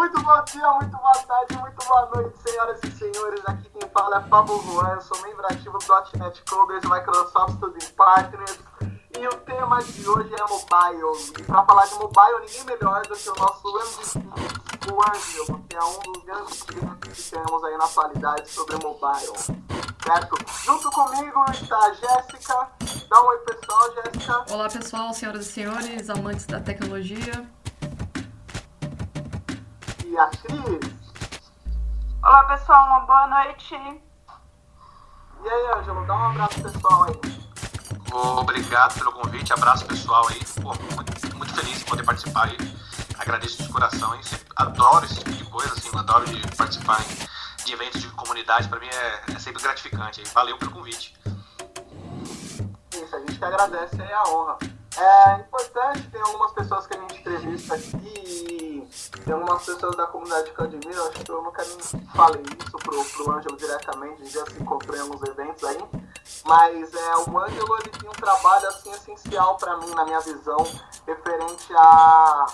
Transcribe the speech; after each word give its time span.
Muito 0.00 0.18
bom 0.22 0.44
dia, 0.44 0.66
muito 0.72 0.96
boa 0.96 1.12
tarde, 1.12 1.58
muito 1.58 1.86
boa 1.86 2.06
noite, 2.14 2.38
senhoras 2.38 2.80
e 2.82 2.90
senhores. 2.90 3.42
Aqui 3.44 3.68
quem 3.68 3.86
fala 3.90 4.16
é 4.16 4.20
Pablo 4.20 4.58
Juan, 4.62 4.94
eu 4.94 5.00
sou 5.02 5.20
membro 5.20 5.44
ativo 5.44 5.76
do 5.76 6.18
.NET 6.18 6.42
Coders, 6.48 6.84
Microsoft 6.84 7.56
Student 7.56 7.92
Partners. 7.92 8.58
E 9.18 9.28
o 9.28 9.34
tema 9.40 9.82
de 9.82 10.08
hoje 10.08 10.34
é 10.34 10.48
mobile. 10.48 11.34
E 11.38 11.42
para 11.42 11.62
falar 11.66 11.84
de 11.84 11.94
mobile, 11.96 12.40
ninguém 12.40 12.64
melhor 12.64 13.02
do 13.02 13.14
que 13.14 13.28
o 13.28 13.34
nosso 13.34 13.68
MVP, 13.68 14.90
o 14.90 15.02
Angelo, 15.02 15.64
que 15.68 15.76
é 15.76 15.84
um 15.84 16.12
dos 16.12 16.24
grandes 16.24 16.62
clientes 16.62 17.30
que 17.30 17.36
temos 17.36 17.64
aí 17.64 17.76
na 17.76 17.84
atualidade 17.84 18.50
sobre 18.50 18.76
mobile. 18.82 19.36
Certo? 20.02 20.36
Junto 20.64 20.90
comigo 20.92 21.44
está 21.50 21.76
a 21.76 21.92
Jéssica. 21.92 22.70
Dá 23.06 23.22
um 23.22 23.26
oi 23.26 23.38
pessoal, 23.40 23.94
Jéssica. 23.96 24.44
Olá 24.50 24.70
pessoal, 24.70 25.12
senhoras 25.12 25.46
e 25.46 25.52
senhores, 25.52 26.08
amantes 26.08 26.46
da 26.46 26.58
tecnologia. 26.58 27.59
Cris. 30.28 30.92
Olá 32.22 32.44
pessoal, 32.44 32.86
uma 32.88 33.00
boa 33.00 33.26
noite. 33.28 33.74
E 33.74 35.48
aí, 35.48 35.78
Ângelo, 35.78 36.06
dá 36.06 36.14
um 36.14 36.24
abraço 36.26 36.62
pessoal 36.62 37.04
aí. 37.04 37.40
Obrigado 38.12 38.98
pelo 38.98 39.12
convite, 39.12 39.50
abraço 39.52 39.86
pessoal 39.86 40.28
aí. 40.28 40.40
Pô, 40.60 40.74
muito, 40.94 41.36
muito 41.36 41.54
feliz 41.54 41.80
em 41.80 41.84
poder 41.86 42.02
participar 42.04 42.48
aí. 42.48 42.56
Agradeço 43.18 43.62
de 43.62 43.72
coração, 43.72 44.14
hein? 44.14 44.20
Adoro 44.56 45.06
esse 45.06 45.16
tipo 45.20 45.30
de 45.30 45.44
coisa, 45.44 45.72
assim, 45.72 45.96
adoro 45.96 46.26
de 46.26 46.56
participar 46.56 46.98
de 47.64 47.72
eventos 47.72 48.02
de 48.02 48.08
comunidade, 48.08 48.68
para 48.68 48.78
mim 48.78 48.88
é, 48.88 49.32
é, 49.32 49.38
sempre 49.38 49.62
gratificante. 49.62 50.22
Valeu 50.34 50.58
pelo 50.58 50.70
convite. 50.70 51.18
Isso, 52.92 53.16
a 53.16 53.20
gente 53.20 53.38
que 53.38 53.44
agradece 53.44 54.02
aí 54.02 54.12
a 54.12 54.28
honra. 54.28 54.58
É 54.98 55.40
importante, 55.40 56.02
tem 56.08 56.20
algumas 56.20 56.52
pessoas 56.52 56.86
que 56.86 56.94
a 56.94 57.00
gente 57.00 57.20
entrevista 57.20 57.74
aqui, 57.74 58.59
tem 59.24 59.34
algumas 59.34 59.64
pessoas 59.64 59.96
da 59.96 60.06
comunidade 60.06 60.50
que 60.50 60.60
eu 60.60 60.64
admiro, 60.64 61.08
acho 61.08 61.24
que 61.24 61.30
eu 61.30 61.42
nunca 61.42 61.64
nem 61.64 61.78
falei 62.14 62.42
isso 62.42 62.78
pro, 62.78 63.04
pro 63.04 63.32
Ângelo 63.32 63.56
diretamente, 63.56 64.26
já 64.26 64.44
se 64.46 64.60
encontrei 64.62 64.98
em 64.98 65.02
alguns 65.02 65.22
eventos 65.22 65.64
aí, 65.64 65.84
mas 66.44 66.94
é, 66.94 67.16
o 67.16 67.38
Ângelo 67.38 67.76
ele 67.78 67.90
tem 67.90 68.08
um 68.08 68.12
trabalho 68.12 68.68
assim 68.68 68.90
essencial 68.92 69.56
para 69.56 69.76
mim, 69.78 69.94
na 69.94 70.04
minha 70.04 70.20
visão, 70.20 70.66
referente 71.06 71.72
a 71.74 72.46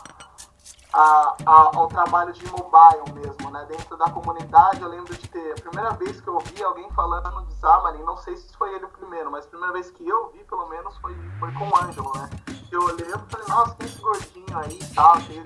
a, 0.97 1.37
a, 1.45 1.53
ao 1.77 1.89
trabalho 1.89 2.33
de 2.33 2.43
mobile 2.51 3.13
mesmo, 3.13 3.51
né? 3.51 3.67
Dentro 3.69 3.99
da 3.99 4.09
comunidade, 4.09 4.81
eu 4.81 4.89
lembro 4.89 5.15
de 5.15 5.29
ter, 5.29 5.53
a 5.53 5.61
primeira 5.61 5.91
vez 5.91 6.23
que 6.23 6.29
eu 6.29 6.39
vi 6.39 6.65
alguém 6.65 6.91
falando 6.93 7.45
de 7.47 7.55
Xamarin, 7.61 8.03
não 8.03 8.17
sei 8.17 8.35
se 8.35 8.57
foi 8.57 8.75
ele 8.75 8.87
o 8.87 8.89
primeiro, 8.89 9.31
mas 9.31 9.45
a 9.45 9.49
primeira 9.49 9.75
vez 9.75 9.91
que 9.91 10.09
eu 10.09 10.31
vi, 10.31 10.43
pelo 10.45 10.67
menos, 10.69 10.97
foi, 10.97 11.15
foi 11.39 11.53
com 11.53 11.69
o 11.69 11.85
Ângelo, 11.85 12.11
né? 12.17 12.31
Eu 12.73 12.83
olhei 12.83 13.07
e 13.07 13.31
falei, 13.31 13.47
nossa, 13.47 13.75
tem 13.75 13.87
esse 13.87 14.01
gordinho 14.01 14.59
aí 14.59 14.79
e 14.79 14.95
tal, 14.95 15.17
teve 15.21 15.45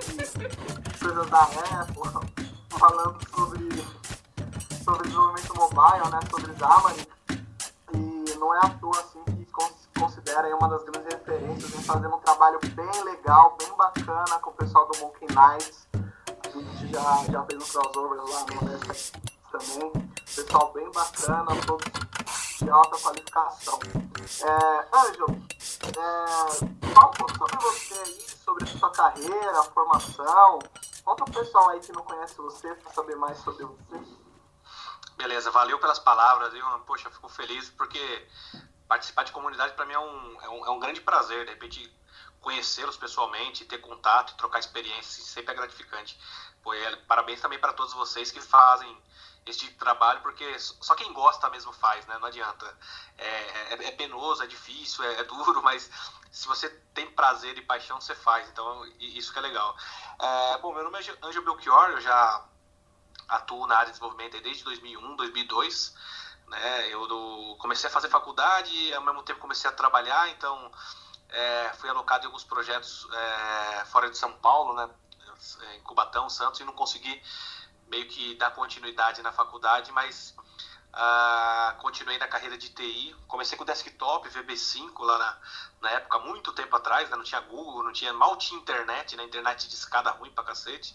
coisas 1.01 1.27
da 1.31 1.43
Apple, 1.43 2.47
falando 2.71 3.19
sobre, 3.35 3.69
sobre 4.85 5.09
desenvolvimento 5.09 5.57
mobile, 5.57 6.11
né? 6.13 6.21
Sobre 6.31 6.55
Xamarin. 6.55 7.07
E 7.93 8.39
não 8.39 8.55
é 8.55 8.59
à 8.59 8.71
toa, 8.71 9.01
assim, 9.01 9.25
que 9.25 9.40
considera 10.01 10.57
uma 10.57 10.69
das 10.69 10.83
grandes 10.85 11.13
referências 11.13 11.75
em 11.75 11.83
fazer 11.83 12.07
um 12.07 12.19
trabalho 12.21 12.59
bem 12.75 13.05
legal, 13.05 13.55
bem 13.59 13.71
bacana 13.77 14.39
com 14.41 14.51
o 14.51 14.55
pessoal 14.55 14.89
do 14.89 14.99
Monkey 14.99 15.27
Knights. 15.27 15.87
A 15.93 16.49
gente 16.49 16.93
já, 16.93 17.25
já 17.31 17.45
fez 17.45 17.63
um 17.63 17.73
crossover 17.73 18.19
lá 18.19 18.41
no 18.47 18.67
Nordeste 18.67 19.13
também. 19.53 19.93
Pessoal 20.25 20.73
bem 20.73 20.91
bacana, 20.91 21.47
todos 21.67 21.93
de 22.59 22.71
alta 22.71 22.99
qualificação. 22.99 23.79
É, 24.43 24.97
Ângelo, 24.97 25.43
é, 25.85 26.95
fala 26.95 27.09
um 27.09 27.13
pouco 27.13 27.39
sobre 27.39 27.57
você 27.59 27.95
aí, 27.95 28.27
sobre 28.43 28.65
a 28.65 28.67
sua 28.67 28.91
carreira, 28.91 29.63
formação. 29.65 30.59
Conta 31.05 31.25
o 31.25 31.31
pessoal 31.31 31.69
aí 31.71 31.81
que 31.81 31.93
não 31.93 32.03
conhece 32.03 32.37
você 32.37 32.75
para 32.75 32.93
saber 32.93 33.17
mais 33.17 33.37
sobre 33.39 33.65
você. 33.65 34.21
Beleza, 35.17 35.51
valeu 35.51 35.79
pelas 35.79 35.99
palavras, 35.99 36.53
viu? 36.53 36.65
Poxa, 36.87 37.11
fico 37.11 37.29
feliz 37.29 37.69
porque 37.71 38.27
participar 38.91 39.23
de 39.23 39.31
comunidade 39.31 39.75
para 39.75 39.87
mim 39.87 39.93
é 39.93 39.99
um, 40.01 40.41
é 40.43 40.49
um, 40.49 40.67
é, 40.67 40.71
um, 40.71 40.81
grande 40.81 41.01
prazer. 41.01 41.45
De 41.45 41.53
repente, 41.53 41.97
conhecê-los 42.41 42.97
pessoalmente, 42.97 43.65
ter 43.65 43.79
contato, 43.79 44.37
trocar 44.37 44.59
experiências, 44.59 45.27
sempre 45.27 45.53
é 45.53 45.57
gratificante. 45.57 46.21
Pô, 46.61 46.75
é, 46.75 46.97
parabéns 47.07 47.41
também 47.41 47.61
para 47.61 47.73
todos 47.73 47.95
vocês 47.95 48.33
que 48.33 48.41
fazem 48.41 49.01
esse 49.47 49.61
tipo 49.61 49.73
de 49.75 49.79
trabalho, 49.79 50.21
porque 50.23 50.59
só 50.59 50.97
quem 50.97 51.13
gosta 51.13 51.49
mesmo 51.51 51.73
faz, 51.73 52.05
né? 52.07 52.19
Não 52.19 52.27
adianta. 52.27 52.67
É, 53.17 53.29
é, 53.29 53.89
é 53.91 53.93
penoso, 53.93 54.43
é 54.43 54.49
difícil, 54.49 55.05
é, 55.05 55.21
é, 55.21 55.25
duro, 55.25 55.63
mas 55.63 55.89
se 56.33 56.49
você 56.49 56.69
tem 56.93 57.09
prazer 57.13 57.57
e 57.57 57.63
paixão, 57.63 58.01
você 58.01 58.17
faz. 58.17 58.49
Então, 58.49 58.85
isso 58.99 59.33
que 59.33 59.39
é 59.39 59.43
legal. 59.43 59.77
É, 60.19 60.59
bom, 60.59 60.75
meu 60.75 60.83
nome 60.83 60.99
é 60.99 61.27
Anjo 61.27 61.43
Belchior, 61.43 61.91
eu 61.91 62.01
já 62.01 62.45
atuo 63.29 63.69
na 63.69 63.77
área 63.77 63.87
de 63.87 63.93
desenvolvimento 63.93 64.43
desde 64.43 64.65
2001, 64.65 65.15
2002. 65.15 65.95
Né? 66.51 66.89
Eu 66.89 67.57
comecei 67.59 67.89
a 67.89 67.93
fazer 67.93 68.09
faculdade 68.09 68.93
ao 68.95 69.03
mesmo 69.03 69.23
tempo 69.23 69.41
comecei 69.41 69.71
a 69.71 69.73
trabalhar, 69.73 70.29
então 70.31 70.71
é, 71.29 71.73
fui 71.75 71.89
alocado 71.89 72.25
em 72.25 72.27
alguns 72.27 72.43
projetos 72.43 73.07
é, 73.13 73.85
fora 73.87 74.11
de 74.11 74.19
São 74.19 74.33
Paulo, 74.33 74.75
né? 74.75 74.91
em 75.75 75.81
Cubatão, 75.83 76.29
Santos, 76.29 76.61
e 76.61 76.65
não 76.65 76.73
consegui 76.73 77.23
meio 77.89 78.07
que 78.09 78.35
dar 78.35 78.51
continuidade 78.51 79.23
na 79.23 79.33
faculdade, 79.33 79.91
mas 79.93 80.35
Uh, 80.93 81.81
continuei 81.81 82.19
na 82.19 82.27
carreira 82.27 82.59
de 82.59 82.69
TI. 82.71 83.15
Comecei 83.29 83.57
com 83.57 83.65
desktop, 83.65 84.29
VB5 84.29 84.93
lá 85.01 85.19
na, 85.19 85.39
na 85.83 85.91
época, 85.91 86.19
muito 86.19 86.53
tempo 86.53 86.75
atrás, 86.75 87.09
né? 87.09 87.17
não 87.17 87.23
tinha 87.23 87.41
Google, 87.41 87.85
não 87.85 87.93
tinha, 87.93 88.13
mal 88.13 88.37
tinha 88.37 88.61
internet, 88.61 89.17
né? 89.17 89.23
internet 89.23 89.69
de 89.69 89.75
escada 89.75 90.11
ruim 90.11 90.31
pra 90.33 90.43
cacete. 90.43 90.95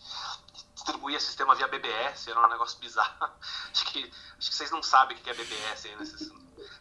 Distribuía 0.73 1.19
sistema 1.19 1.55
via 1.55 1.67
BBS, 1.67 2.27
era 2.27 2.45
um 2.45 2.49
negócio 2.49 2.77
bizarro. 2.79 3.31
acho, 3.71 3.85
que, 3.85 4.11
acho 4.37 4.49
que 4.49 4.55
vocês 4.55 4.69
não 4.69 4.83
sabem 4.83 5.17
o 5.17 5.19
que 5.21 5.29
é 5.29 5.33
BBS 5.33 5.85
ainda. 5.85 6.05
Vocês... 6.05 6.29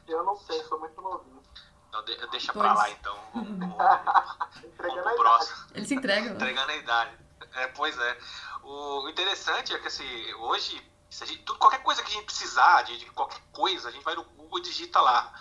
Eu 0.08 0.24
não 0.24 0.36
sei, 0.36 0.62
sou 0.64 0.80
muito 0.80 1.00
novinho. 1.00 1.42
Então, 1.88 2.04
de, 2.04 2.16
deixa 2.28 2.52
pois. 2.52 2.66
pra 2.66 2.74
lá 2.74 2.90
então. 2.90 3.16
Entregando 4.64 5.08
a 5.08 5.14
próximo. 5.14 5.66
Eles 5.72 5.88
se 5.88 5.94
entregam. 5.94 6.30
Né? 6.30 6.34
Entregando 6.34 6.72
a 6.72 6.76
idade. 6.76 7.18
É, 7.52 7.66
pois 7.68 7.96
é. 7.96 8.18
O 8.64 9.08
interessante 9.08 9.72
é 9.72 9.78
que 9.78 9.86
assim, 9.86 10.34
hoje 10.34 10.93
Gente, 11.20 11.38
tudo, 11.38 11.58
qualquer 11.58 11.82
coisa 11.82 12.02
que 12.02 12.10
a 12.10 12.14
gente 12.14 12.24
precisar 12.24 12.82
de, 12.82 12.98
de, 12.98 13.06
qualquer 13.10 13.40
coisa, 13.52 13.88
a 13.88 13.92
gente 13.92 14.02
vai 14.02 14.16
no 14.16 14.24
Google 14.24 14.58
e 14.58 14.62
digita 14.62 15.00
lá. 15.00 15.32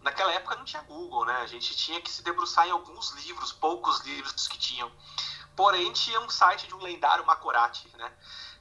Naquela 0.00 0.32
época 0.32 0.54
não 0.54 0.64
tinha 0.64 0.82
Google, 0.82 1.24
né? 1.24 1.40
A 1.40 1.46
gente 1.46 1.76
tinha 1.76 2.00
que 2.00 2.10
se 2.10 2.22
debruçar 2.22 2.68
em 2.68 2.70
alguns 2.70 3.10
livros, 3.12 3.52
poucos 3.52 4.00
livros 4.00 4.46
que 4.46 4.56
tinham. 4.56 4.90
Porém, 5.56 5.92
tinha 5.92 6.20
um 6.20 6.30
site 6.30 6.68
de 6.68 6.74
um 6.74 6.78
lendário 6.78 7.26
Macorati, 7.26 7.90
né? 7.96 8.12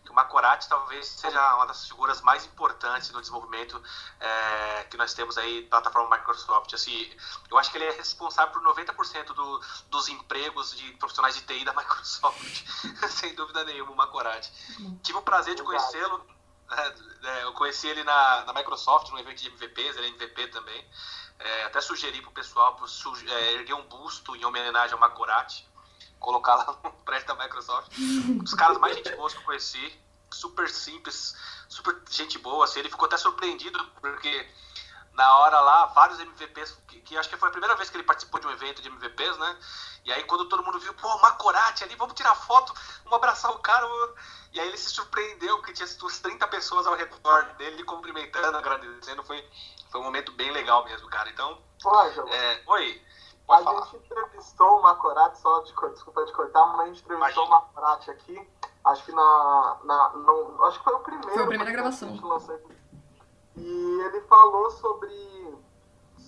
O 0.09 0.13
Macorati 0.13 0.67
talvez 0.67 1.05
seja 1.05 1.55
uma 1.55 1.67
das 1.67 1.87
figuras 1.87 2.21
mais 2.21 2.45
importantes 2.45 3.11
no 3.11 3.19
desenvolvimento 3.19 3.79
é, 4.19 4.83
que 4.85 4.97
nós 4.97 5.13
temos 5.13 5.37
aí 5.37 5.63
na 5.63 5.69
plataforma 5.69 6.17
Microsoft. 6.17 6.73
Assim, 6.73 7.11
eu 7.51 7.57
acho 7.57 7.69
que 7.69 7.77
ele 7.77 7.85
é 7.85 7.91
responsável 7.91 8.51
por 8.53 8.63
90% 8.63 9.25
do, 9.33 9.61
dos 9.89 10.07
empregos 10.07 10.75
de 10.75 10.93
profissionais 10.93 11.35
de 11.35 11.41
TI 11.41 11.65
da 11.65 11.73
Microsoft, 11.75 12.65
sem 13.09 13.35
dúvida 13.35 13.63
nenhuma, 13.65 13.91
o 13.91 13.95
Macorati. 13.95 14.51
Tive 15.03 15.19
o 15.19 15.21
prazer 15.21 15.55
de 15.55 15.61
conhecê-lo 15.61 16.36
é, 16.69 17.43
eu 17.43 17.53
conheci 17.53 17.87
ele 17.87 18.03
na, 18.03 18.45
na 18.45 18.53
Microsoft, 18.53 19.11
no 19.11 19.19
evento 19.19 19.41
de 19.41 19.49
MVPs, 19.49 19.97
ele 19.97 20.07
é 20.07 20.09
MVP 20.09 20.47
também. 20.47 20.85
É, 21.39 21.63
até 21.65 21.79
sugeri 21.81 22.21
pro 22.21 22.31
pessoal 22.31 22.75
pro, 22.75 22.87
é, 23.29 23.53
erguer 23.53 23.73
um 23.73 23.83
busto 23.83 24.35
em 24.35 24.43
homenagem 24.43 24.93
ao 24.93 24.99
Macorati, 24.99 25.67
colocar 26.19 26.55
lá 26.55 26.79
no 26.83 26.91
prédio 27.05 27.27
da 27.27 27.35
Microsoft. 27.35 27.91
Dos 27.97 28.53
caras 28.53 28.77
mais 28.79 28.95
gente 28.95 29.15
boa 29.15 29.29
que 29.29 29.37
eu 29.37 29.43
conheci, 29.43 29.99
super 30.31 30.69
simples, 30.69 31.35
super 31.69 31.95
gente 32.09 32.37
boa. 32.39 32.65
Assim, 32.65 32.79
ele 32.79 32.89
ficou 32.89 33.05
até 33.05 33.17
surpreendido, 33.17 33.83
porque 34.01 34.49
na 35.17 35.35
hora 35.37 35.59
lá, 35.59 35.85
vários 35.87 36.19
MVPs, 36.19 36.77
que, 36.87 37.01
que, 37.01 37.17
acho 37.17 37.27
que 37.27 37.37
foi 37.37 37.49
a 37.49 37.51
primeira 37.51 37.75
vez 37.75 37.89
que 37.89 37.97
ele 37.97 38.03
participou 38.03 38.39
de 38.39 38.45
um 38.45 38.51
evento 38.51 38.83
de 38.83 38.87
MVPs, 38.87 39.37
né? 39.39 39.57
E 40.05 40.13
aí 40.13 40.23
quando 40.23 40.47
todo 40.47 40.63
mundo 40.63 40.79
viu, 40.79 40.93
pô, 40.93 41.17
Macorati 41.17 41.83
ali, 41.83 41.95
vamos 41.95 42.13
tirar 42.13 42.35
foto, 42.35 42.71
vamos 43.03 43.17
abraçar 43.17 43.51
o 43.51 43.57
cara. 43.57 43.87
E 44.53 44.59
aí 44.59 44.67
ele 44.67 44.77
se 44.77 44.91
surpreendeu 44.91 45.59
que 45.63 45.73
tinha 45.73 45.87
umas 46.01 46.19
30 46.19 46.47
pessoas 46.47 46.85
ao 46.85 46.93
redor 46.93 47.45
dele 47.57 47.83
cumprimentando, 47.83 48.57
agradecendo. 48.57 49.23
Foi, 49.23 49.43
foi 49.91 49.99
um 49.99 50.03
momento 50.03 50.31
bem 50.33 50.51
legal 50.51 50.85
mesmo, 50.85 51.09
cara. 51.09 51.29
Então. 51.29 51.57
Ângelo. 51.83 52.29
É, 52.29 52.61
oi. 52.67 53.01
a 53.49 53.63
falar. 53.63 53.85
gente 53.85 53.97
entrevistou 53.97 54.79
o 54.79 54.83
Macorati, 54.83 55.39
só 55.39 55.61
de, 55.61 55.73
desculpa 55.93 56.25
de 56.25 56.31
cortar, 56.31 56.65
mas 56.67 56.79
a 56.79 56.85
gente 56.85 57.03
entrevistou 57.03 57.17
Imagina. 57.17 57.43
o 57.43 57.49
Macorati 57.49 58.11
aqui. 58.11 58.49
Acho 58.85 59.03
que 59.03 59.11
na. 59.11 59.77
na 59.83 60.09
no, 60.09 60.63
acho 60.65 60.77
que 60.77 60.83
foi 60.83 60.93
o 60.93 60.99
primeiro. 60.99 61.31
Foi 61.31 61.43
a 61.43 61.47
primeira 61.47 61.71
gravação. 61.71 62.09
E 63.57 64.01
ele 64.05 64.21
falou 64.21 64.69
sobre 64.71 65.57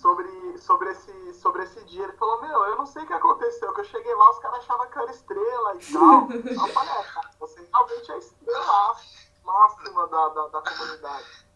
sobre, 0.00 0.58
sobre, 0.58 0.90
esse, 0.90 1.34
sobre 1.34 1.62
esse 1.62 1.84
dia. 1.84 2.04
Ele 2.04 2.12
falou, 2.14 2.40
meu, 2.40 2.64
eu 2.66 2.76
não 2.76 2.86
sei 2.86 3.02
o 3.02 3.06
que 3.06 3.12
aconteceu, 3.12 3.72
que 3.74 3.80
eu 3.80 3.84
cheguei 3.84 4.14
lá, 4.14 4.30
os 4.30 4.38
caras 4.38 4.58
achavam 4.60 4.88
que 4.88 4.98
era 4.98 5.10
estrela 5.10 5.76
e 5.76 5.92
tal. 5.92 6.30
eu 6.32 6.72
falei, 6.72 6.92
é, 6.92 7.04
cara, 7.04 7.30
você 7.38 7.68
realmente 7.70 8.10
é 8.10 8.14
a 8.14 8.18
estrela 8.18 8.96
máxima 9.44 10.06
da, 10.08 10.28
da, 10.28 10.48
da 10.48 10.62
comunidade. 10.62 11.50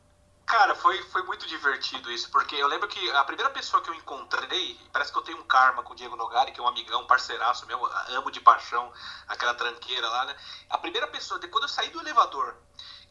Cara, 0.46 0.74
foi, 0.74 1.02
foi 1.04 1.22
muito 1.22 1.46
divertido 1.46 2.10
isso, 2.12 2.30
porque 2.30 2.54
eu 2.54 2.68
lembro 2.68 2.86
que 2.86 3.10
a 3.12 3.24
primeira 3.24 3.50
pessoa 3.50 3.82
que 3.82 3.88
eu 3.88 3.94
encontrei, 3.94 4.78
parece 4.92 5.10
que 5.10 5.18
eu 5.18 5.22
tenho 5.22 5.38
um 5.38 5.44
karma 5.44 5.82
com 5.82 5.94
o 5.94 5.96
Diego 5.96 6.16
Nogari, 6.16 6.52
que 6.52 6.60
é 6.60 6.62
um 6.62 6.68
amigão, 6.68 7.00
um 7.00 7.06
parceiraço 7.06 7.66
meu, 7.66 7.84
amo 8.10 8.30
de 8.30 8.40
paixão, 8.40 8.92
aquela 9.26 9.54
tranqueira 9.54 10.06
lá, 10.06 10.26
né? 10.26 10.36
A 10.68 10.76
primeira 10.76 11.06
pessoa, 11.06 11.40
depois 11.40 11.62
eu 11.62 11.68
saí 11.68 11.88
do 11.88 12.00
elevador, 12.00 12.54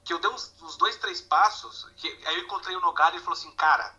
que 0.03 0.13
eu 0.13 0.19
dei 0.19 0.29
uns, 0.29 0.53
uns 0.61 0.77
dois, 0.77 0.97
três 0.97 1.21
passos, 1.21 1.89
que, 1.95 2.07
aí 2.25 2.35
eu 2.35 2.43
encontrei 2.43 2.75
o 2.75 2.81
Nogari 2.81 3.15
e 3.15 3.17
ele 3.17 3.23
falou 3.23 3.37
assim, 3.37 3.51
cara, 3.51 3.95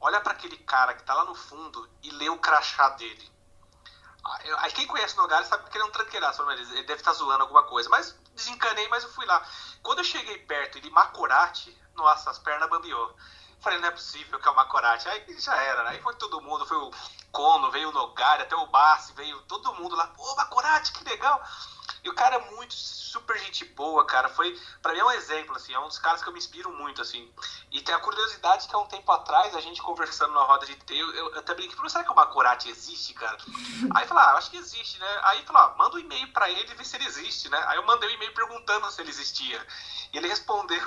olha 0.00 0.20
para 0.20 0.32
aquele 0.32 0.56
cara 0.58 0.94
que 0.94 1.02
tá 1.02 1.14
lá 1.14 1.24
no 1.24 1.34
fundo 1.34 1.88
e 2.02 2.10
lê 2.10 2.28
o 2.28 2.38
crachá 2.38 2.90
dele. 2.90 3.30
Aí 4.58 4.72
quem 4.72 4.86
conhece 4.86 5.14
o 5.14 5.22
Nogari 5.22 5.46
sabe 5.46 5.68
que 5.70 5.76
ele 5.76 5.84
é 5.84 5.86
um 5.86 5.92
tranqueiraço, 5.92 6.42
ele 6.50 6.82
deve 6.82 7.00
estar 7.00 7.12
tá 7.12 7.16
zoando 7.16 7.42
alguma 7.42 7.62
coisa, 7.62 7.88
mas 7.88 8.12
desencanei, 8.34 8.88
mas 8.88 9.04
eu 9.04 9.12
fui 9.12 9.24
lá. 9.24 9.46
Quando 9.82 9.98
eu 9.98 10.04
cheguei 10.04 10.38
perto, 10.38 10.78
ele 10.78 10.90
Macorate, 10.90 11.76
nossa, 11.94 12.30
as 12.30 12.38
pernas 12.38 12.68
bambiou. 12.68 13.14
Falei, 13.60 13.78
não 13.78 13.88
é 13.88 13.90
possível 13.90 14.38
que 14.38 14.46
é 14.46 14.50
o 14.50 14.54
Macorate. 14.54 15.08
Aí 15.08 15.40
já 15.40 15.54
era, 15.56 15.84
né? 15.84 15.90
Aí 15.90 16.02
foi 16.02 16.14
todo 16.16 16.40
mundo, 16.40 16.66
foi 16.66 16.76
o 16.76 16.90
Cono, 17.32 17.70
veio 17.70 17.88
o 17.88 17.92
Nogari, 17.92 18.42
até 18.42 18.54
o 18.54 18.66
Bassi, 18.66 19.12
veio 19.14 19.40
todo 19.42 19.74
mundo 19.74 19.96
lá. 19.96 20.08
Pô, 20.08 20.34
Macorate, 20.36 20.92
que 20.92 21.04
legal! 21.04 21.42
E 22.06 22.08
o 22.08 22.14
cara 22.14 22.36
é 22.36 22.50
muito 22.54 22.72
super 22.72 23.36
gente 23.36 23.64
boa, 23.64 24.06
cara. 24.06 24.28
Foi, 24.28 24.56
para 24.80 24.92
mim 24.92 25.00
é 25.00 25.04
um 25.04 25.10
exemplo, 25.10 25.56
assim, 25.56 25.74
é 25.74 25.80
um 25.80 25.88
dos 25.88 25.98
caras 25.98 26.22
que 26.22 26.28
eu 26.28 26.32
me 26.32 26.38
inspiro 26.38 26.70
muito, 26.70 27.02
assim. 27.02 27.28
E 27.72 27.80
tem 27.80 27.92
a 27.92 27.98
curiosidade 27.98 28.68
que 28.68 28.76
há 28.76 28.78
um 28.78 28.86
tempo 28.86 29.10
atrás, 29.10 29.56
a 29.56 29.60
gente 29.60 29.82
conversando 29.82 30.32
na 30.32 30.42
roda 30.42 30.64
de 30.66 30.76
T, 30.76 30.94
eu, 30.94 31.36
até 31.36 31.52
brinquei, 31.52 31.76
será 31.88 32.04
que 32.04 32.12
o 32.12 32.14
Macorati 32.14 32.68
existe, 32.68 33.12
cara? 33.12 33.36
Aí 33.92 34.06
falou, 34.06 34.22
ah, 34.22 34.34
acho 34.34 34.52
que 34.52 34.56
existe, 34.56 35.00
né? 35.00 35.20
Aí 35.24 35.44
falou, 35.44 35.62
ah, 35.62 35.74
manda 35.76 35.96
um 35.96 35.98
e-mail 35.98 36.32
para 36.32 36.48
ele 36.48 36.70
e 36.70 36.74
vê 36.76 36.84
se 36.84 36.94
ele 36.94 37.06
existe, 37.06 37.48
né? 37.48 37.60
Aí 37.66 37.76
eu 37.76 37.84
mandei 37.84 38.08
um 38.08 38.12
e-mail 38.12 38.32
perguntando 38.32 38.88
se 38.92 39.00
ele 39.00 39.10
existia. 39.10 39.66
E 40.12 40.18
ele 40.18 40.28
respondeu 40.28 40.80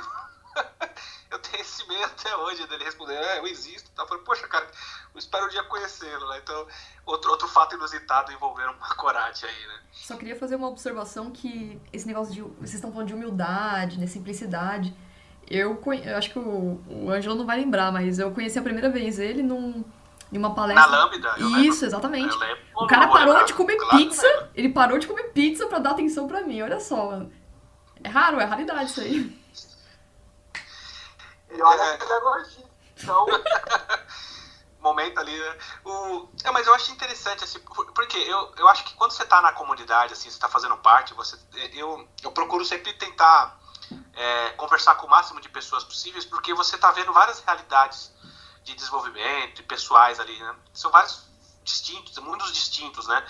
eu 1.32 1.40
tenho 1.40 1.62
esse 1.62 1.88
medo 1.88 2.04
até 2.06 2.36
hoje 2.36 2.66
dele 2.68 2.84
responder, 2.84 3.14
é, 3.14 3.40
eu 3.40 3.48
existo. 3.48 3.90
Tá? 3.92 4.04
Eu 4.04 4.08
falei, 4.08 4.24
poxa, 4.24 4.48
cara, 4.48 4.66
eu 5.14 5.20
espero 5.20 5.46
um 5.46 5.50
dia 5.50 5.64
conhecê-lo, 5.64 6.28
né? 6.30 6.40
Então, 6.44 6.68
outro, 7.06 7.32
outro 7.32 7.48
fato 7.48 7.76
inusitado 7.76 8.32
envolvendo 8.32 8.72
uma 8.72 8.96
corate 8.96 9.46
aí, 9.46 9.68
né? 9.68 9.80
Só 9.92 10.16
queria 10.16 10.36
fazer 10.36 10.56
uma 10.56 10.68
observação 10.68 11.32
que 11.32 11.80
esse 11.92 12.08
negócio 12.08 12.34
de. 12.34 12.42
Vocês 12.42 12.76
estão 12.76 12.92
falando 12.92 13.08
de 13.08 13.14
humildade, 13.14 14.00
né? 14.00 14.08
Simplicidade. 14.08 14.96
Eu, 15.50 15.82
eu 16.04 16.18
acho 16.18 16.30
que 16.32 16.38
o, 16.38 16.80
o 16.88 17.12
Ângelo 17.12 17.36
não 17.36 17.46
vai 17.46 17.58
lembrar, 17.58 17.92
mas 17.92 18.20
eu 18.20 18.32
conheci 18.32 18.60
a 18.60 18.62
primeira 18.62 18.90
vez 18.90 19.18
ele 19.18 19.42
num, 19.42 19.84
em 20.32 20.38
uma 20.38 20.54
palestra. 20.54 20.88
Na 20.88 21.06
Lambda? 21.06 21.36
Isso, 21.62 21.86
exatamente. 21.86 22.36
o 22.76 22.86
cara 22.88 23.08
parou 23.08 23.44
de 23.44 23.54
comer 23.54 23.78
claro, 23.78 23.98
pizza. 23.98 24.50
Ele 24.54 24.70
parou 24.70 25.00
de 25.00 25.08
comer 25.08 25.32
pizza 25.32 25.66
pra 25.68 25.80
dar 25.80 25.92
atenção 25.92 26.28
pra 26.28 26.42
mim, 26.42 26.62
olha 26.62 26.80
só. 26.80 27.26
É 28.04 28.08
raro, 28.08 28.40
é 28.40 28.46
raridade 28.46 28.92
isso 28.92 29.02
aí. 29.02 29.39
E 31.52 31.62
olha 31.62 31.82
é. 31.82 31.96
é 31.96 32.20
gordinho. 32.20 32.70
Então. 32.98 33.26
momento 34.80 35.20
ali, 35.20 35.38
né? 35.38 35.58
O... 35.84 36.30
É, 36.44 36.52
mas 36.52 36.66
eu 36.66 36.74
acho 36.74 36.92
interessante, 36.92 37.44
assim, 37.44 37.60
porque 37.94 38.18
eu, 38.18 38.54
eu 38.58 38.68
acho 38.68 38.84
que 38.86 38.94
quando 38.94 39.12
você 39.12 39.24
está 39.24 39.42
na 39.42 39.52
comunidade, 39.52 40.14
assim, 40.14 40.30
você 40.30 40.36
está 40.36 40.48
fazendo 40.48 40.78
parte, 40.78 41.14
você, 41.14 41.38
eu, 41.74 42.08
eu 42.24 42.32
procuro 42.32 42.64
sempre 42.66 42.94
tentar 42.94 43.60
é, 44.14 44.50
conversar 44.52 44.96
com 44.96 45.08
o 45.08 45.10
máximo 45.10 45.42
de 45.42 45.50
pessoas 45.50 45.84
possíveis, 45.84 46.26
porque 46.26 46.54
você 46.54 46.76
está 46.76 46.92
vendo 46.92 47.12
várias 47.14 47.40
realidades 47.42 48.14
de 48.64 48.74
desenvolvimento 48.74 49.60
e 49.60 49.64
pessoais 49.64 50.20
ali, 50.20 50.38
né? 50.40 50.56
São 50.74 50.92
vários 50.92 51.28
distintos, 51.64 52.18
mundos 52.20 52.52
distintos, 52.52 53.08
né? 53.08 53.26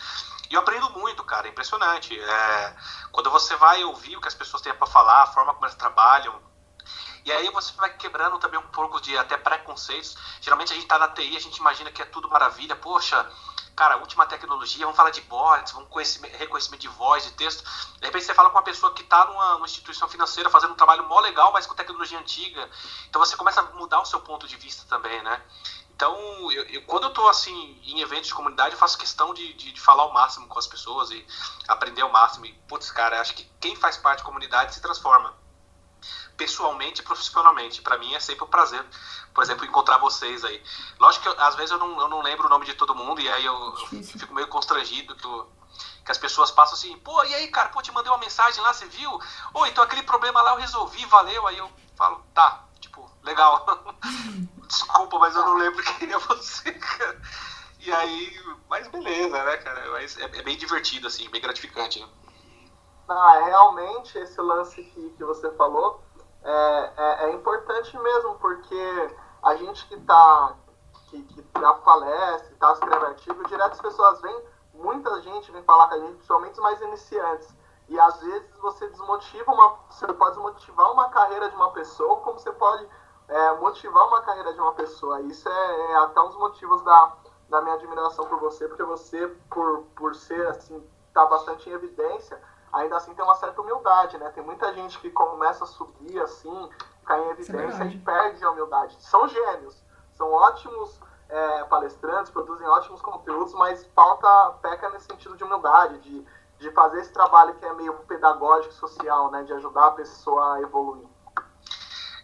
E 0.49 0.53
eu 0.53 0.61
aprendo 0.61 0.89
muito, 0.91 1.23
cara, 1.23 1.47
é 1.47 1.51
impressionante. 1.51 2.19
É, 2.19 2.75
quando 3.11 3.29
você 3.29 3.55
vai 3.55 3.83
ouvir 3.83 4.17
o 4.17 4.21
que 4.21 4.27
as 4.27 4.35
pessoas 4.35 4.61
têm 4.61 4.73
para 4.73 4.87
falar, 4.87 5.23
a 5.23 5.27
forma 5.27 5.53
como 5.53 5.65
elas 5.65 5.75
trabalham, 5.75 6.41
e 7.25 7.31
aí 7.31 7.49
você 7.51 7.73
vai 7.73 7.95
quebrando 7.95 8.37
também 8.39 8.59
um 8.59 8.67
pouco 8.67 8.99
de 9.01 9.17
até 9.17 9.37
preconceitos. 9.37 10.15
Geralmente 10.41 10.71
a 10.71 10.75
gente 10.75 10.83
está 10.83 10.97
na 10.97 11.07
TI, 11.09 11.35
a 11.35 11.39
gente 11.39 11.57
imagina 11.57 11.91
que 11.91 12.01
é 12.01 12.05
tudo 12.05 12.29
maravilha. 12.29 12.75
Poxa, 12.75 13.29
cara, 13.75 13.97
última 13.97 14.25
tecnologia, 14.25 14.85
vamos 14.85 14.97
falar 14.97 15.09
de 15.09 15.21
bots, 15.21 15.71
vamos 15.71 15.89
reconhecimento 16.37 16.81
de 16.81 16.87
voz, 16.89 17.23
de 17.23 17.31
texto. 17.31 17.63
De 17.99 18.05
repente 18.05 18.25
você 18.25 18.33
fala 18.33 18.49
com 18.49 18.57
uma 18.57 18.63
pessoa 18.63 18.93
que 18.93 19.03
está 19.03 19.25
numa, 19.25 19.53
numa, 19.53 19.65
instituição 19.65 20.07
financeira 20.07 20.49
fazendo 20.49 20.73
um 20.73 20.75
trabalho 20.75 21.07
mó 21.07 21.19
legal, 21.19 21.51
mas 21.51 21.65
com 21.65 21.73
tecnologia 21.73 22.19
antiga. 22.19 22.69
Então 23.09 23.23
você 23.23 23.35
começa 23.35 23.61
a 23.61 23.63
mudar 23.73 24.01
o 24.01 24.05
seu 24.05 24.19
ponto 24.21 24.47
de 24.47 24.55
vista 24.55 24.85
também, 24.87 25.21
né? 25.23 25.41
Então, 25.99 26.15
eu, 26.51 26.63
eu, 26.63 26.81
quando 26.83 27.03
eu 27.03 27.09
estou 27.09 27.27
assim, 27.27 27.77
em 27.83 27.99
eventos 27.99 28.27
de 28.27 28.33
comunidade, 28.33 28.71
eu 28.71 28.79
faço 28.79 28.97
questão 28.97 29.33
de, 29.33 29.53
de, 29.53 29.73
de, 29.73 29.81
falar 29.81 30.05
o 30.05 30.13
máximo 30.13 30.47
com 30.47 30.57
as 30.57 30.65
pessoas 30.65 31.11
e 31.11 31.27
aprender 31.67 32.03
o 32.03 32.11
máximo. 32.11 32.45
E, 32.45 32.53
putz, 32.69 32.89
cara, 32.89 33.19
acho 33.19 33.33
que 33.33 33.43
quem 33.59 33.75
faz 33.75 33.97
parte 33.97 34.19
da 34.19 34.25
comunidade 34.25 34.73
se 34.73 34.81
transforma 34.81 35.35
pessoalmente 36.39 37.01
e 37.01 37.03
profissionalmente. 37.03 37.81
Para 37.81 37.97
mim 37.97 38.15
é 38.15 38.19
sempre 38.21 38.45
um 38.45 38.47
prazer, 38.47 38.83
por 39.33 39.43
exemplo, 39.43 39.65
encontrar 39.65 39.97
vocês 39.97 40.45
aí. 40.45 40.63
Lógico 40.97 41.29
que 41.29 41.41
às 41.41 41.55
vezes 41.55 41.71
eu 41.71 41.77
não, 41.77 41.99
eu 41.99 42.07
não 42.07 42.21
lembro 42.21 42.47
o 42.47 42.49
nome 42.49 42.65
de 42.65 42.73
todo 42.75 42.95
mundo 42.95 43.19
e 43.19 43.29
aí 43.29 43.45
eu, 43.45 43.53
eu 43.91 44.03
fico 44.03 44.33
meio 44.33 44.47
constrangido 44.47 45.13
que, 45.15 45.27
que, 46.05 46.11
as 46.11 46.17
pessoas 46.17 46.49
passam 46.49 46.75
assim, 46.75 46.97
pô, 46.99 47.21
e 47.25 47.35
aí, 47.35 47.49
cara, 47.49 47.67
pô, 47.67 47.81
te 47.81 47.91
mandei 47.91 48.09
uma 48.09 48.17
mensagem 48.17 48.63
lá, 48.63 48.73
você 48.73 48.85
viu? 48.85 49.19
Ou 49.53 49.67
então 49.67 49.83
aquele 49.83 50.03
problema 50.03 50.41
lá 50.41 50.51
eu 50.53 50.59
resolvi, 50.59 51.05
valeu. 51.07 51.45
Aí 51.45 51.57
eu 51.57 51.69
falo, 51.97 52.23
tá, 52.33 52.63
tipo, 52.79 53.11
legal. 53.21 53.65
Desculpa, 54.65 55.19
mas 55.19 55.35
eu 55.35 55.43
não 55.43 55.55
lembro 55.55 55.83
quem 55.83 56.09
é 56.09 56.17
você, 56.19 56.71
cara. 56.71 57.21
E 57.79 57.91
aí, 57.91 58.41
mas 58.69 58.87
beleza, 58.87 59.43
né, 59.43 59.57
cara? 59.57 59.91
Mas 59.91 60.17
é, 60.17 60.23
é 60.23 60.41
bem 60.41 60.57
divertido, 60.57 61.07
assim, 61.07 61.29
bem 61.29 61.41
gratificante, 61.41 61.99
né? 61.99 62.07
Ah, 63.09 63.41
realmente 63.43 64.17
esse 64.19 64.39
lance 64.39 64.83
que, 64.83 65.09
que 65.17 65.23
você 65.23 65.51
falou 65.55 66.03
é, 66.43 66.93
é, 66.97 67.25
é 67.25 67.31
importante 67.33 67.97
mesmo, 67.97 68.35
porque 68.35 69.15
a 69.43 69.55
gente 69.55 69.87
que 69.87 69.95
está 69.95 70.55
que, 71.09 71.23
que 71.23 71.41
dá 71.59 71.73
palestra, 71.73 72.55
tá, 72.59 72.71
escreve 72.73 73.05
artigo, 73.05 73.47
direto 73.47 73.73
as 73.73 73.81
pessoas 73.81 74.21
vêm, 74.21 74.43
muita 74.73 75.21
gente 75.21 75.51
vem 75.51 75.63
falar 75.63 75.87
com 75.87 75.95
a 75.95 75.99
gente, 75.99 76.13
principalmente 76.13 76.53
os 76.53 76.59
mais 76.59 76.81
iniciantes. 76.81 77.55
E 77.87 77.99
às 77.99 78.21
vezes 78.21 78.55
você 78.59 78.87
desmotiva 78.87 79.51
uma. 79.51 79.77
Você 79.89 80.05
pode 80.13 80.35
desmotivar 80.35 80.91
uma 80.91 81.09
carreira 81.09 81.49
de 81.49 81.55
uma 81.55 81.71
pessoa, 81.71 82.17
como 82.17 82.39
você 82.39 82.51
pode 82.51 82.87
é, 83.27 83.53
motivar 83.55 84.07
uma 84.07 84.21
carreira 84.21 84.53
de 84.53 84.59
uma 84.59 84.73
pessoa. 84.73 85.21
Isso 85.21 85.49
é, 85.49 85.91
é, 85.91 85.95
até 85.97 86.21
um 86.21 86.27
dos 86.27 86.37
motivos 86.37 86.83
da, 86.83 87.13
da 87.49 87.61
minha 87.61 87.75
admiração 87.75 88.27
por 88.27 88.39
você, 88.39 88.67
porque 88.67 88.83
você, 88.83 89.27
por, 89.49 89.83
por 89.95 90.15
ser 90.15 90.47
assim, 90.47 90.87
tá 91.13 91.25
bastante 91.25 91.67
em 91.67 91.73
evidência, 91.73 92.39
ainda 92.71 92.97
assim 92.97 93.13
tem 93.13 93.23
uma 93.23 93.35
certa 93.35 93.61
humildade, 93.61 94.17
né? 94.17 94.29
Tem 94.31 94.43
muita 94.43 94.73
gente 94.73 94.99
que 94.99 95.09
começa 95.09 95.63
a 95.63 95.67
subir 95.67 96.19
assim, 96.21 96.69
cai 97.05 97.19
em 97.19 97.27
é 97.27 97.31
evidência 97.31 97.83
é 97.83 97.87
e 97.87 97.97
perde 97.99 98.43
a 98.43 98.51
humildade. 98.51 98.97
São 98.99 99.27
gênios, 99.27 99.83
são 100.13 100.31
ótimos 100.31 100.99
é, 101.27 101.63
palestrantes, 101.65 102.31
produzem 102.31 102.67
ótimos 102.67 103.01
conteúdos, 103.01 103.53
mas 103.53 103.85
falta, 103.95 104.57
peca 104.61 104.89
nesse 104.89 105.05
sentido 105.05 105.35
de 105.35 105.43
humildade, 105.43 105.99
de, 105.99 106.25
de 106.59 106.71
fazer 106.71 107.01
esse 107.01 107.11
trabalho 107.11 107.55
que 107.55 107.65
é 107.65 107.73
meio 107.73 107.93
pedagógico, 107.99 108.73
social, 108.73 109.31
né? 109.31 109.43
De 109.43 109.53
ajudar 109.53 109.87
a 109.87 109.91
pessoa 109.91 110.55
a 110.55 110.61
evoluir. 110.61 111.07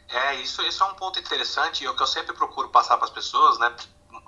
É, 0.08 0.36
isso, 0.36 0.62
isso 0.62 0.84
é 0.84 0.88
um 0.88 0.94
ponto 0.94 1.20
interessante 1.20 1.84
e 1.84 1.88
o 1.88 1.96
que 1.96 2.02
eu 2.02 2.08
sempre 2.08 2.34
procuro 2.34 2.70
passar 2.70 2.96
para 2.98 3.06
as 3.06 3.12
pessoas, 3.12 3.58
né? 3.60 3.76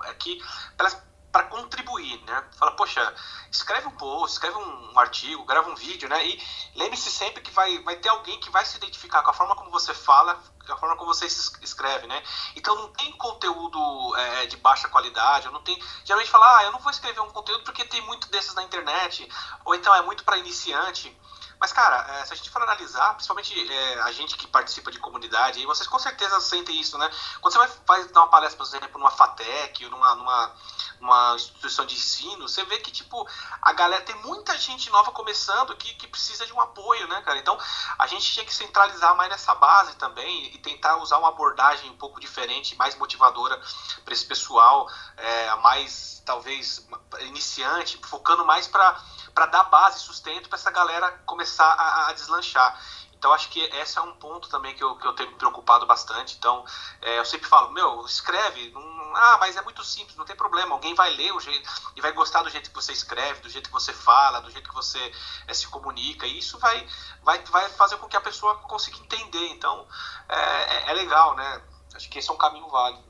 É 0.04 0.14
que 0.14 0.40
elas 0.78 0.94
para 1.30 1.44
contribuir, 1.44 2.22
né? 2.24 2.44
Fala, 2.58 2.72
poxa, 2.72 3.14
escreve 3.50 3.86
um 3.86 3.92
post, 3.92 4.34
escreve 4.34 4.56
um, 4.56 4.98
artigo, 4.98 5.44
grava 5.44 5.70
um 5.70 5.74
vídeo, 5.74 6.08
né? 6.08 6.26
E 6.26 6.42
lembre-se 6.74 7.10
sempre 7.10 7.42
que 7.42 7.50
vai, 7.50 7.78
vai 7.82 7.96
ter 7.96 8.08
alguém 8.08 8.38
que 8.40 8.50
vai 8.50 8.64
se 8.64 8.76
identificar 8.76 9.22
com 9.22 9.30
a 9.30 9.34
forma 9.34 9.54
como 9.54 9.70
você 9.70 9.92
fala, 9.94 10.42
com 10.66 10.72
a 10.72 10.76
forma 10.76 10.96
como 10.96 11.12
você 11.12 11.26
escreve, 11.26 12.06
né? 12.06 12.22
Então 12.56 12.74
não 12.74 12.88
tem 12.92 13.12
conteúdo 13.12 14.16
é, 14.16 14.46
de 14.46 14.56
baixa 14.56 14.88
qualidade, 14.88 15.50
não 15.50 15.62
tem. 15.62 15.78
Geralmente 16.04 16.30
fala, 16.30 16.58
ah, 16.58 16.64
eu 16.64 16.72
não 16.72 16.80
vou 16.80 16.90
escrever 16.90 17.20
um 17.20 17.30
conteúdo 17.30 17.64
porque 17.64 17.84
tem 17.84 18.00
muito 18.02 18.28
desses 18.30 18.54
na 18.54 18.62
internet, 18.62 19.28
ou 19.64 19.74
então 19.74 19.94
é 19.94 20.02
muito 20.02 20.24
para 20.24 20.38
iniciante. 20.38 21.16
Mas, 21.60 21.72
cara, 21.72 22.20
é, 22.20 22.24
se 22.24 22.32
a 22.32 22.36
gente 22.36 22.50
for 22.50 22.62
analisar, 22.62 23.14
principalmente 23.14 23.72
é, 23.72 24.00
a 24.02 24.12
gente 24.12 24.36
que 24.36 24.46
participa 24.46 24.90
de 24.90 24.98
comunidade, 24.98 25.58
aí 25.58 25.66
vocês 25.66 25.88
com 25.88 25.98
certeza 25.98 26.40
sentem 26.40 26.78
isso, 26.80 26.96
né? 26.96 27.10
Quando 27.40 27.52
você 27.52 27.58
vai, 27.58 27.68
vai 27.86 28.04
dar 28.08 28.20
uma 28.20 28.30
palestra, 28.30 28.56
por 28.56 28.66
exemplo, 28.66 28.98
numa 28.98 29.10
FATEC 29.10 29.84
ou 29.84 29.90
numa, 29.90 30.14
numa 30.14 30.54
uma 31.00 31.34
instituição 31.34 31.86
de 31.86 31.94
ensino, 31.94 32.48
você 32.48 32.64
vê 32.64 32.78
que, 32.78 32.90
tipo, 32.90 33.26
a 33.62 33.72
galera, 33.72 34.02
tem 34.02 34.16
muita 34.16 34.56
gente 34.58 34.90
nova 34.90 35.12
começando 35.12 35.76
que, 35.76 35.94
que 35.94 36.06
precisa 36.06 36.44
de 36.46 36.52
um 36.52 36.60
apoio, 36.60 37.06
né, 37.08 37.20
cara? 37.22 37.38
Então, 37.38 37.58
a 37.98 38.06
gente 38.06 38.30
tinha 38.32 38.44
que 38.44 38.54
centralizar 38.54 39.16
mais 39.16 39.30
nessa 39.30 39.54
base 39.54 39.96
também 39.96 40.46
e 40.54 40.58
tentar 40.58 40.96
usar 40.96 41.18
uma 41.18 41.28
abordagem 41.28 41.90
um 41.90 41.96
pouco 41.96 42.20
diferente, 42.20 42.76
mais 42.76 42.96
motivadora 42.96 43.60
para 44.04 44.12
esse 44.12 44.26
pessoal, 44.26 44.88
é, 45.16 45.54
mais, 45.56 46.22
talvez, 46.24 46.86
iniciante, 47.20 47.98
focando 48.04 48.44
mais 48.44 48.66
para 48.66 49.00
para 49.38 49.46
dar 49.46 49.64
base 49.64 50.00
sustento 50.00 50.48
para 50.48 50.58
essa 50.58 50.70
galera 50.72 51.12
começar 51.24 51.64
a, 51.64 52.08
a, 52.08 52.12
deslanchar. 52.12 52.76
Então 53.12 53.32
acho 53.32 53.48
que 53.50 53.60
esse 53.60 53.96
é 53.96 54.02
um 54.02 54.16
ponto 54.16 54.48
também 54.48 54.74
que 54.74 54.82
eu, 54.82 54.96
que 54.96 55.06
eu 55.06 55.12
tenho 55.12 55.30
me 55.30 55.36
preocupado 55.36 55.86
bastante. 55.86 56.36
Então 56.36 56.64
é, 57.00 57.20
eu 57.20 57.24
sempre 57.24 57.46
falo, 57.46 57.70
meu, 57.70 58.04
escreve, 58.04 58.74
ah, 59.14 59.36
mas 59.38 59.56
é 59.56 59.62
muito 59.62 59.84
simples, 59.84 60.16
não 60.16 60.24
tem 60.24 60.34
problema. 60.34 60.74
Alguém 60.74 60.92
vai 60.92 61.14
ler 61.14 61.32
o 61.32 61.38
jeito 61.38 61.70
e 61.94 62.00
vai 62.00 62.10
gostar 62.10 62.42
do 62.42 62.50
jeito 62.50 62.68
que 62.68 62.74
você 62.74 62.90
escreve, 62.90 63.40
do 63.40 63.48
jeito 63.48 63.68
que 63.68 63.72
você 63.72 63.92
fala, 63.92 64.40
do 64.40 64.50
jeito 64.50 64.68
que 64.68 64.74
você 64.74 64.98
é, 65.46 65.54
se 65.54 65.68
comunica. 65.68 66.26
E 66.26 66.38
isso 66.38 66.58
vai, 66.58 66.88
vai, 67.22 67.38
vai 67.44 67.68
fazer 67.68 67.96
com 67.98 68.08
que 68.08 68.16
a 68.16 68.20
pessoa 68.20 68.56
consiga 68.62 68.98
entender. 68.98 69.50
Então 69.50 69.86
é, 70.28 70.38
é, 70.38 70.90
é 70.90 70.94
legal, 70.94 71.36
né? 71.36 71.62
Acho 71.94 72.10
que 72.10 72.18
esse 72.18 72.28
é 72.28 72.32
um 72.32 72.38
caminho 72.38 72.68
válido. 72.68 73.04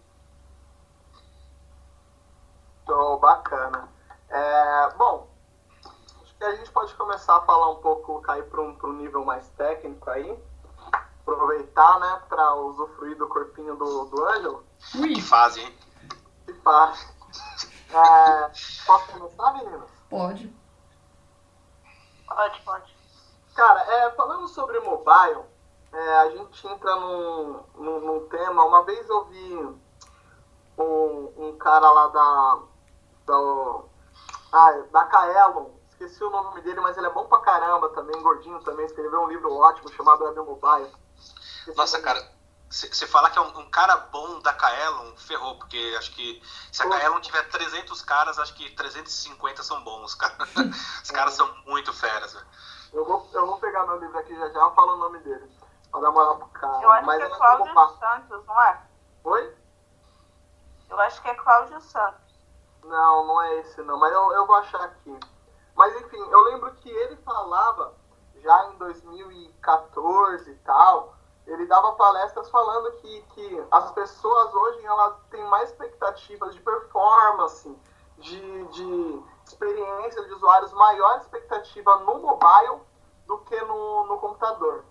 Tô 2.84 3.16
bacana. 3.16 3.88
É, 4.28 4.90
bom, 4.98 5.37
que 6.38 6.44
a 6.44 6.54
gente 6.54 6.70
pode 6.70 6.94
começar 6.94 7.36
a 7.36 7.40
falar 7.40 7.70
um 7.70 7.82
pouco, 7.82 8.20
cair 8.22 8.44
para 8.44 8.60
um, 8.60 8.78
um 8.84 8.92
nível 8.92 9.24
mais 9.24 9.48
técnico 9.50 10.08
aí. 10.08 10.38
Aproveitar, 11.20 11.98
né, 11.98 12.22
para 12.28 12.54
usufruir 12.54 13.18
do 13.18 13.28
corpinho 13.28 13.76
do, 13.76 14.04
do 14.06 14.24
Ângelo. 14.24 14.64
Que 14.92 15.20
fase, 15.20 15.60
hein? 15.60 15.78
Que 16.46 16.54
faz. 16.54 17.12
É, 17.90 18.52
posso 18.86 19.12
começar, 19.12 19.52
meninas? 19.54 19.90
pode. 20.08 20.54
Pode, 22.26 22.62
pode. 22.62 22.96
Cara, 23.54 23.80
é, 23.80 24.10
falando 24.12 24.46
sobre 24.48 24.78
mobile, 24.80 25.44
é, 25.92 26.16
a 26.18 26.30
gente 26.30 26.66
entra 26.66 26.94
num, 26.96 27.64
num, 27.74 28.00
num 28.00 28.28
tema. 28.28 28.64
Uma 28.64 28.84
vez 28.84 29.08
eu 29.08 29.24
vi 29.24 29.54
um, 30.78 31.32
um 31.36 31.56
cara 31.58 31.90
lá 31.90 32.06
da. 32.08 32.58
da 33.26 33.82
ah, 34.50 34.82
da 34.90 35.04
Kaelon, 35.04 35.66
esqueci 35.98 36.22
o 36.22 36.30
nome 36.30 36.60
dele, 36.62 36.80
mas 36.80 36.96
ele 36.96 37.06
é 37.06 37.10
bom 37.10 37.26
pra 37.26 37.40
caramba 37.40 37.88
também, 37.90 38.20
gordinho 38.22 38.60
também, 38.60 38.86
escreveu 38.86 39.20
um 39.20 39.28
livro 39.28 39.52
ótimo 39.52 39.92
chamado 39.92 40.24
Web 40.24 40.38
Mobile. 40.40 40.92
Esqueci 41.16 41.76
Nossa, 41.76 41.98
nome. 41.98 42.04
cara, 42.04 42.30
você 42.70 43.06
falar 43.06 43.30
que 43.30 43.38
é 43.38 43.42
um, 43.42 43.58
um 43.58 43.70
cara 43.70 43.96
bom 43.96 44.40
da 44.40 44.52
Kaelon, 44.52 45.16
ferrou, 45.16 45.56
porque 45.56 45.94
acho 45.98 46.12
que 46.12 46.40
se 46.70 46.82
a 46.82 46.86
Pô. 46.86 46.92
Kaelon 46.92 47.20
tiver 47.20 47.42
300 47.48 48.00
caras, 48.02 48.38
acho 48.38 48.54
que 48.54 48.70
350 48.70 49.62
são 49.62 49.82
bons, 49.82 50.14
cara. 50.14 50.36
Os 51.02 51.10
caras 51.10 51.34
são 51.34 51.52
muito 51.66 51.92
feras, 51.92 52.32
velho. 52.32 52.46
Eu 52.92 53.04
vou, 53.04 53.28
eu 53.32 53.46
vou 53.46 53.58
pegar 53.58 53.86
meu 53.86 53.98
livro 53.98 54.18
aqui 54.18 54.34
já 54.36 54.48
já, 54.48 54.60
eu 54.60 54.74
falo 54.74 54.94
o 54.94 54.98
nome 54.98 55.18
dele. 55.20 55.50
Pra 55.90 56.00
dar 56.00 56.10
moral 56.10 56.36
pro 56.36 56.48
cara. 56.48 56.82
Eu 56.82 56.90
acho 56.92 57.06
mas 57.06 57.18
que 57.18 57.24
é 57.24 57.26
é 57.26 57.36
Cláudio 57.36 57.98
Santos, 57.98 58.46
não 58.46 58.62
é? 58.62 58.82
Oi? 59.24 59.56
Eu 60.90 61.00
acho 61.00 61.22
que 61.22 61.28
é 61.28 61.34
Cláudio 61.34 61.80
Santos. 61.80 62.20
Não, 62.84 63.26
não 63.26 63.42
é 63.42 63.60
esse 63.60 63.82
não, 63.82 63.98
mas 63.98 64.12
eu, 64.12 64.32
eu 64.32 64.46
vou 64.46 64.56
achar 64.56 64.82
aqui. 64.84 65.18
Mas 65.78 65.94
enfim, 65.94 66.18
eu 66.18 66.40
lembro 66.42 66.74
que 66.74 66.90
ele 66.90 67.14
falava, 67.18 67.94
já 68.34 68.64
em 68.66 68.78
2014 68.78 70.50
e 70.50 70.54
tal, 70.56 71.14
ele 71.46 71.66
dava 71.66 71.92
palestras 71.92 72.50
falando 72.50 72.90
que, 72.96 73.22
que 73.30 73.66
as 73.70 73.92
pessoas 73.92 74.52
hoje 74.52 74.84
elas 74.84 75.14
têm 75.30 75.44
mais 75.44 75.70
expectativas 75.70 76.52
de 76.52 76.60
performance, 76.62 77.78
de, 78.18 78.64
de 78.66 79.22
experiência 79.46 80.24
de 80.24 80.32
usuários, 80.32 80.72
maior 80.72 81.18
expectativa 81.18 81.94
no 82.00 82.18
mobile 82.18 82.80
do 83.28 83.38
que 83.38 83.60
no, 83.62 84.04
no 84.06 84.18
computador. 84.18 84.84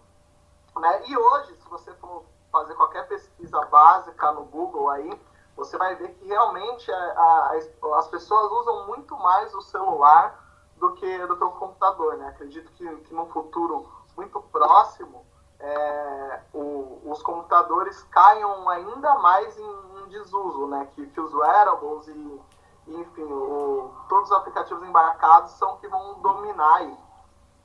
Né? 0.78 1.04
E 1.08 1.18
hoje, 1.18 1.54
se 1.58 1.68
você 1.68 1.94
for 1.96 2.24
fazer 2.50 2.76
qualquer 2.76 3.10
pesquisa 3.10 3.60
básica 3.66 4.32
no 4.32 4.46
Google 4.46 4.90
aí, 4.90 5.22
você 5.54 5.78
vai 5.78 5.96
ver 5.96 6.14
que 6.14 6.26
realmente 6.26 6.90
a- 6.90 6.96
a- 6.96 7.98
as 7.98 8.08
pessoas 8.08 8.50
usam 8.54 8.88
muito 8.88 9.18
mais 9.18 9.54
o 9.54 9.62
celular 9.64 10.47
do 10.80 10.94
que, 10.94 11.26
do 11.28 11.36
que 11.38 11.44
o 11.44 11.52
computador. 11.52 12.18
Né? 12.18 12.28
Acredito 12.30 12.72
que, 12.74 12.88
que 13.02 13.14
no 13.14 13.26
futuro 13.28 13.88
muito 14.16 14.40
próximo 14.42 15.26
é, 15.60 16.42
o- 16.54 17.02
os 17.06 17.22
computadores 17.24 18.02
caiam 18.12 18.70
ainda 18.70 19.16
mais 19.20 19.58
em, 19.58 20.02
em 20.04 20.08
desuso, 20.10 20.68
né? 20.68 20.88
que, 20.94 21.06
que 21.08 21.20
os 21.22 21.34
wearables 21.34 22.08
e, 22.08 22.42
enfim, 22.88 23.24
o- 23.24 23.92
todos 24.08 24.30
os 24.32 24.38
aplicativos 24.38 24.84
embarcados 24.88 25.52
são 25.52 25.78
que 25.78 25.88
vão 25.88 26.20
dominar 26.20 26.76
aí. 26.76 26.98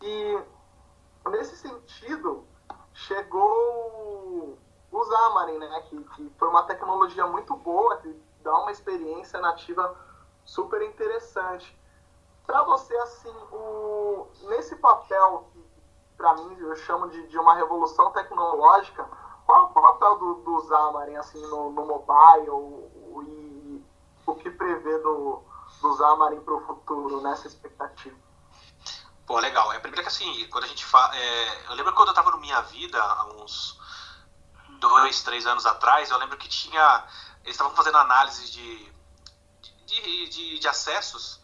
E 0.02 0.42
nesse 1.31 1.57
sentido, 1.57 2.45
chegou 2.92 4.59
o 4.90 5.04
Xamarin, 5.04 5.59
né? 5.59 5.81
Que, 5.88 6.02
que 6.04 6.31
foi 6.38 6.49
uma 6.49 6.62
tecnologia 6.64 7.26
muito 7.26 7.54
boa, 7.57 7.97
que 7.99 8.12
dá 8.42 8.57
uma 8.59 8.71
experiência 8.73 9.40
nativa 9.40 9.95
super 10.45 10.83
interessante. 10.83 11.78
Para 12.53 12.65
você, 12.65 12.95
assim, 12.99 13.31
o, 13.51 14.29
nesse 14.43 14.77
papel 14.77 15.49
que, 15.55 15.65
para 16.19 16.35
mim, 16.35 16.55
eu 16.61 16.77
chamo 16.77 17.09
de, 17.09 17.27
de 17.29 17.39
uma 17.39 17.55
revolução 17.55 18.13
tecnológica, 18.13 19.09
qual 19.47 19.59
é 19.59 19.63
o 19.63 19.69
papel 19.69 20.19
do, 20.19 20.35
do 20.35 20.69
Xamarin, 20.69 21.17
assim, 21.17 21.41
no, 21.47 21.73
no 21.73 21.87
mobile 21.87 22.51
o- 22.51 23.23
e 23.27 23.83
o 24.27 24.35
que 24.35 24.51
prevê 24.51 24.99
do, 24.99 25.43
do 25.81 25.97
Xamarin 25.97 26.41
para 26.41 26.53
o 26.53 26.67
futuro, 26.67 27.23
nessa 27.23 27.47
expectativa? 27.49 28.19
Pô, 29.27 29.39
legal. 29.39 29.73
É 29.73 29.79
primeiro 29.79 30.03
que 30.03 30.09
assim, 30.11 30.47
quando 30.51 30.65
a 30.65 30.69
gente 30.69 30.85
fala. 30.85 31.11
eu 31.71 31.75
lembro 31.75 31.95
quando 31.95 32.09
eu 32.09 32.15
tava 32.15 32.33
no 32.33 32.37
Minha 32.37 32.61
Vida, 32.61 33.03
há 33.03 33.25
uns 33.29 33.81
dois, 34.79 35.23
três 35.23 35.47
anos 35.47 35.65
atrás, 35.65 36.11
eu 36.11 36.19
lembro 36.19 36.37
que 36.37 36.51
tinha. 36.51 37.07
Eles 37.45 37.55
estavam 37.55 37.75
fazendo 37.75 37.97
análise 37.97 38.51
de, 38.53 38.93
de, 39.87 40.29
de, 40.29 40.59
de 40.59 40.69
acessos. 40.69 41.41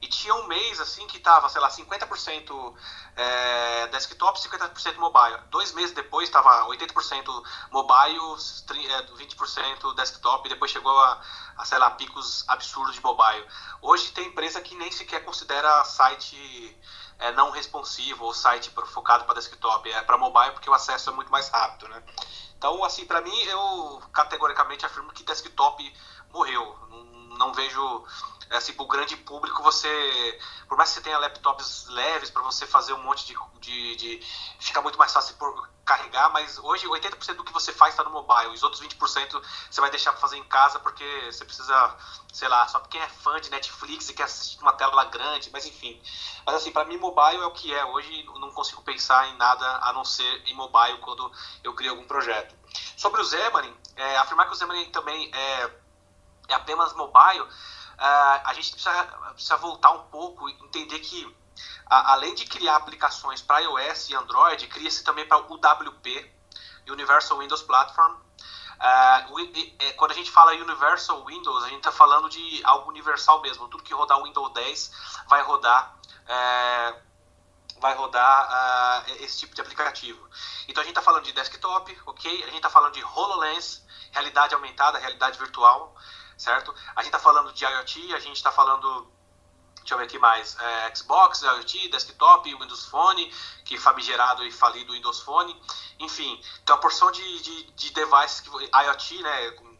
E 0.00 0.06
tinha 0.06 0.34
um 0.34 0.46
mês 0.46 0.78
assim 0.80 1.06
que 1.08 1.18
tava, 1.18 1.48
sei 1.48 1.60
lá, 1.60 1.68
50% 1.68 2.74
é, 3.16 3.86
desktop, 3.88 4.38
50% 4.38 4.96
mobile. 4.96 5.38
Dois 5.50 5.72
meses 5.72 5.92
depois 5.92 6.30
tava 6.30 6.66
80% 6.68 7.42
mobile, 7.72 8.18
tri- 8.66 8.86
é, 8.86 9.02
20% 9.02 9.94
desktop, 9.96 10.46
e 10.46 10.50
depois 10.50 10.70
chegou 10.70 10.96
a, 11.00 11.20
a, 11.56 11.64
sei 11.64 11.78
lá, 11.78 11.90
picos 11.90 12.44
absurdos 12.48 12.94
de 12.94 13.02
mobile. 13.02 13.44
Hoje 13.82 14.12
tem 14.12 14.28
empresa 14.28 14.60
que 14.60 14.76
nem 14.76 14.92
sequer 14.92 15.24
considera 15.24 15.84
site 15.84 16.78
é, 17.18 17.32
não 17.32 17.50
responsivo 17.50 18.24
ou 18.24 18.32
site 18.32 18.72
focado 18.86 19.24
para 19.24 19.34
desktop, 19.34 19.90
é 19.90 20.02
para 20.02 20.16
mobile 20.16 20.52
porque 20.52 20.70
o 20.70 20.74
acesso 20.74 21.10
é 21.10 21.12
muito 21.12 21.32
mais 21.32 21.48
rápido, 21.48 21.88
né? 21.88 22.02
Então, 22.56 22.82
assim, 22.84 23.04
para 23.04 23.20
mim, 23.20 23.36
eu 23.42 24.02
categoricamente 24.12 24.84
afirmo 24.84 25.12
que 25.12 25.22
desktop 25.22 25.94
morreu. 26.32 26.76
Não, 26.88 27.07
não 27.36 27.52
vejo, 27.52 28.04
assim, 28.50 28.72
pro 28.72 28.86
grande 28.86 29.16
público 29.16 29.62
você, 29.62 30.40
por 30.68 30.76
mais 30.76 30.90
que 30.90 30.96
você 30.96 31.02
tenha 31.02 31.18
laptops 31.18 31.86
leves 31.88 32.30
para 32.30 32.42
você 32.42 32.66
fazer 32.66 32.92
um 32.92 33.02
monte 33.02 33.26
de, 33.26 33.36
de, 33.60 33.96
de 33.96 34.26
fica 34.58 34.80
muito 34.80 34.98
mais 34.98 35.12
fácil 35.12 35.34
por 35.36 35.68
carregar, 35.88 36.30
mas 36.30 36.58
hoje 36.58 36.86
80% 36.86 37.36
do 37.36 37.44
que 37.44 37.52
você 37.52 37.72
faz 37.72 37.94
está 37.94 38.04
no 38.04 38.10
mobile, 38.10 38.52
os 38.52 38.62
outros 38.62 38.82
20% 38.82 39.42
você 39.70 39.80
vai 39.80 39.90
deixar 39.90 40.12
para 40.12 40.20
fazer 40.20 40.36
em 40.36 40.44
casa 40.44 40.78
porque 40.80 41.04
você 41.32 41.46
precisa, 41.46 41.96
sei 42.30 42.46
lá, 42.46 42.68
só 42.68 42.78
porque 42.78 42.98
é 42.98 43.08
fã 43.08 43.40
de 43.40 43.50
Netflix 43.50 44.10
e 44.10 44.12
quer 44.12 44.24
assistir 44.24 44.60
uma 44.60 44.74
tela 44.74 45.02
grande, 45.06 45.48
mas 45.50 45.64
enfim. 45.64 45.98
Mas 46.44 46.56
assim, 46.56 46.70
para 46.70 46.84
mim 46.84 46.98
mobile 46.98 47.42
é 47.42 47.46
o 47.46 47.52
que 47.52 47.72
é 47.72 47.84
hoje, 47.86 48.22
não 48.38 48.50
consigo 48.52 48.82
pensar 48.82 49.28
em 49.28 49.36
nada 49.38 49.66
a 49.82 49.92
não 49.94 50.04
ser 50.04 50.42
em 50.46 50.54
mobile 50.54 50.98
quando 50.98 51.32
eu 51.64 51.72
crio 51.72 51.92
algum 51.92 52.04
projeto. 52.04 52.54
Sobre 52.94 53.22
o 53.22 53.24
Xamarin, 53.24 53.74
é, 53.96 54.18
afirmar 54.18 54.46
que 54.46 54.52
o 54.52 54.58
Xamarin 54.58 54.90
também 54.90 55.30
é, 55.34 55.70
é 56.48 56.54
apenas 56.54 56.92
mobile, 56.94 57.46
ah, 57.98 58.42
a 58.46 58.54
gente 58.54 58.72
precisa, 58.72 59.04
precisa 59.32 59.56
voltar 59.56 59.90
um 59.92 60.04
pouco 60.04 60.48
e 60.48 60.52
entender 60.64 60.98
que 61.00 61.36
a- 61.86 62.12
além 62.12 62.34
de 62.34 62.46
criar 62.46 62.76
aplicações 62.76 63.42
para 63.42 63.60
iOS 63.60 64.10
e 64.10 64.14
Android, 64.14 64.66
cria-se 64.68 65.02
também 65.04 65.26
para 65.26 65.38
UWP, 65.38 66.32
Universal 66.88 67.38
Windows 67.38 67.62
Platform. 67.62 68.16
É, 68.80 69.92
quando 69.96 70.12
a 70.12 70.14
gente 70.14 70.30
fala 70.30 70.52
Universal 70.52 71.24
Windows, 71.24 71.64
a 71.64 71.68
gente 71.68 71.78
está 71.78 71.90
falando 71.92 72.28
de 72.28 72.60
algo 72.64 72.88
universal 72.88 73.40
mesmo. 73.40 73.68
Tudo 73.68 73.82
que 73.82 73.92
rodar 73.92 74.22
Windows 74.22 74.52
10 74.52 74.90
vai 75.26 75.42
rodar, 75.42 75.96
é, 76.26 77.02
vai 77.80 77.94
rodar 77.94 78.46
ah, 78.50 79.02
esse 79.20 79.38
tipo 79.40 79.54
de 79.54 79.60
aplicativo. 79.60 80.28
Então 80.68 80.80
a 80.80 80.84
gente 80.84 80.92
está 80.92 81.02
falando 81.02 81.24
de 81.24 81.32
desktop, 81.32 81.98
ok? 82.06 82.42
A 82.42 82.46
gente 82.46 82.56
está 82.56 82.70
falando 82.70 82.92
de 82.92 83.02
HoloLens, 83.02 83.82
realidade 84.12 84.54
aumentada, 84.54 84.98
realidade 84.98 85.38
virtual, 85.38 85.94
certo? 86.38 86.74
A 86.96 87.02
gente 87.02 87.12
está 87.12 87.18
falando 87.18 87.52
de 87.52 87.64
IoT, 87.64 88.14
a 88.14 88.20
gente 88.20 88.36
está 88.36 88.50
falando 88.50 89.12
Deixa 89.88 89.94
eu 89.94 89.98
ver 90.00 90.04
aqui 90.04 90.18
mais. 90.18 90.54
É, 90.60 90.94
Xbox, 90.94 91.40
IoT, 91.40 91.88
desktop, 91.88 92.54
Windows 92.54 92.84
Phone, 92.88 93.32
que 93.64 93.78
famigerado 93.78 94.44
e 94.44 94.52
falido 94.52 94.92
Windows 94.92 95.20
Phone. 95.20 95.58
Enfim, 95.98 96.38
tem 96.66 96.74
uma 96.74 96.80
porção 96.80 97.10
de, 97.10 97.42
de, 97.42 97.62
de 97.72 97.90
devices, 97.94 98.40
que, 98.40 98.50
IoT, 98.50 99.22
né, 99.22 99.50
com 99.52 99.78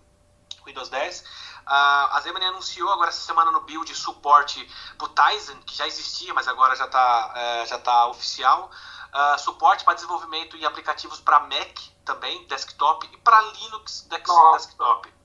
Windows 0.64 0.88
10. 0.88 1.24
Ah, 1.66 2.16
a 2.16 2.20
Zemani 2.22 2.46
anunciou 2.46 2.90
agora 2.90 3.10
essa 3.10 3.20
semana 3.20 3.50
no 3.50 3.60
build 3.60 3.94
suporte 3.94 4.66
para 4.96 5.06
o 5.06 5.10
Tizen, 5.10 5.60
que 5.60 5.76
já 5.76 5.86
existia, 5.86 6.32
mas 6.32 6.48
agora 6.48 6.74
já 6.74 6.86
está 6.86 7.32
é, 7.36 7.66
já 7.66 7.78
tá 7.78 8.06
oficial. 8.06 8.70
Ah, 9.12 9.36
suporte 9.36 9.84
para 9.84 9.92
desenvolvimento 9.92 10.56
em 10.56 10.64
aplicativos 10.64 11.20
para 11.20 11.40
Mac 11.40 11.78
também, 12.06 12.46
desktop, 12.46 13.06
e 13.12 13.16
para 13.18 13.38
Linux 13.42 14.06
desktop. 14.08 15.17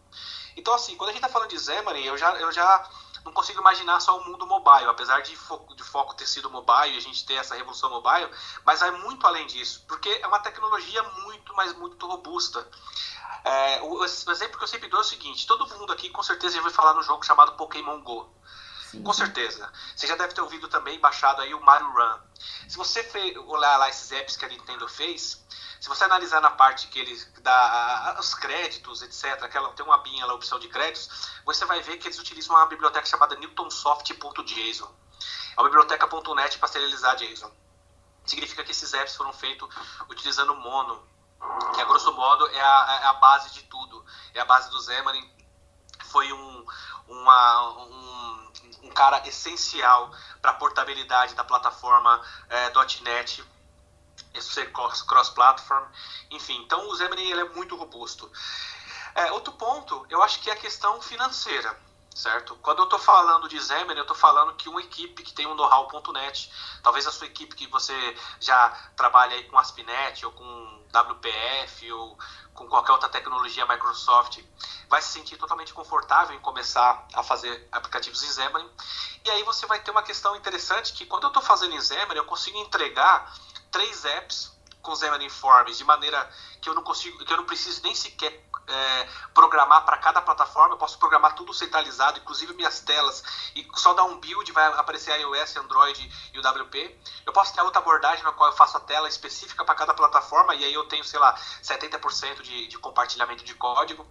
Então, 0.55 0.73
assim, 0.73 0.95
quando 0.95 1.09
a 1.09 1.13
gente 1.13 1.21
está 1.23 1.31
falando 1.31 1.49
de 1.49 1.59
Xamarin, 1.59 2.03
eu 2.03 2.17
já, 2.17 2.31
eu 2.35 2.51
já 2.51 2.89
não 3.25 3.31
consigo 3.31 3.59
imaginar 3.61 3.99
só 3.99 4.17
o 4.17 4.25
mundo 4.25 4.45
mobile, 4.45 4.89
apesar 4.89 5.21
de 5.21 5.35
foco, 5.35 5.75
de 5.75 5.83
foco 5.83 6.13
ter 6.15 6.27
sido 6.27 6.49
mobile 6.49 6.93
e 6.93 6.97
a 6.97 7.01
gente 7.01 7.25
ter 7.25 7.35
essa 7.35 7.55
revolução 7.55 7.89
mobile, 7.89 8.29
mas 8.65 8.81
vai 8.81 8.91
muito 8.91 9.25
além 9.25 9.47
disso, 9.47 9.83
porque 9.87 10.09
é 10.09 10.27
uma 10.27 10.39
tecnologia 10.39 11.01
muito, 11.03 11.53
mas 11.55 11.73
muito 11.73 12.05
robusta. 12.05 12.67
É, 13.43 13.81
o, 13.81 13.99
o 13.99 14.05
exemplo 14.05 14.57
que 14.57 14.63
eu 14.63 14.67
sempre 14.67 14.89
dou 14.89 14.99
é 14.99 15.01
o 15.01 15.05
seguinte: 15.05 15.47
todo 15.47 15.67
mundo 15.67 15.91
aqui 15.91 16.09
com 16.09 16.23
certeza 16.23 16.55
já 16.55 16.61
ouviu 16.61 16.73
falar 16.73 16.93
no 16.93 17.03
jogo 17.03 17.25
chamado 17.25 17.53
Pokémon 17.53 18.01
Go. 18.01 18.29
Com 19.01 19.13
certeza. 19.13 19.71
Você 19.95 20.05
já 20.05 20.15
deve 20.15 20.33
ter 20.33 20.41
ouvido 20.41 20.67
também, 20.67 20.99
baixado 20.99 21.41
aí 21.41 21.53
o 21.53 21.61
Mario 21.61 21.91
Run. 21.91 22.19
Se 22.67 22.77
você 22.77 23.01
olhar 23.47 23.77
lá 23.77 23.89
esses 23.89 24.11
apps 24.11 24.37
que 24.37 24.45
a 24.45 24.47
Nintendo 24.47 24.87
fez, 24.87 25.43
se 25.79 25.89
você 25.89 26.03
analisar 26.03 26.41
na 26.41 26.51
parte 26.51 26.87
que 26.87 26.99
eles 26.99 27.31
dá 27.41 28.15
os 28.19 28.33
créditos, 28.35 29.01
etc., 29.01 29.43
aquela 29.43 29.69
tem 29.73 29.85
uma 29.85 29.95
abinha 29.95 30.25
lá, 30.25 30.33
opção 30.33 30.59
de 30.59 30.67
créditos, 30.67 31.29
você 31.43 31.65
vai 31.65 31.81
ver 31.81 31.97
que 31.97 32.07
eles 32.07 32.19
utilizam 32.19 32.55
uma 32.55 32.65
biblioteca 32.67 33.05
chamada 33.05 33.35
newtonsoft.json. 33.35 34.91
É 35.55 35.59
uma 35.59 35.69
biblioteca 35.69 36.07
.NET 36.35 36.57
para 36.57 36.67
serializar 36.67 37.15
JSON. 37.15 37.51
Significa 38.25 38.63
que 38.63 38.71
esses 38.71 38.93
apps 38.93 39.15
foram 39.15 39.33
feitos 39.33 39.67
utilizando 40.09 40.55
Mono, 40.55 41.05
que 41.73 41.81
a 41.81 41.85
grosso 41.85 42.13
modo 42.13 42.47
é 42.47 42.61
a, 42.61 42.99
é 43.01 43.05
a 43.07 43.13
base 43.13 43.51
de 43.51 43.63
tudo. 43.63 44.05
É 44.33 44.39
a 44.39 44.45
base 44.45 44.69
do 44.69 44.81
Xamarin. 44.81 45.29
Foi 46.13 46.31
um, 46.31 46.65
uma, 47.07 47.69
um, 47.79 48.51
um 48.83 48.89
cara 48.91 49.27
essencial 49.27 50.11
para 50.39 50.51
a 50.51 50.53
portabilidade 50.53 51.33
da 51.33 51.43
plataforma 51.43 52.21
é, 52.49 52.71
.NET, 53.01 53.43
ser 54.39 54.71
cross- 54.71 55.01
cross-platform, 55.01 55.85
enfim. 56.29 56.61
Então 56.63 56.87
o 56.87 56.95
Xamarin 56.95 57.31
ele 57.31 57.41
é 57.41 57.49
muito 57.49 57.75
robusto. 57.75 58.31
É, 59.15 59.31
outro 59.31 59.53
ponto, 59.53 60.05
eu 60.07 60.21
acho 60.21 60.39
que 60.39 60.51
é 60.51 60.53
a 60.53 60.55
questão 60.55 61.01
financeira, 61.01 61.75
certo? 62.15 62.55
Quando 62.57 62.79
eu 62.79 62.83
estou 62.85 62.99
falando 62.99 63.47
de 63.49 63.59
Xamarin, 63.59 63.97
eu 63.97 64.03
estou 64.03 64.15
falando 64.15 64.53
que 64.55 64.69
uma 64.69 64.81
equipe 64.81 65.23
que 65.23 65.33
tem 65.33 65.47
um 65.47 65.55
know-how.net, 65.55 66.51
talvez 66.81 67.07
a 67.07 67.11
sua 67.11 67.27
equipe 67.27 67.55
que 67.55 67.67
você 67.67 67.93
já 68.39 68.69
trabalha 68.95 69.35
aí 69.35 69.43
com 69.45 69.57
ASP.NET 69.57 70.25
ou 70.25 70.31
com 70.31 70.83
WPF 70.93 71.91
ou 71.91 72.17
com 72.53 72.67
qualquer 72.67 72.91
outra 72.91 73.09
tecnologia 73.09 73.65
Microsoft, 73.65 74.39
vai 74.87 75.01
se 75.01 75.09
sentir 75.09 75.37
totalmente 75.37 75.73
confortável 75.73 76.35
em 76.35 76.39
começar 76.39 77.07
a 77.13 77.23
fazer 77.23 77.67
aplicativos 77.71 78.21
em 78.23 78.31
Xamarin. 78.31 78.69
E 79.25 79.31
aí 79.31 79.43
você 79.43 79.65
vai 79.65 79.79
ter 79.81 79.91
uma 79.91 80.03
questão 80.03 80.35
interessante 80.35 80.93
que 80.93 81.05
quando 81.05 81.23
eu 81.23 81.29
estou 81.29 81.41
fazendo 81.41 81.73
em 81.73 81.81
Xamarin, 81.81 82.17
eu 82.17 82.25
consigo 82.25 82.57
entregar 82.59 83.33
três 83.71 84.05
apps 84.05 84.53
com 84.83 84.95
Xamarin 84.95 85.29
Forms 85.29 85.77
de 85.77 85.83
maneira 85.83 86.29
que 86.61 86.69
eu 86.69 86.75
não 86.75 86.83
consigo, 86.83 87.25
que 87.25 87.33
eu 87.33 87.37
não 87.37 87.45
preciso 87.45 87.81
nem 87.81 87.95
sequer 87.95 88.43
é, 88.67 89.07
programar 89.33 89.85
para 89.85 89.97
cada 89.97 90.21
plataforma, 90.21 90.73
eu 90.73 90.77
posso 90.77 90.97
programar 90.97 91.35
tudo 91.35 91.53
centralizado, 91.53 92.19
inclusive 92.19 92.53
minhas 92.53 92.79
telas, 92.79 93.23
e 93.55 93.67
só 93.75 93.93
dar 93.93 94.03
um 94.03 94.19
build 94.19 94.51
vai 94.51 94.65
aparecer 94.73 95.19
iOS, 95.19 95.57
Android 95.57 96.31
e 96.33 96.39
o 96.39 96.41
WP. 96.41 96.99
Eu 97.25 97.33
posso 97.33 97.53
ter 97.53 97.61
outra 97.61 97.81
abordagem 97.81 98.23
na 98.23 98.31
qual 98.31 98.49
eu 98.49 98.55
faço 98.55 98.77
a 98.77 98.79
tela 98.79 99.07
específica 99.07 99.65
para 99.65 99.75
cada 99.75 99.93
plataforma, 99.93 100.55
e 100.55 100.63
aí 100.63 100.73
eu 100.73 100.85
tenho, 100.85 101.03
sei 101.03 101.19
lá, 101.19 101.35
70% 101.61 102.41
de, 102.41 102.67
de 102.67 102.77
compartilhamento 102.77 103.43
de 103.43 103.53
código. 103.55 104.05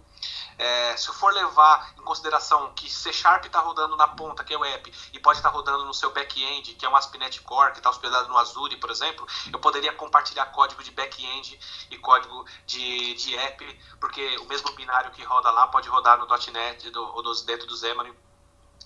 É, 0.57 0.95
se 0.95 1.09
eu 1.09 1.13
for 1.13 1.33
levar 1.33 1.93
em 1.97 2.03
consideração 2.03 2.73
que 2.73 2.89
C 2.89 3.11
Sharp 3.11 3.45
está 3.45 3.59
rodando 3.59 3.95
na 3.95 4.07
ponta, 4.07 4.43
que 4.43 4.53
é 4.53 4.57
o 4.57 4.63
app, 4.63 4.93
e 5.11 5.19
pode 5.19 5.39
estar 5.39 5.49
rodando 5.49 5.85
no 5.85 5.93
seu 5.93 6.11
back-end, 6.11 6.75
que 6.75 6.85
é 6.85 6.89
um 6.89 6.95
ASP.NET 6.95 7.41
Core, 7.41 7.71
que 7.71 7.79
está 7.79 7.89
hospedado 7.89 8.27
no 8.27 8.37
Azure, 8.37 8.77
por 8.77 8.91
exemplo, 8.91 9.25
eu 9.51 9.59
poderia 9.59 9.93
compartilhar 9.93 10.45
código 10.47 10.83
de 10.83 10.91
back-end 10.91 11.59
e 11.89 11.97
código 11.97 12.45
de, 12.65 13.15
de 13.15 13.35
app, 13.37 13.81
porque 13.99 14.37
o 14.43 14.47
mesmo 14.47 14.71
binário 14.73 15.11
que 15.11 15.23
roda 15.23 15.49
lá 15.51 15.67
pode 15.67 15.89
rodar 15.89 16.17
no 16.17 16.27
.NET 16.27 16.89
do, 16.91 17.03
ou 17.15 17.23
dos, 17.23 17.41
dentro 17.41 17.65
do 17.67 17.75
Xamarin. 17.75 18.15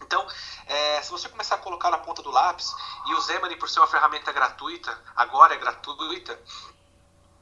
Então, 0.02 0.26
é, 0.68 1.02
se 1.02 1.12
você 1.12 1.28
começar 1.28 1.56
a 1.56 1.58
colocar 1.58 1.90
na 1.90 1.98
ponta 1.98 2.22
do 2.22 2.32
lápis, 2.32 2.74
e 3.08 3.14
o 3.14 3.22
Xamarin, 3.22 3.58
por 3.58 3.70
ser 3.70 3.80
uma 3.80 3.88
ferramenta 3.88 4.32
gratuita, 4.32 4.98
agora 5.16 5.56
é 5.56 5.58
gratuita, 5.58 6.40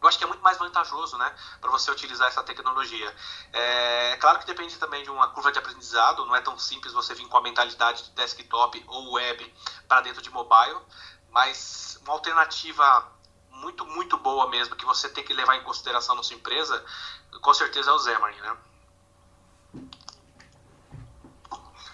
eu 0.02 0.08
acho 0.08 0.18
que 0.18 0.24
é 0.24 0.28
muito 0.28 0.44
mais 0.44 0.58
vantajoso, 0.58 1.18
né, 1.18 1.36
para 1.60 1.72
você 1.72 1.90
utilizar 1.92 2.28
essa 2.28 2.44
tecnologia. 2.44 3.16
É, 3.52 4.12
é 4.12 4.18
claro 4.18 4.40
que 4.40 4.46
depende 4.46 4.78
também 4.78 5.04
de 5.04 5.10
uma 5.10 5.30
curva 5.30 5.52
de 5.52 5.60
aprendizado, 5.60 6.26
não 6.26 6.36
é 6.36 6.42
tão 6.42 6.58
simples 6.58 6.94
você 6.94 7.14
vir 7.14 7.28
com 7.28 7.38
a 7.38 7.42
mentalidade 7.42 8.04
de 8.04 8.12
desktop 8.12 8.84
ou 8.88 9.14
web 9.14 9.54
para 9.88 10.02
dentro 10.02 10.22
de 10.22 10.30
mobile, 10.30 10.80
mas 11.30 12.00
uma 12.04 12.14
alternativa 12.14 13.15
muito, 13.62 13.86
muito 13.86 14.18
boa 14.18 14.50
mesmo, 14.50 14.76
que 14.76 14.86
você 14.86 15.10
tem 15.10 15.24
que 15.24 15.34
levar 15.34 15.56
em 15.58 15.64
consideração 15.64 16.16
na 16.16 16.24
sua 16.24 16.36
empresa, 16.36 16.84
com 17.42 17.54
certeza 17.54 17.90
é 17.90 17.94
o 17.94 18.00
Xamarin, 18.00 18.42
né? 18.42 18.56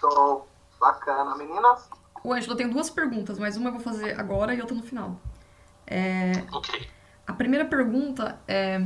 Show. 0.00 0.48
Bacana. 0.80 1.36
Meninas? 1.36 1.88
O 2.24 2.32
Ângelo, 2.32 2.52
eu 2.52 2.56
tenho 2.56 2.70
duas 2.70 2.90
perguntas, 2.90 3.38
mas 3.38 3.56
uma 3.56 3.68
eu 3.68 3.72
vou 3.74 3.80
fazer 3.80 4.18
agora 4.18 4.54
e 4.54 4.60
outra 4.60 4.74
no 4.74 4.82
final. 4.82 5.20
É, 5.86 6.32
Ok. 6.52 6.88
a 7.26 7.32
primeira 7.32 7.64
pergunta 7.64 8.40
é 8.48 8.80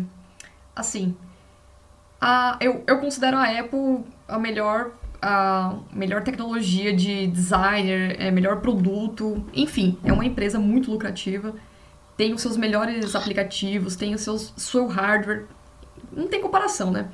assim, 0.75 1.17
a, 2.21 2.59
eu, 2.61 2.83
eu 2.87 2.99
considero 3.01 3.37
a 3.37 3.45
Apple 3.45 4.05
a 4.27 4.39
melhor, 4.39 4.93
a 5.23 5.75
melhor 5.93 6.23
tecnologia 6.23 6.95
de 6.95 7.27
designer, 7.29 8.21
é 8.21 8.31
melhor 8.31 8.61
produto, 8.61 9.47
enfim, 9.53 9.99
é 10.05 10.13
uma 10.13 10.25
empresa 10.25 10.59
muito 10.59 10.91
lucrativa, 10.91 11.55
tem 12.17 12.33
os 12.33 12.41
seus 12.43 12.57
melhores 12.57 13.15
aplicativos, 13.15 13.97
tem 13.97 14.15
os 14.15 14.21
seus 14.23 14.53
seu 14.57 14.87
hardware, 14.87 15.47
não 16.13 16.29
tem 16.29 16.41
comparação, 16.41 16.91
né? 16.91 17.11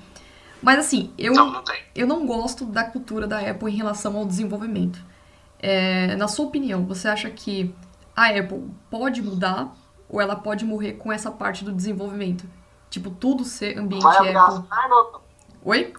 Mas 0.62 0.78
assim, 0.78 1.12
eu 1.18 1.32
Não, 1.34 1.50
não 1.50 1.64
eu 1.94 2.06
não 2.06 2.26
gosto 2.26 2.64
da 2.64 2.84
cultura 2.84 3.26
da 3.26 3.38
Apple 3.40 3.70
em 3.72 3.76
relação 3.76 4.16
ao 4.16 4.24
desenvolvimento. 4.24 5.04
É, 5.58 6.14
na 6.16 6.28
sua 6.28 6.46
opinião, 6.46 6.84
você 6.86 7.08
acha 7.08 7.30
que 7.30 7.74
a 8.14 8.28
Apple 8.28 8.70
pode 8.90 9.22
mudar 9.22 9.74
ou 10.08 10.20
ela 10.20 10.36
pode 10.36 10.64
morrer 10.64 10.94
com 10.94 11.12
essa 11.12 11.30
parte 11.30 11.64
do 11.64 11.72
desenvolvimento? 11.72 12.44
Tipo, 12.90 13.10
tudo 13.10 13.44
ser 13.44 13.78
ambiente 13.78 14.14
Vai 14.14 14.16
abrir 14.18 14.36
as 14.36 14.58
Apple. 14.58 14.68
pernas 14.68 14.98
ou 14.98 15.12
não? 15.12 15.20
Oi? 15.64 15.92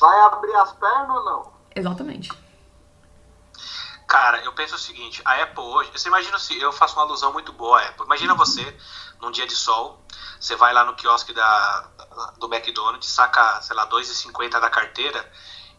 Vai 0.00 0.20
abrir 0.20 0.54
as 0.56 0.72
pernas 0.72 1.16
ou 1.16 1.24
não? 1.24 1.52
Exatamente. 1.74 2.43
Cara, 4.14 4.38
eu 4.44 4.52
penso 4.52 4.76
o 4.76 4.78
seguinte, 4.78 5.20
a 5.24 5.42
Apple 5.42 5.60
hoje, 5.64 5.90
você 5.90 6.06
imagina 6.06 6.38
se 6.38 6.56
eu 6.60 6.70
faço 6.70 6.94
uma 6.94 7.02
alusão 7.02 7.32
muito 7.32 7.52
boa 7.52 7.80
à 7.80 7.88
Apple. 7.88 8.04
Imagina 8.06 8.32
você 8.32 8.78
num 9.20 9.32
dia 9.32 9.44
de 9.44 9.56
sol, 9.56 10.00
você 10.38 10.54
vai 10.54 10.72
lá 10.72 10.84
no 10.84 10.94
quiosque 10.94 11.32
da, 11.32 11.80
do 12.38 12.46
McDonald's, 12.46 13.08
saca, 13.10 13.60
sei 13.60 13.74
lá, 13.74 13.88
2,50 13.88 14.60
da 14.60 14.70
carteira 14.70 15.28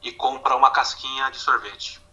e 0.01 0.11
compra 0.11 0.53
uma 0.53 0.69
casquinha 0.69 1.31
de 1.31 1.39
sorvete. 1.39 2.05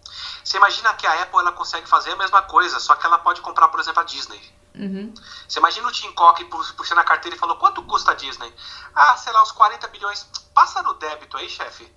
Você 0.44 0.58
imagina 0.58 0.94
que 0.94 1.08
a 1.08 1.22
Apple 1.22 1.40
ela 1.40 1.50
consegue 1.50 1.88
fazer 1.88 2.12
a 2.12 2.16
mesma 2.16 2.40
coisa, 2.42 2.78
só 2.78 2.94
que 2.94 3.04
ela 3.04 3.18
pode 3.18 3.40
comprar, 3.40 3.66
por 3.66 3.80
exemplo, 3.80 4.00
a 4.00 4.04
Disney. 4.04 4.40
Uhum. 4.76 5.12
Você 5.48 5.58
imagina 5.58 5.88
o 5.88 5.90
Tim 5.90 6.12
Cook 6.12 6.44
pu- 6.44 6.74
puxando 6.74 7.00
a 7.00 7.04
carteira 7.04 7.34
e 7.34 7.38
falou, 7.38 7.56
quanto 7.56 7.82
custa 7.82 8.12
a 8.12 8.14
Disney? 8.14 8.54
Ah, 8.94 9.16
sei 9.16 9.32
lá, 9.32 9.42
uns 9.42 9.50
40 9.50 9.88
bilhões. 9.88 10.24
Passa 10.54 10.84
no 10.84 10.94
débito 10.94 11.36
aí, 11.36 11.48
chefe. 11.50 11.92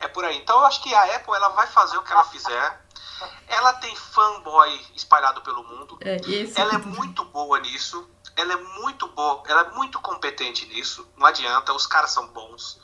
É 0.00 0.08
por 0.08 0.24
aí. 0.24 0.36
Então 0.38 0.58
eu 0.58 0.66
acho 0.66 0.82
que 0.82 0.94
a 0.94 1.16
Apple 1.16 1.34
ela 1.34 1.48
vai 1.50 1.66
fazer 1.66 1.96
o 1.96 2.02
que 2.02 2.12
ela 2.12 2.24
fizer. 2.24 2.84
Ela 3.46 3.72
tem 3.74 3.94
fanboy 3.94 4.86
espalhado 4.94 5.40
pelo 5.42 5.62
mundo. 5.62 5.98
É, 6.00 6.16
esse 6.16 6.60
Ela 6.60 6.74
é 6.74 6.78
muito 6.78 7.24
boa 7.26 7.58
nisso. 7.60 8.08
Ela 8.36 8.54
é 8.54 8.56
muito 8.56 9.06
boa, 9.08 9.42
ela 9.46 9.62
é 9.62 9.70
muito 9.70 10.00
competente 10.00 10.66
nisso. 10.66 11.06
Não 11.16 11.26
adianta, 11.26 11.72
os 11.72 11.86
caras 11.86 12.10
são 12.10 12.26
bons. 12.28 12.80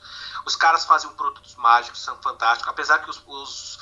Os 0.46 0.55
caras 0.55 0.85
fazem 0.85 1.11
produtos 1.11 1.57
mágicos, 1.57 2.03
são 2.03 2.16
fantásticos. 2.23 2.70
Apesar 2.70 3.01
que 3.01 3.11
os, 3.11 3.23
os, 3.27 3.79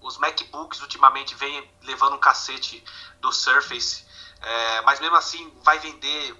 os 0.00 0.18
MacBooks 0.18 0.80
ultimamente 0.80 1.34
vêm 1.34 1.70
levando 1.82 2.14
um 2.14 2.18
cacete 2.18 2.82
do 3.20 3.30
Surface. 3.32 4.04
é, 4.40 4.80
mas 4.82 4.98
mesmo 4.98 5.16
assim 5.16 5.52
vai 5.62 5.78
vender 5.78 6.34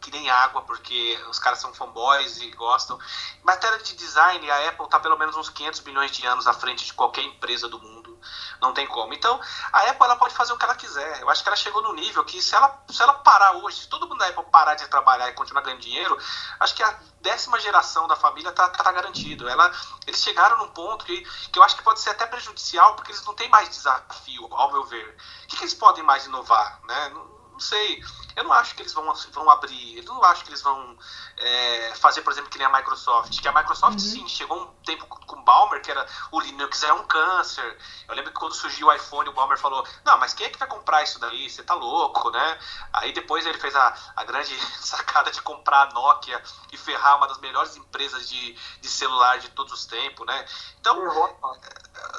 que 0.00 0.10
nem 0.10 0.30
água, 0.30 0.62
porque 0.62 1.18
os 1.28 1.38
caras 1.38 1.58
são 1.58 1.74
fanboys 1.74 2.40
e 2.40 2.50
gostam. 2.52 2.98
Em 3.40 3.44
matéria 3.44 3.78
de 3.78 3.94
design, 3.96 4.50
a 4.50 4.68
Apple 4.68 4.84
está 4.84 5.00
pelo 5.00 5.18
menos 5.18 5.36
uns 5.36 5.48
500 5.48 5.80
bilhões 5.80 6.10
de 6.10 6.26
anos 6.26 6.46
à 6.46 6.52
frente 6.52 6.84
de 6.84 6.94
qualquer 6.94 7.22
empresa 7.22 7.68
do 7.68 7.78
mundo. 7.78 8.18
Não 8.60 8.72
tem 8.72 8.86
como. 8.86 9.12
Então, 9.12 9.40
a 9.72 9.80
Apple 9.90 10.04
ela 10.04 10.16
pode 10.16 10.34
fazer 10.34 10.52
o 10.52 10.56
que 10.56 10.64
ela 10.64 10.74
quiser. 10.76 11.20
Eu 11.20 11.28
acho 11.28 11.42
que 11.42 11.48
ela 11.48 11.56
chegou 11.56 11.82
no 11.82 11.92
nível 11.94 12.24
que 12.24 12.40
se 12.40 12.54
ela, 12.54 12.82
se 12.88 13.02
ela 13.02 13.14
parar 13.14 13.56
hoje, 13.56 13.80
se 13.80 13.88
todo 13.88 14.08
mundo 14.08 14.18
da 14.18 14.28
Apple 14.28 14.44
parar 14.52 14.74
de 14.74 14.86
trabalhar 14.88 15.28
e 15.28 15.32
continuar 15.32 15.62
ganhando 15.62 15.80
dinheiro, 15.80 16.16
acho 16.60 16.74
que 16.74 16.82
a 16.82 16.98
décima 17.20 17.58
geração 17.58 18.06
da 18.06 18.14
família 18.14 18.52
tá, 18.52 18.68
tá 18.68 18.92
garantido. 18.92 19.48
Ela, 19.48 19.72
eles 20.06 20.22
chegaram 20.22 20.58
num 20.58 20.68
ponto 20.68 21.04
que, 21.04 21.22
que 21.50 21.58
eu 21.58 21.62
acho 21.62 21.76
que 21.76 21.82
pode 21.82 22.00
ser 22.00 22.10
até 22.10 22.26
prejudicial, 22.26 22.94
porque 22.94 23.10
eles 23.10 23.24
não 23.24 23.34
têm 23.34 23.48
mais 23.48 23.68
desafio, 23.68 24.48
ao 24.52 24.72
meu 24.72 24.84
ver. 24.84 25.16
O 25.44 25.48
que, 25.48 25.56
que 25.56 25.64
eles 25.64 25.74
podem 25.74 26.04
mais 26.04 26.26
inovar? 26.26 26.80
Né? 26.84 27.08
Não 27.10 27.31
sei. 27.62 28.02
Eu 28.34 28.44
não 28.44 28.52
acho 28.52 28.74
que 28.74 28.82
eles 28.82 28.92
vão, 28.94 29.12
vão 29.32 29.50
abrir. 29.50 29.98
Eu 29.98 30.04
não 30.04 30.24
acho 30.24 30.42
que 30.42 30.50
eles 30.50 30.62
vão 30.62 30.96
é, 31.36 31.94
fazer, 31.96 32.22
por 32.22 32.32
exemplo, 32.32 32.48
que 32.50 32.56
nem 32.58 32.66
a 32.66 32.70
Microsoft. 32.72 33.40
Que 33.40 33.46
a 33.48 33.52
Microsoft, 33.52 33.94
Uhum. 33.94 33.98
sim, 33.98 34.28
chegou 34.28 34.58
um 34.62 34.66
tempo 34.84 35.06
com 35.06 35.36
o 35.36 35.42
Balmer, 35.44 35.82
que 35.82 35.90
era 35.90 36.06
o 36.30 36.40
Linux 36.40 36.82
é 36.82 36.92
um 36.94 37.04
câncer. 37.06 37.78
Eu 38.08 38.14
lembro 38.14 38.32
que 38.32 38.38
quando 38.38 38.54
surgiu 38.54 38.86
o 38.86 38.92
iPhone, 38.92 39.28
o 39.28 39.32
Balmer 39.32 39.58
falou: 39.58 39.86
Não, 40.04 40.16
mas 40.18 40.32
quem 40.32 40.46
é 40.46 40.50
que 40.50 40.58
vai 40.58 40.66
comprar 40.68 41.02
isso 41.02 41.18
daí? 41.18 41.50
Você 41.50 41.62
tá 41.62 41.74
louco, 41.74 42.30
né? 42.30 42.58
Aí 42.94 43.12
depois 43.12 43.44
ele 43.44 43.58
fez 43.58 43.74
a, 43.76 43.94
a 44.16 44.24
grande 44.24 44.58
sacada 44.80 45.30
de 45.30 45.42
comprar 45.42 45.88
a 45.88 45.92
Nokia 45.92 46.42
e 46.72 46.76
ferrar 46.78 47.18
uma 47.18 47.28
das 47.28 47.38
melhores 47.38 47.76
empresas 47.76 48.28
de, 48.28 48.54
de 48.80 48.88
celular 48.88 49.38
de 49.40 49.50
todos 49.50 49.72
os 49.74 49.84
tempos, 49.84 50.26
né? 50.26 50.46
Então, 50.80 50.96
mano. 51.04 51.60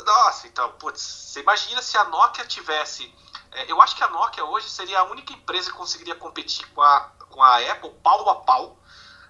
nossa, 0.06 0.48
então, 0.48 0.72
putz, 0.74 1.02
você 1.02 1.42
imagina 1.42 1.82
se 1.82 1.98
a 1.98 2.04
Nokia 2.06 2.46
tivesse. 2.46 3.14
É, 3.54 3.72
eu 3.72 3.82
acho 3.82 3.96
que 3.96 4.04
a 4.04 4.10
Nokia 4.10 4.46
hoje 4.46 4.70
seria 4.70 5.00
a 5.00 5.04
única 5.04 5.34
empresa 5.34 5.72
que 5.72 5.78
conseguiria 5.78 6.16
competir 6.16 6.66
com 6.74 6.82
a, 6.82 7.10
com 7.30 7.42
a 7.44 7.58
Apple 7.72 7.92
pau 8.04 8.30
a 8.30 8.36
pau, 8.42 8.78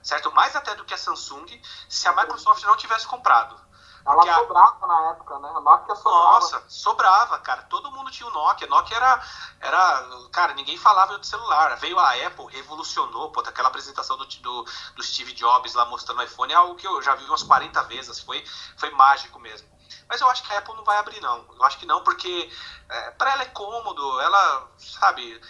certo? 0.02 0.32
Mais 0.34 0.56
até 0.56 0.76
do 0.76 0.86
que 0.86 0.94
a 0.94 0.98
Samsung, 0.98 1.46
se 1.90 2.08
a 2.08 2.14
Microsoft 2.14 2.64
não 2.64 2.76
tivesse 2.78 3.08
comprado. 3.08 3.62
Ela 4.06 4.22
a- 4.22 4.36
sobrava 4.36 4.86
na 4.86 5.12
época, 5.12 5.40
né? 5.40 5.50
A 5.56 5.62
Nokia 5.62 5.96
sobrava. 5.96 6.26
Nossa, 6.26 6.64
sobrava, 6.68 7.40
cara. 7.40 7.62
Todo 7.64 7.90
mundo 7.92 8.12
tinha 8.12 8.28
o 8.28 8.34
Nokia. 8.34 8.68
Nokia 8.68 8.98
era, 8.98 9.24
era. 9.62 10.28
Cara, 10.32 10.54
ninguém 10.54 10.78
falava 10.78 11.18
de 11.18 11.26
celular. 11.26 11.78
Veio 11.78 11.98
a 11.98 12.12
Apple, 12.12 12.48
revolucionou, 12.48 13.32
pô, 13.32 13.40
aquela 13.40 13.70
apresentação 13.70 14.18
do, 14.18 14.26
do, 14.26 14.66
do 14.96 15.04
Steve 15.04 15.32
Jobs 15.32 15.74
lá 15.74 15.86
mostrando 15.86 16.20
o 16.20 16.24
iPhone 16.24 16.52
é 16.52 16.56
algo 16.56 16.76
que 16.76 16.86
eu 16.86 17.02
já 17.02 17.16
vi 17.16 17.24
umas 17.24 17.44
40 17.44 17.82
vezes. 17.84 18.20
Foi, 18.20 18.44
foi 18.78 18.90
mágico 18.92 19.40
mesmo. 19.40 19.70
Mas 20.08 20.22
eu 20.22 20.30
acho 20.30 20.44
que 20.44 20.54
a 20.54 20.58
Apple 20.60 20.76
não 20.76 20.84
vai 20.84 20.98
abrir, 20.98 21.20
não. 21.22 21.46
Eu 21.56 21.64
acho 21.64 21.78
que 21.78 21.86
não, 21.86 22.04
porque 22.04 22.50
é, 22.90 23.12
para 23.12 23.32
ela 23.32 23.42
é 23.44 23.48
cômodo, 23.48 24.20
ela, 24.22 24.72
sabe. 24.78 25.42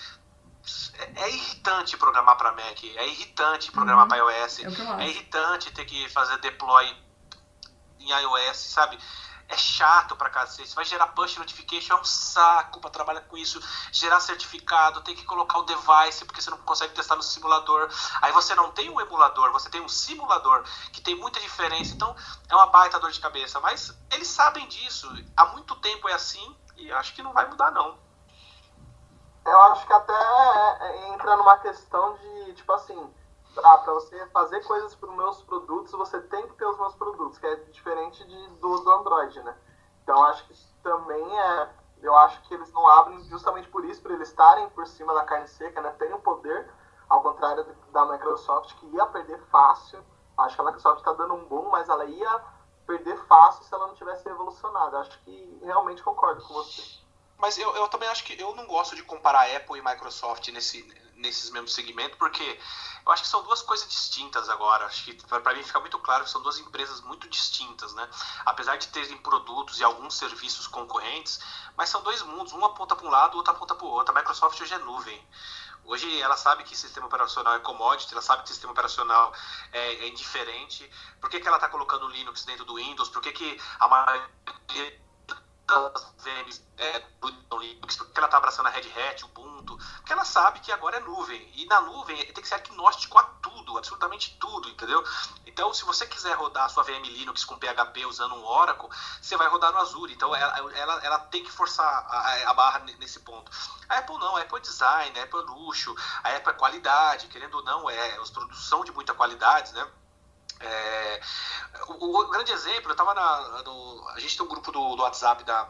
É, 0.97 1.23
é 1.23 1.29
irritante 1.29 1.97
programar 1.97 2.37
para 2.37 2.51
Mac, 2.53 2.81
é 2.83 3.07
irritante 3.07 3.71
programar 3.71 4.03
Uhum. 4.03 4.09
para 4.09 4.17
iOS, 4.17 4.59
É 4.59 5.03
é 5.03 5.09
irritante 5.09 5.71
ter 5.71 5.83
que 5.85 6.07
fazer 6.09 6.37
deploy 6.37 6.95
em 7.99 8.09
iOS, 8.09 8.57
sabe? 8.57 8.97
É 9.53 9.57
chato 9.57 10.15
pra 10.15 10.31
cacete. 10.31 10.73
Vai 10.73 10.83
gerar 10.83 11.07
push 11.09 11.37
notification, 11.37 11.95
é 11.95 12.01
um 12.01 12.03
saco 12.03 12.79
pra 12.79 12.89
trabalhar 12.89 13.21
com 13.21 13.37
isso. 13.37 13.61
Gerar 13.91 14.19
certificado, 14.19 15.01
tem 15.01 15.15
que 15.15 15.23
colocar 15.25 15.59
o 15.59 15.63
device, 15.63 16.25
porque 16.25 16.41
você 16.41 16.49
não 16.49 16.57
consegue 16.57 16.95
testar 16.95 17.15
no 17.15 17.21
simulador. 17.21 17.87
Aí 18.19 18.31
você 18.31 18.55
não 18.55 18.71
tem 18.71 18.89
um 18.89 18.99
emulador, 18.99 19.51
você 19.51 19.69
tem 19.69 19.79
um 19.79 19.87
simulador, 19.87 20.63
que 20.91 21.01
tem 21.01 21.15
muita 21.15 21.39
diferença. 21.39 21.93
Então 21.93 22.15
é 22.49 22.55
uma 22.55 22.65
baita 22.65 22.99
dor 22.99 23.11
de 23.11 23.19
cabeça. 23.19 23.59
Mas 23.59 23.95
eles 24.11 24.27
sabem 24.27 24.67
disso. 24.67 25.07
Há 25.37 25.45
muito 25.45 25.75
tempo 25.75 26.09
é 26.09 26.13
assim 26.13 26.57
e 26.75 26.91
acho 26.91 27.13
que 27.13 27.21
não 27.21 27.31
vai 27.31 27.47
mudar, 27.47 27.69
não. 27.69 27.95
Eu 29.45 29.61
acho 29.63 29.85
que 29.85 29.93
até 29.93 30.13
é, 30.13 31.09
entra 31.09 31.37
numa 31.37 31.57
questão 31.57 32.15
de, 32.15 32.53
tipo 32.53 32.73
assim, 32.73 33.13
ah, 33.57 33.77
para 33.77 33.93
você 33.93 34.25
fazer 34.27 34.63
coisas 34.63 34.95
para 34.95 35.09
os 35.09 35.15
meus 35.15 35.41
produtos, 35.43 35.91
você 35.91 36.19
tem 36.21 36.47
que 36.47 36.55
ter 36.55 36.65
os 36.65 36.77
meus 36.77 36.95
produtos, 36.95 37.37
que 37.37 37.45
é 37.45 37.55
diferente 37.55 38.23
de, 38.25 38.47
do, 38.59 38.79
do 38.79 38.91
Android, 38.91 39.41
né? 39.43 39.55
Então 40.03 40.23
acho 40.23 40.45
que 40.47 40.53
também 40.81 41.39
é. 41.39 41.69
Eu 42.01 42.13
acho 42.17 42.41
que 42.41 42.53
eles 42.53 42.71
não 42.73 42.85
abrem 42.85 43.23
justamente 43.29 43.69
por 43.69 43.85
isso, 43.85 44.01
por 44.01 44.11
eles 44.11 44.27
estarem 44.27 44.69
por 44.71 44.85
cima 44.85 45.13
da 45.13 45.23
carne 45.23 45.47
seca, 45.47 45.81
né? 45.81 45.89
Tem 45.97 46.11
o 46.13 46.19
poder, 46.19 46.69
ao 47.07 47.21
contrário 47.21 47.65
da 47.91 48.05
Microsoft, 48.05 48.73
que 48.75 48.85
ia 48.87 49.05
perder 49.05 49.39
fácil. 49.49 50.03
Acho 50.37 50.55
que 50.55 50.61
a 50.61 50.65
Microsoft 50.65 50.99
está 50.99 51.13
dando 51.13 51.35
um 51.35 51.45
bom, 51.45 51.69
mas 51.69 51.87
ela 51.87 52.03
ia 52.03 52.43
perder 52.85 53.17
fácil 53.25 53.63
se 53.63 53.73
ela 53.73 53.87
não 53.87 53.95
tivesse 53.95 54.27
revolucionado. 54.27 54.97
Acho 54.97 55.17
que 55.19 55.59
realmente 55.63 56.03
concordo 56.03 56.43
com 56.43 56.53
você. 56.53 56.81
Mas 57.37 57.57
eu, 57.57 57.73
eu 57.75 57.87
também 57.87 58.09
acho 58.09 58.25
que 58.25 58.41
eu 58.41 58.53
não 58.53 58.65
gosto 58.67 58.95
de 58.95 59.03
comparar 59.03 59.53
Apple 59.55 59.79
e 59.79 59.81
Microsoft 59.81 60.45
nesse, 60.49 60.83
nesses 61.23 61.49
mesmos 61.49 61.73
segmentos, 61.73 62.17
porque 62.19 62.59
eu 63.05 63.11
acho 63.11 63.23
que 63.23 63.29
são 63.29 63.41
duas 63.43 63.61
coisas 63.61 63.87
distintas 63.87 64.47
agora. 64.49 64.85
Acho 64.85 65.05
que 65.05 65.13
para 65.13 65.53
mim 65.55 65.63
fica 65.63 65.79
muito 65.79 65.97
claro 65.99 66.23
que 66.23 66.29
são 66.29 66.41
duas 66.41 66.59
empresas 66.59 67.01
muito 67.01 67.27
distintas, 67.27 67.93
né? 67.93 68.07
Apesar 68.45 68.77
de 68.77 68.87
terem 68.89 69.17
produtos 69.17 69.79
e 69.79 69.83
alguns 69.83 70.13
serviços 70.15 70.67
concorrentes, 70.67 71.39
mas 71.75 71.89
são 71.89 72.03
dois 72.03 72.21
mundos, 72.21 72.53
um 72.53 72.63
aponta 72.63 72.95
para 72.95 73.07
um 73.07 73.09
lado, 73.09 73.37
outro 73.37 73.53
aponta 73.53 73.73
para 73.73 73.85
o 73.85 73.89
outro. 73.89 74.15
A 74.15 74.19
Microsoft 74.19 74.61
hoje 74.61 74.73
é 74.73 74.77
nuvem. 74.79 75.27
Hoje 75.85 76.21
ela 76.21 76.37
sabe 76.37 76.63
que 76.63 76.77
sistema 76.77 77.07
operacional 77.07 77.55
é 77.55 77.59
commodity, 77.59 78.13
ela 78.13 78.21
sabe 78.21 78.43
que 78.43 78.49
sistema 78.49 78.71
operacional 78.71 79.33
é, 79.73 79.95
é 79.95 80.07
indiferente. 80.07 80.89
Por 81.19 81.29
que, 81.29 81.41
que 81.41 81.47
ela 81.47 81.57
está 81.57 81.67
colocando 81.67 82.07
Linux 82.07 82.45
dentro 82.45 82.63
do 82.63 82.75
Windows? 82.75 83.09
Por 83.09 83.21
que, 83.21 83.33
que 83.33 83.61
a 83.79 83.87
maioria 83.89 85.02
das 85.65 86.13
VMs 86.19 86.61
é, 86.77 86.99
do 87.19 87.57
Linux, 87.57 87.95
porque 87.95 88.17
ela 88.17 88.27
está 88.27 88.37
abraçando 88.37 88.67
a 88.67 88.69
Red 88.69 88.89
Hat, 88.91 89.23
o 89.23 89.27
Ubuntu, 89.27 89.77
porque 89.97 90.11
ela 90.11 90.25
sabe 90.25 90.59
que 90.59 90.71
agora 90.71 90.97
é 90.97 90.99
nuvem. 90.99 91.51
E 91.55 91.65
na 91.65 91.81
nuvem 91.81 92.17
tem 92.17 92.41
que 92.41 92.47
ser 92.47 92.55
agnóstico 92.55 93.17
a 93.17 93.23
tudo, 93.23 93.77
absolutamente 93.77 94.37
tudo, 94.39 94.69
entendeu? 94.69 95.03
Então, 95.45 95.73
se 95.73 95.85
você 95.85 96.05
quiser 96.05 96.33
rodar 96.35 96.65
a 96.65 96.69
sua 96.69 96.83
VM 96.83 97.03
Linux 97.03 97.45
com 97.45 97.57
PHP 97.57 98.05
usando 98.05 98.35
um 98.35 98.45
Oracle, 98.45 98.89
você 99.21 99.37
vai 99.37 99.47
rodar 99.47 99.71
no 99.71 99.79
Azure. 99.79 100.13
Então, 100.13 100.35
ela, 100.35 100.73
ela, 100.73 101.05
ela 101.05 101.19
tem 101.19 101.43
que 101.43 101.51
forçar 101.51 101.85
a, 101.85 102.49
a, 102.49 102.53
barra 102.53 102.79
nesse 102.99 103.19
ponto. 103.19 103.51
A 103.87 103.99
Apple 103.99 104.17
não, 104.17 104.35
a 104.35 104.41
Apple 104.41 104.57
é 104.57 104.61
design, 104.61 105.19
a 105.19 105.23
Apple 105.23 105.39
é 105.39 105.43
luxo, 105.43 105.95
a 106.23 106.35
Apple 106.35 106.51
é 106.51 106.53
qualidade, 106.53 107.27
querendo 107.27 107.55
ou 107.55 107.63
não, 107.63 107.89
é 107.89 108.19
os 108.19 108.29
produtos 108.29 108.67
são 108.67 108.83
de 108.83 108.91
muita 108.91 109.13
qualidade, 109.13 109.73
né? 109.73 109.87
É, 110.63 111.21
o, 111.87 112.19
o, 112.19 112.29
grande 112.29 112.51
exemplo, 112.51 112.91
eu 112.91 112.95
tava 112.95 113.13
na. 113.13 113.63
No, 113.63 114.09
a 114.09 114.19
gente 114.19 114.37
tem 114.37 114.45
um 114.45 114.49
grupo 114.49 114.71
do, 114.71 114.95
do 114.95 115.03
WhatsApp 115.03 115.43
da, 115.43 115.69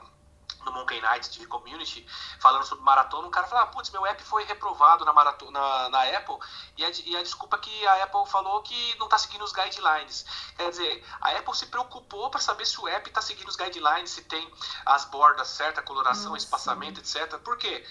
no 0.65 0.71
Monkey 0.71 1.01
Night 1.01 1.29
TV 1.29 1.47
Community 1.47 2.06
falando 2.39 2.63
sobre 2.63 2.84
maratona. 2.84 3.27
Um 3.27 3.32
cara 3.32 3.47
falou: 3.47 3.63
ah, 3.63 3.67
putz, 3.67 3.89
meu 3.89 4.06
app 4.06 4.23
foi 4.23 4.43
reprovado 4.45 5.03
na, 5.06 5.13
maratona, 5.13 5.60
na, 5.60 5.89
na 5.89 6.03
Apple 6.17 6.38
e 6.77 6.86
a, 6.86 6.91
e 7.06 7.17
a, 7.17 7.23
desculpa 7.23 7.58
que 7.58 7.88
a 7.88 8.03
Apple 8.03 8.25
falou 8.27 8.62
que 8.62 8.97
não 8.97 9.06
está 9.06 9.17
seguindo 9.17 9.43
os 9.43 9.51
guidelines. 9.51 10.25
Quer 10.56 10.69
dizer, 10.69 11.06
a 11.21 11.32
Apple 11.32 11.56
se 11.56 11.65
preocupou 11.67 12.29
para 12.29 12.39
saber 12.39 12.65
se 12.65 12.79
o 12.79 12.88
app 12.88 13.10
está 13.10 13.21
seguindo 13.21 13.47
os 13.47 13.56
guidelines, 13.56 14.12
se 14.12 14.23
tem 14.23 14.51
as 14.86 15.06
bordas 15.06 15.47
certas, 15.47 15.84
coloração, 15.84 16.32
Nossa. 16.32 16.45
espaçamento, 16.45 16.99
etc. 16.99 17.38
Por 17.39 17.58
quê? 17.58 17.86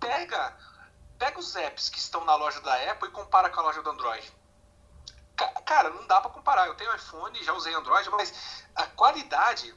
Pega, 0.00 0.56
pega 1.18 1.38
os 1.38 1.54
apps 1.54 1.88
que 1.88 1.98
estão 1.98 2.24
na 2.24 2.34
loja 2.34 2.60
da 2.60 2.74
Apple 2.90 3.08
e 3.08 3.12
compara 3.12 3.48
com 3.50 3.60
a 3.60 3.62
loja 3.62 3.82
do 3.82 3.90
Android 3.90 4.41
cara, 5.64 5.90
não 5.90 6.06
dá 6.06 6.20
para 6.20 6.30
comparar. 6.30 6.66
Eu 6.66 6.74
tenho 6.74 6.94
iPhone, 6.94 7.42
já 7.42 7.52
usei 7.52 7.74
Android, 7.74 8.08
mas 8.10 8.64
a 8.74 8.86
qualidade 8.86 9.74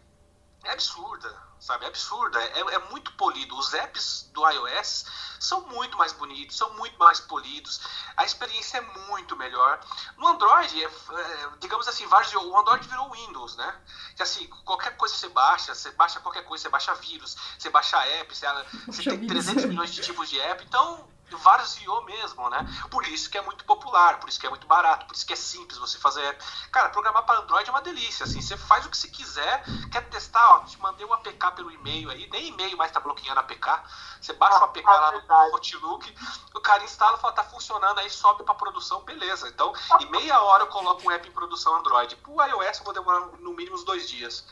é 0.65 0.71
absurda, 0.71 1.31
sabe? 1.59 1.85
É 1.85 1.87
absurda, 1.87 2.41
é, 2.41 2.59
é, 2.59 2.79
muito 2.89 3.11
polido. 3.13 3.55
Os 3.57 3.73
apps 3.73 4.29
do 4.33 4.49
iOS 4.49 5.05
são 5.39 5.61
muito 5.67 5.97
mais 5.97 6.11
bonitos, 6.11 6.57
são 6.57 6.73
muito 6.73 6.97
mais 6.97 7.19
polidos. 7.19 7.81
A 8.17 8.25
experiência 8.25 8.79
é 8.79 8.81
muito 9.09 9.35
melhor. 9.35 9.79
No 10.17 10.27
Android, 10.27 10.83
é, 10.83 10.87
é, 10.87 11.49
digamos 11.59 11.87
assim, 11.87 12.05
o 12.05 12.57
Android 12.57 12.87
virou 12.87 13.11
Windows, 13.11 13.55
né? 13.55 13.81
Que 14.15 14.23
assim, 14.23 14.47
qualquer 14.65 14.97
coisa 14.97 15.15
você 15.15 15.29
baixa, 15.29 15.75
você 15.75 15.91
baixa 15.91 16.19
qualquer 16.19 16.43
coisa, 16.43 16.63
você 16.63 16.69
baixa 16.69 16.95
vírus, 16.95 17.37
você 17.57 17.69
baixa 17.69 17.97
app, 18.05 18.35
você, 18.35 18.47
você 18.87 19.03
tem 19.03 19.27
300 19.27 19.65
milhões 19.65 19.93
de 19.93 20.01
tipos 20.01 20.29
de 20.29 20.39
app, 20.39 20.63
então 20.63 21.14
varziou 21.31 22.03
mesmo, 22.03 22.49
né? 22.49 22.65
Por 22.89 23.07
isso 23.07 23.29
que 23.29 23.37
é 23.37 23.41
muito 23.41 23.65
popular, 23.65 24.19
por 24.19 24.29
isso 24.29 24.39
que 24.39 24.45
é 24.45 24.49
muito 24.49 24.67
barato, 24.67 25.05
por 25.05 25.15
isso 25.15 25.25
que 25.25 25.33
é 25.33 25.35
simples 25.35 25.77
você 25.77 25.97
fazer. 25.97 26.37
Cara, 26.71 26.89
programar 26.89 27.23
para 27.25 27.39
Android 27.39 27.67
é 27.67 27.71
uma 27.71 27.81
delícia, 27.81 28.25
assim, 28.25 28.41
você 28.41 28.57
faz 28.57 28.85
o 28.85 28.89
que 28.89 28.97
você 28.97 29.07
quiser, 29.07 29.63
quer 29.91 30.07
testar, 30.09 30.55
ó, 30.55 30.59
te 30.59 30.79
mandei 30.79 31.05
um 31.05 31.13
APK 31.13 31.51
pelo 31.55 31.71
e-mail 31.71 32.09
aí, 32.09 32.29
nem 32.31 32.49
e-mail 32.49 32.77
mais 32.77 32.91
tá 32.91 32.99
bloqueando 32.99 33.39
APK, 33.39 33.81
você 34.21 34.33
baixa 34.33 34.59
o 34.59 34.63
APK 34.65 34.85
lá 34.85 35.11
no 35.11 35.33
Outlook, 35.33 36.15
o 36.53 36.59
cara 36.59 36.83
instala, 36.83 37.17
fala, 37.17 37.33
tá 37.33 37.43
funcionando, 37.43 37.99
aí 37.99 38.09
sobe 38.09 38.43
para 38.43 38.55
produção, 38.55 39.01
beleza. 39.01 39.47
Então, 39.47 39.73
em 39.99 40.09
meia 40.09 40.41
hora 40.41 40.63
eu 40.63 40.67
coloco 40.67 41.07
um 41.07 41.11
app 41.11 41.27
em 41.27 41.31
produção 41.31 41.75
Android. 41.75 42.15
Pro 42.17 42.41
iOS 42.41 42.79
eu 42.79 42.83
vou 42.83 42.93
demorar 42.93 43.19
no 43.39 43.53
mínimo 43.53 43.75
uns 43.75 43.83
dois 43.83 44.07
dias. 44.09 44.45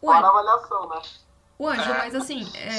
Fora 0.00 0.28
avaliação, 0.28 0.88
né? 0.88 1.02
O 1.58 1.68
Anjo, 1.68 1.90
é, 1.90 1.98
mas 1.98 2.14
assim, 2.14 2.50
é, 2.54 2.70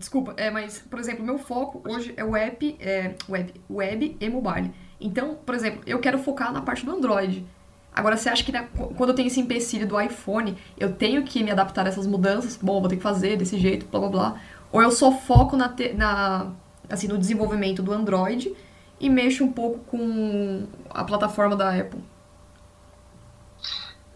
desculpa, 0.00 0.34
é, 0.36 0.50
mas, 0.50 0.78
por 0.78 0.98
exemplo, 0.98 1.24
meu 1.24 1.38
foco 1.38 1.82
hoje 1.88 2.12
é 2.16 2.24
web, 2.24 2.76
é, 2.80 3.14
web, 3.28 3.54
web 3.70 4.16
e 4.18 4.28
mobile. 4.28 4.72
Então, 5.00 5.36
por 5.46 5.54
exemplo, 5.54 5.82
eu 5.86 5.98
quero 6.00 6.18
focar 6.18 6.52
na 6.52 6.62
parte 6.62 6.84
do 6.84 6.90
Android. 6.90 7.46
Agora, 7.94 8.16
você 8.16 8.28
acha 8.28 8.42
que 8.42 8.50
né, 8.50 8.66
quando 8.96 9.10
eu 9.10 9.14
tenho 9.14 9.26
esse 9.26 9.40
empecilho 9.40 9.86
do 9.86 10.00
iPhone, 10.00 10.56
eu 10.78 10.92
tenho 10.92 11.22
que 11.22 11.42
me 11.44 11.50
adaptar 11.50 11.86
a 11.86 11.88
essas 11.88 12.06
mudanças? 12.06 12.56
Bom, 12.56 12.80
vou 12.80 12.88
ter 12.88 12.96
que 12.96 13.02
fazer 13.02 13.36
desse 13.36 13.58
jeito, 13.58 13.86
blá 13.86 14.00
blá 14.00 14.08
blá. 14.08 14.40
Ou 14.72 14.80
eu 14.82 14.90
só 14.90 15.12
foco 15.12 15.56
na, 15.56 15.68
te, 15.68 15.92
na 15.92 16.52
assim, 16.88 17.06
no 17.06 17.18
desenvolvimento 17.18 17.82
do 17.82 17.92
Android 17.92 18.54
e 18.98 19.10
mexo 19.10 19.44
um 19.44 19.52
pouco 19.52 19.80
com 19.80 20.66
a 20.88 21.04
plataforma 21.04 21.54
da 21.56 21.74
Apple? 21.78 22.00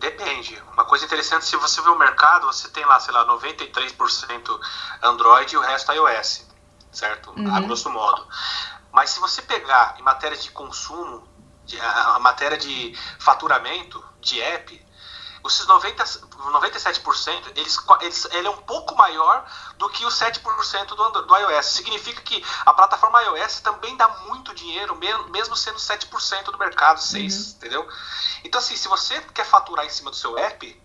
Depende. 0.05 0.63
Uma 0.75 0.85
coisa 0.85 1.07
interessante, 1.07 1.47
se 1.47 1.57
você 1.57 1.81
vê 1.81 1.89
o 1.89 1.99
mercado, 1.99 2.47
você 2.47 2.69
tem 2.69 2.85
lá, 2.85 3.01
sei 3.01 3.15
lá, 3.15 3.27
93% 3.27 4.61
Android 5.03 5.55
e 5.55 5.57
o 5.57 5.63
resto 5.63 5.93
iOS, 5.93 6.47
certo? 6.93 7.31
Uhum. 7.31 7.55
A 7.55 7.61
grosso 7.61 7.89
modo. 7.89 8.27
Mas 8.93 9.11
se 9.11 9.19
você 9.19 9.41
pegar 9.41 9.97
em 9.99 10.03
matéria 10.03 10.37
de 10.37 10.51
consumo, 10.51 11.27
de, 11.65 11.81
a, 11.81 12.17
a 12.17 12.19
matéria 12.19 12.59
de 12.59 12.95
faturamento 13.19 14.05
de 14.21 14.43
app, 14.43 14.84
esses 15.47 15.67
90, 15.67 16.05
97%, 16.05 17.53
eles, 17.57 17.79
eles, 18.01 18.25
ele 18.33 18.47
é 18.47 18.51
um 18.51 18.63
pouco 18.63 18.97
maior 18.97 19.45
do 19.77 19.89
que 19.91 20.05
os 20.07 20.15
7% 20.15 20.87
do, 20.87 21.23
do 21.23 21.37
iOS. 21.37 21.67
Significa 21.67 22.23
que 22.23 22.45
a 22.65 22.73
plataforma 22.73 23.23
iOS 23.23 23.61
também 23.61 23.97
dá 23.97 24.09
muito 24.27 24.55
dinheiro, 24.55 24.97
mesmo 25.31 25.57
sendo 25.57 25.79
7% 25.79 26.45
do 26.45 26.59
mercado, 26.59 26.99
6%, 26.99 27.21
uhum. 27.21 27.57
entendeu? 27.57 27.89
Então, 28.43 28.59
assim, 28.59 28.77
se 28.77 28.89
você 28.89 29.21
quer 29.35 29.45
faturar 29.45 29.85
em 29.85 29.91
cima 29.91 30.11
do 30.11 30.17
seu 30.17 30.39
app, 30.39 30.83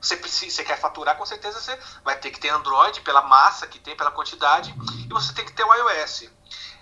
você, 0.00 0.16
precisa, 0.16 0.54
você 0.56 0.64
quer 0.64 0.78
faturar, 0.78 1.16
com 1.16 1.26
certeza 1.26 1.60
você 1.60 1.78
vai 2.04 2.16
ter 2.16 2.30
que 2.30 2.38
ter 2.38 2.50
Android 2.50 3.00
pela 3.00 3.22
massa 3.22 3.66
que 3.66 3.78
tem, 3.78 3.96
pela 3.96 4.10
quantidade, 4.10 4.74
e 5.04 5.08
você 5.08 5.32
tem 5.32 5.44
que 5.44 5.52
ter 5.52 5.64
o 5.64 5.74
iOS. 5.74 6.30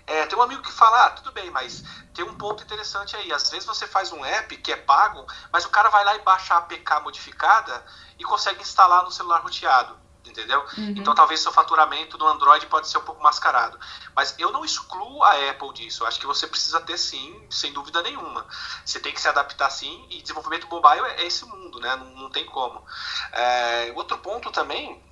É, 0.06 0.26
tem 0.26 0.38
um 0.38 0.42
amigo 0.42 0.62
que 0.62 0.72
fala, 0.72 1.06
ah, 1.06 1.10
tudo 1.10 1.32
bem, 1.32 1.50
mas 1.50 1.82
tem 2.12 2.24
um 2.24 2.34
ponto 2.34 2.62
interessante 2.62 3.16
aí. 3.16 3.32
Às 3.32 3.50
vezes 3.50 3.66
você 3.66 3.86
faz 3.86 4.12
um 4.12 4.24
app 4.24 4.56
que 4.58 4.72
é 4.72 4.76
pago, 4.76 5.26
mas 5.52 5.64
o 5.64 5.70
cara 5.70 5.88
vai 5.88 6.04
lá 6.04 6.14
e 6.14 6.20
baixa 6.20 6.54
a 6.54 6.58
APK 6.58 7.00
modificada 7.02 7.84
e 8.18 8.24
consegue 8.24 8.60
instalar 8.60 9.02
no 9.02 9.10
celular 9.10 9.40
roteado. 9.40 9.96
entendeu? 10.26 10.64
Uhum. 10.76 10.94
Então 10.96 11.14
talvez 11.14 11.40
seu 11.40 11.52
faturamento 11.52 12.18
no 12.18 12.26
Android 12.26 12.66
pode 12.66 12.88
ser 12.88 12.98
um 12.98 13.02
pouco 13.02 13.22
mascarado. 13.22 13.78
Mas 14.14 14.34
eu 14.38 14.52
não 14.52 14.64
excluo 14.64 15.22
a 15.22 15.50
Apple 15.50 15.72
disso. 15.72 16.02
Eu 16.02 16.06
acho 16.06 16.20
que 16.20 16.26
você 16.26 16.46
precisa 16.46 16.80
ter 16.80 16.98
sim, 16.98 17.46
sem 17.50 17.72
dúvida 17.72 18.02
nenhuma. 18.02 18.46
Você 18.84 19.00
tem 19.00 19.12
que 19.12 19.20
se 19.20 19.28
adaptar 19.28 19.70
sim, 19.70 20.06
e 20.10 20.20
desenvolvimento 20.20 20.68
mobile 20.68 21.06
é, 21.06 21.24
esse 21.26 21.46
mundo, 21.46 21.80
né? 21.80 21.96
Não, 21.96 22.06
não 22.10 22.30
tem 22.30 22.44
como. 22.46 22.84
É, 23.32 23.92
outro 23.96 24.18
ponto 24.18 24.50
também 24.50 25.02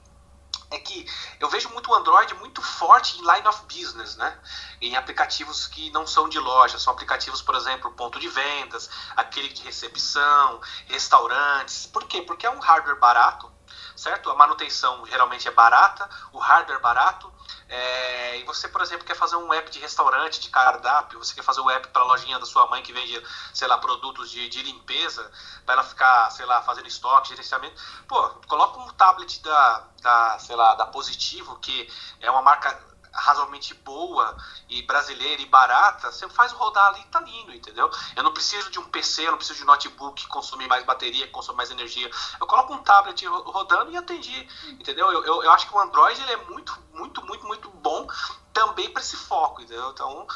é 0.75 0.79
que 0.79 1.07
eu 1.39 1.49
vejo 1.49 1.69
muito 1.71 1.91
o 1.91 1.95
Android 1.95 2.35
muito 2.35 2.63
forte 2.63 3.19
em 3.19 3.21
line 3.21 3.47
of 3.47 3.63
business, 3.65 4.17
né? 4.17 4.39
Em 4.81 4.97
aplicativos 4.97 5.67
que 5.67 5.91
não 5.91 6.07
são 6.07 6.29
de 6.29 6.39
loja, 6.39 6.79
são 6.79 6.93
aplicativos, 6.93 7.43
por 7.43 7.55
exemplo, 7.55 7.91
ponto 7.93 8.19
de 8.19 8.29
vendas, 8.29 8.89
aquele 9.17 9.49
de 9.49 9.63
recepção, 9.63 10.61
restaurantes. 10.87 11.87
Por 11.87 12.05
quê? 12.05 12.23
Porque 12.23 12.47
é 12.47 12.51
um 12.51 12.61
hardware 12.61 12.99
barato, 12.99 13.51
certo? 13.97 14.31
A 14.31 14.35
manutenção 14.35 15.05
geralmente 15.07 15.47
é 15.47 15.51
barata, 15.51 16.09
o 16.33 16.39
hardware 16.39 16.81
barato. 16.81 17.33
É, 17.75 18.39
e 18.39 18.45
você, 18.45 18.69
por 18.69 18.83
exemplo, 18.83 19.07
quer 19.07 19.17
fazer 19.17 19.37
um 19.37 19.51
app 19.51 19.71
de 19.71 19.79
restaurante, 19.79 20.39
de 20.39 20.51
cardápio, 20.51 21.19
você 21.19 21.35
quer 21.35 21.43
fazer 21.43 21.63
um 21.63 21.71
app 21.71 21.89
para 21.89 22.03
a 22.03 22.05
lojinha 22.05 22.39
da 22.39 22.45
sua 22.45 22.67
mãe 22.67 22.83
que 22.83 22.93
vende, 22.93 23.19
sei 23.55 23.67
lá, 23.67 23.79
produtos 23.79 24.31
de, 24.31 24.47
de 24.51 24.63
limpeza, 24.63 25.33
para 25.65 25.77
ela 25.77 25.83
ficar, 25.83 26.31
sei 26.33 26.45
lá, 26.45 26.61
fazendo 26.61 26.87
estoque, 26.87 27.31
gerenciamento. 27.31 27.75
Pô, 28.07 28.29
coloca 28.47 28.79
um 28.79 28.91
tablet 28.91 29.41
da, 29.43 29.89
da, 30.03 30.39
sei 30.39 30.55
lá, 30.55 30.75
da 30.75 30.85
Positivo, 30.85 31.59
que 31.61 31.91
é 32.21 32.31
uma 32.31 32.43
marca 32.43 32.79
razoavelmente 33.13 33.75
boa 33.75 34.37
e 34.69 34.83
brasileira 34.83 35.43
e 35.43 35.47
barata, 35.47 36.11
você 36.11 36.29
faz 36.29 36.53
rodar 36.53 36.89
ali 36.89 37.01
e 37.01 37.07
tá 37.07 37.21
lindo, 37.21 37.55
entendeu? 37.55 37.91
Eu 38.17 38.23
não 38.23 38.33
preciso 38.33 38.71
de 38.71 38.79
um 38.79 38.85
PC, 38.85 39.27
eu 39.27 39.31
não 39.31 39.39
preciso 39.39 39.59
de 39.59 39.65
notebook 39.65 40.23
que 40.23 40.29
consome 40.29 40.67
mais 40.67 40.85
bateria, 40.85 41.27
que 41.27 41.33
consome 41.33 41.57
mais 41.57 41.71
energia. 41.71 42.11
Eu 42.41 42.47
coloco 42.47 42.73
um 42.73 42.83
tablet 42.83 43.25
rodando 43.27 43.91
e 43.91 43.97
atendi, 43.97 44.49
entendeu? 44.69 45.11
Eu, 45.13 45.25
eu, 45.25 45.43
eu 45.43 45.51
acho 45.53 45.69
que 45.69 45.75
o 45.75 45.79
Android 45.79 46.21
ele 46.21 46.33
é 46.33 46.37
muito, 46.49 46.77
muito, 46.93 47.25
muito, 47.25 47.47
muito 47.47 47.69
bom 47.71 48.07
também 48.53 48.91
para 48.91 49.03
esse 49.03 49.17
foco, 49.17 49.63
entendeu? 49.63 49.91
Então, 49.91 50.27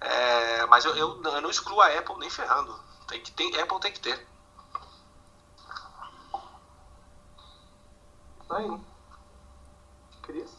é, 0.00 0.66
mas 0.66 0.84
eu, 0.84 0.94
eu, 0.96 1.22
eu, 1.22 1.40
não 1.40 1.50
excluo 1.50 1.80
a 1.80 1.86
Apple 1.86 2.18
nem 2.18 2.30
ferrando. 2.30 2.78
Tem 3.06 3.20
que 3.20 3.30
ter, 3.30 3.60
Apple 3.60 3.80
tem 3.80 3.92
que 3.92 4.00
ter. 4.00 4.26
Aí. 8.50 8.80
Cris? 10.22 10.55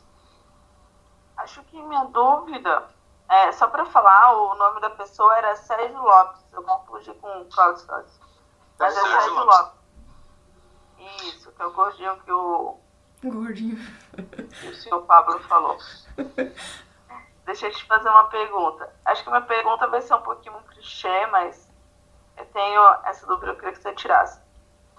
Acho 1.37 1.63
que 1.65 1.81
minha 1.81 2.05
dúvida, 2.05 2.89
é, 3.29 3.51
só 3.51 3.67
para 3.67 3.85
falar, 3.85 4.33
o 4.33 4.55
nome 4.55 4.81
da 4.81 4.89
pessoa 4.89 5.37
era 5.37 5.55
Sérgio 5.55 6.01
Lopes. 6.01 6.41
Eu 6.51 6.63
confundi 6.63 7.13
com 7.15 7.41
o 7.41 7.45
Claudio 7.45 7.81
Santos. 7.83 8.19
Mas 8.79 8.97
é 8.97 9.01
Sérgio 9.01 9.33
Lopes. 9.33 9.57
Lopes. 9.57 9.77
Isso, 11.23 11.51
que 11.51 11.61
é 11.61 11.65
o 11.65 11.71
gordinho 11.71 12.17
que 12.17 12.31
o. 12.31 12.79
Gordinho. 13.23 13.77
Que 14.59 14.67
o 14.67 14.75
senhor 14.75 15.01
Pablo 15.03 15.39
falou. 15.41 15.77
Deixa 17.45 17.67
eu 17.67 17.71
te 17.71 17.85
fazer 17.85 18.09
uma 18.09 18.25
pergunta. 18.25 18.93
Acho 19.05 19.23
que 19.23 19.29
minha 19.29 19.41
pergunta 19.41 19.87
vai 19.87 20.01
ser 20.01 20.15
um 20.15 20.21
pouquinho 20.21 20.57
um 20.57 20.63
clichê, 20.63 21.25
mas 21.27 21.69
eu 22.35 22.45
tenho 22.47 22.83
essa 23.05 23.25
dúvida, 23.25 23.51
eu 23.51 23.55
queria 23.55 23.71
que 23.71 23.81
você 23.81 23.93
tirasse. 23.93 24.41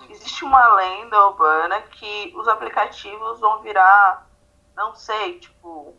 Existe 0.08 0.44
uma 0.44 0.74
lenda 0.74 1.26
urbana 1.26 1.82
que 1.82 2.32
os 2.36 2.48
aplicativos 2.48 3.40
vão 3.40 3.60
virar, 3.60 4.26
não 4.74 4.94
sei, 4.94 5.40
tipo, 5.40 5.94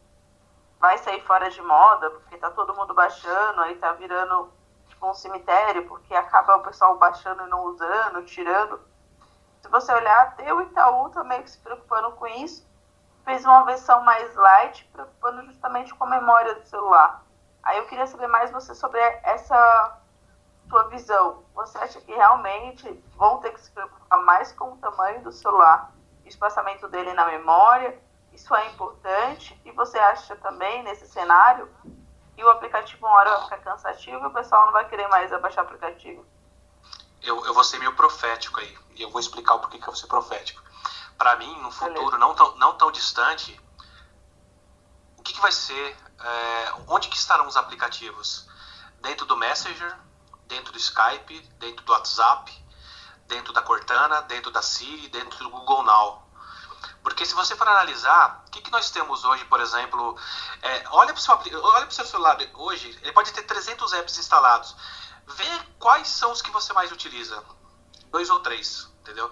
vai 0.79 0.97
sair 0.97 1.21
fora 1.21 1.49
de 1.49 1.61
moda, 1.61 2.09
porque 2.09 2.37
tá 2.37 2.49
todo 2.51 2.73
mundo 2.73 2.93
baixando, 2.93 3.61
aí 3.61 3.75
tá 3.75 3.91
virando 3.93 4.51
tipo 4.87 5.07
um 5.07 5.13
cemitério, 5.13 5.87
porque 5.87 6.15
acaba 6.15 6.57
o 6.57 6.63
pessoal 6.63 6.97
baixando 6.97 7.43
e 7.43 7.49
não 7.49 7.65
usando, 7.65 8.25
tirando. 8.25 8.79
Se 9.61 9.69
você 9.69 9.91
olhar, 9.93 10.21
até 10.21 10.53
o 10.53 10.61
Itaú 10.61 11.09
tá 11.09 11.23
meio 11.23 11.43
que 11.43 11.51
se 11.51 11.57
preocupando 11.59 12.11
com 12.13 12.25
isso, 12.27 12.65
fez 13.25 13.45
uma 13.45 13.63
versão 13.63 14.01
mais 14.03 14.33
light, 14.35 14.89
preocupando 14.93 15.45
justamente 15.45 15.93
com 15.93 16.05
a 16.05 16.09
memória 16.09 16.55
do 16.55 16.65
celular. 16.65 17.23
Aí 17.61 17.77
eu 17.77 17.85
queria 17.85 18.07
saber 18.07 18.27
mais 18.27 18.49
você 18.49 18.73
sobre 18.73 18.99
essa 19.23 19.99
sua 20.69 20.83
visão. 20.83 21.43
Você 21.55 21.77
acha 21.77 21.99
que 21.99 22.13
realmente 22.13 23.03
vão 23.17 23.39
ter 23.39 23.51
que 23.51 23.59
se 23.59 23.71
preocupar 23.71 24.21
mais 24.23 24.51
com 24.53 24.73
o 24.73 24.77
tamanho 24.77 25.21
do 25.23 25.31
celular, 25.31 25.91
o 26.23 26.27
espaçamento 26.27 26.87
dele 26.87 27.13
na 27.13 27.25
memória, 27.25 27.99
isso 28.33 28.53
é 28.55 28.67
importante 28.67 29.59
e 29.65 29.71
você 29.71 29.97
acha 29.97 30.35
também 30.37 30.83
nesse 30.83 31.07
cenário 31.07 31.69
que 32.35 32.43
o 32.43 32.49
aplicativo 32.49 33.05
uma 33.05 33.15
hora 33.15 33.31
vai 33.31 33.43
ficar 33.43 33.57
cansativo 33.57 34.23
e 34.23 34.27
o 34.27 34.33
pessoal 34.33 34.65
não 34.65 34.73
vai 34.73 34.87
querer 34.87 35.07
mais 35.07 35.31
abaixar 35.33 35.63
o 35.63 35.67
aplicativo? 35.67 36.25
Eu, 37.21 37.45
eu 37.45 37.53
vou 37.53 37.63
ser 37.63 37.79
meio 37.79 37.93
profético 37.95 38.59
aí 38.59 38.77
e 38.95 39.01
eu 39.01 39.09
vou 39.09 39.19
explicar 39.19 39.55
o 39.55 39.59
porquê 39.59 39.77
que 39.77 39.83
eu 39.83 39.91
vou 39.91 39.95
ser 39.95 40.07
profético. 40.07 40.63
Para 41.17 41.35
mim, 41.35 41.61
no 41.61 41.71
futuro 41.71 42.17
não 42.17 42.33
tão, 42.33 42.55
não 42.55 42.77
tão 42.77 42.91
distante, 42.91 43.59
o 45.17 45.21
que, 45.21 45.33
que 45.33 45.41
vai 45.41 45.51
ser, 45.51 45.97
é, 46.17 46.73
onde 46.87 47.09
que 47.09 47.17
estarão 47.17 47.45
os 47.45 47.57
aplicativos? 47.57 48.47
Dentro 49.01 49.25
do 49.25 49.35
Messenger, 49.35 49.97
dentro 50.47 50.71
do 50.71 50.79
Skype, 50.79 51.41
dentro 51.59 51.83
do 51.83 51.91
WhatsApp, 51.91 52.51
dentro 53.27 53.51
da 53.53 53.61
Cortana, 53.61 54.21
dentro 54.23 54.49
da 54.49 54.61
Siri, 54.61 55.07
dentro 55.09 55.37
do 55.43 55.49
Google 55.49 55.83
Now. 55.83 56.28
Porque 57.03 57.25
se 57.25 57.33
você 57.33 57.55
for 57.55 57.67
analisar, 57.67 58.43
o 58.47 58.51
que, 58.51 58.61
que 58.61 58.71
nós 58.71 58.89
temos 58.91 59.23
hoje, 59.23 59.45
por 59.45 59.59
exemplo, 59.59 60.17
é, 60.61 60.83
olha 60.89 61.13
para 61.13 61.19
o 61.19 61.91
seu, 61.91 62.05
celular 62.05 62.37
hoje, 62.55 62.97
ele 63.01 63.11
pode 63.13 63.31
ter 63.31 63.43
300 63.43 63.93
apps 63.93 64.17
instalados. 64.17 64.75
Vê 65.27 65.59
quais 65.77 66.07
são 66.07 66.31
os 66.31 66.41
que 66.41 66.51
você 66.51 66.73
mais 66.73 66.91
utiliza. 66.91 67.43
Dois 68.11 68.29
ou 68.29 68.39
três, 68.39 68.89
entendeu? 69.01 69.31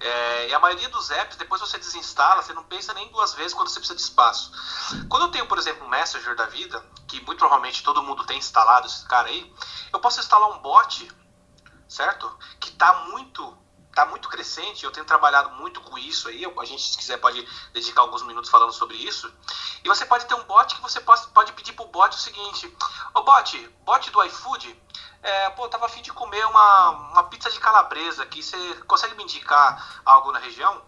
É, 0.00 0.48
e 0.48 0.54
a 0.54 0.58
maioria 0.58 0.88
dos 0.88 1.10
apps, 1.10 1.36
depois 1.36 1.60
você 1.60 1.78
desinstala, 1.78 2.42
você 2.42 2.52
não 2.52 2.64
pensa 2.64 2.92
nem 2.94 3.10
duas 3.10 3.34
vezes 3.34 3.54
quando 3.54 3.68
você 3.68 3.78
precisa 3.78 3.96
de 3.96 4.02
espaço. 4.02 4.50
Quando 5.08 5.22
eu 5.26 5.30
tenho, 5.30 5.46
por 5.46 5.58
exemplo, 5.58 5.86
um 5.86 5.88
Messenger 5.88 6.34
da 6.34 6.46
vida, 6.46 6.84
que 7.06 7.20
muito 7.22 7.38
provavelmente 7.38 7.82
todo 7.82 8.02
mundo 8.02 8.24
tem 8.24 8.38
instalado 8.38 8.86
esse 8.86 9.06
cara 9.06 9.28
aí, 9.28 9.54
eu 9.92 10.00
posso 10.00 10.18
instalar 10.18 10.50
um 10.50 10.58
bot, 10.58 11.10
certo? 11.88 12.38
Que 12.58 12.70
está 12.70 12.92
muito 13.08 13.56
está 13.94 14.04
muito 14.04 14.28
crescente, 14.28 14.84
eu 14.84 14.90
tenho 14.90 15.06
trabalhado 15.06 15.50
muito 15.50 15.80
com 15.80 15.96
isso 15.96 16.28
aí, 16.28 16.44
a 16.44 16.64
gente, 16.64 16.82
se 16.82 16.98
quiser, 16.98 17.16
pode 17.18 17.40
dedicar 17.72 18.00
alguns 18.00 18.22
minutos 18.22 18.50
falando 18.50 18.72
sobre 18.72 18.96
isso. 18.96 19.32
E 19.84 19.88
você 19.88 20.04
pode 20.04 20.26
ter 20.26 20.34
um 20.34 20.42
bot 20.42 20.74
que 20.74 20.82
você 20.82 21.00
pode, 21.00 21.26
pode 21.28 21.52
pedir 21.52 21.72
para 21.72 21.84
o 21.84 21.88
bot 21.88 22.14
o 22.14 22.18
seguinte: 22.18 22.76
Ô 23.14 23.22
bot, 23.22 23.68
bot 23.84 24.10
do 24.10 24.24
iFood, 24.24 24.82
é, 25.22 25.50
pô, 25.50 25.68
tava 25.68 25.86
afim 25.86 26.02
de 26.02 26.12
comer 26.12 26.44
uma, 26.46 26.90
uma 26.90 27.24
pizza 27.24 27.50
de 27.50 27.60
calabresa 27.60 28.24
aqui, 28.24 28.42
você 28.42 28.74
consegue 28.86 29.14
me 29.14 29.22
indicar 29.22 30.02
algo 30.04 30.32
na 30.32 30.40
região? 30.40 30.82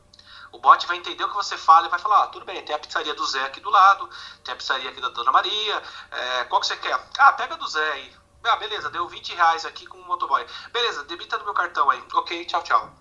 O 0.51 0.59
bot 0.59 0.85
vai 0.87 0.97
entender 0.97 1.23
o 1.23 1.29
que 1.29 1.35
você 1.35 1.57
fala 1.57 1.87
e 1.87 1.90
vai 1.90 2.01
falar: 2.01 2.25
ah, 2.25 2.27
tudo 2.27 2.45
bem, 2.45 2.64
tem 2.64 2.75
a 2.75 2.79
pizzaria 2.79 3.14
do 3.14 3.25
Zé 3.25 3.45
aqui 3.45 3.61
do 3.61 3.71
lado, 3.71 4.11
tem 4.42 4.53
a 4.53 4.57
pizzaria 4.57 4.90
aqui 4.90 5.01
da 5.01 5.11
Dona 5.11 5.31
Maria, 5.31 5.83
é, 6.11 6.45
qual 6.45 6.61
que 6.61 6.66
você 6.66 6.77
quer? 6.77 7.01
Ah, 7.19 7.33
pega 7.35 7.57
do 7.57 7.69
Zé 7.69 7.92
aí. 7.92 8.25
Ah, 8.48 8.56
beleza, 8.56 8.90
deu 8.90 9.09
20 9.09 9.35
reais 9.35 9.64
aqui 9.64 9.87
com 9.87 9.98
o 9.98 10.06
motoboy. 10.06 10.46
Beleza, 10.72 11.02
debita 11.04 11.37
no 11.38 11.44
meu 11.44 11.54
cartão 11.54 11.90
aí. 11.90 12.02
Ok, 12.14 12.44
tchau, 12.44 12.62
tchau. 12.62 12.92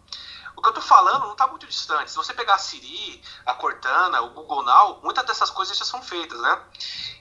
O 0.55 0.61
que 0.61 0.69
eu 0.69 0.73
tô 0.73 0.81
falando 0.81 1.23
não 1.23 1.33
está 1.33 1.45
muito 1.47 1.67
distante. 1.67 2.09
Se 2.09 2.17
você 2.17 2.33
pegar 2.33 2.55
a 2.55 2.57
Siri, 2.57 3.21
a 3.45 3.53
Cortana, 3.53 4.21
o 4.21 4.29
Google 4.29 4.63
Now, 4.63 5.01
muitas 5.03 5.25
dessas 5.25 5.49
coisas 5.49 5.77
já 5.77 5.83
são 5.83 6.01
feitas, 6.01 6.39
né? 6.39 6.63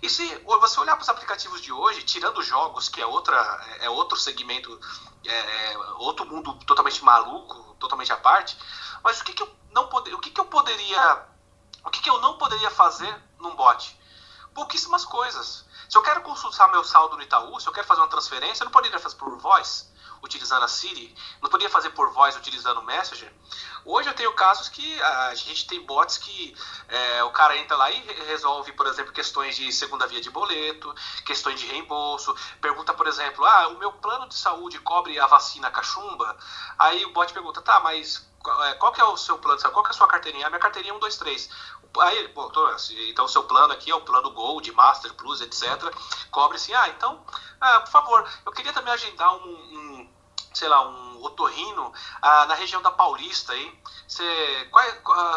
E 0.01 0.09
se 0.09 0.25
você 0.45 0.81
olhar 0.81 0.95
para 0.97 1.03
os 1.03 1.09
aplicativos 1.09 1.61
de 1.61 1.73
hoje, 1.73 2.03
tirando 2.05 2.43
jogos, 2.43 2.89
que 2.89 3.01
é, 3.01 3.07
outra, 3.07 3.37
é 3.81 3.91
outro 3.91 4.17
segmento, 4.17 4.79
é, 5.27 5.73
é 5.73 5.79
outro 5.99 6.25
mundo 6.25 6.55
totalmente 6.65 7.03
maluco, 7.03 7.75
totalmente 7.79 8.13
à 8.13 8.17
parte, 8.17 8.57
mas 9.03 9.21
o 9.21 9.25
que, 9.25 9.33
que 9.33 9.43
eu 9.43 9.55
não 9.73 9.89
poder, 9.89 10.15
o 10.15 10.21
que, 10.21 10.31
que 10.31 10.41
eu 10.41 10.47
poderia, 10.47 11.27
o 11.85 11.91
que, 11.91 12.01
que 12.01 12.09
eu 12.11 12.21
não 12.21 12.39
poderia 12.39 12.71
fazer 12.71 13.15
num 13.39 13.57
bot? 13.57 13.99
Pouquíssimas 14.55 15.05
coisas. 15.05 15.65
Se 15.95 15.99
eu 15.99 16.03
quero 16.03 16.23
consultar 16.23 16.69
meu 16.73 16.83
saldo 16.83 17.17
no 17.17 17.23
Itaú, 17.23 17.61
se 17.61 17.69
eu 17.69 17.73
quero 17.73 17.87
fazer 17.87 18.01
uma 18.01 18.09
transferência, 18.09 18.65
eu 18.65 18.65
não 18.65 18.73
poderia 18.73 18.99
fazer 18.99 19.15
por 19.15 19.39
voz, 19.39 19.89
utilizando 20.25 20.65
a 20.65 20.67
Siri, 20.67 21.15
não 21.41 21.49
poderia 21.49 21.71
fazer 21.71 21.91
por 21.91 22.13
voz 22.13 22.35
utilizando 22.35 22.81
o 22.81 22.83
Messenger. 22.83 23.33
Hoje 23.85 24.09
eu 24.09 24.15
tenho 24.15 24.33
casos 24.33 24.69
que 24.69 25.01
a 25.01 25.33
gente 25.37 25.69
tem 25.69 25.87
bots 25.87 26.19
que 26.19 26.53
é, 26.89 27.23
o 27.23 27.31
cara 27.31 27.57
entra 27.57 27.77
lá 27.77 27.93
e 27.93 28.01
resolve, 28.27 28.73
por 28.73 28.89
exemplo, 28.89 29.13
questões 29.13 29.55
de 29.55 29.71
segunda 29.73 30.05
via 30.09 30.21
de 30.21 30.31
boleto, 30.31 30.93
questões 31.25 31.61
de 31.61 31.67
reembolso, 31.67 32.35
pergunta, 32.61 32.93
por 32.93 33.07
exemplo, 33.07 33.45
ah, 33.45 33.69
o 33.69 33.79
meu 33.79 33.93
plano 33.93 34.29
de 34.29 34.35
saúde 34.35 34.81
cobre 34.81 35.21
a 35.21 35.29
vacina 35.29 35.71
cachumba? 35.71 36.37
Aí 36.77 37.05
o 37.05 37.13
bot 37.13 37.33
pergunta, 37.33 37.63
tá, 37.63 37.79
mas 37.79 38.29
é, 38.65 38.75
qual 38.75 38.91
que 38.91 39.01
é 39.01 39.05
o 39.05 39.17
seu 39.17 39.39
plano? 39.39 39.61
Qual 39.61 39.85
que 39.85 39.91
é 39.91 39.95
a 39.95 39.97
sua 39.97 40.09
carteirinha? 40.09 40.49
A 40.49 40.51
minha 40.51 40.61
carteirinha 40.61 40.93
é 40.93 40.97
1, 40.97 41.01
2, 41.95 42.11
3. 42.11 42.19
Aí, 42.19 42.29
bom, 42.29 42.51
então 43.09 43.25
o 43.25 43.29
seu 43.29 43.45
plano 43.45 43.73
aqui 43.73 43.91
é 43.91 43.95
o 43.95 44.01
plano 44.01 44.31
Gold, 44.33 44.71
Master 44.73 45.15
Plus, 45.15 45.41
etc. 45.41 45.63
Cobre 46.31 46.57
assim, 46.57 46.75
ah, 46.75 46.89
então, 46.89 47.25
ah, 47.61 47.81
por 47.81 47.91
favor, 47.91 48.29
eu 48.45 48.53
queria 48.53 48.73
também 48.73 48.93
agendar 48.93 49.35
um, 49.37 49.49
um 49.49 50.11
sei 50.53 50.69
lá, 50.69 50.87
um 50.89 51.23
otorrino 51.23 51.93
ah, 52.21 52.47
na 52.47 52.55
região 52.55 52.83
da 52.83 52.91
Paulista 52.91 53.53
aí. 53.53 53.81
Você, 54.07 54.69
qual, 54.71 54.85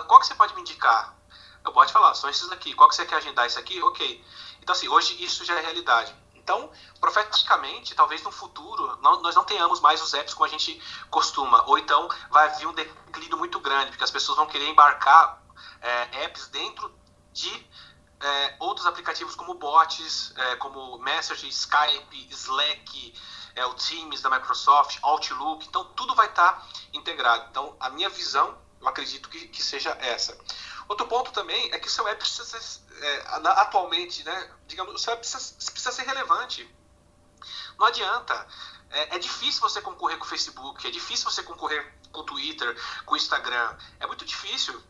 qual 0.05 0.19
que 0.19 0.27
você 0.27 0.35
pode 0.35 0.53
me 0.55 0.61
indicar? 0.61 1.15
Eu 1.63 1.71
posso 1.71 1.93
falar, 1.93 2.13
são 2.15 2.29
esses 2.29 2.51
aqui. 2.51 2.73
Qual 2.73 2.89
que 2.89 2.95
você 2.95 3.05
quer 3.05 3.15
agendar 3.15 3.45
isso 3.45 3.59
aqui? 3.59 3.81
Ok. 3.83 4.23
Então, 4.61 4.73
assim, 4.73 4.87
hoje 4.87 5.23
isso 5.23 5.45
já 5.45 5.55
é 5.55 5.61
realidade. 5.61 6.15
Então, 6.33 6.71
profeticamente, 7.01 7.93
talvez 7.93 8.23
no 8.23 8.31
futuro 8.31 8.97
nós 9.01 9.35
não 9.35 9.43
tenhamos 9.43 9.81
mais 9.81 10.01
os 10.01 10.13
apps 10.13 10.33
como 10.33 10.45
a 10.45 10.47
gente 10.47 10.81
costuma. 11.09 11.61
Ou 11.67 11.77
então 11.77 12.07
vai 12.29 12.49
vir 12.55 12.67
um 12.67 12.73
declínio 12.73 13.37
muito 13.37 13.59
grande, 13.59 13.91
porque 13.91 14.03
as 14.03 14.11
pessoas 14.11 14.37
vão 14.37 14.47
querer 14.47 14.69
embarcar 14.69 15.41
é, 15.81 16.23
apps 16.23 16.47
dentro 16.47 16.93
de 17.33 17.67
é, 18.19 18.55
outros 18.59 18.85
aplicativos 18.87 19.35
como 19.35 19.53
bots, 19.53 20.33
é, 20.35 20.55
como 20.57 20.97
Message, 20.99 21.47
Skype, 21.49 22.27
Slack, 22.31 23.13
é, 23.55 23.65
o 23.65 23.73
Teams 23.73 24.21
da 24.21 24.29
Microsoft, 24.29 24.97
Outlook, 25.01 25.67
então 25.67 25.85
tudo 25.93 26.15
vai 26.15 26.27
estar 26.27 26.53
tá 26.53 26.67
integrado. 26.93 27.47
Então 27.49 27.75
a 27.79 27.89
minha 27.89 28.09
visão, 28.09 28.57
eu 28.81 28.87
acredito 28.87 29.29
que, 29.29 29.47
que 29.47 29.63
seja 29.63 29.91
essa. 29.99 30.37
Outro 30.87 31.05
ponto 31.07 31.31
também 31.31 31.71
é 31.73 31.79
que 31.79 31.87
o 31.87 31.91
seu 31.91 32.07
app 32.07 32.19
precisa 32.19 32.45
ser, 32.45 32.81
é, 33.03 33.27
atualmente, 33.27 34.23
né, 34.23 34.51
digamos, 34.67 34.95
o 34.95 34.97
seu 34.97 35.13
app 35.13 35.19
precisa, 35.19 35.53
precisa 35.55 35.91
ser 35.91 36.03
relevante. 36.03 36.75
Não 37.77 37.85
adianta. 37.85 38.47
É, 38.89 39.15
é, 39.15 39.19
difícil 39.19 39.61
você 39.61 39.81
concorrer 39.81 40.17
com 40.17 40.23
o 40.23 40.27
Facebook, 40.27 40.87
é 40.87 40.89
difícil 40.89 41.29
você 41.29 41.43
concorrer 41.43 41.93
com 42.11 42.21
o 42.21 42.23
Twitter, 42.23 42.75
com 43.05 43.15
o 43.15 43.17
Instagram. 43.17 43.75
É 43.99 44.07
muito 44.07 44.23
difícil. 44.23 44.81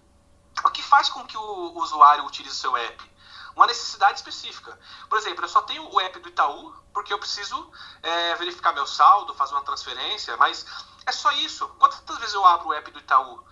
O 0.64 0.70
que 0.70 0.82
faz 0.82 1.10
com 1.10 1.26
que 1.26 1.38
o, 1.38 1.78
usuário 1.78 2.26
utilize 2.26 2.56
o 2.56 2.60
seu 2.60 2.78
app? 2.78 3.18
uma 3.58 3.66
necessidade 3.66 4.20
específica. 4.20 4.80
Por 5.10 5.18
exemplo, 5.18 5.44
eu 5.44 5.50
só 5.50 5.64
tenho 5.64 5.92
o 5.92 6.00
app 6.00 6.20
do 6.20 6.30
Itaú 6.30 6.72
porque 6.94 7.12
eu 7.12 7.18
preciso 7.18 7.72
é, 8.04 8.36
verificar 8.36 8.72
meu 8.72 8.86
saldo, 8.86 9.34
fazer 9.34 9.56
uma 9.56 9.64
transferência, 9.64 10.38
mas 10.38 10.64
é 11.08 11.12
só 11.12 11.32
isso. 11.32 11.68
Quantas 11.80 12.18
vezes 12.20 12.36
eu 12.36 12.46
abro 12.46 12.68
o 12.68 12.74
app 12.74 12.92
do 12.92 13.00
Itaú 13.00 13.44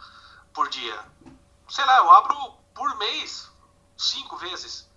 por 0.54 0.70
dia? 0.70 1.04
Sei 1.68 1.84
lá, 1.86 1.98
eu 1.98 2.12
abro 2.12 2.38
por 2.76 2.96
mês 2.98 3.50
cinco 3.98 4.38
vezes. 4.38 4.88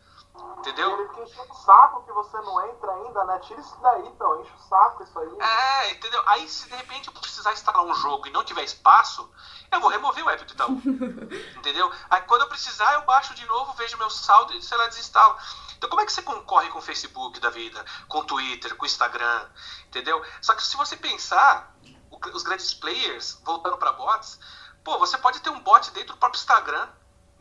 Entendeu? 0.59 0.92
Ele 0.92 1.22
enche 1.22 1.40
o 1.40 1.55
saco 1.55 2.03
que 2.03 2.12
você 2.12 2.37
não 2.38 2.68
entra 2.68 2.92
ainda, 2.92 3.24
né? 3.24 3.38
Tira 3.38 3.61
isso 3.61 3.77
daí, 3.81 4.07
então, 4.09 4.40
enche 4.40 4.53
o 4.53 4.68
saco 4.68 5.03
isso 5.03 5.18
aí. 5.18 5.29
É, 5.40 5.90
entendeu? 5.92 6.22
Aí 6.27 6.48
se 6.48 6.68
de 6.68 6.74
repente 6.74 7.09
eu 7.09 7.14
precisar 7.14 7.53
instalar 7.53 7.85
um 7.85 7.94
jogo 7.94 8.27
e 8.27 8.31
não 8.31 8.44
tiver 8.44 8.64
espaço, 8.64 9.31
eu 9.70 9.81
vou 9.81 9.90
remover 9.90 10.24
o 10.24 10.31
app 10.31 10.44
do 10.44 10.53
Itaú. 10.53 10.72
entendeu? 11.57 11.90
Aí 12.11 12.22
quando 12.22 12.42
eu 12.42 12.48
precisar, 12.48 12.94
eu 12.94 13.03
baixo 13.03 13.35
de 13.35 13.46
novo, 13.46 13.72
vejo 13.74 13.96
meu 13.96 14.11
saldo 14.11 14.53
e, 14.55 14.62
sei 14.62 14.77
lá, 14.77 14.88
desinstalo. 14.88 15.37
Então 15.77 15.88
como 15.88 16.03
é 16.03 16.07
que 16.07 16.12
você 16.12 16.22
concorre 16.22 16.68
com 16.70 16.81
o 16.81 16.83
Facebook 16.83 17.38
da 17.38 17.51
vida, 17.51 17.85
com 18.09 18.18
o 18.18 18.24
Twitter, 18.24 18.74
com 18.77 18.83
o 18.83 18.87
Instagram, 18.87 19.48
entendeu? 19.87 20.24
Só 20.42 20.55
que 20.55 20.62
se 20.62 20.77
você 20.77 20.96
pensar, 20.96 21.72
os 22.35 22.42
grandes 22.42 22.74
players, 22.74 23.40
voltando 23.44 23.79
para 23.79 23.92
bots, 23.92 24.40
pô, 24.83 24.98
você 24.98 25.16
pode 25.18 25.40
ter 25.40 25.51
um 25.51 25.61
bot 25.61 25.90
dentro 25.92 26.14
do 26.14 26.18
próprio 26.18 26.38
Instagram 26.38 26.88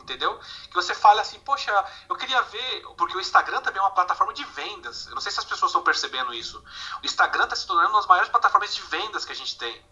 entendeu? 0.07 0.39
Que 0.69 0.73
você 0.73 0.95
fale 0.95 1.19
assim, 1.19 1.37
poxa, 1.41 1.71
eu 2.07 2.15
queria 2.15 2.41
ver, 2.43 2.81
porque 2.97 3.17
o 3.17 3.19
Instagram 3.19 3.61
também 3.61 3.79
é 3.79 3.83
uma 3.83 3.91
plataforma 3.91 4.33
de 4.33 4.45
vendas. 4.45 5.05
Eu 5.07 5.15
não 5.15 5.21
sei 5.21 5.31
se 5.31 5.39
as 5.39 5.45
pessoas 5.45 5.69
estão 5.69 5.83
percebendo 5.83 6.33
isso. 6.33 6.63
O 7.03 7.05
Instagram 7.05 7.43
está 7.43 7.55
se 7.55 7.67
tornando 7.67 7.89
uma 7.89 7.99
das 7.99 8.07
maiores 8.07 8.29
plataformas 8.29 8.73
de 8.73 8.81
vendas 8.83 9.25
que 9.25 9.33
a 9.33 9.35
gente 9.35 9.57
tem. 9.57 9.85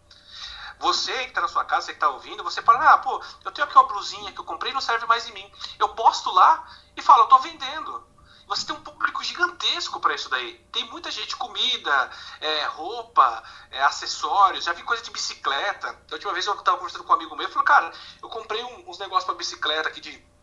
Você 0.80 1.12
que 1.24 1.30
está 1.30 1.42
na 1.42 1.48
sua 1.48 1.66
casa, 1.66 1.88
você 1.88 1.92
que 1.92 1.98
está 1.98 2.10
ouvindo, 2.10 2.44
você 2.44 2.62
fala, 2.62 2.94
ah, 2.94 2.98
pô, 2.98 3.22
eu 3.44 3.52
tenho 3.52 3.68
aqui 3.68 3.78
uma 3.78 3.88
blusinha 3.88 4.32
que 4.32 4.40
eu 4.40 4.46
comprei 4.46 4.72
e 4.72 4.74
não 4.74 4.82
serve 4.82 5.06
mais 5.06 5.28
em 5.28 5.34
mim. 5.34 5.52
Eu 5.78 5.90
posto 5.90 6.32
lá 6.32 6.66
e 6.96 7.02
falo, 7.02 7.22
eu 7.22 7.24
estou 7.26 7.40
vendendo. 7.40 8.15
Você 8.48 8.66
tem 8.66 8.76
um 8.76 8.82
público 8.82 9.24
gigantesco 9.24 10.00
para 10.00 10.14
isso 10.14 10.30
daí. 10.30 10.54
Tem 10.72 10.84
muita 10.90 11.10
gente, 11.10 11.36
comida, 11.36 12.12
é, 12.40 12.66
roupa, 12.66 13.44
é, 13.72 13.82
acessórios. 13.84 14.66
Já 14.66 14.74
vi 14.74 14.84
coisa 14.84 15.04
de 15.04 15.12
bicicleta. 15.12 15.88
A 15.90 16.14
última 16.14 16.34
vez 16.34 16.46
eu 16.46 16.54
estava 16.54 16.78
conversando 16.78 17.04
com 17.04 17.12
um 17.12 17.16
amigo 17.16 17.36
meu, 17.36 17.48
eu 17.48 17.52
falei, 17.52 17.66
cara, 17.66 17.94
eu 18.22 18.30
comprei 18.30 18.64
um, 18.64 18.90
uns 18.90 19.00
negócios 19.00 19.26
para 19.26 19.36
bicicleta 19.36 19.90
aqui 19.90 20.00
de 20.00 20.35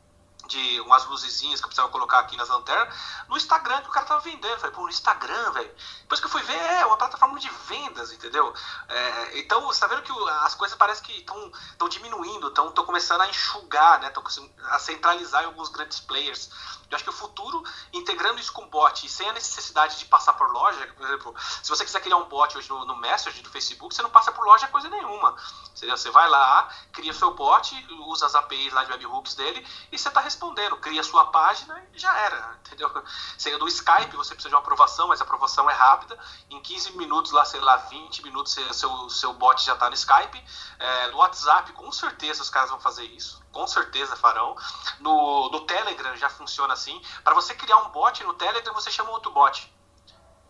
de 0.47 0.81
umas 0.81 1.05
luzezinhas 1.07 1.61
que 1.61 1.65
eu 1.65 1.69
precisava 1.69 1.91
colocar 1.91 2.19
aqui 2.19 2.37
nas 2.37 2.49
lanternas, 2.49 2.95
no 3.29 3.37
Instagram 3.37 3.83
que 3.83 3.89
o 3.89 3.93
cara 3.93 4.07
tava 4.07 4.21
vendendo. 4.21 4.53
Eu 4.53 4.59
falei, 4.59 4.75
pô, 4.75 4.83
no 4.83 4.89
Instagram, 4.89 5.51
velho. 5.53 5.75
Depois 6.03 6.21
que 6.21 6.27
eu 6.27 6.31
fui 6.31 6.43
ver, 6.43 6.57
é 6.57 6.87
uma 6.87 6.97
plataforma 6.97 7.39
de 7.39 7.49
vendas, 7.69 8.13
entendeu? 8.13 8.53
É, 8.89 9.39
então, 9.39 9.63
você 9.63 9.81
tá 9.81 9.87
vendo 9.87 10.03
que 10.03 10.13
as 10.43 10.55
coisas 10.55 10.77
parecem 10.77 11.05
que 11.05 11.19
estão 11.21 11.89
diminuindo, 11.89 12.49
estão 12.49 12.73
começando 12.73 13.23
a 13.23 13.29
enxugar, 13.29 14.01
né? 14.01 14.09
Estão 14.09 14.23
a 14.65 14.79
centralizar 14.79 15.43
em 15.43 15.47
alguns 15.47 15.69
grandes 15.69 16.01
players. 16.01 16.51
Eu 16.93 16.97
acho 16.97 17.05
que 17.05 17.11
o 17.11 17.15
futuro, 17.15 17.63
integrando 17.91 18.39
isso 18.39 18.53
com 18.53 18.69
bot 18.69 19.07
e 19.07 19.09
sem 19.09 19.27
a 19.27 19.33
necessidade 19.33 19.99
de 19.99 20.05
passar 20.05 20.35
por 20.35 20.53
loja, 20.53 20.87
por 20.95 21.07
exemplo, 21.07 21.35
se 21.63 21.71
você 21.71 21.87
quiser 21.87 22.01
criar 22.03 22.19
um 22.19 22.29
bot 22.29 22.57
hoje 22.57 22.69
no, 22.69 22.85
no 22.85 22.97
Message 22.97 23.41
do 23.41 23.49
Facebook, 23.49 23.95
você 23.95 24.03
não 24.03 24.11
passa 24.11 24.31
por 24.31 24.45
loja 24.45 24.69
coisa 24.69 24.91
nenhuma. 24.91 25.35
Você 25.75 26.11
vai 26.11 26.29
lá, 26.29 26.69
cria 26.93 27.15
seu 27.15 27.33
bot, 27.33 27.75
usa 28.07 28.27
as 28.27 28.35
APIs 28.35 28.75
lá 28.75 28.85
de 28.85 28.93
webhooks 28.93 29.35
dele 29.35 29.67
e 29.91 29.99
você 29.99 30.09
está 30.09 30.21
respondendo. 30.33 30.77
Cria 30.79 31.03
sua 31.03 31.27
página 31.27 31.83
e 31.93 31.99
já 31.99 32.17
era. 32.19 32.59
Entendeu? 32.67 32.91
Você, 33.37 33.57
do 33.59 33.69
Skype 33.69 34.17
você 34.17 34.35
precisa 34.35 34.49
de 34.49 34.55
uma 34.55 34.61
aprovação, 34.61 35.09
mas 35.09 35.21
a 35.21 35.25
aprovação 35.25 35.69
é 35.69 35.75
rápida. 35.75 36.19
Em 36.51 36.61
15 36.61 36.97
minutos, 36.97 37.33
lá, 37.33 37.45
sei 37.45 37.61
lá, 37.61 37.77
20 37.77 38.23
minutos, 38.23 38.53
seu, 38.53 39.11
seu 39.11 39.33
bot 39.35 39.63
já 39.65 39.75
está 39.75 39.89
no 39.89 39.95
Skype. 39.95 40.43
É, 40.79 41.11
no 41.11 41.19
WhatsApp, 41.19 41.73
com 41.73 41.91
certeza 41.93 42.43
os 42.43 42.51
caras 42.51 42.71
vão 42.71 42.81
fazer 42.81 43.05
isso 43.05 43.43
com 43.53 43.67
certeza 43.67 44.17
farão. 44.17 44.57
No, 44.99 45.51
no 45.51 45.61
Telegram 45.61 46.17
já 46.17 46.31
funciona 46.31 46.73
assim. 46.73 47.01
Para 47.23 47.35
você 47.35 47.55
criar 47.55 47.77
um 47.77 47.91
bot 47.91 48.25
no 48.25 48.35
Telegram, 48.35 48.73
você 48.73 48.91
chama 48.91 49.11
outro 49.11 49.31
bot. 49.31 49.72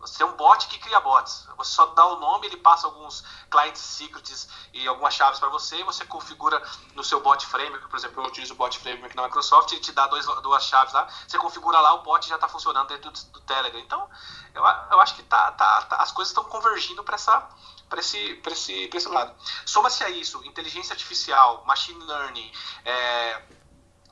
Você 0.03 0.21
é 0.21 0.25
um 0.25 0.35
bot 0.35 0.67
que 0.67 0.77
cria 0.79 0.99
bots. 0.99 1.47
Você 1.55 1.71
só 1.71 1.85
dá 1.87 2.05
o 2.05 2.19
nome, 2.19 2.47
ele 2.47 2.57
passa 2.57 2.87
alguns 2.87 3.23
client 3.49 3.75
secrets 3.77 4.49
e 4.73 4.85
algumas 4.85 5.13
chaves 5.13 5.39
para 5.39 5.47
você 5.47 5.77
e 5.77 5.83
você 5.83 6.03
configura 6.05 6.61
no 6.93 7.03
seu 7.05 7.21
bot 7.21 7.45
framework. 7.45 7.87
Por 7.87 7.97
exemplo, 7.97 8.21
eu 8.21 8.27
utilizo 8.27 8.53
o 8.53 8.57
bot 8.57 8.77
framework 8.77 9.15
na 9.15 9.23
Microsoft, 9.23 9.71
ele 9.71 9.79
te 9.79 9.93
dá 9.93 10.05
dois, 10.07 10.25
duas 10.41 10.65
chaves 10.65 10.93
lá, 10.93 11.07
você 11.25 11.37
configura 11.37 11.79
lá, 11.79 11.93
o 11.93 12.03
bot 12.03 12.27
já 12.27 12.35
está 12.35 12.49
funcionando 12.49 12.89
dentro 12.89 13.11
do, 13.11 13.23
do, 13.31 13.41
Telegram. 13.41 13.79
Então, 13.79 14.09
eu, 14.53 14.61
eu 14.61 14.99
acho 14.99 15.15
que 15.15 15.23
tá, 15.23 15.53
tá, 15.53 15.83
tá 15.83 15.95
as 15.97 16.11
coisas 16.11 16.31
estão 16.31 16.43
convergindo 16.43 17.03
para 17.03 17.15
essa 17.15 17.49
para 17.87 17.99
esse, 17.99 18.41
esse, 18.47 18.89
esse 18.91 19.07
lado. 19.07 19.33
Soma-se 19.65 20.03
a 20.03 20.09
isso 20.09 20.43
inteligência 20.43 20.93
artificial, 20.93 21.63
machine 21.65 22.03
learning, 22.03 22.51
é, 22.83 23.41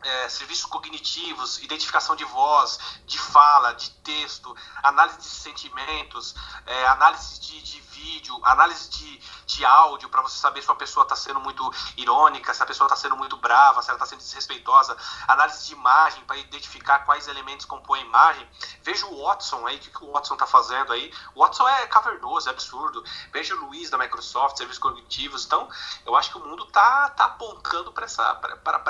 é, 0.04 0.30
serviços 0.30 0.66
cognitivos, 0.66 1.60
identificação 1.60 2.16
de 2.16 2.24
voz, 2.26 2.80
de 3.06 3.20
fala, 3.20 3.74
de 3.74 3.90
texto, 4.02 4.56
análise 4.84 5.20
de 5.20 5.26
sentimentos, 5.26 6.36
é, 6.66 6.88
análise 6.88 7.40
de, 7.40 7.62
de, 7.62 7.82
vídeo, 8.02 8.40
análise 8.44 8.90
de, 8.90 9.22
de 9.46 9.66
áudio, 9.66 10.10
para 10.10 10.22
você 10.22 10.38
saber 10.38 10.62
se 10.62 10.72
a 10.72 10.76
pessoa 10.76 11.04
está 11.04 11.16
sendo 11.16 11.40
muito 11.40 11.72
irônica, 11.98 12.54
se 12.54 12.64
a 12.64 12.66
pessoa 12.66 12.88
está 12.88 12.96
sendo 12.96 13.16
muito 13.16 13.38
brava, 13.38 13.82
se 13.82 13.90
ela 13.90 13.98
está 13.98 14.06
sendo 14.06 14.20
desrespeitosa, 14.20 14.98
análise 15.28 15.68
de 15.68 15.74
imagem, 15.74 16.24
para 16.26 16.38
identificar 16.38 17.00
quais 17.00 17.28
elementos 17.28 17.66
compõem 17.66 18.02
a 18.02 18.06
imagem. 18.06 18.50
Veja 18.82 19.06
o 19.06 19.24
Watson 19.24 19.66
aí, 19.68 19.78
o 19.78 19.80
que, 19.80 19.90
que 19.90 20.04
o 20.04 20.12
Watson 20.12 20.34
está 20.34 20.48
fazendo 20.48 20.92
aí. 20.92 21.14
O 21.36 21.42
Watson 21.42 21.68
é 21.68 21.88
cavernoso, 21.88 22.50
é 22.50 22.52
absurdo. 22.52 23.04
Veja 23.32 23.56
o 23.56 23.66
Luiz 23.66 23.90
da 23.90 23.98
Microsoft, 23.98 24.58
serviços 24.58 24.82
cognitivos. 24.82 25.46
Então, 25.46 25.70
eu 26.06 26.16
acho 26.16 26.32
que 26.32 26.38
o 26.38 26.46
mundo 26.46 26.64
está 26.64 27.10
tá 27.10 27.26
apontando 27.26 27.92
para 27.92 28.06
essa, 28.06 28.40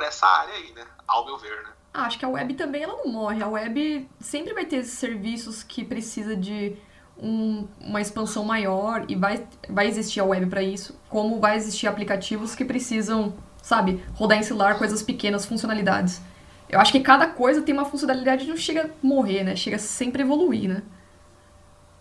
essa 0.01 0.27
área 0.27 0.53
aí, 0.53 0.71
né? 0.71 0.87
ao 1.11 1.25
meu 1.25 1.37
ver, 1.37 1.63
né? 1.63 1.69
Ah, 1.93 2.05
acho 2.05 2.17
que 2.17 2.25
a 2.25 2.29
web 2.29 2.53
também 2.53 2.83
ela 2.83 2.95
não 2.95 3.11
morre. 3.11 3.43
A 3.43 3.47
web 3.47 4.09
sempre 4.19 4.53
vai 4.53 4.65
ter 4.65 4.83
serviços 4.83 5.61
que 5.61 5.83
precisa 5.83 6.35
de 6.35 6.77
um, 7.17 7.67
uma 7.79 8.01
expansão 8.01 8.43
maior 8.43 9.05
e 9.07 9.15
vai, 9.15 9.43
vai 9.69 9.87
existir 9.87 10.19
a 10.19 10.25
web 10.25 10.47
para 10.47 10.61
isso, 10.61 10.99
como 11.09 11.39
vai 11.39 11.55
existir 11.55 11.87
aplicativos 11.87 12.55
que 12.55 12.65
precisam, 12.65 13.33
sabe, 13.61 14.03
rodar 14.13 14.37
em 14.37 14.43
celular 14.43 14.77
coisas 14.77 15.03
pequenas, 15.03 15.45
funcionalidades. 15.45 16.21
Eu 16.69 16.79
acho 16.79 16.91
que 16.91 17.01
cada 17.01 17.27
coisa 17.27 17.61
tem 17.61 17.73
uma 17.73 17.85
funcionalidade 17.85 18.45
e 18.45 18.47
não 18.47 18.57
chega 18.57 18.85
a 18.85 19.05
morrer, 19.05 19.43
né? 19.43 19.55
Chega 19.55 19.75
a 19.75 19.79
sempre 19.79 20.21
evoluir, 20.21 20.69
né? 20.69 20.81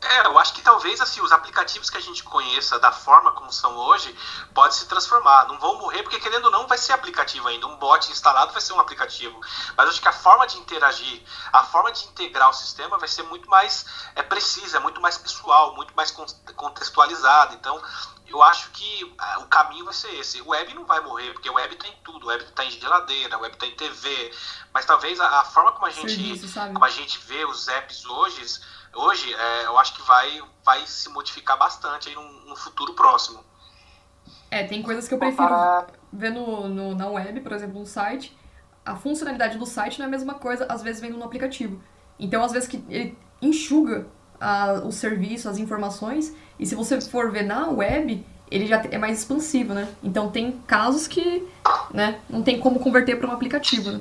É, 0.03 0.27
eu 0.27 0.39
acho 0.39 0.55
que 0.55 0.63
talvez 0.63 1.01
assim, 1.01 1.21
os 1.21 1.31
aplicativos 1.31 1.91
que 1.91 1.99
a 1.99 2.01
gente 2.01 2.23
conheça 2.25 2.79
da 2.79 2.91
forma 2.91 3.33
como 3.33 3.53
são 3.53 3.77
hoje 3.77 4.15
pode 4.55 4.75
se 4.75 4.87
transformar. 4.87 5.47
Não 5.47 5.59
vão 5.59 5.79
morrer, 5.79 6.03
porque 6.03 6.19
querendo 6.19 6.47
ou 6.47 6.51
não, 6.51 6.67
vai 6.67 6.79
ser 6.79 6.93
aplicativo 6.93 7.47
ainda. 7.49 7.67
Um 7.67 7.77
bot 7.77 8.11
instalado 8.11 8.53
vai 8.53 8.63
ser 8.63 8.73
um 8.73 8.81
aplicativo. 8.81 9.39
Mas 9.77 9.91
acho 9.91 10.01
que 10.01 10.09
a 10.09 10.13
forma 10.13 10.47
de 10.47 10.59
interagir, 10.59 11.23
a 11.53 11.65
forma 11.65 11.93
de 11.93 12.07
integrar 12.07 12.49
o 12.49 12.53
sistema 12.55 12.97
vai 12.97 13.09
ser 13.09 13.25
muito 13.25 13.49
mais 13.51 13.85
é, 14.15 14.23
precisa, 14.23 14.79
é 14.79 14.81
muito 14.81 15.01
mais 15.01 15.19
pessoal, 15.19 15.75
muito 15.75 15.95
mais 15.95 16.11
contextualizada. 16.57 17.55
Então, 17.55 17.81
eu 18.27 18.43
acho 18.43 18.71
que 18.71 19.15
é, 19.21 19.39
o 19.39 19.47
caminho 19.49 19.85
vai 19.85 19.93
ser 19.93 20.15
esse. 20.15 20.41
O 20.41 20.49
web 20.49 20.73
não 20.73 20.87
vai 20.87 21.01
morrer, 21.01 21.33
porque 21.35 21.51
o 21.51 21.55
web 21.55 21.77
tem 21.77 21.95
tudo. 22.03 22.25
O 22.25 22.29
web 22.29 22.43
está 22.43 22.65
em 22.65 22.71
geladeira, 22.71 23.37
o 23.37 23.43
web 23.43 23.55
está 23.55 23.67
em 23.67 23.77
TV. 23.77 24.33
Mas 24.73 24.87
talvez 24.87 25.21
a, 25.21 25.41
a 25.41 25.45
forma 25.45 25.73
como 25.73 25.85
a 25.85 25.91
gente, 25.91 26.41
como 26.73 26.85
a 26.85 26.91
gente 26.91 27.19
vê 27.19 27.45
os 27.45 27.69
apps 27.69 28.07
hoje 28.07 28.41
hoje, 28.95 29.33
é, 29.33 29.67
eu 29.67 29.79
acho 29.79 29.95
que 29.95 30.03
vai, 30.03 30.41
vai 30.65 30.87
se 30.87 31.09
modificar 31.11 31.59
bastante 31.59 32.09
aí 32.09 32.15
num, 32.15 32.47
num 32.47 32.57
futuro 32.57 32.95
próximo. 32.95 33.45
É, 34.51 34.65
tem 34.65 34.83
coisas 34.83 35.07
que 35.07 35.15
eu 35.15 35.19
prefiro 35.19 35.49
ver 36.13 36.31
no, 36.31 36.69
no, 36.69 36.95
na 36.95 37.07
web, 37.07 37.41
por 37.41 37.53
exemplo, 37.53 37.79
no 37.79 37.87
site. 37.87 38.37
A 38.85 38.97
funcionalidade 38.97 39.59
do 39.59 39.67
site 39.67 39.99
não 39.99 40.07
é 40.07 40.09
a 40.09 40.11
mesma 40.11 40.35
coisa, 40.35 40.67
às 40.69 40.83
vezes, 40.83 41.01
vem 41.01 41.11
no 41.11 41.23
aplicativo. 41.23 41.81
Então, 42.19 42.43
às 42.43 42.53
vezes, 42.53 42.69
que 42.69 42.85
ele 42.89 43.17
enxuga 43.41 44.09
a, 44.41 44.83
o 44.85 44.91
serviço, 44.91 45.49
as 45.49 45.59
informações, 45.59 46.35
e 46.59 46.67
se 46.67 46.75
você 46.75 47.01
for 47.01 47.31
ver 47.31 47.45
na 47.45 47.69
web, 47.69 48.27
ele 48.51 48.67
já 48.67 48.83
é 48.91 48.99
mais 48.99 49.19
expansivo, 49.19 49.73
né? 49.73 49.89
Então, 50.03 50.31
tem 50.31 50.53
casos 50.67 51.07
que 51.07 51.47
né, 51.93 52.21
não 52.29 52.43
tem 52.43 52.59
como 52.59 52.81
converter 52.81 53.17
para 53.17 53.29
um 53.29 53.33
aplicativo, 53.33 53.93
né? 53.93 54.01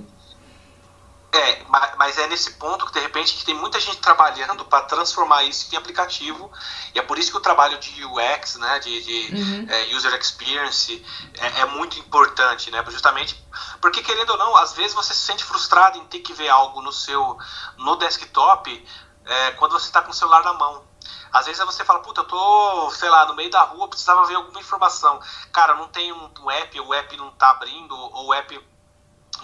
É, 1.31 1.63
mas 1.95 2.17
é 2.17 2.25
nesse 2.27 2.53
ponto 2.53 2.87
que 2.87 2.93
de 2.93 2.99
repente 2.99 3.35
que 3.35 3.45
tem 3.45 3.53
muita 3.53 3.79
gente 3.79 3.97
trabalhando 3.97 4.65
para 4.65 4.81
transformar 4.85 5.43
isso 5.43 5.67
em 5.71 5.77
aplicativo 5.77 6.51
e 6.95 6.97
é 6.97 7.03
por 7.03 7.19
isso 7.19 7.29
que 7.29 7.37
o 7.37 7.39
trabalho 7.39 7.77
de 7.77 8.03
UX, 8.03 8.55
né, 8.55 8.79
de, 8.79 9.03
de 9.03 9.35
uhum. 9.35 9.65
é, 9.69 9.95
user 9.95 10.11
experience 10.15 11.05
é, 11.37 11.61
é, 11.61 11.65
muito 11.65 11.99
importante, 11.99 12.71
né, 12.71 12.83
justamente 12.89 13.39
Porque 13.79 14.01
querendo 14.01 14.31
ou 14.31 14.37
não, 14.37 14.55
às 14.55 14.73
vezes 14.73 14.95
você 14.95 15.13
se 15.13 15.21
sente 15.21 15.43
frustrado 15.43 15.99
em 15.99 16.05
ter 16.05 16.19
que 16.21 16.33
ver 16.33 16.49
algo 16.49 16.81
no 16.81 16.91
seu 16.91 17.37
no 17.77 17.95
desktop 17.97 18.87
é, 19.23 19.51
quando 19.51 19.73
você 19.73 19.85
está 19.85 20.01
com 20.01 20.09
o 20.09 20.13
celular 20.13 20.43
na 20.43 20.53
mão. 20.53 20.89
Às 21.31 21.45
vezes 21.45 21.63
você 21.63 21.85
fala, 21.85 21.99
puta, 21.99 22.21
eu 22.21 22.25
tô, 22.25 22.89
sei 22.91 23.09
lá, 23.09 23.27
no 23.27 23.35
meio 23.35 23.51
da 23.51 23.61
rua, 23.61 23.87
precisava 23.87 24.25
ver 24.25 24.35
alguma 24.35 24.59
informação. 24.59 25.19
Cara, 25.51 25.75
não 25.75 25.87
tem 25.87 26.11
um, 26.11 26.31
um 26.41 26.49
app, 26.49 26.79
o 26.79 26.93
app 26.93 27.17
não 27.17 27.29
tá 27.31 27.51
abrindo, 27.51 27.95
ou 27.95 28.27
o 28.27 28.33
app 28.33 28.59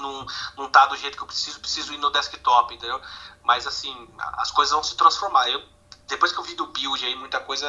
não, 0.01 0.25
não 0.57 0.69
tá 0.69 0.85
do 0.85 0.97
jeito 0.97 1.17
que 1.17 1.23
eu 1.23 1.27
preciso, 1.27 1.59
preciso 1.59 1.93
ir 1.93 1.97
no 1.97 2.09
desktop, 2.09 2.73
entendeu? 2.73 3.01
Mas 3.43 3.67
assim, 3.67 4.09
as 4.37 4.51
coisas 4.51 4.73
vão 4.73 4.83
se 4.83 4.95
transformar. 4.95 5.49
Eu, 5.49 5.61
depois 6.07 6.31
que 6.31 6.39
eu 6.39 6.43
vi 6.43 6.55
do 6.55 6.67
build 6.67 7.05
aí, 7.05 7.15
muita 7.15 7.39
coisa. 7.39 7.67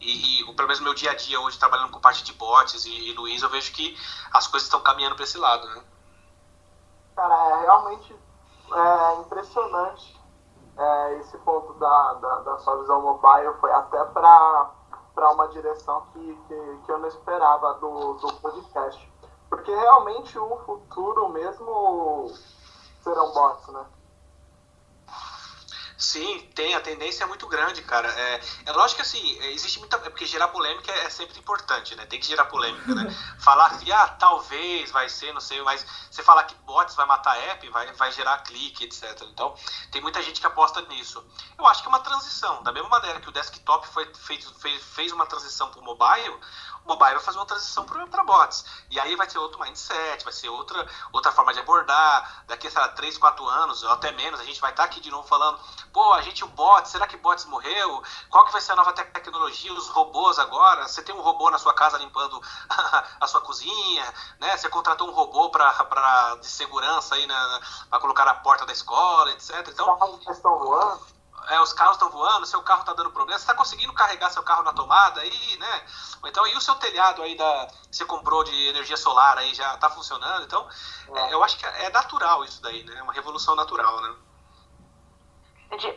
E, 0.00 0.40
e 0.40 0.44
pelo 0.54 0.68
menos 0.68 0.80
no 0.80 0.84
meu 0.84 0.94
dia 0.94 1.12
a 1.12 1.14
dia 1.14 1.40
hoje, 1.40 1.58
trabalhando 1.58 1.90
com 1.90 2.00
parte 2.00 2.24
de 2.24 2.32
bots 2.32 2.84
e, 2.84 3.10
e 3.10 3.12
Luiz, 3.14 3.42
eu 3.42 3.48
vejo 3.48 3.72
que 3.72 3.96
as 4.32 4.48
coisas 4.48 4.66
estão 4.66 4.80
caminhando 4.80 5.14
para 5.14 5.24
esse 5.24 5.38
lado, 5.38 5.68
né? 5.68 5.82
Cara, 7.14 7.34
é 7.34 7.60
realmente 7.60 8.16
é, 8.72 9.20
impressionante 9.20 10.20
é, 10.76 11.18
esse 11.18 11.36
ponto 11.38 11.74
da, 11.74 12.14
da, 12.14 12.38
da, 12.40 12.58
sua 12.58 12.80
visão 12.80 13.02
mobile. 13.02 13.54
Foi 13.60 13.70
até 13.72 14.02
para 14.06 14.70
uma 15.32 15.48
direção 15.48 16.06
que, 16.12 16.38
que, 16.48 16.78
que, 16.84 16.92
eu 16.92 16.98
não 16.98 17.08
esperava 17.08 17.74
do, 17.74 18.14
do 18.14 18.32
podcast. 18.34 19.11
Porque 19.52 19.70
realmente 19.70 20.38
o 20.38 20.56
futuro 20.64 21.28
mesmo 21.28 22.34
serão 23.02 23.34
bots, 23.34 23.68
né? 23.68 23.84
Sim, 25.98 26.50
tem. 26.54 26.74
A 26.74 26.80
tendência 26.80 27.24
é 27.24 27.26
muito 27.26 27.46
grande, 27.46 27.82
cara. 27.82 28.08
É, 28.08 28.40
é 28.64 28.72
lógico 28.72 28.96
que 28.96 29.02
assim, 29.02 29.38
existe 29.52 29.78
muita. 29.78 29.96
É 29.98 30.08
porque 30.08 30.24
gerar 30.24 30.48
polêmica 30.48 30.90
é, 30.90 31.10
sempre 31.10 31.38
importante, 31.38 31.94
né? 31.94 32.06
Tem 32.06 32.18
que 32.18 32.26
gerar 32.26 32.46
polêmica, 32.46 32.94
né? 32.94 33.14
falar 33.38 33.78
que, 33.78 33.92
ah, 33.92 34.08
talvez 34.08 34.90
vai 34.90 35.08
ser, 35.10 35.34
não 35.34 35.40
sei, 35.40 35.60
mas 35.62 35.86
você 36.10 36.22
falar 36.22 36.44
que 36.44 36.54
bots 36.64 36.96
vai 36.96 37.06
matar 37.06 37.38
app, 37.50 37.68
vai, 37.68 37.92
vai 37.92 38.10
gerar 38.10 38.38
clique, 38.38 38.84
etc. 38.84 39.22
Então, 39.30 39.54
tem 39.92 40.00
muita 40.00 40.22
gente 40.22 40.40
que 40.40 40.46
aposta 40.46 40.80
nisso. 40.82 41.22
Eu 41.58 41.66
acho 41.66 41.82
que 41.82 41.88
é 41.88 41.90
uma 41.90 42.00
transição. 42.00 42.62
Da 42.62 42.72
mesma 42.72 42.88
maneira 42.88 43.20
que 43.20 43.28
o 43.28 43.32
desktop 43.32 43.86
foi, 43.86 44.12
fez, 44.14 44.50
fez, 44.60 44.82
fez 44.82 45.12
uma 45.12 45.26
transição 45.26 45.70
para 45.70 45.78
o 45.78 45.84
mobile, 45.84 46.40
mobile 46.84 47.14
vai 47.14 47.20
fazer 47.20 47.38
uma 47.38 47.46
transição 47.46 47.84
para 47.84 48.24
bots. 48.24 48.64
E 48.90 48.98
aí 48.98 49.14
vai 49.16 49.26
ter 49.26 49.38
outro 49.38 49.60
mindset, 49.60 50.24
vai 50.24 50.32
ser 50.32 50.48
outra, 50.48 50.86
outra 51.12 51.32
forma 51.32 51.52
de 51.52 51.60
abordar. 51.60 52.44
Daqui 52.46 52.68
a 52.68 52.88
3, 52.88 53.18
4 53.18 53.48
anos, 53.48 53.82
ou 53.82 53.92
até 53.92 54.12
menos, 54.12 54.40
a 54.40 54.44
gente 54.44 54.60
vai 54.60 54.70
estar 54.70 54.84
tá 54.84 54.88
aqui 54.88 55.00
de 55.00 55.10
novo 55.10 55.26
falando, 55.26 55.58
pô, 55.92 56.12
a 56.12 56.22
gente 56.22 56.44
o 56.44 56.48
bot, 56.48 56.88
será 56.88 57.06
que 57.06 57.16
bots 57.16 57.44
morreu? 57.46 58.02
Qual 58.28 58.44
que 58.44 58.52
vai 58.52 58.60
ser 58.60 58.72
a 58.72 58.76
nova 58.76 58.92
tecnologia? 58.92 59.72
Os 59.72 59.88
robôs 59.88 60.38
agora? 60.38 60.86
Você 60.88 61.02
tem 61.02 61.14
um 61.14 61.20
robô 61.20 61.50
na 61.50 61.58
sua 61.58 61.74
casa 61.74 61.98
limpando 61.98 62.40
a 63.20 63.26
sua 63.26 63.40
cozinha, 63.40 64.14
né? 64.40 64.56
Você 64.56 64.68
contratou 64.68 65.08
um 65.08 65.12
robô 65.12 65.50
para 65.50 66.36
de 66.36 66.46
segurança 66.46 67.14
aí 67.14 67.26
para 67.88 68.00
colocar 68.00 68.24
na 68.24 68.34
porta 68.34 68.66
da 68.66 68.72
escola, 68.72 69.30
etc. 69.32 69.68
Então, 69.68 69.98
estão 70.28 70.58
voando 70.58 71.11
é, 71.48 71.60
os 71.60 71.72
carros 71.72 71.96
estão 71.96 72.10
voando, 72.10 72.46
seu 72.46 72.62
carro 72.62 72.80
está 72.80 72.92
dando 72.92 73.10
problema, 73.10 73.38
você 73.38 73.44
está 73.44 73.54
conseguindo 73.54 73.92
carregar 73.92 74.30
seu 74.30 74.42
carro 74.42 74.62
na 74.62 74.72
tomada 74.72 75.20
aí, 75.20 75.56
né? 75.58 75.82
Então, 76.24 76.46
e 76.46 76.56
o 76.56 76.60
seu 76.60 76.74
telhado 76.76 77.22
aí 77.22 77.36
da 77.36 77.68
você 77.90 78.04
comprou 78.04 78.44
de 78.44 78.68
energia 78.68 78.96
solar 78.96 79.38
aí 79.38 79.54
já 79.54 79.74
está 79.74 79.90
funcionando? 79.90 80.44
Então, 80.44 80.68
é, 81.14 81.32
eu 81.32 81.42
acho 81.42 81.58
que 81.58 81.66
é 81.66 81.90
natural 81.90 82.44
isso 82.44 82.62
daí, 82.62 82.84
né? 82.84 82.96
É 82.96 83.02
uma 83.02 83.12
revolução 83.12 83.54
natural, 83.54 84.00
né? 84.02 84.14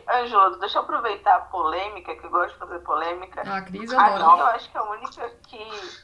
Ângelo, 0.08 0.56
deixa 0.58 0.78
eu 0.78 0.82
aproveitar 0.82 1.36
a 1.36 1.40
polêmica, 1.40 2.16
que 2.16 2.24
eu 2.24 2.30
gosto 2.30 2.52
de 2.54 2.58
fazer 2.58 2.78
polêmica. 2.80 3.42
Ah, 3.46 3.58
a 3.58 3.62
Cris 3.62 3.92
adora. 3.92 4.14
Aqui 4.14 4.40
eu 4.40 4.46
acho 4.46 4.70
que 4.70 4.78
a 4.78 4.82
única 4.84 5.30
que, 5.48 6.00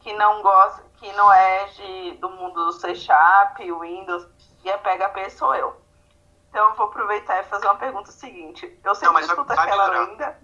que 0.00 0.12
não 0.14 0.40
gosta, 0.40 0.82
que 0.98 1.12
não 1.12 1.30
é 1.30 1.66
de, 1.66 2.12
do 2.12 2.30
mundo 2.30 2.64
do 2.64 2.72
C 2.72 2.94
Sharp, 2.94 3.58
Windows 3.58 4.26
e 4.64 4.70
a 4.70 4.78
PHP 4.78 5.28
sou 5.30 5.54
eu. 5.54 5.81
Então 6.52 6.68
eu 6.68 6.74
vou 6.74 6.84
aproveitar 6.84 7.40
e 7.40 7.44
fazer 7.44 7.64
uma 7.64 7.76
pergunta 7.76 8.12
seguinte. 8.12 8.78
Eu 8.84 8.94
sempre 8.94 9.14
não, 9.14 9.20
escuto 9.20 9.50
aquela 9.54 9.88
melhorar. 9.88 10.06
lenda. 10.06 10.38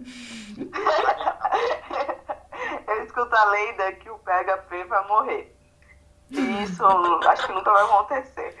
eu 2.87 3.03
escuto 3.03 3.35
a 3.35 3.45
lenda 3.45 3.91
que 3.91 4.09
o 4.09 4.17
PHP 4.17 4.85
vai 4.85 5.07
morrer. 5.07 5.55
E 6.31 6.63
isso 6.63 6.83
acho 7.27 7.45
que 7.45 7.53
nunca 7.53 7.71
vai 7.71 7.83
acontecer. 7.83 8.59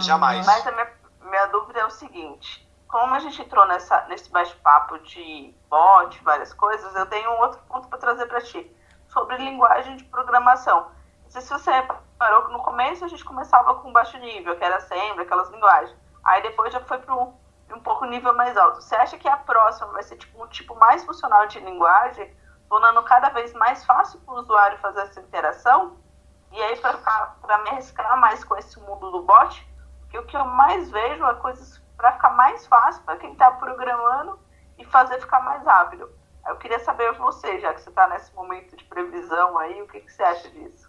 Jamais. 0.00 0.44
Mas 0.44 0.66
a 0.66 0.72
minha, 0.72 0.92
minha 1.22 1.46
dúvida 1.46 1.78
é 1.78 1.84
o 1.84 1.90
seguinte. 1.90 2.68
Como 2.88 3.14
a 3.14 3.20
gente 3.20 3.42
entrou 3.42 3.64
nessa, 3.68 4.04
nesse 4.08 4.28
bate-papo 4.28 4.98
de 4.98 5.54
bot, 5.70 6.20
várias 6.24 6.52
coisas, 6.52 6.92
eu 6.96 7.06
tenho 7.06 7.30
um 7.30 7.40
outro 7.42 7.60
ponto 7.68 7.86
para 7.86 7.98
trazer 7.98 8.26
para 8.26 8.40
ti. 8.40 8.68
Sobre 9.06 9.36
linguagem 9.36 9.98
de 9.98 10.02
programação. 10.02 10.90
Não 11.22 11.30
sei 11.30 11.42
se 11.42 11.50
você 11.50 11.70
reparou 11.70 12.42
que 12.42 12.52
no 12.52 12.58
começo 12.58 13.04
a 13.04 13.08
gente 13.08 13.24
começava 13.24 13.76
com 13.76 13.92
baixo 13.92 14.18
nível, 14.18 14.56
que 14.56 14.64
era 14.64 14.80
sempre 14.80 15.22
aquelas 15.22 15.48
linguagens. 15.50 16.07
Aí 16.28 16.42
depois 16.42 16.70
já 16.70 16.80
foi 16.80 16.98
para 16.98 17.14
um, 17.14 17.34
um 17.70 17.80
pouco 17.80 18.04
nível 18.04 18.34
mais 18.34 18.54
alto. 18.54 18.82
Você 18.82 18.94
acha 18.94 19.16
que 19.16 19.26
a 19.26 19.36
próxima 19.38 19.86
vai 19.92 20.02
ser 20.02 20.18
tipo 20.18 20.42
um 20.42 20.46
tipo 20.48 20.74
mais 20.74 21.02
funcional 21.02 21.46
de 21.46 21.58
linguagem, 21.58 22.36
tornando 22.68 23.02
cada 23.04 23.30
vez 23.30 23.54
mais 23.54 23.82
fácil 23.86 24.20
para 24.20 24.34
o 24.34 24.38
usuário 24.38 24.78
fazer 24.78 25.00
essa 25.00 25.20
interação? 25.20 25.96
E 26.52 26.62
aí 26.62 26.76
para 26.76 27.58
me 27.62 27.70
arriscar 27.70 28.20
mais 28.20 28.44
com 28.44 28.54
esse 28.58 28.78
mundo 28.78 29.10
do 29.10 29.22
bot, 29.22 29.66
porque 30.00 30.18
o 30.18 30.26
que 30.26 30.36
eu 30.36 30.44
mais 30.44 30.90
vejo 30.90 31.24
é 31.24 31.34
coisas 31.36 31.80
para 31.96 32.12
ficar 32.12 32.30
mais 32.30 32.66
fácil 32.66 33.02
para 33.04 33.16
quem 33.16 33.32
está 33.32 33.50
programando 33.52 34.38
e 34.76 34.84
fazer 34.84 35.18
ficar 35.20 35.40
mais 35.40 35.64
rápido. 35.64 36.10
Eu 36.46 36.56
queria 36.56 36.78
saber 36.80 37.10
você, 37.14 37.58
já 37.58 37.72
que 37.72 37.80
você 37.80 37.88
está 37.88 38.06
nesse 38.06 38.34
momento 38.34 38.76
de 38.76 38.84
previsão 38.84 39.56
aí, 39.56 39.80
o 39.80 39.88
que, 39.88 40.00
que 40.00 40.12
você 40.12 40.22
acha 40.22 40.50
disso? 40.50 40.87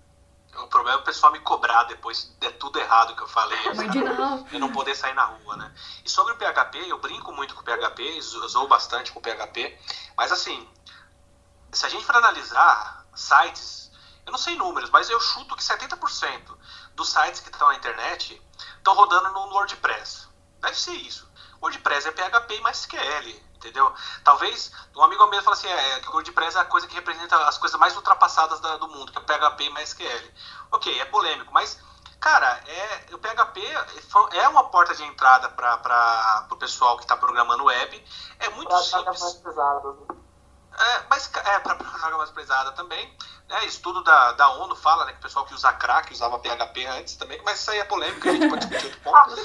O 0.57 0.67
problema 0.67 0.99
é 0.99 1.01
o 1.01 1.03
pessoal 1.03 1.31
me 1.31 1.39
cobrar 1.39 1.83
depois 1.83 2.35
de 2.39 2.51
tudo 2.53 2.79
errado 2.79 3.15
que 3.15 3.21
eu 3.21 3.27
falei. 3.27 3.57
Eu 4.51 4.59
não 4.59 4.71
poder 4.71 4.95
sair 4.95 5.13
na 5.13 5.25
rua, 5.25 5.55
né? 5.55 5.73
E 6.03 6.09
sobre 6.09 6.33
o 6.33 6.37
PHP, 6.37 6.85
eu 6.87 6.97
brinco 6.99 7.31
muito 7.31 7.53
com 7.55 7.61
o 7.61 7.63
PHP, 7.63 8.21
zoo 8.21 8.67
bastante 8.67 9.11
com 9.11 9.19
o 9.19 9.21
PHP, 9.21 9.77
mas 10.17 10.31
assim, 10.31 10.67
se 11.71 11.85
a 11.85 11.89
gente 11.89 12.05
for 12.05 12.15
analisar 12.15 13.05
sites, 13.15 13.91
eu 14.25 14.31
não 14.31 14.39
sei 14.39 14.55
números, 14.55 14.89
mas 14.89 15.09
eu 15.09 15.19
chuto 15.19 15.55
que 15.55 15.63
70% 15.63 16.57
dos 16.95 17.09
sites 17.09 17.39
que 17.39 17.49
estão 17.49 17.67
na 17.67 17.75
internet 17.75 18.41
estão 18.77 18.93
rodando 18.95 19.31
no 19.31 19.53
WordPress. 19.53 20.27
Deve 20.59 20.77
ser 20.77 20.93
isso. 20.93 21.29
WordPress 21.61 22.07
é 22.07 22.11
PHP 22.11 22.55
e 22.55 22.63
MySQL 22.63 23.48
entendeu? 23.59 23.93
Talvez 24.23 24.71
um 24.95 25.03
amigo 25.03 25.27
meu 25.27 25.43
fala 25.43 25.55
assim, 25.55 25.67
é, 25.67 25.97
é, 25.97 25.99
que 25.99 26.09
o 26.09 26.13
WordPress 26.13 26.57
é 26.57 26.61
a 26.61 26.65
coisa 26.65 26.87
que 26.87 26.95
representa 26.95 27.35
as 27.47 27.57
coisas 27.57 27.79
mais 27.79 27.95
ultrapassadas 27.95 28.59
da, 28.59 28.77
do 28.77 28.87
mundo, 28.87 29.11
que 29.11 29.17
é 29.17 29.21
o 29.21 29.25
PHP 29.25 29.63
e 29.65 29.69
MySQL. 29.69 30.31
Ok, 30.71 30.99
é 30.99 31.05
polêmico, 31.05 31.53
mas 31.53 31.79
cara, 32.19 32.61
é, 32.67 33.05
o 33.13 33.17
PHP 33.17 33.61
é 34.33 34.47
uma 34.47 34.69
porta 34.69 34.95
de 34.95 35.03
entrada 35.03 35.49
para 35.49 36.47
o 36.51 36.55
pessoal 36.55 36.97
que 36.97 37.03
está 37.03 37.15
programando 37.15 37.65
web. 37.65 38.05
É 38.39 38.49
muito 38.49 38.69
pra 38.69 38.79
simples. 38.79 39.21
Mais 39.21 39.33
pesado. 39.35 40.28
É, 40.79 41.03
mas 41.09 41.29
é 41.35 41.59
para 41.59 41.75
carga 41.75 42.17
mais 42.17 42.31
pesada 42.31 42.71
também. 42.71 43.13
É, 43.49 43.65
estudo 43.65 44.03
da, 44.03 44.31
da 44.33 44.49
ONU 44.49 44.75
fala 44.75 45.05
né, 45.05 45.11
que 45.11 45.17
o 45.17 45.21
pessoal 45.21 45.43
que 45.45 45.55
usa 45.55 45.73
crack 45.73 46.13
usava 46.13 46.37
PHP 46.37 46.85
antes 46.85 47.15
também, 47.15 47.41
mas 47.43 47.59
isso 47.59 47.71
aí 47.71 47.79
é 47.79 47.83
polêmica, 47.83 48.29
a 48.29 48.33
gente 48.33 48.47
pode 48.47 48.67
discutir 48.67 48.85
outro 48.85 49.01
ponto. 49.01 49.35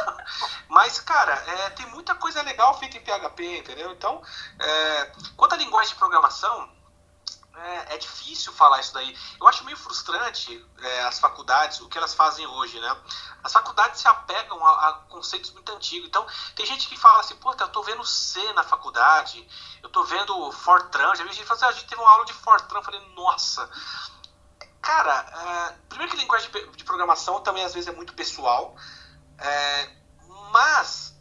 mas, 0.68 0.98
cara, 1.00 1.34
é, 1.34 1.70
tem 1.70 1.86
muita 1.86 2.14
coisa 2.14 2.42
legal 2.42 2.78
feita 2.78 2.96
em 2.96 3.00
PHP, 3.00 3.58
entendeu? 3.58 3.92
Então, 3.92 4.22
é, 4.58 5.12
quanto 5.36 5.54
à 5.54 5.58
linguagem 5.58 5.92
de 5.92 5.98
programação, 5.98 6.68
é, 7.54 7.94
é, 7.94 7.98
difícil 7.98 8.52
falar 8.52 8.80
isso 8.80 8.92
daí. 8.94 9.16
Eu 9.40 9.46
acho 9.46 9.64
meio 9.64 9.76
frustrante 9.76 10.64
é, 10.78 11.02
as 11.02 11.18
faculdades, 11.18 11.80
o 11.80 11.88
que 11.88 11.98
elas 11.98 12.14
fazem 12.14 12.46
hoje, 12.46 12.80
né? 12.80 12.96
As 13.44 13.52
faculdades 13.52 14.00
se 14.00 14.08
apegam 14.08 14.64
a, 14.66 14.88
a, 14.88 14.92
conceitos 15.08 15.50
muito 15.52 15.70
antigos. 15.72 16.08
Então, 16.08 16.26
tem 16.54 16.64
gente 16.64 16.88
que 16.88 16.98
fala 16.98 17.20
assim, 17.20 17.36
pô, 17.36 17.52
eu 17.52 17.68
tô 17.68 17.82
vendo 17.82 18.04
C 18.04 18.40
na 18.54 18.64
faculdade, 18.64 19.46
eu 19.82 19.88
tô 19.90 20.04
vendo 20.04 20.50
Fortran. 20.52 21.14
Já 21.14 21.24
vi 21.24 21.32
gente 21.32 21.46
falar 21.46 21.56
assim, 21.56 21.66
ah, 21.66 21.68
a 21.68 21.72
gente 21.72 21.86
teve 21.86 22.00
uma 22.00 22.10
aula 22.10 22.24
de 22.24 22.32
Fortran. 22.32 22.78
Eu 22.78 22.84
falei, 22.84 23.00
nossa. 23.14 23.70
Cara, 24.80 25.12
é, 25.12 25.72
primeiro 25.88 26.10
que 26.10 26.18
linguagem 26.18 26.50
de, 26.50 26.66
de, 26.76 26.84
programação 26.84 27.40
também 27.40 27.64
às 27.64 27.72
vezes 27.72 27.88
é 27.88 27.92
muito 27.92 28.14
pessoal, 28.14 28.74
é, 29.38 29.90
mas 30.50 31.16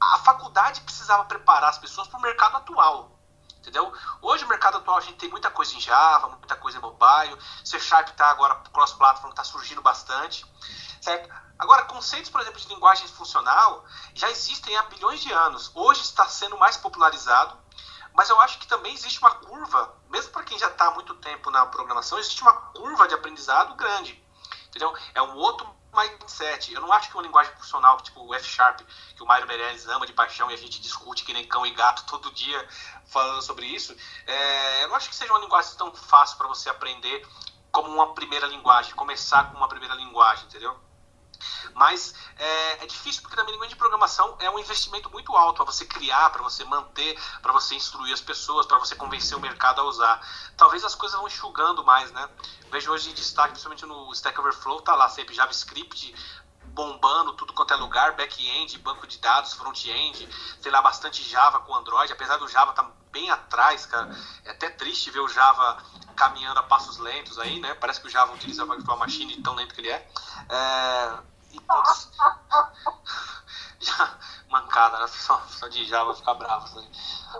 a 0.00 0.18
faculdade 0.18 0.80
precisava 0.82 1.24
preparar 1.24 1.70
as 1.70 1.78
pessoas 1.78 2.06
para 2.06 2.18
o 2.18 2.22
mercado 2.22 2.56
atual. 2.58 3.19
Entendeu? 3.60 3.92
Hoje, 4.22 4.44
o 4.44 4.48
mercado 4.48 4.78
atual, 4.78 4.96
a 4.96 5.00
gente 5.02 5.18
tem 5.18 5.28
muita 5.28 5.50
coisa 5.50 5.74
em 5.74 5.80
Java, 5.80 6.28
muita 6.28 6.56
coisa 6.56 6.78
em 6.78 6.80
mobile. 6.80 7.38
C 7.62 7.78
Sharp 7.78 8.08
está 8.08 8.30
agora 8.30 8.54
cross-platform, 8.72 9.30
está 9.30 9.44
surgindo 9.44 9.82
bastante. 9.82 10.46
Certo? 11.02 11.28
Agora, 11.58 11.84
conceitos, 11.84 12.30
por 12.30 12.40
exemplo, 12.40 12.58
de 12.58 12.68
linguagem 12.68 13.06
funcional 13.08 13.84
já 14.14 14.30
existem 14.30 14.74
há 14.78 14.82
bilhões 14.84 15.20
de 15.20 15.30
anos. 15.30 15.70
Hoje 15.74 16.00
está 16.00 16.26
sendo 16.26 16.56
mais 16.56 16.78
popularizado, 16.78 17.54
mas 18.14 18.30
eu 18.30 18.40
acho 18.40 18.58
que 18.58 18.66
também 18.66 18.94
existe 18.94 19.18
uma 19.18 19.30
curva, 19.34 19.94
mesmo 20.08 20.32
para 20.32 20.42
quem 20.42 20.58
já 20.58 20.68
está 20.68 20.86
há 20.86 20.90
muito 20.92 21.14
tempo 21.16 21.50
na 21.50 21.66
programação, 21.66 22.18
existe 22.18 22.40
uma 22.40 22.52
curva 22.52 23.06
de 23.06 23.14
aprendizado 23.14 23.74
grande. 23.74 24.24
Entendeu? 24.68 24.96
É 25.14 25.20
um 25.20 25.36
outro 25.36 25.68
mindset. 25.92 26.72
Eu 26.72 26.80
não 26.80 26.92
acho 26.92 27.08
que 27.08 27.16
uma 27.16 27.22
linguagem 27.22 27.52
funcional, 27.56 28.00
tipo 28.00 28.24
o 28.24 28.34
F 28.34 28.46
Sharp, 28.46 28.80
que 29.14 29.22
o 29.22 29.26
Mário 29.26 29.46
Meirelles 29.46 29.86
ama 29.88 30.06
de 30.06 30.12
paixão 30.12 30.50
e 30.50 30.54
a 30.54 30.56
gente 30.56 30.80
discute 30.80 31.24
que 31.24 31.32
nem 31.32 31.46
cão 31.46 31.66
e 31.66 31.70
gato 31.72 32.06
todo 32.06 32.30
dia 32.32 32.68
falando 33.06 33.42
sobre 33.42 33.66
isso, 33.66 33.96
é, 34.26 34.84
eu 34.84 34.88
não 34.88 34.96
acho 34.96 35.08
que 35.08 35.14
seja 35.14 35.32
uma 35.32 35.40
linguagem 35.40 35.76
tão 35.76 35.92
fácil 35.94 36.38
para 36.38 36.48
você 36.48 36.68
aprender 36.68 37.26
como 37.72 37.88
uma 37.88 38.14
primeira 38.14 38.46
linguagem, 38.46 38.94
começar 38.94 39.50
com 39.50 39.56
uma 39.56 39.68
primeira 39.68 39.94
linguagem, 39.94 40.44
entendeu? 40.46 40.76
Mas 41.74 42.14
é, 42.38 42.84
é 42.84 42.86
difícil 42.86 43.22
porque 43.22 43.36
minha 43.36 43.52
linguagem 43.52 43.74
de 43.74 43.78
programação 43.78 44.36
é 44.38 44.50
um 44.50 44.58
investimento 44.58 45.10
muito 45.10 45.34
alto 45.36 45.56
para 45.56 45.72
você 45.72 45.84
criar, 45.84 46.30
para 46.30 46.42
você 46.42 46.64
manter, 46.64 47.18
para 47.42 47.52
você 47.52 47.74
instruir 47.74 48.12
as 48.12 48.20
pessoas, 48.20 48.66
para 48.66 48.78
você 48.78 48.94
convencer 48.94 49.36
o 49.36 49.40
mercado 49.40 49.80
a 49.80 49.84
usar. 49.84 50.20
Talvez 50.56 50.84
as 50.84 50.94
coisas 50.94 51.18
vão 51.18 51.26
enxugando 51.26 51.84
mais, 51.84 52.10
né? 52.12 52.28
Vejo 52.70 52.92
hoje 52.92 53.10
em 53.10 53.14
destaque, 53.14 53.50
principalmente 53.50 53.86
no 53.86 54.12
Stack 54.12 54.38
Overflow, 54.38 54.80
tá 54.82 54.94
lá 54.94 55.08
sempre 55.08 55.34
JavaScript, 55.34 56.14
bombando 56.72 57.32
tudo 57.34 57.52
quanto 57.52 57.74
é 57.74 57.76
lugar, 57.76 58.14
back-end, 58.14 58.78
banco 58.78 59.06
de 59.06 59.18
dados, 59.18 59.54
front-end, 59.54 60.28
sei 60.60 60.70
lá, 60.70 60.80
bastante 60.80 61.22
Java 61.28 61.60
com 61.60 61.74
Android, 61.74 62.12
apesar 62.12 62.36
do 62.36 62.48
Java 62.48 62.70
estar 62.70 62.84
tá 62.84 62.90
bem 63.10 63.30
atrás, 63.30 63.86
cara. 63.86 64.16
É 64.44 64.50
até 64.50 64.70
triste 64.70 65.10
ver 65.10 65.20
o 65.20 65.28
Java 65.28 65.82
caminhando 66.16 66.60
a 66.60 66.62
passos 66.62 66.98
lentos 66.98 67.38
aí, 67.38 67.58
né? 67.60 67.74
Parece 67.74 68.00
que 68.00 68.06
o 68.06 68.10
Java 68.10 68.32
utiliza 68.32 68.62
a 68.62 68.96
Machine 68.96 69.42
tão 69.42 69.54
lento 69.54 69.74
que 69.74 69.80
ele 69.80 69.90
é. 69.90 70.08
é... 70.48 71.18
E, 71.52 71.60
já, 73.84 74.18
mancada, 74.48 74.98
né? 74.98 75.06
Só, 75.06 75.38
só 75.48 75.68
de 75.68 75.84
Java 75.84 76.14
ficar 76.14 76.34
bravo. 76.34 76.64
Assim. 76.64 76.90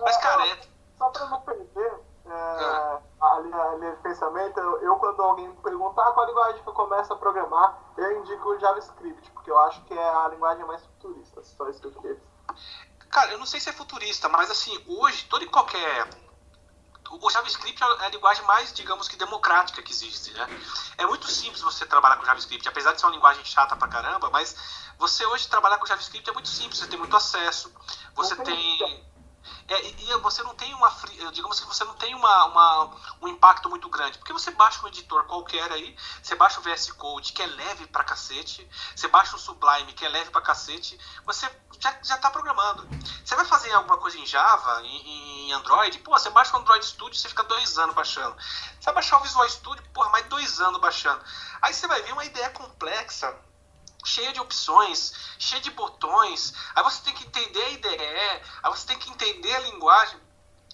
Mas, 0.01 0.15
cara, 0.17 0.47
é... 0.47 0.61
Só 0.97 1.09
pra 1.09 1.25
não 1.27 1.41
perder 1.41 2.01
é, 2.25 2.31
é. 2.31 2.99
a, 3.19 3.39
linha, 3.39 3.91
de 3.91 3.97
pensamento, 4.03 4.59
eu, 4.59 4.81
eu, 4.81 4.95
quando 4.97 5.21
alguém 5.21 5.47
me 5.47 5.57
pergunta 5.57 6.01
ah, 6.01 6.11
qual 6.13 6.27
linguagem 6.27 6.63
que 6.63 6.69
eu 6.69 6.73
começo 6.73 7.11
a 7.11 7.17
programar, 7.17 7.77
eu 7.97 8.19
indico 8.19 8.49
o 8.49 8.59
JavaScript, 8.59 9.31
porque 9.31 9.51
eu 9.51 9.57
acho 9.59 9.83
que 9.83 9.93
é 9.93 10.09
a 10.09 10.29
linguagem 10.29 10.65
mais 10.65 10.83
futurista. 10.85 11.43
Só 11.43 11.67
isso 11.69 11.81
que 11.81 11.87
eu 11.87 11.91
queria. 11.91 12.21
Cara, 13.09 13.31
eu 13.31 13.39
não 13.39 13.45
sei 13.45 13.59
se 13.59 13.69
é 13.69 13.73
futurista, 13.73 14.29
mas 14.29 14.49
assim, 14.49 14.71
hoje, 14.87 15.25
todo 15.25 15.43
e 15.43 15.49
qualquer. 15.49 16.07
O 17.19 17.29
JavaScript 17.29 17.83
é 17.83 18.05
a 18.05 18.09
linguagem 18.09 18.43
mais, 18.45 18.71
digamos 18.71 19.07
que, 19.07 19.17
democrática 19.17 19.81
que 19.81 19.91
existe, 19.91 20.31
né? 20.31 20.47
É 20.97 21.05
muito 21.05 21.27
simples 21.27 21.61
você 21.61 21.85
trabalhar 21.85 22.17
com 22.17 22.25
JavaScript, 22.25 22.67
apesar 22.67 22.93
de 22.93 23.01
ser 23.01 23.07
uma 23.07 23.13
linguagem 23.13 23.43
chata 23.43 23.75
pra 23.75 23.87
caramba, 23.87 24.29
mas 24.29 24.55
você 24.97 25.25
hoje 25.25 25.47
trabalhar 25.47 25.77
com 25.77 25.85
JavaScript 25.85 26.29
é 26.29 26.33
muito 26.33 26.47
simples, 26.47 26.79
você 26.79 26.87
tem 26.87 26.97
muito 26.97 27.15
acesso, 27.15 27.73
você 28.15 28.35
tem 28.37 29.10
é, 29.73 29.89
e 29.89 30.17
você 30.19 30.43
não 30.43 30.53
tem 30.55 30.73
uma 30.73 30.89
digamos 31.31 31.59
que 31.59 31.67
você 31.67 31.83
não 31.83 31.93
tem 31.95 32.13
uma, 32.15 32.45
uma, 32.45 32.91
um 33.21 33.27
impacto 33.27 33.69
muito 33.69 33.89
grande 33.89 34.17
porque 34.17 34.33
você 34.33 34.51
baixa 34.51 34.83
um 34.83 34.87
editor 34.87 35.23
qualquer 35.25 35.71
aí 35.71 35.95
você 36.21 36.35
baixa 36.35 36.59
o 36.59 36.63
VS 36.63 36.91
Code 36.91 37.33
que 37.33 37.41
é 37.41 37.45
leve 37.45 37.87
pra 37.87 38.03
cacete 38.03 38.67
você 38.95 39.07
baixa 39.07 39.35
o 39.35 39.39
Sublime 39.39 39.93
que 39.93 40.05
é 40.05 40.09
leve 40.09 40.29
pra 40.29 40.41
cacete 40.41 40.99
você 41.25 41.49
já, 41.81 41.97
já 42.03 42.17
tá 42.17 42.29
programando. 42.29 42.87
Você 43.25 43.35
vai 43.35 43.45
fazer 43.45 43.71
alguma 43.73 43.97
coisa 43.97 44.17
em 44.17 44.25
Java 44.25 44.81
em, 44.83 45.47
em 45.47 45.53
Android? 45.53 45.97
Pô 45.99 46.11
você 46.11 46.29
baixa 46.29 46.55
o 46.55 46.59
Android 46.59 46.85
Studio 46.85 47.15
você 47.15 47.27
fica 47.27 47.43
dois 47.43 47.77
anos 47.79 47.95
baixando. 47.95 48.35
Você 48.37 48.85
vai 48.85 48.93
baixar 48.93 49.17
o 49.17 49.21
Visual 49.21 49.49
Studio 49.49 49.83
porra 49.93 50.09
mais 50.09 50.25
dois 50.27 50.61
anos 50.61 50.79
baixando. 50.79 51.21
Aí 51.61 51.73
você 51.73 51.87
vai 51.87 52.01
ver 52.03 52.13
uma 52.13 52.23
ideia 52.23 52.49
complexa 52.51 53.35
cheia 54.03 54.31
de 54.33 54.39
opções, 54.39 55.13
cheia 55.37 55.61
de 55.61 55.71
botões. 55.71 56.53
Aí 56.75 56.83
você 56.83 57.01
tem 57.03 57.13
que 57.13 57.25
entender 57.25 57.61
a 57.61 57.69
IDE, 57.69 57.87
aí 58.63 58.69
você 58.71 58.87
tem 58.87 58.97
que 58.97 59.09
entender 59.09 59.53
a 59.55 59.59
linguagem. 59.59 60.19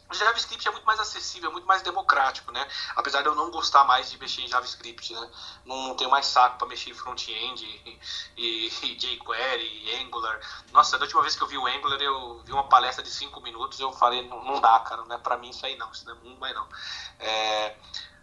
O 0.09 0.13
JavaScript 0.13 0.65
é 0.65 0.71
muito 0.71 0.85
mais 0.85 0.99
acessível, 1.01 1.49
é 1.49 1.51
muito 1.51 1.67
mais 1.67 1.81
democrático, 1.81 2.49
né? 2.51 2.65
Apesar 2.95 3.21
de 3.21 3.27
eu 3.27 3.35
não 3.35 3.51
gostar 3.51 3.83
mais 3.83 4.09
de 4.09 4.17
mexer 4.17 4.41
em 4.41 4.47
JavaScript, 4.47 5.13
né? 5.13 5.29
Não 5.65 5.95
tenho 5.95 6.09
mais 6.09 6.25
saco 6.25 6.57
para 6.57 6.67
mexer 6.67 6.91
em 6.91 6.93
front-end 6.93 7.65
e, 7.65 7.99
e, 8.37 8.67
e, 8.67 8.95
jQuery 8.95 9.83
e 9.83 9.95
Angular. 10.01 10.39
Nossa, 10.71 10.97
da 10.97 11.03
última 11.03 11.21
vez 11.21 11.35
que 11.35 11.43
eu 11.43 11.47
vi 11.47 11.57
o 11.57 11.67
Angular, 11.67 11.99
eu 12.01 12.41
vi 12.45 12.53
uma 12.53 12.69
palestra 12.69 13.03
de 13.03 13.09
5 13.09 13.41
minutos 13.41 13.79
eu 13.81 13.91
falei, 13.91 14.25
não, 14.27 14.43
não 14.45 14.61
dá, 14.61 14.79
cara, 14.79 15.03
não 15.03 15.15
é 15.15 15.19
para 15.19 15.35
mim 15.35 15.49
isso 15.49 15.65
aí 15.65 15.75
não, 15.75 15.91
isso 15.91 16.05
não 16.05 16.13
é 16.13 16.19
muito 16.19 16.39
mais 16.39 16.55
não. 16.55 16.67
É, 17.19 17.75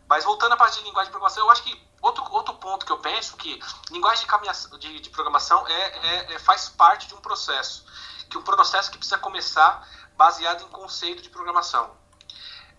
mas 0.09 0.25
voltando 0.25 0.53
à 0.53 0.57
parte 0.57 0.79
de 0.79 0.85
linguagem 0.85 1.09
de 1.09 1.13
programação, 1.13 1.45
eu 1.45 1.51
acho 1.51 1.63
que 1.63 1.89
outro, 2.01 2.25
outro 2.31 2.55
ponto 2.55 2.85
que 2.85 2.93
eu 2.93 2.99
penso 2.99 3.37
que 3.37 3.61
linguagem 3.91 4.27
de, 4.27 4.79
de, 4.79 5.01
de 5.01 5.11
programação 5.11 5.67
é, 5.67 5.73
é, 5.73 6.35
é, 6.35 6.39
faz 6.39 6.69
parte 6.69 7.09
de 7.09 7.15
um 7.15 7.21
processo, 7.21 7.85
que 8.29 8.37
um 8.37 8.43
processo 8.43 8.91
que 8.91 8.99
precisa 8.99 9.19
começar 9.19 9.89
baseado 10.17 10.63
em 10.63 10.69
conceito 10.69 11.23
de 11.23 11.31
programação 11.31 12.04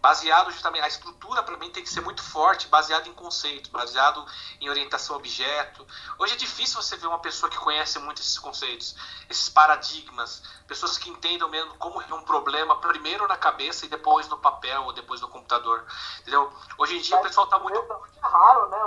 baseado 0.06 0.52
justamente 0.52 0.84
a 0.84 0.88
estrutura 0.88 1.42
para 1.42 1.58
mim 1.58 1.72
tem 1.72 1.82
que 1.82 1.90
ser 1.90 2.02
muito 2.02 2.22
forte, 2.22 2.68
baseado 2.68 3.08
em 3.08 3.14
conceitos, 3.14 3.72
baseado 3.72 4.24
em 4.62 4.70
orientação 4.70 5.16
objeto. 5.16 5.84
Hoje 6.20 6.34
é 6.34 6.38
difícil 6.38 6.80
você 6.80 6.96
ver 6.96 7.08
uma 7.08 7.18
pessoa 7.18 7.50
que 7.50 7.58
conhece 7.58 7.98
muito 7.98 8.22
esses 8.22 8.38
conceitos, 8.38 8.96
esses 9.28 9.50
paradigmas, 9.50 10.44
pessoas 10.68 10.96
que 11.00 11.10
entendam 11.10 11.50
mesmo 11.50 11.76
como 11.80 12.00
é 12.04 12.14
um 12.14 12.22
problema 12.22 12.80
primeiro 12.80 13.28
na 13.28 13.36
cabeça 13.36 13.88
e 13.88 13.90
depois 13.90 14.28
no 14.28 14.38
papel 14.38 14.84
ou 14.84 14.94
depois 14.94 15.22
no 15.22 15.28
computador, 15.28 15.84
entendeu? 16.20 16.54
Hoje 16.78 16.98
em 16.98 17.02
dia 17.02 17.16
Mas 17.16 17.26
o 17.26 17.28
pessoal 17.28 17.46
está 17.46 17.58
muito 17.58 17.76
é 17.76 18.28
raro, 18.28 18.70
né? 18.70 18.78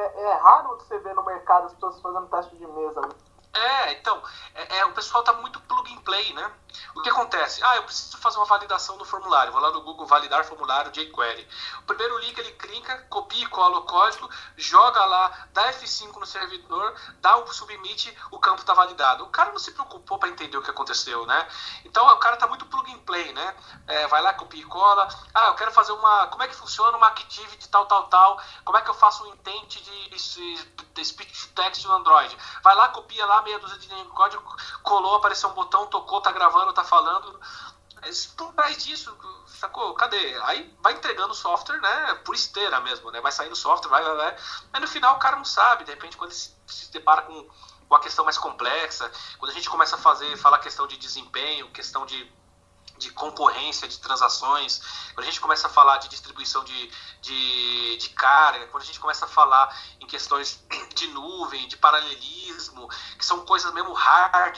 É, 0.00 0.22
é 0.22 0.34
raro 0.38 0.78
você 0.78 0.98
ver 1.00 1.14
no 1.14 1.26
mercado 1.26 1.66
as 1.66 1.74
pessoas 1.74 2.00
fazendo 2.00 2.26
teste 2.28 2.56
de 2.56 2.66
mesa. 2.66 3.02
Né? 3.02 3.08
É, 3.52 3.92
então, 3.92 4.22
é, 4.54 4.78
é, 4.78 4.86
o 4.86 4.94
pessoal 4.94 5.22
tá 5.22 5.34
muito 5.34 5.60
plug 5.60 5.94
and 5.94 6.00
play, 6.00 6.32
né? 6.32 6.50
O 6.94 7.02
que 7.02 7.10
acontece? 7.10 7.62
Ah, 7.64 7.76
eu 7.76 7.82
preciso 7.84 8.16
fazer 8.18 8.38
uma 8.38 8.46
validação 8.46 8.96
do 8.96 9.04
formulário. 9.04 9.52
Vou 9.52 9.60
lá 9.60 9.70
no 9.70 9.82
Google 9.82 10.06
validar 10.06 10.44
formulário 10.44 10.90
jQuery. 10.92 11.48
O 11.80 11.82
primeiro 11.82 12.18
link 12.18 12.38
ele 12.38 12.52
clica, 12.52 12.98
copia 13.08 13.44
e 13.44 13.48
cola 13.48 13.78
o 13.78 13.82
código, 13.82 14.28
joga 14.56 15.04
lá, 15.04 15.46
dá 15.52 15.72
F5 15.72 16.16
no 16.16 16.26
servidor, 16.26 16.94
dá 17.20 17.36
o 17.36 17.52
submit, 17.52 18.16
o 18.30 18.38
campo 18.38 18.60
está 18.60 18.74
validado. 18.74 19.24
O 19.24 19.28
cara 19.28 19.50
não 19.50 19.58
se 19.58 19.72
preocupou 19.72 20.18
para 20.18 20.28
entender 20.28 20.56
o 20.56 20.62
que 20.62 20.70
aconteceu, 20.70 21.26
né? 21.26 21.48
Então 21.84 22.06
o 22.06 22.16
cara 22.18 22.36
tá 22.36 22.46
muito 22.46 22.66
plug 22.66 22.92
and 22.92 22.98
play, 23.00 23.32
né? 23.32 23.56
É, 23.86 24.06
vai 24.06 24.22
lá, 24.22 24.32
copia 24.34 24.62
e 24.62 24.64
cola. 24.64 25.08
Ah, 25.34 25.48
eu 25.48 25.54
quero 25.54 25.72
fazer 25.72 25.92
uma. 25.92 26.26
Como 26.28 26.42
é 26.42 26.48
que 26.48 26.54
funciona 26.54 26.96
uma 26.96 27.08
active 27.08 27.56
de 27.56 27.68
tal, 27.68 27.86
tal, 27.86 28.04
tal? 28.08 28.40
Como 28.64 28.78
é 28.78 28.82
que 28.82 28.90
eu 28.90 28.94
faço 28.94 29.24
um 29.24 29.34
intent 29.34 29.82
de, 29.82 30.08
de, 30.10 31.04
speech 31.04 31.48
to 31.48 31.54
text 31.54 31.84
no 31.84 31.94
Android? 31.94 32.36
Vai 32.62 32.74
lá, 32.74 32.88
copia 32.88 33.26
lá, 33.26 33.42
meia 33.42 33.58
dúzia 33.58 33.78
de 33.78 33.88
código, 34.14 34.42
colou, 34.82 35.16
apareceu 35.16 35.48
um 35.50 35.52
botão, 35.52 35.86
tocou, 35.86 36.20
tá 36.20 36.32
gravando, 36.32 36.63
tá 36.72 36.84
falando. 36.84 37.40
Por 38.36 38.52
trás 38.52 38.84
disso, 38.84 39.16
sacou? 39.46 39.94
Cadê? 39.94 40.36
Aí 40.42 40.76
vai 40.80 40.92
entregando 40.92 41.32
o 41.32 41.36
software, 41.36 41.80
né? 41.80 42.14
Por 42.24 42.34
esteira 42.34 42.80
mesmo, 42.80 43.10
né? 43.10 43.20
Vai 43.20 43.32
saindo 43.32 43.56
software, 43.56 43.90
vai, 43.90 44.04
vai, 44.04 44.16
vai. 44.16 44.36
Aí 44.72 44.80
no 44.80 44.86
final 44.86 45.16
o 45.16 45.18
cara 45.18 45.36
não 45.36 45.44
sabe, 45.44 45.84
de 45.84 45.90
repente, 45.90 46.16
quando 46.16 46.30
ele 46.30 46.38
se, 46.38 46.92
depara 46.92 47.22
com 47.22 47.48
uma 47.88 48.00
questão 48.00 48.24
mais 48.24 48.36
complexa, 48.36 49.10
quando 49.38 49.50
a 49.50 49.54
gente 49.54 49.70
começa 49.70 49.96
a 49.96 49.98
fazer, 49.98 50.36
falar 50.36 50.58
questão 50.58 50.86
de 50.86 50.96
desempenho, 50.96 51.70
questão 51.70 52.04
de 52.04 52.30
de 53.04 53.10
concorrência 53.10 53.86
de 53.86 53.98
transações, 53.98 54.80
quando 55.14 55.26
a 55.26 55.30
gente 55.30 55.40
começa 55.40 55.66
a 55.66 55.70
falar 55.70 55.98
de 55.98 56.08
distribuição 56.08 56.64
de, 56.64 56.90
de, 57.20 57.96
de, 57.98 58.08
carga, 58.10 58.66
quando 58.68 58.82
a 58.82 58.86
gente 58.86 58.98
começa 58.98 59.26
a 59.26 59.28
falar 59.28 59.76
em 60.00 60.06
questões 60.06 60.64
de 60.94 61.06
nuvem, 61.08 61.68
de 61.68 61.76
paralelismo, 61.76 62.88
que 63.18 63.24
são 63.24 63.44
coisas 63.44 63.72
mesmo 63.74 63.92
hard, 63.92 64.56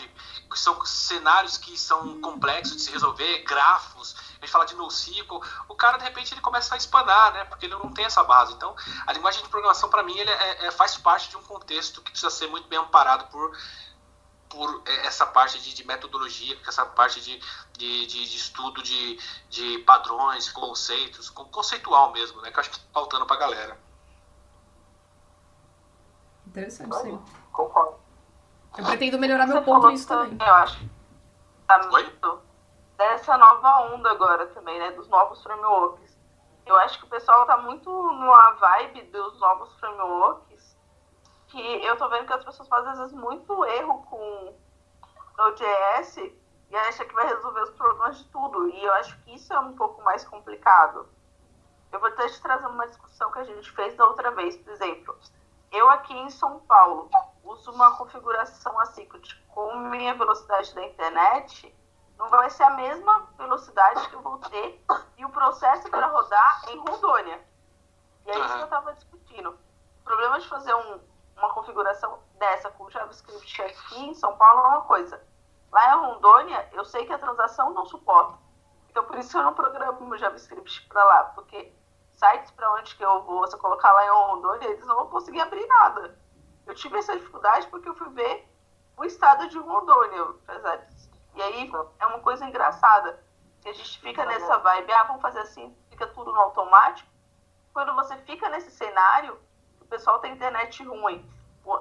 que 0.49 0.59
são 0.59 0.85
cenários 0.87 1.59
que 1.59 1.77
são 1.77 2.21
complexos 2.21 2.77
de 2.77 2.83
se 2.83 2.93
resolver, 2.93 3.43
grafos, 3.43 4.15
a 4.41 4.45
gente 4.45 4.51
fala 4.51 4.65
de 4.65 4.77
NoSQL, 4.77 5.43
o 5.69 5.75
cara 5.75 5.99
de 5.99 6.05
repente 6.05 6.33
ele 6.33 6.41
começa 6.41 6.75
a 6.75 6.79
espanar, 6.79 7.33
né, 7.33 7.45
porque 7.47 7.67
ele 7.67 7.75
não 7.75 7.93
tem 7.93 8.05
essa 8.05 8.23
base. 8.23 8.53
Então, 8.53 8.77
a 9.07 9.13
linguagem 9.13 9.43
de 9.43 9.49
programação 9.49 9.89
para 9.89 10.03
mim 10.05 10.17
ele 10.17 10.31
é, 10.31 10.67
é, 10.67 10.71
faz 10.71 10.97
parte 10.97 11.29
de 11.31 11.37
um 11.37 11.43
contexto 11.43 12.01
que 12.01 12.13
precisa 12.13 12.31
ser 12.31 12.47
muito 12.47 12.69
bem 12.69 12.79
amparado 12.79 13.27
por 13.27 13.57
por 14.49 14.83
é, 14.87 15.07
essa 15.07 15.27
parte 15.27 15.61
de, 15.61 15.75
de 15.75 15.87
metodologia, 15.87 16.59
essa 16.67 16.85
parte 16.85 17.21
de, 17.21 17.39
de, 17.73 18.07
de, 18.07 18.29
de 18.29 18.37
estudo 18.37 18.83
de, 18.83 19.19
de 19.49 19.79
padrões, 19.81 20.51
conceitos, 20.51 21.31
conceitual 21.31 22.13
mesmo, 22.13 22.41
né? 22.41 22.51
Que 22.51 22.57
eu 22.57 22.61
acho 22.61 22.71
que 22.71 22.77
está 22.77 22.89
faltando 22.93 23.27
para 23.27 23.37
a 23.37 23.41
galera. 23.41 23.81
Interessante, 26.47 26.97
sim. 26.97 27.23
Concordo. 27.53 27.97
Eu 28.77 28.85
pretendo 28.85 29.19
melhorar 29.19 29.47
meu 29.47 29.63
ponto 29.63 29.89
nisso 29.89 30.07
também. 30.07 30.39
Eu 30.41 30.55
acho. 30.55 30.79
Tá 31.67 31.89
muito 31.89 32.41
dessa 32.97 33.37
nova 33.37 33.93
onda 33.93 34.11
agora 34.11 34.47
também, 34.49 34.79
né? 34.79 34.93
Dos 34.93 35.09
novos 35.09 35.43
frameworks. 35.43 36.17
Eu 36.65 36.77
acho 36.79 36.99
que 36.99 37.05
o 37.05 37.09
pessoal 37.09 37.47
tá 37.47 37.57
muito 37.57 37.91
numa 37.91 38.51
vibe 38.53 39.03
dos 39.03 39.39
novos 39.39 39.73
frameworks 39.79 40.76
que 41.49 41.85
eu 41.85 41.97
tô 41.97 42.09
vendo 42.09 42.27
que 42.27 42.33
as 42.33 42.45
pessoas 42.45 42.69
fazem 42.69 42.93
às 42.93 42.99
vezes 42.99 43.15
muito 43.15 43.65
erro 43.65 44.03
com 44.05 44.55
Node.js 45.37 46.17
e 46.17 46.77
acha 46.77 47.05
que 47.05 47.15
vai 47.15 47.27
resolver 47.27 47.63
os 47.63 47.71
problemas 47.71 48.19
de 48.19 48.25
tudo. 48.25 48.69
E 48.69 48.85
eu 48.85 48.93
acho 48.95 49.17
que 49.23 49.35
isso 49.35 49.53
é 49.53 49.59
um 49.59 49.77
pouco 49.77 50.03
mais 50.03 50.25
complicado. 50.25 51.09
Eu 51.93 52.01
vou 52.01 52.09
até 52.09 52.29
te 52.29 52.41
trazer 52.41 52.67
uma 52.67 52.87
discussão 52.89 53.31
que 53.31 53.39
a 53.39 53.45
gente 53.45 53.71
fez 53.73 53.95
da 53.97 54.07
outra 54.07 54.31
vez. 54.33 54.57
Por 54.57 54.73
exemplo, 54.73 55.17
eu 55.73 55.89
aqui 55.91 56.15
em 56.15 56.31
São 56.31 56.61
Paulo 56.61 57.11
uso 57.45 57.71
uma 57.71 57.97
configuração 57.97 58.79
assim, 58.81 59.09
com 59.49 59.77
minha 59.77 60.15
velocidade 60.15 60.75
da 60.75 60.85
internet 60.85 61.75
não 62.19 62.29
vai 62.29 62.49
ser 62.51 62.63
a 62.65 62.71
mesma 62.71 63.29
velocidade 63.37 64.09
que 64.09 64.15
eu 64.15 64.23
vou 64.23 64.39
ter 64.39 64.83
e 65.19 65.25
o 65.25 65.29
processo 65.29 65.89
para 65.91 66.07
rodar 66.07 66.63
em 66.71 66.79
Rondônia. 66.79 67.41
E 68.25 68.31
é 68.31 68.39
isso 68.39 68.55
que 68.55 68.61
eu 68.61 68.65
estava 68.65 68.95
discutindo. 68.95 69.51
O 69.51 70.05
problema 70.05 70.41
de 70.41 70.49
fazer 70.49 70.75
um, 70.75 71.01
uma 71.37 71.53
configuração 71.53 72.19
dessa 72.39 72.71
com 72.71 72.91
JavaScript 72.91 73.63
aqui 73.63 74.07
em 74.07 74.15
São 74.15 74.37
Paulo 74.37 74.61
é 74.61 74.69
uma 74.69 74.83
coisa. 74.83 75.23
Lá 75.71 75.95
em 75.95 76.01
Rondônia, 76.01 76.69
eu 76.73 76.85
sei 76.85 77.05
que 77.05 77.13
a 77.13 77.19
transação 77.19 77.73
não 77.73 77.85
suporta. 77.85 78.39
Então, 78.91 79.05
por 79.05 79.19
isso 79.19 79.37
eu 79.37 79.43
não 79.43 79.53
programo 79.53 80.07
meu 80.07 80.19
JavaScript 80.19 80.87
para 80.89 81.05
lá, 81.05 81.25
porque 81.35 81.73
sites 82.13 82.51
para 82.53 82.73
onde 82.73 82.97
que 82.97 83.05
eu 83.05 83.23
vou, 83.25 83.47
se 83.47 83.55
eu 83.55 83.61
colocar 83.61 83.93
lá 83.93 84.07
em 84.07 84.11
Rondônia, 84.11 84.69
eles 84.69 84.87
não 84.87 84.97
vão 84.97 85.09
conseguir 85.09 85.41
abrir 85.41 85.67
nada. 85.67 86.19
Eu 86.67 86.75
tive 86.75 86.99
essa 86.99 87.17
dificuldade 87.17 87.67
porque 87.69 87.89
eu 87.89 87.95
fui 87.95 88.09
ver 88.11 88.49
o 88.97 89.05
estado 89.05 89.49
de 89.49 89.59
Rondônia, 89.59 90.23
apesar. 90.23 90.87
E 91.35 91.43
aí 91.43 91.71
é 92.01 92.07
uma 92.07 92.21
coisa 92.21 92.47
engraçada, 92.47 93.23
que 93.61 93.69
a 93.69 93.73
gente 93.73 94.01
fica 94.01 94.25
nessa 94.25 94.59
vibe, 94.59 94.93
ah, 94.93 95.05
vamos 95.05 95.23
fazer 95.23 95.41
assim, 95.41 95.77
fica 95.91 96.07
tudo 96.07 96.33
no 96.33 96.41
automático. 96.41 97.11
Quando 97.73 97.95
você 97.95 98.17
fica 98.19 98.49
nesse 98.49 98.71
cenário, 98.71 99.39
o 99.87 99.89
pessoal 99.89 100.19
tem 100.19 100.33
internet 100.33 100.85
ruim, 100.85 101.25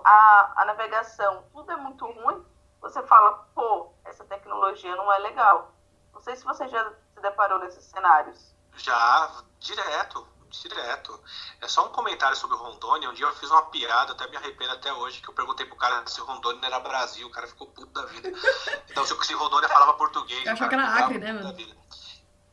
a, 0.04 0.54
a 0.58 0.66
navegação, 0.66 1.44
tudo 1.52 1.72
é 1.72 1.76
muito 1.76 2.06
ruim, 2.06 2.46
você 2.80 3.02
fala, 3.04 3.48
pô, 3.56 3.92
essa 4.06 4.24
tecnologia 4.26 4.96
não 4.96 5.12
é 5.12 5.18
legal. 5.18 5.74
Não 6.14 6.22
sei 6.22 6.36
se 6.36 6.46
você 6.46 6.68
já 6.68 6.94
se 7.14 7.20
deparou 7.20 7.60
nesses 7.60 7.84
cenários. 7.84 8.54
Já, 8.78 9.44
direto, 9.60 10.26
direto. 10.52 11.20
É 11.60 11.68
só 11.68 11.88
um 11.88 11.90
comentário 11.90 12.38
sobre 12.38 12.56
o 12.56 12.60
Rondônia. 12.60 13.10
Um 13.10 13.14
dia 13.14 13.26
eu 13.26 13.34
fiz 13.34 13.50
uma 13.50 13.64
piada, 13.64 14.14
até 14.14 14.30
me 14.30 14.38
arrependo 14.38 14.74
até 14.74 14.94
hoje, 14.94 15.20
que 15.20 15.30
eu 15.30 15.34
perguntei 15.34 15.66
pro 15.66 15.76
cara 15.76 16.06
se 16.06 16.22
o 16.22 16.26
Rondônia 16.26 16.68
era 16.68 16.80
Brasil. 16.80 17.28
O 17.28 17.32
cara 17.32 17.48
ficou 17.48 17.68
puto 17.68 17.92
da 17.92 18.06
vida. 18.06 18.32
Então, 18.90 19.06
se 19.06 19.34
o 19.34 19.40
Rondônia 19.40 19.68
falava 19.68 19.96
português. 19.96 20.46
Eu 20.46 20.54
achava 20.54 20.70
que 20.70 20.76
era 20.76 20.88
Acre, 20.88 21.18
né, 21.18 21.34
mano? 21.34 21.54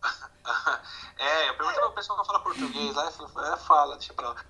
É, 1.23 1.49
eu 1.49 1.55
perguntei 1.55 1.81
pro 1.81 1.93
pessoal 1.93 2.19
que 2.21 2.27
fala 2.27 2.41
português 2.41 2.97
lá, 2.97 3.07
é, 3.07 3.57
fala, 3.59 3.97
deixa 3.97 4.13
pra 4.13 4.31
lá. 4.31 4.45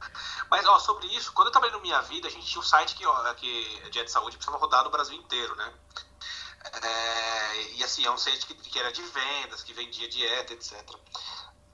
Mas, 0.50 0.66
ó, 0.66 0.78
sobre 0.78 1.06
isso, 1.08 1.32
quando 1.32 1.48
eu 1.48 1.52
trabalhei 1.52 1.76
no 1.76 1.82
Minha 1.82 2.00
Vida, 2.00 2.28
a 2.28 2.30
gente 2.30 2.46
tinha 2.46 2.60
um 2.60 2.64
site 2.64 2.94
que, 2.94 3.06
ó, 3.06 3.34
que 3.34 3.90
de 3.90 4.10
saúde 4.10 4.36
precisava 4.36 4.58
rodar 4.58 4.82
no 4.82 4.90
Brasil 4.90 5.14
inteiro, 5.16 5.54
né? 5.54 5.72
É, 6.64 7.62
e 7.74 7.84
assim, 7.84 8.06
é 8.06 8.10
um 8.10 8.16
site 8.16 8.46
que, 8.46 8.54
que 8.54 8.78
era 8.78 8.90
de 8.90 9.02
vendas, 9.02 9.62
que 9.62 9.74
vendia 9.74 10.08
dieta, 10.08 10.54
etc 10.54 10.82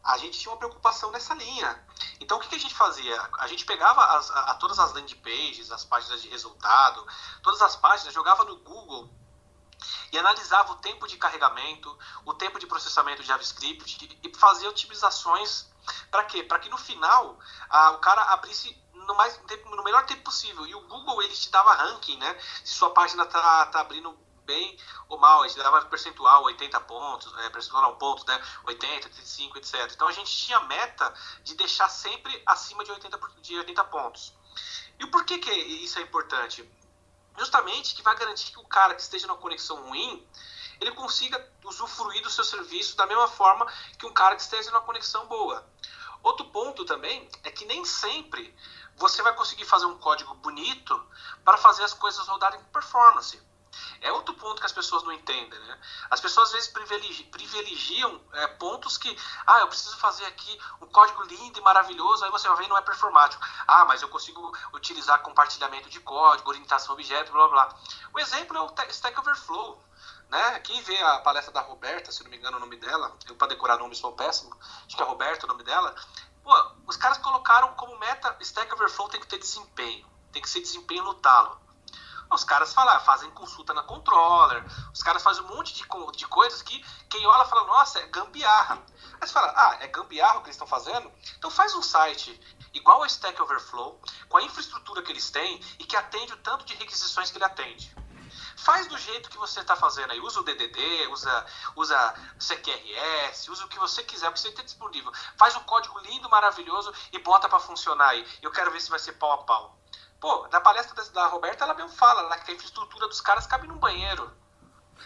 a 0.08 0.16
gente 0.16 0.38
tinha 0.38 0.50
uma 0.50 0.58
preocupação 0.58 1.10
nessa 1.10 1.34
linha. 1.34 1.84
Então, 2.18 2.38
o 2.38 2.40
que, 2.40 2.48
que 2.48 2.54
a 2.54 2.58
gente 2.58 2.74
fazia? 2.74 3.30
A 3.38 3.46
gente 3.46 3.66
pegava 3.66 4.02
as, 4.16 4.30
a, 4.30 4.40
a, 4.52 4.54
todas 4.54 4.78
as 4.78 4.92
landing 4.94 5.16
pages, 5.16 5.70
as 5.70 5.84
páginas 5.84 6.22
de 6.22 6.28
resultado, 6.28 7.06
todas 7.42 7.60
as 7.60 7.76
páginas, 7.76 8.14
jogava 8.14 8.42
no 8.44 8.56
Google 8.56 9.10
e 10.12 10.18
analisava 10.18 10.72
o 10.72 10.76
tempo 10.76 11.06
de 11.06 11.16
carregamento, 11.16 11.96
o 12.24 12.34
tempo 12.34 12.58
de 12.58 12.66
processamento 12.66 13.22
de 13.22 13.28
JavaScript 13.28 14.18
e 14.22 14.36
fazia 14.36 14.68
otimizações 14.68 15.68
para 16.10 16.24
quê? 16.24 16.42
Para 16.42 16.58
que 16.58 16.68
no 16.68 16.76
final 16.76 17.38
a, 17.68 17.92
o 17.92 17.98
cara 17.98 18.22
abrisse 18.32 18.76
no, 18.92 19.14
mais, 19.14 19.40
no 19.64 19.82
melhor 19.82 20.04
tempo 20.06 20.22
possível. 20.22 20.66
E 20.66 20.74
o 20.74 20.80
Google 20.82 21.22
ele 21.22 21.34
te 21.34 21.50
dava 21.50 21.72
ranking, 21.74 22.16
né? 22.18 22.38
Se 22.64 22.74
sua 22.74 22.90
página 22.90 23.24
tá, 23.26 23.66
tá 23.66 23.80
abrindo 23.80 24.16
bem 24.44 24.78
ou 25.10 25.18
mal, 25.18 25.46
gente 25.46 25.58
dava 25.58 25.84
percentual, 25.84 26.44
80 26.44 26.80
pontos, 26.80 27.36
é, 27.40 27.50
percentual 27.50 27.82
não, 27.82 27.98
pontos, 27.98 28.24
né, 28.24 28.42
80, 28.64 29.08
85, 29.08 29.58
etc. 29.58 29.92
Então 29.92 30.08
a 30.08 30.12
gente 30.12 30.34
tinha 30.34 30.58
meta 30.60 31.12
de 31.44 31.54
deixar 31.54 31.88
sempre 31.90 32.42
acima 32.46 32.82
de 32.82 32.90
80, 32.90 33.20
de 33.42 33.58
80 33.58 33.84
pontos. 33.84 34.32
E 34.98 35.04
o 35.04 35.10
porquê 35.10 35.38
que 35.38 35.50
isso 35.52 35.98
é 35.98 36.02
importante? 36.02 36.66
Justamente 37.38 37.94
que 37.94 38.02
vai 38.02 38.16
garantir 38.16 38.50
que 38.50 38.58
o 38.58 38.66
cara 38.66 38.94
que 38.94 39.00
esteja 39.00 39.26
numa 39.26 39.38
conexão 39.38 39.80
ruim, 39.88 40.26
ele 40.80 40.92
consiga 40.92 41.52
usufruir 41.64 42.22
do 42.22 42.30
seu 42.30 42.44
serviço 42.44 42.96
da 42.96 43.06
mesma 43.06 43.28
forma 43.28 43.66
que 43.98 44.06
um 44.06 44.12
cara 44.12 44.34
que 44.36 44.42
esteja 44.42 44.70
numa 44.70 44.82
conexão 44.82 45.26
boa. 45.26 45.66
Outro 46.22 46.46
ponto 46.46 46.84
também 46.84 47.28
é 47.44 47.50
que 47.50 47.64
nem 47.64 47.84
sempre 47.84 48.54
você 48.96 49.22
vai 49.22 49.34
conseguir 49.34 49.64
fazer 49.64 49.86
um 49.86 49.96
código 49.98 50.34
bonito 50.34 51.00
para 51.44 51.56
fazer 51.56 51.84
as 51.84 51.94
coisas 51.94 52.26
rodarem 52.26 52.60
com 52.60 52.66
performance. 52.70 53.40
É 54.00 54.12
outro 54.12 54.34
ponto 54.34 54.60
que 54.60 54.66
as 54.66 54.72
pessoas 54.72 55.02
não 55.02 55.12
entendem, 55.12 55.58
né? 55.58 55.80
As 56.10 56.20
pessoas 56.20 56.48
às 56.48 56.54
vezes 56.54 56.68
privilegiam, 56.68 57.30
privilegiam 57.30 58.20
é, 58.32 58.46
pontos 58.46 58.96
que, 58.96 59.16
ah, 59.46 59.60
eu 59.60 59.68
preciso 59.68 59.96
fazer 59.98 60.24
aqui 60.26 60.58
um 60.80 60.86
código 60.86 61.22
lindo 61.24 61.58
e 61.58 61.62
maravilhoso, 61.62 62.24
aí 62.24 62.30
você 62.30 62.48
vai 62.48 62.56
ver 62.58 62.68
não 62.68 62.76
é 62.76 62.82
performático. 62.82 63.42
Ah, 63.66 63.84
mas 63.84 64.02
eu 64.02 64.08
consigo 64.08 64.52
utilizar 64.72 65.22
compartilhamento 65.22 65.88
de 65.88 66.00
código, 66.00 66.48
orientação 66.48 66.92
a 66.92 66.94
objeto, 66.94 67.32
blá 67.32 67.48
blá. 67.48 67.74
O 68.12 68.18
exemplo 68.18 68.56
é 68.56 68.60
o 68.60 68.90
Stack 68.90 69.18
Overflow. 69.18 69.82
Né? 70.28 70.60
Quem 70.60 70.82
vê 70.82 70.96
a 71.02 71.20
palestra 71.20 71.52
da 71.52 71.62
Roberta, 71.62 72.12
se 72.12 72.22
não 72.22 72.30
me 72.30 72.36
engano 72.36 72.58
o 72.58 72.60
nome 72.60 72.76
dela, 72.76 73.16
eu 73.26 73.34
para 73.34 73.48
decorar 73.48 73.78
nome 73.78 73.96
sou 73.96 74.12
péssimo, 74.12 74.54
acho 74.86 74.94
que 74.94 75.02
é 75.02 75.06
Roberta 75.06 75.46
o 75.46 75.48
nome 75.48 75.64
dela. 75.64 75.94
Pô, 76.42 76.72
os 76.86 76.96
caras 76.96 77.18
colocaram 77.18 77.72
como 77.74 77.98
meta 77.98 78.36
Stack 78.40 78.72
Overflow 78.74 79.08
tem 79.08 79.20
que 79.20 79.26
ter 79.26 79.38
desempenho, 79.38 80.06
tem 80.32 80.42
que 80.42 80.50
ser 80.50 80.60
desempenho 80.60 81.04
no 81.04 81.14
talo. 81.14 81.58
Os 82.30 82.44
caras 82.44 82.74
falam, 82.74 83.00
fazem 83.00 83.30
consulta 83.30 83.72
na 83.72 83.82
controller, 83.82 84.62
os 84.92 85.02
caras 85.02 85.22
fazem 85.22 85.42
um 85.44 85.48
monte 85.48 85.72
de, 85.74 85.84
de 86.16 86.26
coisas 86.26 86.60
que 86.62 86.84
quem 87.08 87.26
olha 87.26 87.44
fala, 87.46 87.64
nossa, 87.64 87.98
é 88.00 88.06
gambiarra. 88.06 88.82
Aí 89.20 89.26
você 89.26 89.32
fala, 89.32 89.52
ah, 89.56 89.78
é 89.80 89.86
gambiarra 89.86 90.38
o 90.38 90.40
que 90.42 90.48
eles 90.48 90.54
estão 90.54 90.66
fazendo? 90.66 91.10
Então 91.36 91.50
faz 91.50 91.74
um 91.74 91.82
site 91.82 92.38
igual 92.74 92.98
ao 92.98 93.06
Stack 93.06 93.40
Overflow, 93.40 94.00
com 94.28 94.36
a 94.36 94.42
infraestrutura 94.42 95.02
que 95.02 95.10
eles 95.10 95.30
têm 95.30 95.60
e 95.78 95.84
que 95.84 95.96
atende 95.96 96.32
o 96.34 96.36
tanto 96.36 96.64
de 96.64 96.74
requisições 96.74 97.30
que 97.30 97.38
ele 97.38 97.44
atende. 97.44 97.96
Faz 98.56 98.86
do 98.88 98.98
jeito 98.98 99.30
que 99.30 99.38
você 99.38 99.60
está 99.60 99.76
fazendo 99.76 100.12
aí. 100.12 100.20
Usa 100.20 100.40
o 100.40 100.42
DDD, 100.42 101.06
usa, 101.10 101.46
usa 101.76 102.14
CQRS, 102.38 103.48
usa 103.50 103.64
o 103.64 103.68
que 103.68 103.78
você 103.78 104.02
quiser, 104.02 104.26
porque 104.26 104.40
você 104.40 104.52
tem 104.52 104.64
disponível. 104.64 105.12
Faz 105.36 105.56
um 105.56 105.60
código 105.60 105.98
lindo, 106.00 106.28
maravilhoso 106.28 106.92
e 107.12 107.18
bota 107.20 107.48
para 107.48 107.60
funcionar 107.60 108.08
aí. 108.08 108.26
Eu 108.42 108.50
quero 108.50 108.70
ver 108.70 108.80
se 108.80 108.90
vai 108.90 108.98
ser 108.98 109.12
pau 109.12 109.32
a 109.32 109.38
pau. 109.38 109.77
Pô, 110.20 110.48
na 110.50 110.60
palestra 110.60 111.04
da 111.10 111.26
Roberta, 111.28 111.64
ela 111.64 111.74
mesmo 111.74 111.90
fala 111.90 112.36
que 112.38 112.50
a 112.50 112.54
infraestrutura 112.54 113.06
dos 113.06 113.20
caras 113.20 113.46
cabe 113.46 113.68
num 113.68 113.78
banheiro. 113.78 114.30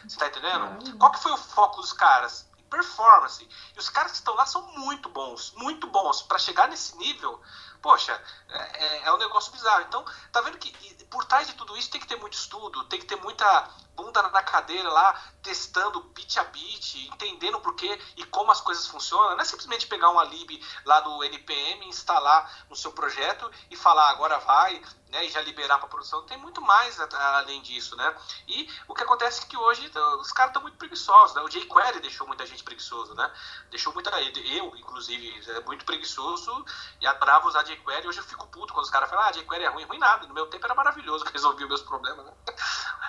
Você 0.06 0.16
tá 0.16 0.26
entendendo? 0.26 0.98
Qual 0.98 1.12
que 1.12 1.20
foi 1.20 1.32
o 1.32 1.36
foco 1.36 1.80
dos 1.80 1.92
caras? 1.92 2.48
Performance. 2.70 3.46
E 3.76 3.78
os 3.78 3.90
caras 3.90 4.12
que 4.12 4.18
estão 4.18 4.34
lá 4.34 4.46
são 4.46 4.62
muito 4.78 5.10
bons, 5.10 5.52
muito 5.56 5.86
bons. 5.86 6.22
para 6.22 6.38
chegar 6.38 6.68
nesse 6.68 6.96
nível, 6.96 7.40
poxa, 7.82 8.18
é, 8.48 8.84
é, 8.84 9.02
é, 9.06 9.12
um 9.12 9.18
negócio 9.18 9.52
bizarro. 9.52 9.82
Então, 9.82 10.04
tá 10.30 10.40
vendo 10.40 10.56
que 10.56 10.72
por 11.06 11.24
trás 11.26 11.46
de 11.46 11.54
tudo 11.54 11.76
isso 11.76 11.90
tem 11.90 12.00
que 12.00 12.06
ter 12.06 12.16
muito 12.16 12.34
estudo, 12.34 12.84
tem 12.84 13.00
que 13.00 13.06
ter 13.06 13.16
muita 13.16 13.68
bunda 13.94 14.22
na 14.22 14.42
cadeira 14.42 14.88
lá, 14.88 15.20
testando 15.42 16.00
bit 16.00 16.38
a 16.38 16.44
bit, 16.44 17.08
entendendo 17.08 17.60
por 17.60 17.74
quê 17.74 18.00
e 18.16 18.24
como 18.24 18.50
as 18.50 18.60
coisas 18.60 18.86
funcionam. 18.86 19.32
Não 19.32 19.42
é 19.42 19.44
simplesmente 19.44 19.86
pegar 19.86 20.10
um 20.10 20.22
lib 20.22 20.64
lá 20.86 21.00
do 21.00 21.22
NPM, 21.24 21.86
instalar 21.86 22.64
no 22.70 22.76
seu 22.76 22.92
projeto 22.92 23.50
e 23.70 23.76
falar 23.76 24.10
agora 24.10 24.38
vai, 24.38 24.80
né, 25.10 25.26
e 25.26 25.30
já 25.30 25.42
liberar 25.42 25.78
para 25.78 25.88
produção. 25.88 26.24
Tem 26.24 26.38
muito 26.38 26.62
mais 26.62 26.98
além 26.98 27.60
disso, 27.60 27.94
né? 27.96 28.16
E 28.48 28.68
o 28.88 28.94
que 28.94 29.02
acontece 29.02 29.42
é 29.42 29.46
que 29.46 29.56
hoje 29.56 29.84
então, 29.84 30.20
os 30.20 30.32
caras 30.32 30.50
estão 30.50 30.62
muito 30.62 30.78
preguiçosos, 30.78 31.36
né? 31.36 31.42
O 31.42 31.48
jQuery 31.48 32.00
deixou 32.00 32.26
muita 32.26 32.46
gente 32.46 32.64
preguiçoso, 32.64 33.14
né? 33.14 33.30
Deixou 33.70 33.92
muita 33.92 34.10
eu, 34.22 34.74
inclusive, 34.76 35.50
é 35.50 35.60
muito 35.60 35.84
preguiçoso 35.84 36.64
e 37.00 37.06
adorava 37.06 37.48
usar 37.48 37.62
jQuery. 37.62 37.71
Hoje 38.06 38.18
eu 38.18 38.24
fico 38.24 38.46
puto 38.48 38.72
quando 38.72 38.84
os 38.84 38.90
caras 38.90 39.08
falam, 39.08 39.24
ah, 39.24 39.32
jQuery 39.32 39.64
é 39.64 39.68
ruim, 39.68 39.84
ruim 39.84 39.98
nada. 39.98 40.26
No 40.26 40.34
meu 40.34 40.48
tempo 40.48 40.64
era 40.64 40.74
maravilhoso, 40.74 41.24
que 41.26 41.32
resolvia 41.32 41.66
meus 41.66 41.82
problemas, 41.82 42.24
né? 42.24 42.32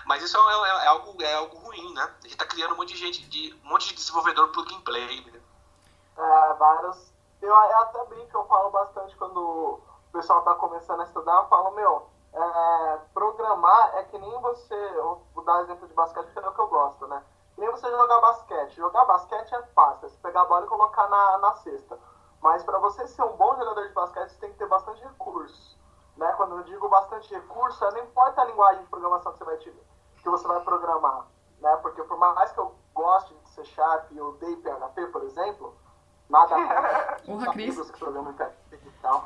Mas 0.05 0.23
isso 0.23 0.37
é, 0.37 0.41
é, 0.41 0.85
é, 0.85 0.87
algo, 0.87 1.21
é 1.21 1.33
algo 1.33 1.57
ruim, 1.57 1.93
né? 1.93 2.13
A 2.23 2.27
gente 2.27 2.37
tá 2.37 2.45
criando 2.45 2.73
um 2.73 2.77
monte 2.77 2.93
de 2.93 2.99
gente, 2.99 3.27
de, 3.27 3.53
um 3.63 3.69
monte 3.69 3.89
de 3.89 3.95
desenvolvedor 3.95 4.49
plug 4.49 4.73
and 4.75 4.81
play, 4.81 5.25
né? 5.25 5.41
É, 6.17 6.53
vários. 6.53 7.11
Eu, 7.41 7.49
eu 7.49 7.77
até 7.79 8.05
brinco, 8.05 8.37
eu 8.37 8.45
falo 8.45 8.69
bastante 8.71 9.15
quando 9.15 9.37
o 9.37 9.81
pessoal 10.11 10.41
tá 10.43 10.53
começando 10.55 11.01
a 11.01 11.03
estudar, 11.03 11.37
eu 11.37 11.47
falo, 11.49 11.71
meu, 11.71 12.09
é, 12.33 12.99
programar 13.13 13.95
é 13.97 14.03
que 14.03 14.17
nem 14.17 14.41
você, 14.41 14.73
eu 14.73 15.21
vou 15.35 15.43
dar 15.43 15.61
exemplo 15.61 15.87
de 15.87 15.93
basquete 15.93 16.25
porque 16.25 16.39
é 16.39 16.49
o 16.49 16.53
que 16.53 16.61
eu 16.61 16.67
gosto, 16.67 17.07
né? 17.07 17.23
Que 17.53 17.61
nem 17.61 17.69
você 17.69 17.89
jogar 17.89 18.21
basquete. 18.21 18.75
Jogar 18.75 19.05
basquete 19.05 19.53
é 19.53 19.61
fácil, 19.75 20.07
é 20.07 20.09
você 20.09 20.17
pegar 20.17 20.41
a 20.41 20.45
bola 20.45 20.65
e 20.65 20.69
colocar 20.69 21.07
na, 21.07 21.37
na 21.37 21.55
cesta. 21.57 21.99
Mas 22.43 22.61
para 22.61 22.77
você 22.77 23.07
ser 23.07 23.23
um 23.23 23.37
bom 23.37 23.55
jogador 23.55 23.87
de 23.87 23.93
basquete, 23.93 24.31
você 24.31 24.39
tem 24.39 24.51
que 24.51 24.57
ter 24.57 24.67
bastante 24.67 25.01
recurso. 25.01 25.79
Né? 26.17 26.29
Quando 26.33 26.57
eu 26.57 26.63
digo 26.63 26.89
bastante 26.89 27.33
recurso, 27.33 27.89
não 27.91 27.99
importa 27.99 28.41
a 28.41 28.45
linguagem 28.45 28.83
de 28.83 28.89
programação 28.89 29.31
que 29.31 29.37
você 29.37 29.45
vai, 29.45 29.57
que 29.57 30.29
você 30.29 30.45
vai 30.45 30.59
programar. 30.59 31.25
Né? 31.61 31.73
Porque 31.77 32.03
por 32.03 32.17
mais 32.17 32.51
que 32.51 32.59
eu 32.59 32.75
goste 32.93 33.33
de 33.33 33.49
C 33.51 33.63
Sharp 33.63 34.11
e 34.11 34.19
odeie 34.19 34.57
PHP, 34.57 35.07
por 35.07 35.23
exemplo, 35.23 35.73
nada 36.29 36.57
Honra 37.29 37.53
Cris. 37.53 37.79
que 37.79 37.97
programam 37.97 38.33
em 38.33 38.35
PHP 38.35 38.75
e 38.75 38.91
tal. 39.01 39.23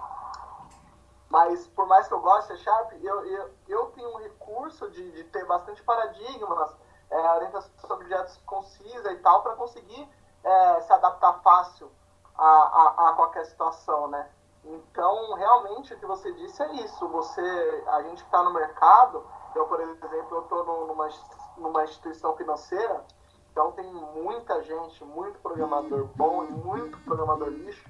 Mas 1.28 1.68
por 1.70 1.88
mais 1.88 2.08
que 2.08 2.14
eu 2.14 2.22
goste 2.22 2.54
de 2.54 2.60
C 2.60 2.66
Sharp, 2.66 2.94
eu, 3.02 3.26
eu, 3.26 3.50
eu 3.68 3.86
tenho 3.96 4.14
um 4.14 4.18
recurso 4.20 4.92
de, 4.92 5.12
de 5.14 5.24
ter 5.24 5.44
bastante 5.48 5.82
paradigmas, 5.82 6.78
é, 7.10 7.32
orientação 7.32 7.72
sobre 7.80 8.06
objetos 8.06 8.38
concisa 8.46 9.12
e 9.12 9.18
tal, 9.22 9.42
para 9.42 9.56
conseguir 9.56 10.08
é, 10.44 10.82
se 10.82 10.94
adaptar 10.94 11.34
fácil 11.42 11.92
a, 12.38 12.44
a, 12.46 13.10
a 13.10 13.14
qualquer 13.14 13.46
situação, 13.46 14.08
né? 14.08 14.30
Então, 14.64 15.34
realmente, 15.36 15.94
o 15.94 16.00
que 16.00 16.06
você 16.06 16.32
disse 16.34 16.62
é 16.62 16.72
isso. 16.76 17.08
Você, 17.08 17.84
a 17.88 18.02
gente 18.04 18.22
está 18.24 18.44
no 18.44 18.54
mercado, 18.54 19.26
eu, 19.56 19.66
por 19.66 19.80
exemplo, 19.80 20.10
eu 20.12 20.42
estou 20.42 20.88
numa, 20.88 21.10
numa 21.58 21.84
instituição 21.84 22.36
financeira, 22.36 23.06
então 23.52 23.72
tem 23.72 23.86
muita 23.86 24.62
gente, 24.64 25.04
muito 25.04 25.40
programador 25.40 26.06
bom 26.16 26.44
e 26.44 26.52
muito 26.52 26.98
programador 27.00 27.48
lixo. 27.48 27.90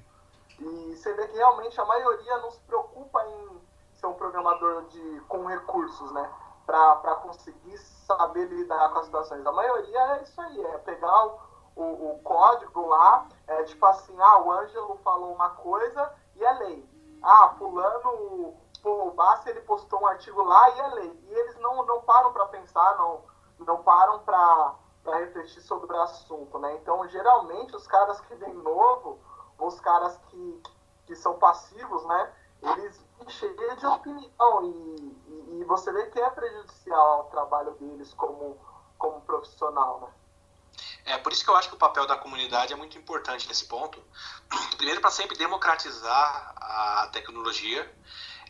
E 0.60 0.96
você 0.96 1.12
vê 1.14 1.26
que 1.28 1.36
realmente 1.36 1.80
a 1.80 1.84
maioria 1.84 2.38
não 2.38 2.50
se 2.50 2.60
preocupa 2.60 3.24
em 3.26 3.60
ser 3.94 4.06
um 4.06 4.14
programador 4.14 4.84
de, 4.86 5.20
com 5.28 5.46
recursos, 5.46 6.10
né? 6.12 6.30
Para 6.64 7.16
conseguir 7.16 7.76
saber 7.78 8.46
lidar 8.46 8.90
com 8.90 8.98
as 8.98 9.06
situações. 9.06 9.44
A 9.44 9.52
maioria 9.52 10.00
é 10.16 10.22
isso 10.22 10.40
aí, 10.40 10.64
é 10.64 10.78
pegar 10.78 11.26
o, 11.26 11.38
o, 11.82 12.12
o 12.12 12.18
código 12.22 12.86
lá, 12.86 13.26
é 13.46 13.62
tipo 13.64 13.84
assim, 13.86 14.14
ah, 14.20 14.42
o 14.42 14.50
Ângelo 14.50 14.98
falou 15.04 15.32
uma 15.32 15.50
coisa 15.50 16.12
e 16.36 16.44
é 16.44 16.52
lei. 16.54 16.88
Ah, 17.22 17.54
fulano 17.58 18.56
pô, 18.82 19.08
o 19.08 19.10
Bassi 19.12 19.50
ele 19.50 19.60
postou 19.60 20.00
um 20.00 20.06
artigo 20.06 20.42
lá 20.42 20.70
e 20.70 20.80
é 20.80 20.86
lei. 20.94 21.24
E 21.28 21.34
eles 21.34 21.56
não, 21.58 21.84
não 21.84 22.00
param 22.02 22.32
para 22.32 22.46
pensar, 22.46 22.96
não, 22.96 23.22
não 23.60 23.82
param 23.82 24.20
para 24.20 24.74
refletir 25.04 25.60
sobre 25.62 25.92
o 25.92 26.02
assunto, 26.02 26.58
né? 26.58 26.74
Então, 26.76 27.06
geralmente, 27.08 27.74
os 27.74 27.86
caras 27.86 28.20
que 28.20 28.34
vêm 28.34 28.54
novo, 28.54 29.18
os 29.58 29.80
caras 29.80 30.16
que, 30.28 30.62
que 31.06 31.14
são 31.14 31.38
passivos, 31.38 32.04
né? 32.06 32.32
Eles 32.62 33.06
cheios 33.28 33.76
de 33.78 33.86
opinião 33.86 34.64
e, 34.64 35.18
e, 35.28 35.60
e, 35.60 35.64
você 35.64 35.92
vê 35.92 36.06
que 36.06 36.18
é 36.18 36.30
prejudicial 36.30 37.18
ao 37.18 37.24
trabalho 37.24 37.72
deles 37.72 38.14
como, 38.14 38.56
como 38.96 39.20
profissional, 39.20 40.00
né? 40.00 40.08
É 41.08 41.18
por 41.18 41.32
isso 41.32 41.42
que 41.42 41.50
eu 41.50 41.56
acho 41.56 41.68
que 41.68 41.74
o 41.74 41.78
papel 41.78 42.06
da 42.06 42.16
comunidade 42.16 42.72
é 42.72 42.76
muito 42.76 42.98
importante 42.98 43.48
nesse 43.48 43.64
ponto. 43.64 44.02
Primeiro, 44.76 45.00
para 45.00 45.10
sempre 45.10 45.36
democratizar 45.36 46.54
a 46.56 47.08
tecnologia. 47.12 47.90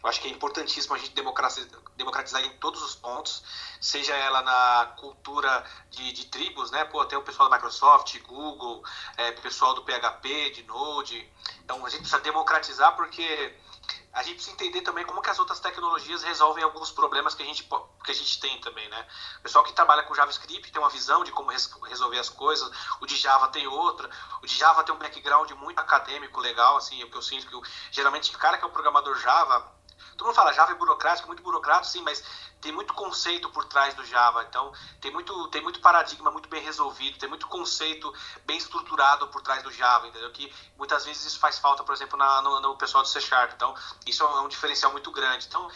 Eu 0.02 0.08
acho 0.08 0.20
que 0.20 0.28
é 0.28 0.30
importantíssimo 0.30 0.94
a 0.94 0.98
gente 0.98 1.12
democratizar 1.12 2.44
em 2.44 2.50
todos 2.58 2.80
os 2.82 2.94
pontos, 2.94 3.42
seja 3.80 4.14
ela 4.14 4.42
na 4.42 4.94
cultura 4.96 5.64
de, 5.90 6.12
de 6.12 6.26
tribos, 6.26 6.70
né? 6.70 6.84
Pô, 6.84 7.04
tem 7.04 7.18
o 7.18 7.22
pessoal 7.22 7.48
da 7.48 7.56
Microsoft, 7.56 8.16
Google, 8.20 8.84
é, 9.16 9.32
pessoal 9.32 9.74
do 9.74 9.82
PHP, 9.82 10.50
de 10.50 10.62
Node. 10.62 11.28
Então 11.64 11.84
a 11.84 11.88
gente 11.88 12.02
precisa 12.02 12.20
democratizar 12.20 12.94
porque 12.94 13.56
a 14.12 14.22
gente 14.22 14.34
precisa 14.34 14.54
entender 14.54 14.82
também 14.82 15.04
como 15.04 15.22
que 15.22 15.30
as 15.30 15.38
outras 15.38 15.60
tecnologias 15.60 16.22
resolvem 16.22 16.64
alguns 16.64 16.90
problemas 16.90 17.34
que 17.34 17.42
a 17.42 17.46
gente, 17.46 17.62
que 17.62 18.10
a 18.10 18.14
gente 18.14 18.40
tem 18.40 18.60
também, 18.60 18.88
né? 18.88 19.06
O 19.38 19.42
pessoal 19.42 19.64
que 19.64 19.72
trabalha 19.72 20.02
com 20.02 20.14
JavaScript 20.14 20.72
tem 20.72 20.82
uma 20.82 20.90
visão 20.90 21.22
de 21.22 21.30
como 21.30 21.50
res, 21.50 21.70
resolver 21.84 22.18
as 22.18 22.28
coisas, 22.28 22.68
o 23.00 23.06
de 23.06 23.16
Java 23.16 23.48
tem 23.48 23.66
outra, 23.66 24.10
o 24.42 24.46
de 24.46 24.54
Java 24.56 24.82
tem 24.82 24.94
um 24.94 24.98
background 24.98 25.50
muito 25.52 25.78
acadêmico, 25.78 26.40
legal, 26.40 26.76
assim, 26.76 27.00
é 27.00 27.04
o 27.04 27.10
que 27.10 27.16
eu 27.16 27.22
sinto 27.22 27.46
que 27.46 27.70
geralmente 27.92 28.34
o 28.34 28.38
cara 28.38 28.58
que 28.58 28.64
é 28.64 28.66
o 28.66 28.72
programador 28.72 29.16
Java, 29.18 29.77
todo 30.18 30.26
mundo 30.26 30.34
fala 30.34 30.52
Java 30.52 30.72
é 30.72 30.74
burocrático, 30.74 31.28
muito 31.28 31.42
burocrático, 31.42 31.86
sim, 31.86 32.02
mas 32.02 32.22
tem 32.60 32.72
muito 32.72 32.92
conceito 32.92 33.48
por 33.50 33.64
trás 33.64 33.94
do 33.94 34.04
Java, 34.04 34.44
então 34.48 34.72
tem 35.00 35.12
muito, 35.12 35.48
tem 35.48 35.62
muito 35.62 35.80
paradigma 35.80 36.28
muito 36.30 36.48
bem 36.48 36.60
resolvido, 36.60 37.16
tem 37.16 37.28
muito 37.28 37.46
conceito 37.46 38.12
bem 38.44 38.58
estruturado 38.58 39.28
por 39.28 39.40
trás 39.40 39.62
do 39.62 39.70
Java, 39.70 40.08
entendeu? 40.08 40.30
Que 40.32 40.52
muitas 40.76 41.04
vezes 41.04 41.24
isso 41.24 41.38
faz 41.38 41.58
falta, 41.58 41.84
por 41.84 41.94
exemplo, 41.94 42.18
na, 42.18 42.42
no, 42.42 42.60
no 42.60 42.76
pessoal 42.76 43.04
do 43.04 43.08
C 43.08 43.20
Sharp. 43.20 43.52
Então, 43.54 43.74
isso 44.04 44.24
é 44.24 44.40
um 44.40 44.48
diferencial 44.48 44.90
muito 44.90 45.10
grande. 45.12 45.46
Então, 45.46 45.70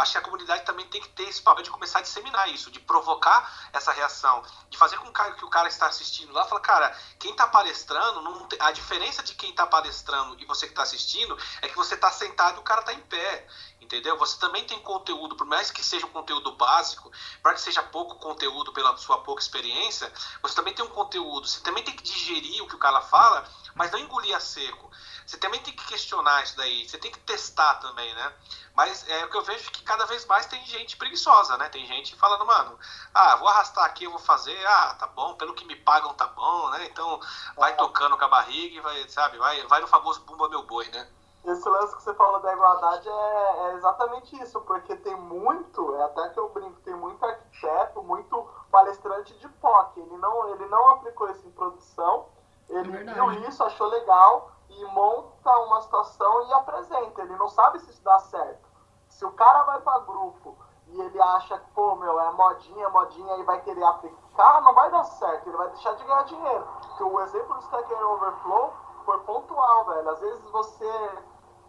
acho 0.00 0.12
que 0.12 0.18
a 0.18 0.22
comunidade 0.22 0.64
também 0.64 0.86
tem 0.86 1.00
que 1.00 1.08
ter 1.08 1.24
esse 1.24 1.42
papel 1.42 1.62
de 1.62 1.70
começar 1.70 1.98
a 1.98 2.02
disseminar 2.02 2.48
isso, 2.48 2.70
de 2.70 2.80
provocar 2.80 3.68
essa 3.72 3.92
reação, 3.92 4.42
de 4.70 4.78
fazer 4.78 4.98
com 4.98 5.12
que 5.12 5.44
o 5.44 5.50
cara 5.50 5.68
está 5.68 5.86
assistindo 5.86 6.32
lá 6.32 6.44
fala, 6.44 6.60
cara, 6.60 6.96
quem 7.18 7.32
está 7.32 7.46
palestrando, 7.46 8.46
tem, 8.46 8.58
a 8.60 8.70
diferença 8.70 9.22
de 9.22 9.34
quem 9.34 9.50
está 9.50 9.66
palestrando 9.66 10.36
e 10.40 10.44
você 10.44 10.66
que 10.66 10.72
está 10.72 10.82
assistindo 10.82 11.36
é 11.60 11.68
que 11.68 11.76
você 11.76 11.94
está 11.94 12.10
sentado 12.10 12.56
e 12.56 12.60
o 12.60 12.62
cara 12.62 12.80
está 12.80 12.92
em 12.92 13.00
pé 13.00 13.46
entendeu? 13.88 14.18
Você 14.18 14.38
também 14.38 14.64
tem 14.64 14.78
conteúdo, 14.80 15.34
por 15.34 15.46
mais 15.46 15.70
que 15.70 15.82
seja 15.82 16.06
um 16.06 16.10
conteúdo 16.10 16.52
básico, 16.52 17.10
para 17.42 17.54
que 17.54 17.60
seja 17.60 17.82
pouco 17.82 18.16
conteúdo 18.16 18.72
pela 18.72 18.96
sua 18.98 19.22
pouca 19.22 19.42
experiência, 19.42 20.12
você 20.42 20.54
também 20.54 20.74
tem 20.74 20.84
um 20.84 20.90
conteúdo, 20.90 21.48
você 21.48 21.60
também 21.60 21.82
tem 21.82 21.96
que 21.96 22.02
digerir 22.02 22.62
o 22.62 22.68
que 22.68 22.74
o 22.74 22.78
cara 22.78 23.00
fala, 23.00 23.48
mas 23.74 23.90
não 23.90 23.98
engolir 23.98 24.36
a 24.36 24.40
seco. 24.40 24.90
Você 25.28 25.36
também 25.36 25.60
tem 25.60 25.74
que 25.74 25.86
questionar 25.86 26.42
isso 26.42 26.56
daí, 26.56 26.88
você 26.88 26.96
tem 26.96 27.12
que 27.12 27.18
testar 27.18 27.74
também, 27.74 28.14
né? 28.14 28.32
Mas 28.74 29.06
é 29.06 29.26
o 29.26 29.28
que 29.28 29.36
eu 29.36 29.42
vejo 29.42 29.70
que 29.70 29.82
cada 29.82 30.06
vez 30.06 30.24
mais 30.24 30.46
tem 30.46 30.64
gente 30.64 30.96
preguiçosa, 30.96 31.54
né? 31.58 31.68
Tem 31.68 31.84
gente 31.84 32.16
falando, 32.16 32.46
mano, 32.46 32.78
ah, 33.12 33.36
vou 33.36 33.46
arrastar 33.46 33.84
aqui, 33.84 34.04
eu 34.04 34.10
vou 34.10 34.18
fazer, 34.18 34.56
ah, 34.66 34.96
tá 34.98 35.06
bom, 35.06 35.34
pelo 35.34 35.52
que 35.52 35.66
me 35.66 35.76
pagam 35.76 36.14
tá 36.14 36.26
bom, 36.28 36.70
né? 36.70 36.86
Então 36.86 37.20
vai 37.54 37.76
tocando 37.76 38.16
com 38.16 38.24
a 38.24 38.28
barriga 38.28 38.76
e 38.76 38.80
vai, 38.80 39.06
sabe, 39.10 39.36
vai, 39.36 39.66
vai 39.66 39.82
no 39.82 39.86
famoso 39.86 40.22
bumba 40.22 40.48
meu 40.48 40.62
boi, 40.62 40.88
né? 40.88 41.06
esse 41.44 41.68
lance 41.68 41.94
que 41.94 42.02
você 42.02 42.14
falou 42.14 42.40
da 42.40 42.52
igualdade 42.52 43.08
é, 43.08 43.12
é, 43.12 43.74
exatamente 43.74 44.42
isso, 44.42 44.60
porque 44.62 44.96
tem 44.96 45.14
muito, 45.14 45.94
é 45.96 46.04
até 46.04 46.30
que 46.30 46.40
eu 46.40 46.48
brinco, 46.48 46.80
tem 46.80 46.94
muito 46.94 47.24
arquiteto, 47.24 48.02
muito 48.02 48.48
palestrante 48.70 49.34
de 49.34 49.48
POC. 49.48 50.00
Ele 50.00 50.16
não, 50.16 50.54
ele 50.54 50.66
não 50.66 50.88
aplicou 50.90 51.30
isso 51.30 51.46
em 51.46 51.50
produção, 51.50 52.26
ele 52.68 52.96
é 52.96 53.14
viu 53.14 53.32
isso, 53.48 53.62
achou 53.62 53.88
legal 53.88 54.57
e 54.68 54.84
monta 54.86 55.56
uma 55.60 55.80
situação 55.80 56.46
e 56.48 56.52
apresenta. 56.52 57.22
Ele 57.22 57.36
não 57.36 57.48
sabe 57.48 57.78
se 57.80 57.90
isso 57.90 58.02
dá 58.02 58.18
certo. 58.18 58.68
Se 59.08 59.24
o 59.24 59.32
cara 59.32 59.62
vai 59.64 59.80
para 59.80 60.00
grupo 60.00 60.56
e 60.88 61.00
ele 61.00 61.20
acha 61.20 61.58
que, 61.58 61.70
pô, 61.70 61.94
meu, 61.96 62.18
é 62.20 62.30
modinha, 62.32 62.88
modinha 62.90 63.36
e 63.36 63.42
vai 63.44 63.60
querer 63.60 63.84
aplicar, 63.84 64.62
não 64.62 64.74
vai 64.74 64.90
dar 64.90 65.04
certo, 65.04 65.48
ele 65.48 65.56
vai 65.56 65.68
deixar 65.68 65.92
de 65.94 66.04
ganhar 66.04 66.22
dinheiro. 66.22 66.66
Porque 66.82 67.02
o 67.02 67.20
exemplo 67.20 67.54
do 67.54 67.60
Stack 67.60 67.92
Overflow 67.92 68.72
foi 69.04 69.18
pontual, 69.20 69.84
velho. 69.86 70.10
Às 70.10 70.20
vezes 70.20 70.50
você 70.50 71.10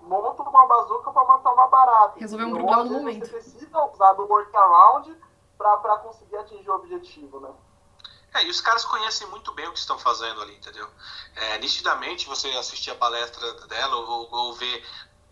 monta 0.02 0.44
uma 0.44 0.68
bazuca 0.68 1.12
para 1.12 1.26
matar 1.26 1.54
uma 1.54 1.68
barata. 1.68 2.20
Resolver 2.20 2.46
um 2.46 2.54
problema 2.54 2.84
no 2.84 2.92
momento. 2.92 3.26
Você 3.26 3.32
precisa 3.32 3.86
usar 3.86 4.14
do 4.14 4.28
workaround 4.28 5.18
para 5.58 5.98
conseguir 6.00 6.38
atingir 6.38 6.70
o 6.70 6.76
objetivo, 6.76 7.40
né? 7.40 7.54
É, 8.34 8.44
e 8.46 8.50
os 8.50 8.62
caras 8.62 8.86
conhecem 8.86 9.28
muito 9.28 9.52
bem 9.54 9.68
o 9.68 9.74
que 9.74 9.80
estão 9.80 9.98
fazendo 9.98 10.42
ali, 10.42 10.56
entendeu? 10.56 10.88
É, 11.36 11.58
nitidamente, 11.58 12.28
você 12.28 12.48
assistir 12.50 12.92
a 12.92 12.96
palestra 12.96 13.54
dela 13.68 13.96
ou, 13.96 14.30
ou 14.32 14.54
ver 14.54 14.86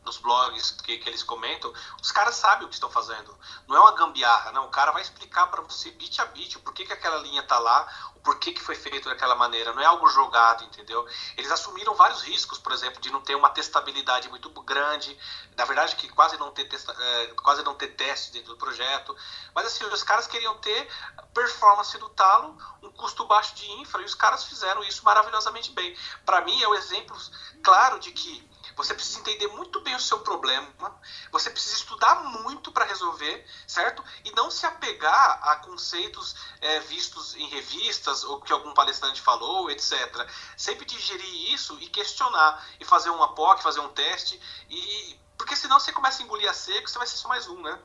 nos 0.07 0.17
blogs 0.17 0.71
que, 0.71 0.97
que 0.97 1.09
eles 1.09 1.21
comentam, 1.21 1.71
os 2.01 2.11
caras 2.11 2.35
sabem 2.35 2.65
o 2.65 2.69
que 2.69 2.73
estão 2.73 2.89
fazendo. 2.89 3.37
Não 3.67 3.75
é 3.75 3.79
uma 3.79 3.91
gambiarra, 3.91 4.51
não. 4.51 4.65
O 4.65 4.69
cara 4.69 4.91
vai 4.91 5.01
explicar 5.01 5.47
para 5.47 5.61
você 5.61 5.91
bit 5.91 6.19
a 6.21 6.25
bit 6.25 6.57
o 6.57 6.61
porquê 6.61 6.85
que 6.85 6.93
aquela 6.93 7.17
linha 7.17 7.43
tá 7.43 7.59
lá, 7.59 7.87
o 8.15 8.19
porquê 8.21 8.51
que 8.51 8.61
foi 8.61 8.75
feito 8.75 9.09
daquela 9.09 9.35
maneira. 9.35 9.73
Não 9.73 9.81
é 9.81 9.85
algo 9.85 10.07
jogado, 10.07 10.63
entendeu? 10.63 11.05
Eles 11.35 11.51
assumiram 11.51 11.93
vários 11.93 12.23
riscos, 12.23 12.57
por 12.57 12.71
exemplo, 12.71 13.01
de 13.01 13.11
não 13.11 13.21
ter 13.21 13.35
uma 13.35 13.49
testabilidade 13.49 14.29
muito 14.29 14.49
grande, 14.67 15.17
na 15.55 15.63
verdade 15.63 15.95
que 15.95 16.09
quase 16.09 16.37
não 16.37 16.51
ter, 16.51 16.65
testa, 16.65 16.93
é, 16.97 17.27
quase 17.41 17.63
não 17.63 17.73
ter 17.73 17.87
teste 17.89 18.31
dentro 18.31 18.49
do 18.49 18.57
projeto. 18.57 19.15
Mas 19.53 19.67
assim, 19.67 19.85
os 19.85 20.03
caras 20.03 20.27
queriam 20.27 20.57
ter 20.57 20.87
performance 21.33 21.97
do 21.97 22.09
talo, 22.09 22.57
um 22.81 22.91
custo 22.91 23.25
baixo 23.25 23.55
de 23.55 23.69
infra, 23.73 24.01
e 24.01 24.05
os 24.05 24.15
caras 24.15 24.43
fizeram 24.43 24.83
isso 24.83 25.03
maravilhosamente 25.05 25.71
bem. 25.71 25.95
Para 26.25 26.41
mim 26.41 26.61
é 26.61 26.67
o 26.67 26.71
um 26.71 26.75
exemplo 26.75 27.17
claro 27.63 27.99
de 27.99 28.11
que 28.11 28.47
você 28.77 28.93
precisa 28.93 29.19
entender 29.19 29.47
muito 29.47 29.81
bem 29.81 29.95
o 29.95 29.99
seu 29.99 30.19
problema, 30.19 31.01
você 31.31 31.49
precisa 31.49 31.75
estudar 31.75 32.23
muito 32.23 32.71
para 32.71 32.85
resolver, 32.85 33.45
certo? 33.65 34.03
E 34.23 34.31
não 34.31 34.51
se 34.51 34.65
apegar 34.67 35.39
a 35.41 35.55
conceitos 35.57 36.35
é, 36.61 36.79
vistos 36.81 37.35
em 37.35 37.47
revistas 37.49 38.23
ou 38.23 38.39
que 38.39 38.53
algum 38.53 38.73
palestrante 38.73 39.19
falou, 39.19 39.71
etc. 39.71 39.91
Sempre 40.55 40.85
digerir 40.85 41.53
isso 41.53 41.77
e 41.81 41.87
questionar, 41.89 42.65
e 42.79 42.85
fazer 42.85 43.09
uma 43.09 43.33
POC, 43.33 43.63
fazer 43.63 43.79
um 43.79 43.89
teste, 43.89 44.39
e 44.69 45.19
porque 45.37 45.55
senão 45.55 45.79
você 45.79 45.91
começa 45.91 46.21
a 46.21 46.25
engolir 46.25 46.49
a 46.49 46.53
seco, 46.53 46.87
você 46.87 46.97
vai 46.97 47.07
ser 47.07 47.17
só 47.17 47.27
mais 47.27 47.47
um, 47.47 47.61
né? 47.61 47.79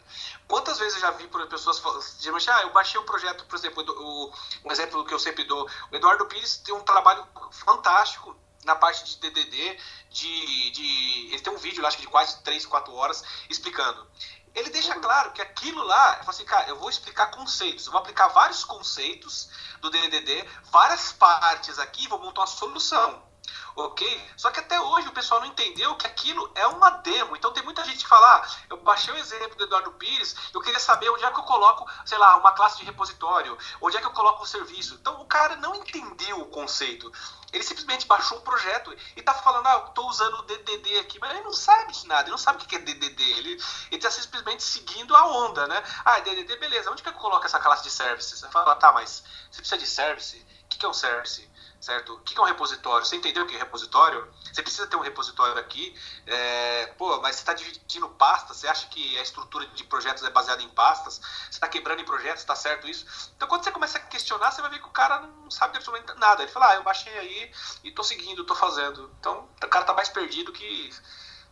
Quantas 0.48 0.78
vezes 0.78 0.94
eu 0.94 1.00
já 1.00 1.10
vi 1.12 1.28
pessoas 1.48 1.80
geralmente, 2.18 2.50
ah, 2.50 2.62
eu 2.62 2.72
baixei 2.72 3.00
o 3.00 3.04
projeto, 3.04 3.44
por 3.46 3.56
exemplo, 3.56 3.84
o, 3.88 4.32
um 4.64 4.72
exemplo 4.72 5.04
que 5.04 5.12
eu 5.12 5.18
sempre 5.18 5.44
dou, 5.44 5.68
o 5.90 5.96
Eduardo 5.96 6.26
Pires 6.26 6.56
tem 6.58 6.74
um 6.74 6.80
trabalho 6.80 7.26
fantástico 7.50 8.36
na 8.64 8.76
parte 8.76 9.04
de 9.04 9.16
DDD, 9.18 9.78
de, 10.10 10.70
de 10.70 11.28
ele 11.32 11.40
tem 11.40 11.52
um 11.52 11.58
vídeo, 11.58 11.84
acho 11.86 11.96
que 11.96 12.02
de 12.02 12.08
quase 12.08 12.42
3, 12.42 12.66
4 12.66 12.92
horas, 12.94 13.24
explicando. 13.48 14.06
Ele 14.54 14.70
deixa 14.70 14.94
claro 14.96 15.32
que 15.32 15.40
aquilo 15.40 15.82
lá, 15.82 16.20
eu 16.22 16.30
assim, 16.30 16.44
cara, 16.44 16.68
eu 16.68 16.78
vou 16.78 16.90
explicar 16.90 17.28
conceitos, 17.28 17.86
eu 17.86 17.92
vou 17.92 18.00
aplicar 18.00 18.28
vários 18.28 18.64
conceitos 18.64 19.48
do 19.80 19.90
DDD, 19.90 20.46
várias 20.70 21.12
partes 21.12 21.78
aqui, 21.78 22.06
vou 22.08 22.20
montar 22.20 22.42
uma 22.42 22.46
solução 22.46 23.31
ok? 23.76 24.32
Só 24.36 24.50
que 24.50 24.60
até 24.60 24.80
hoje 24.80 25.08
o 25.08 25.12
pessoal 25.12 25.40
não 25.40 25.48
entendeu 25.48 25.94
que 25.96 26.06
aquilo 26.06 26.50
é 26.54 26.66
uma 26.66 26.90
demo. 26.90 27.36
Então 27.36 27.52
tem 27.52 27.62
muita 27.62 27.84
gente 27.84 28.04
que 28.04 28.08
fala, 28.08 28.36
ah, 28.36 28.48
eu 28.70 28.76
baixei 28.78 29.12
o 29.12 29.16
exemplo 29.16 29.56
do 29.56 29.64
Eduardo 29.64 29.92
Pires, 29.92 30.36
eu 30.52 30.60
queria 30.60 30.80
saber 30.80 31.10
onde 31.10 31.24
é 31.24 31.30
que 31.30 31.38
eu 31.38 31.44
coloco, 31.44 31.88
sei 32.04 32.18
lá, 32.18 32.36
uma 32.36 32.52
classe 32.52 32.78
de 32.78 32.84
repositório, 32.84 33.56
onde 33.80 33.96
é 33.96 34.00
que 34.00 34.06
eu 34.06 34.12
coloco 34.12 34.42
um 34.42 34.46
serviço. 34.46 34.94
Então 34.94 35.20
o 35.20 35.26
cara 35.26 35.56
não 35.56 35.74
entendeu 35.74 36.40
o 36.40 36.46
conceito. 36.46 37.10
Ele 37.52 37.62
simplesmente 37.62 38.06
baixou 38.06 38.38
um 38.38 38.40
projeto 38.40 38.92
e 39.14 39.20
está 39.20 39.34
falando, 39.34 39.66
ah, 39.66 39.74
eu 39.74 39.86
estou 39.88 40.08
usando 40.08 40.38
o 40.38 40.42
DDD 40.42 40.98
aqui, 41.00 41.18
mas 41.18 41.30
ele 41.30 41.42
não 41.42 41.52
sabe 41.52 41.92
de 41.92 42.06
nada, 42.06 42.22
ele 42.22 42.30
não 42.30 42.38
sabe 42.38 42.62
o 42.62 42.66
que 42.66 42.76
é 42.76 42.78
DDD. 42.78 43.22
Ele 43.22 43.62
está 43.90 44.10
simplesmente 44.10 44.62
seguindo 44.62 45.14
a 45.14 45.26
onda, 45.26 45.66
né? 45.66 45.82
Ah, 46.02 46.18
DDD, 46.20 46.56
beleza, 46.56 46.90
onde 46.90 47.02
que 47.02 47.10
eu 47.10 47.12
coloco 47.12 47.44
essa 47.44 47.60
classe 47.60 47.82
de 47.82 47.90
service? 47.90 48.36
Você 48.36 48.48
fala, 48.48 48.74
tá, 48.76 48.90
mas 48.92 49.22
você 49.50 49.58
precisa 49.58 49.78
de 49.78 49.86
service? 49.86 50.46
O 50.64 50.68
que 50.68 50.86
é 50.86 50.88
um 50.88 50.94
service? 50.94 51.46
Certo? 51.82 52.14
O 52.14 52.20
que 52.20 52.38
é 52.38 52.40
um 52.40 52.44
repositório? 52.44 53.04
Você 53.04 53.16
entendeu 53.16 53.42
o 53.42 53.46
que 53.46 53.56
é 53.56 53.58
repositório? 53.58 54.26
Você 54.52 54.62
precisa 54.62 54.86
ter 54.86 54.96
um 54.96 55.00
repositório 55.00 55.58
aqui. 55.58 55.94
É, 56.26 56.86
pô, 56.96 57.20
mas 57.20 57.34
você 57.34 57.42
está 57.42 57.52
dividindo 57.52 58.08
pastas, 58.10 58.58
você 58.58 58.68
acha 58.68 58.86
que 58.86 59.18
a 59.18 59.22
estrutura 59.22 59.66
de 59.66 59.82
projetos 59.84 60.22
é 60.22 60.30
baseada 60.30 60.62
em 60.62 60.68
pastas? 60.68 61.16
Você 61.16 61.50
está 61.50 61.66
quebrando 61.66 62.00
em 62.00 62.04
projetos, 62.04 62.40
está 62.40 62.54
certo 62.54 62.88
isso? 62.88 63.04
Então, 63.36 63.48
quando 63.48 63.64
você 63.64 63.72
começa 63.72 63.98
a 63.98 64.00
questionar, 64.00 64.52
você 64.52 64.62
vai 64.62 64.70
ver 64.70 64.78
que 64.78 64.86
o 64.86 64.92
cara 64.92 65.20
não 65.20 65.50
sabe 65.50 65.76
absolutamente 65.76 66.18
nada. 66.20 66.44
Ele 66.44 66.52
fala, 66.52 66.70
ah, 66.70 66.74
eu 66.76 66.84
baixei 66.84 67.18
aí 67.18 67.50
e 67.82 67.88
estou 67.88 68.04
seguindo, 68.04 68.42
estou 68.42 68.56
fazendo. 68.56 69.10
Então, 69.18 69.48
o 69.62 69.68
cara 69.68 69.82
está 69.82 69.92
mais 69.92 70.08
perdido 70.08 70.52
que... 70.52 70.90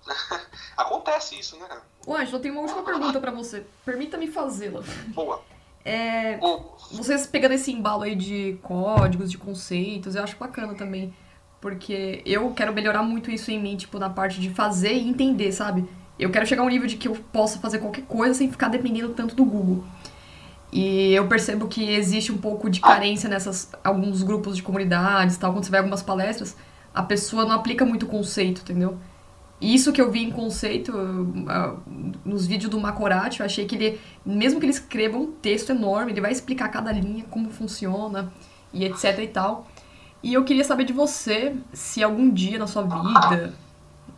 Acontece 0.77 1.39
isso, 1.39 1.59
né? 1.59 1.83
Ô, 2.07 2.15
Ângelo, 2.15 2.39
eu 2.39 2.41
tenho 2.41 2.55
uma 2.55 2.63
última 2.63 2.83
pergunta 2.83 3.21
para 3.21 3.33
você. 3.33 3.67
Permita-me 3.85 4.31
fazê-la. 4.31 4.81
Boa. 5.09 5.45
É, 5.85 6.39
vocês 6.93 7.27
pegando 7.27 7.53
esse 7.53 7.73
embalo 7.73 8.03
aí 8.03 8.15
de 8.15 8.59
códigos, 8.63 9.31
de 9.31 9.39
conceitos, 9.39 10.15
eu 10.15 10.23
acho 10.23 10.37
bacana 10.37 10.75
também. 10.75 11.13
Porque 11.61 12.23
eu 12.25 12.51
quero 12.53 12.73
melhorar 12.73 13.03
muito 13.03 13.31
isso 13.31 13.51
em 13.51 13.61
mim, 13.61 13.77
tipo, 13.77 13.99
na 13.99 14.09
parte 14.09 14.41
de 14.41 14.51
fazer 14.51 14.95
e 14.95 15.09
entender, 15.09 15.53
sabe? 15.53 15.87
eu 16.21 16.31
quero 16.31 16.47
chegar 16.47 16.63
a 16.63 16.67
um 16.67 16.69
nível 16.69 16.87
de 16.87 16.97
que 16.97 17.09
eu 17.09 17.15
possa 17.33 17.59
fazer 17.59 17.79
qualquer 17.79 18.03
coisa 18.03 18.35
sem 18.35 18.51
ficar 18.51 18.69
dependendo 18.69 19.09
tanto 19.15 19.35
do 19.35 19.45
Google. 19.45 19.83
E 20.71 21.13
eu 21.13 21.27
percebo 21.27 21.67
que 21.67 21.83
existe 21.91 22.31
um 22.31 22.37
pouco 22.37 22.69
de 22.69 22.81
carência 22.81 23.29
nessas 23.29 23.73
alguns 23.83 24.23
grupos 24.23 24.55
de 24.55 24.63
comunidades, 24.63 25.37
tal, 25.37 25.53
quando 25.53 25.65
você 25.65 25.71
vê 25.71 25.79
algumas 25.79 26.03
palestras, 26.03 26.55
a 26.95 27.03
pessoa 27.03 27.45
não 27.45 27.53
aplica 27.53 27.85
muito 27.85 28.07
conceito, 28.07 28.61
entendeu? 28.61 28.99
Isso 29.61 29.93
que 29.93 30.01
eu 30.01 30.11
vi 30.11 30.25
em 30.25 30.31
conceito 30.31 30.97
uh, 30.97 31.83
nos 32.25 32.47
vídeos 32.47 32.71
do 32.71 32.81
Macorati, 32.81 33.41
eu 33.41 33.47
achei 33.47 33.67
que 33.67 33.75
ele, 33.75 34.01
mesmo 34.25 34.59
que 34.59 34.65
ele 34.65 34.73
escreva 34.73 35.19
um 35.19 35.33
texto 35.33 35.71
enorme, 35.71 36.13
ele 36.13 36.21
vai 36.21 36.33
explicar 36.33 36.69
cada 36.69 36.91
linha, 36.91 37.25
como 37.31 37.51
funciona 37.51 38.33
e 38.73 38.85
etc 38.85 39.19
e 39.19 39.29
tal. 39.29 39.69
E 40.23 40.33
eu 40.33 40.45
queria 40.45 40.65
saber 40.65 40.85
de 40.85 40.93
você 40.93 41.55
se 41.73 42.03
algum 42.03 42.31
dia 42.31 42.59
na 42.59 42.67
sua 42.67 42.83
vida, 42.83 43.55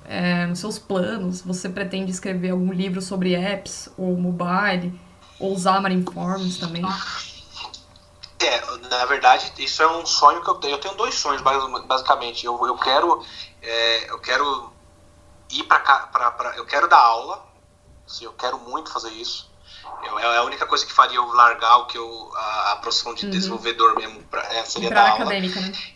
é, 0.05 0.47
nos 0.47 0.61
seus 0.61 0.79
planos, 0.79 1.43
você 1.43 1.69
pretende 1.69 2.11
escrever 2.11 2.51
algum 2.51 2.73
livro 2.73 3.01
sobre 3.01 3.35
apps 3.35 3.89
ou 3.97 4.17
mobile, 4.17 4.99
ou 5.41 5.53
usar 5.53 5.81
Marinforms 5.81 6.59
também. 6.59 6.85
É, 8.41 8.89
na 8.89 9.05
verdade, 9.07 9.53
isso 9.59 9.83
é 9.83 9.97
um 9.97 10.05
sonho 10.05 10.43
que 10.43 10.51
eu 10.51 10.55
tenho. 10.57 10.75
Eu 10.75 10.79
tenho 10.79 10.95
dois 10.95 11.15
sonhos, 11.15 11.41
basicamente. 11.43 12.45
Eu, 12.45 12.65
eu 12.67 12.77
quero. 12.77 13.25
É, 13.61 14.11
eu 14.11 14.19
quero 14.19 14.72
ir 15.53 15.65
para. 15.65 16.55
Eu 16.57 16.67
quero 16.67 16.89
dar 16.89 16.99
aula. 16.99 17.45
Assim, 18.07 18.25
eu 18.25 18.33
quero 18.33 18.59
muito 18.59 18.93
fazer 18.93 19.11
isso. 19.11 19.53
Eu, 20.05 20.19
é 20.19 20.39
a 20.39 20.43
única 20.43 20.67
coisa 20.67 20.85
que 20.85 20.93
faria 20.93 21.17
eu 21.17 21.27
largar 21.33 21.77
o 21.79 21.87
que 21.87 21.97
eu, 21.97 22.33
a, 22.35 22.73
a 22.73 22.77
profissão 22.77 23.15
de 23.15 23.25
uhum. 23.25 23.31
desenvolvedor 23.31 23.97
mesmo 23.97 24.23
pra, 24.25 24.43
é, 24.53 24.65
seria 24.65 24.91
da 24.91 25.11
aula. 25.11 25.25
Né? 25.27 25.41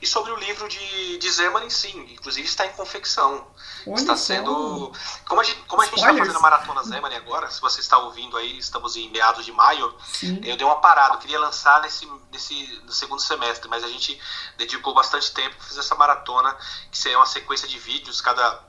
E 0.01 0.07
sobre 0.07 0.33
o 0.33 0.37
livro 0.37 0.69
de, 0.69 1.19
de 1.19 1.31
Zeman, 1.31 1.69
sim, 1.71 2.01
inclusive 2.13 2.47
está 2.47 2.67
em 2.67 2.73
confecção. 2.73 3.47
Olha 3.87 3.95
está 3.97 4.17
sendo. 4.17 4.93
Como 5.29 5.41
a 5.41 5.45
gente, 5.45 5.61
como 5.63 5.83
a 5.83 5.87
gente 5.87 5.97
está 5.97 6.15
fazendo 6.15 6.37
a 6.37 6.41
maratona 6.41 6.83
Zeman 6.85 7.17
agora, 7.17 7.51
se 7.51 7.61
você 7.61 7.81
está 7.81 7.99
ouvindo 7.99 8.37
aí, 8.37 8.59
estamos 8.59 8.97
em 8.97 9.11
meados 9.11 9.45
de 9.45 9.53
maio, 9.53 9.95
sim. 10.05 10.41
eu 10.45 10.57
dei 10.57 10.67
uma 10.67 10.81
parada, 10.81 11.15
eu 11.15 11.19
queria 11.19 11.39
lançar 11.39 11.81
nesse, 11.83 12.09
nesse 12.33 12.81
no 12.85 12.93
segundo 12.93 13.21
semestre, 13.21 13.69
mas 13.69 13.83
a 13.83 13.89
gente 13.89 14.21
dedicou 14.57 14.95
bastante 14.95 15.33
tempo 15.33 15.57
para 15.57 15.67
fazer 15.67 15.81
essa 15.81 15.95
maratona, 15.95 16.57
que 16.91 17.09
é 17.09 17.17
uma 17.17 17.27
sequência 17.27 17.67
de 17.67 17.79
vídeos, 17.79 18.21
cada 18.21 18.65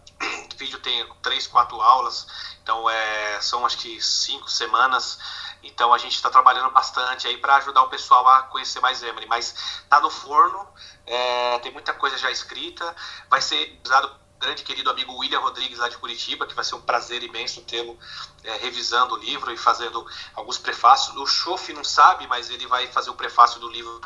vídeo 0.58 0.80
tem 0.80 1.08
três, 1.22 1.48
quatro 1.48 1.80
aulas, 1.82 2.28
então 2.62 2.90
é, 2.90 3.42
são 3.42 3.66
acho 3.66 3.78
que 3.78 4.02
cinco 4.02 4.50
semanas. 4.50 5.20
Então 5.64 5.94
a 5.94 5.98
gente 5.98 6.16
está 6.16 6.30
trabalhando 6.30 6.70
bastante 6.72 7.28
aí 7.28 7.38
para 7.38 7.56
ajudar 7.58 7.82
o 7.82 7.90
pessoal 7.90 8.28
a 8.28 8.44
conhecer 8.44 8.80
mais 8.80 9.02
Emily. 9.02 9.26
Mas 9.28 9.84
tá 9.90 10.00
no 10.00 10.10
forno, 10.10 10.68
é, 11.06 11.60
tem 11.60 11.72
muita 11.72 11.94
coisa 11.94 12.18
já 12.18 12.30
escrita, 12.32 12.96
vai 13.30 13.42
ser 13.42 13.80
usado 13.84 14.28
grande 14.40 14.64
querido 14.64 14.90
amigo 14.90 15.18
William 15.18 15.40
Rodrigues 15.40 15.80
lá 15.80 15.90
de 15.90 15.98
Curitiba, 15.98 16.46
que 16.46 16.54
vai 16.54 16.64
ser 16.64 16.76
um 16.76 16.82
prazer 16.82 17.24
imenso 17.24 17.62
tê-lo 17.62 17.98
é, 18.44 18.58
revisando 18.58 19.16
o 19.16 19.18
livro 19.18 19.52
e 19.52 19.58
fazendo 19.58 20.06
alguns 20.36 20.58
prefácios. 20.58 21.16
O 21.18 21.26
Chof 21.26 21.74
não 21.74 21.84
sabe, 21.84 22.28
mas 22.28 22.50
ele 22.50 22.68
vai 22.68 22.88
fazer 22.88 23.10
o 23.10 23.16
prefácio 23.16 23.60
do 23.60 23.70
livro 23.70 24.00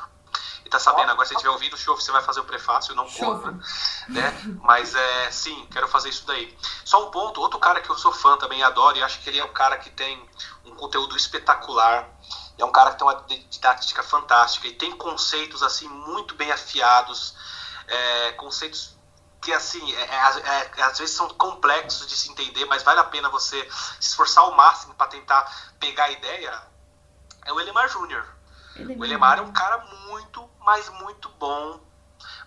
tá 0.72 0.80
sabendo 0.80 1.12
agora, 1.12 1.28
se 1.28 1.34
estiver 1.34 1.52
ouvindo 1.52 1.74
o 1.74 1.78
show, 1.78 1.96
você 1.96 2.12
vai 2.12 2.22
fazer 2.22 2.40
o 2.40 2.46
prefácio, 2.46 2.96
não 2.96 3.10
compra, 3.10 3.60
né? 4.08 4.60
Mas 4.64 4.96
é, 4.96 5.30
sim, 5.30 5.68
quero 5.70 5.88
fazer 5.88 6.10
isso 6.10 6.26
daí. 6.26 6.58
Só 6.86 7.08
um 7.08 7.12
ponto, 7.12 7.42
outro 7.42 7.60
cara 7.60 7.82
que 7.82 7.90
eu 7.90 7.98
sou 7.98 8.14
fã 8.14 8.38
também, 8.38 8.64
adoro, 8.64 8.98
e 8.98 9.04
acho 9.04 9.20
que 9.20 9.30
ele 9.30 9.40
é 9.40 9.44
um 9.44 9.52
cara 9.52 9.78
que 9.78 9.90
tem 9.90 10.30
um 10.66 10.74
conteúdo 10.76 11.18
espetacular, 11.18 12.10
é 12.58 12.64
um 12.64 12.72
cara 12.72 12.92
que 12.92 13.00
tem 13.00 13.08
uma 13.08 13.22
didática 13.50 14.02
fantástica 14.02 14.68
e 14.68 14.74
tem 14.74 14.96
conceitos 14.96 15.62
assim 15.62 15.90
muito 15.90 16.36
bem 16.36 16.52
afiados, 16.52 17.36
é, 17.88 18.32
conceitos 18.34 18.98
que 19.42 19.52
assim 19.52 19.94
é, 19.94 20.04
é, 20.04 20.72
é, 20.78 20.84
às 20.84 21.00
vezes 21.00 21.16
são 21.16 21.28
complexos 21.30 22.08
de 22.08 22.16
se 22.16 22.32
entender, 22.32 22.64
mas 22.66 22.84
vale 22.84 23.00
a 23.00 23.04
pena 23.04 23.28
você 23.28 23.68
se 24.00 24.10
esforçar 24.10 24.44
ao 24.44 24.56
máximo 24.56 24.94
para 24.94 25.08
tentar 25.08 25.74
pegar 25.80 26.06
a 26.06 26.12
ideia. 26.12 26.62
É 27.44 27.52
o 27.52 27.60
Elimar 27.60 27.90
Júnior. 27.90 28.26
O 28.98 29.04
Elimar 29.04 29.40
é 29.40 29.42
um 29.42 29.52
cara 29.52 29.80
muito 30.08 30.48
mas 30.72 30.88
muito 31.02 31.28
bom. 31.38 31.82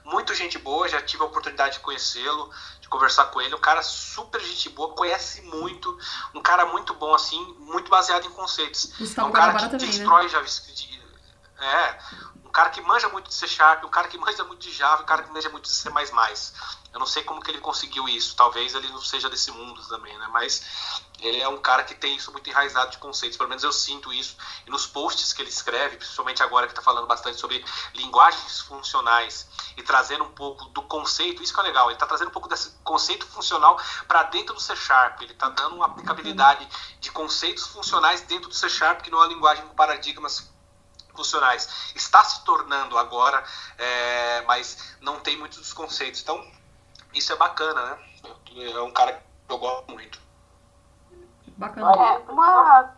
Muito 0.02 0.34
gente 0.34 0.58
boa, 0.58 0.88
já 0.88 1.02
tive 1.02 1.22
a 1.22 1.26
oportunidade 1.26 1.74
de 1.74 1.80
conhecê-lo, 1.80 2.50
de 2.80 2.88
conversar 2.88 3.26
com 3.26 3.40
ele. 3.40 3.54
Um 3.54 3.60
cara 3.60 3.82
super 3.82 4.40
gente 4.40 4.70
boa, 4.70 4.94
conhece 4.94 5.42
muito. 5.42 5.98
Um 6.34 6.40
cara 6.40 6.64
muito 6.66 6.94
bom, 6.94 7.14
assim, 7.14 7.38
muito 7.58 7.90
baseado 7.90 8.26
em 8.26 8.30
conceitos. 8.30 8.92
Gustavo 8.98 9.28
é 9.28 9.30
um 9.30 9.32
cara 9.32 9.52
que 9.54 9.68
também, 9.68 9.86
né? 9.86 9.92
destrói 9.92 10.22
né? 10.22 10.28
JavaScript. 10.30 11.02
É, 11.58 11.98
cara 12.54 12.70
que 12.70 12.80
manja 12.80 13.08
muito 13.08 13.28
de 13.28 13.34
C 13.34 13.48
Sharp, 13.48 13.84
um 13.84 13.88
cara 13.88 14.06
que 14.06 14.16
manja 14.16 14.44
muito 14.44 14.60
de 14.60 14.70
Java, 14.70 15.02
um 15.02 15.06
cara 15.06 15.24
que 15.24 15.32
manja 15.32 15.48
muito 15.50 15.64
de 15.64 15.72
C++. 15.72 15.90
Eu 16.92 17.00
não 17.00 17.06
sei 17.06 17.24
como 17.24 17.42
que 17.42 17.50
ele 17.50 17.58
conseguiu 17.58 18.08
isso. 18.08 18.36
Talvez 18.36 18.72
ele 18.76 18.86
não 18.90 19.00
seja 19.00 19.28
desse 19.28 19.50
mundo 19.50 19.84
também, 19.88 20.16
né? 20.16 20.28
Mas 20.30 21.02
ele 21.18 21.40
é 21.40 21.48
um 21.48 21.58
cara 21.58 21.82
que 21.82 21.96
tem 21.96 22.14
isso 22.14 22.30
muito 22.30 22.48
enraizado 22.48 22.92
de 22.92 22.98
conceitos. 22.98 23.36
Pelo 23.36 23.48
menos 23.48 23.64
eu 23.64 23.72
sinto 23.72 24.12
isso. 24.12 24.36
E 24.64 24.70
nos 24.70 24.86
posts 24.86 25.32
que 25.32 25.42
ele 25.42 25.48
escreve, 25.48 25.96
principalmente 25.96 26.44
agora 26.44 26.68
que 26.68 26.72
está 26.72 26.80
falando 26.80 27.08
bastante 27.08 27.40
sobre 27.40 27.64
linguagens 27.92 28.60
funcionais 28.60 29.48
e 29.76 29.82
trazendo 29.82 30.22
um 30.22 30.30
pouco 30.30 30.66
do 30.66 30.82
conceito, 30.82 31.42
isso 31.42 31.52
que 31.52 31.58
é 31.58 31.64
legal. 31.64 31.86
Ele 31.86 31.94
está 31.94 32.06
trazendo 32.06 32.28
um 32.28 32.32
pouco 32.32 32.48
desse 32.48 32.70
conceito 32.84 33.26
funcional 33.26 33.76
para 34.06 34.22
dentro 34.22 34.54
do 34.54 34.60
C 34.60 34.76
Sharp. 34.76 35.20
Ele 35.22 35.32
está 35.32 35.48
dando 35.48 35.74
uma 35.74 35.86
aplicabilidade 35.86 36.68
de 37.00 37.10
conceitos 37.10 37.66
funcionais 37.66 38.20
dentro 38.20 38.48
do 38.48 38.54
C 38.54 38.68
Sharp, 38.68 39.02
que 39.02 39.10
não 39.10 39.18
é 39.18 39.22
uma 39.22 39.34
linguagem 39.34 39.66
com 39.66 39.74
paradigmas 39.74 40.53
funcionais. 41.16 41.92
Está 41.94 42.22
se 42.24 42.44
tornando 42.44 42.98
agora, 42.98 43.42
é, 43.78 44.42
mas 44.42 44.96
não 45.00 45.20
tem 45.20 45.38
muitos 45.38 45.58
dos 45.58 45.72
conceitos. 45.72 46.20
Então, 46.22 46.44
isso 47.12 47.32
é 47.32 47.36
bacana, 47.36 47.82
né? 47.82 47.98
É 48.56 48.80
um 48.80 48.92
cara 48.92 49.12
que 49.12 49.52
eu 49.52 49.58
gosto 49.58 49.90
muito. 49.90 50.18
Bacana. 51.56 51.92
É, 51.92 52.18
uma, 52.30 52.94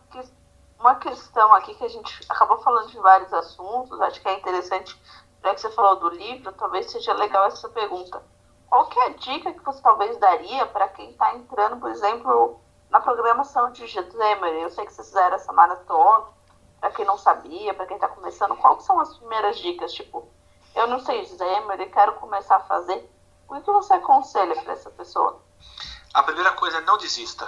uma 0.79 0.95
questão 0.97 1.53
aqui 1.55 1.75
que 1.75 1.85
a 1.85 1.89
gente 1.89 2.21
acabou 2.29 2.59
falando 2.59 2.91
de 2.91 2.99
vários 2.99 3.33
assuntos, 3.33 4.01
acho 4.01 4.21
que 4.21 4.29
é 4.29 4.39
interessante, 4.39 5.01
já 5.43 5.55
que 5.55 5.61
você 5.61 5.71
falou 5.71 5.97
do 5.97 6.09
livro, 6.11 6.53
talvez 6.53 6.91
seja 6.91 7.13
legal 7.15 7.47
essa 7.47 7.69
pergunta. 7.69 8.23
Qual 8.69 8.87
que 8.89 8.99
é 8.99 9.07
a 9.07 9.11
dica 9.11 9.53
que 9.53 9.65
você 9.65 9.81
talvez 9.81 10.17
daria 10.19 10.67
para 10.67 10.89
quem 10.89 11.11
está 11.11 11.35
entrando, 11.35 11.79
por 11.79 11.91
exemplo, 11.91 12.61
na 12.91 13.01
programação 13.01 13.71
de 13.73 13.87
Xamarin? 13.87 14.61
Eu 14.61 14.71
sei 14.71 14.85
que 14.85 14.93
vocês 14.93 15.09
fizeram 15.09 15.37
essa 15.37 15.53
maratona, 15.53 16.27
para 16.81 16.91
quem 16.91 17.05
não 17.05 17.19
sabia, 17.19 17.75
para 17.75 17.87
quem 17.87 17.97
está 17.97 18.09
começando, 18.09 18.57
quais 18.57 18.83
são 18.85 19.01
as 19.01 19.17
primeiras 19.17 19.59
dicas? 19.59 19.93
Tipo, 19.93 20.29
eu 20.75 20.87
não 20.87 21.01
sei 21.01 21.25
Xamarin, 21.25 21.89
quero 21.91 22.15
começar 22.15 22.57
a 22.57 22.61
fazer 22.61 23.11
o 23.49 23.61
que 23.61 23.71
você 23.71 23.95
aconselha 23.95 24.61
para 24.63 24.73
essa 24.73 24.91
pessoa? 24.91 25.43
A 26.13 26.23
primeira 26.23 26.53
coisa 26.53 26.79
é 26.79 26.81
não 26.83 26.99
desista. 26.99 27.47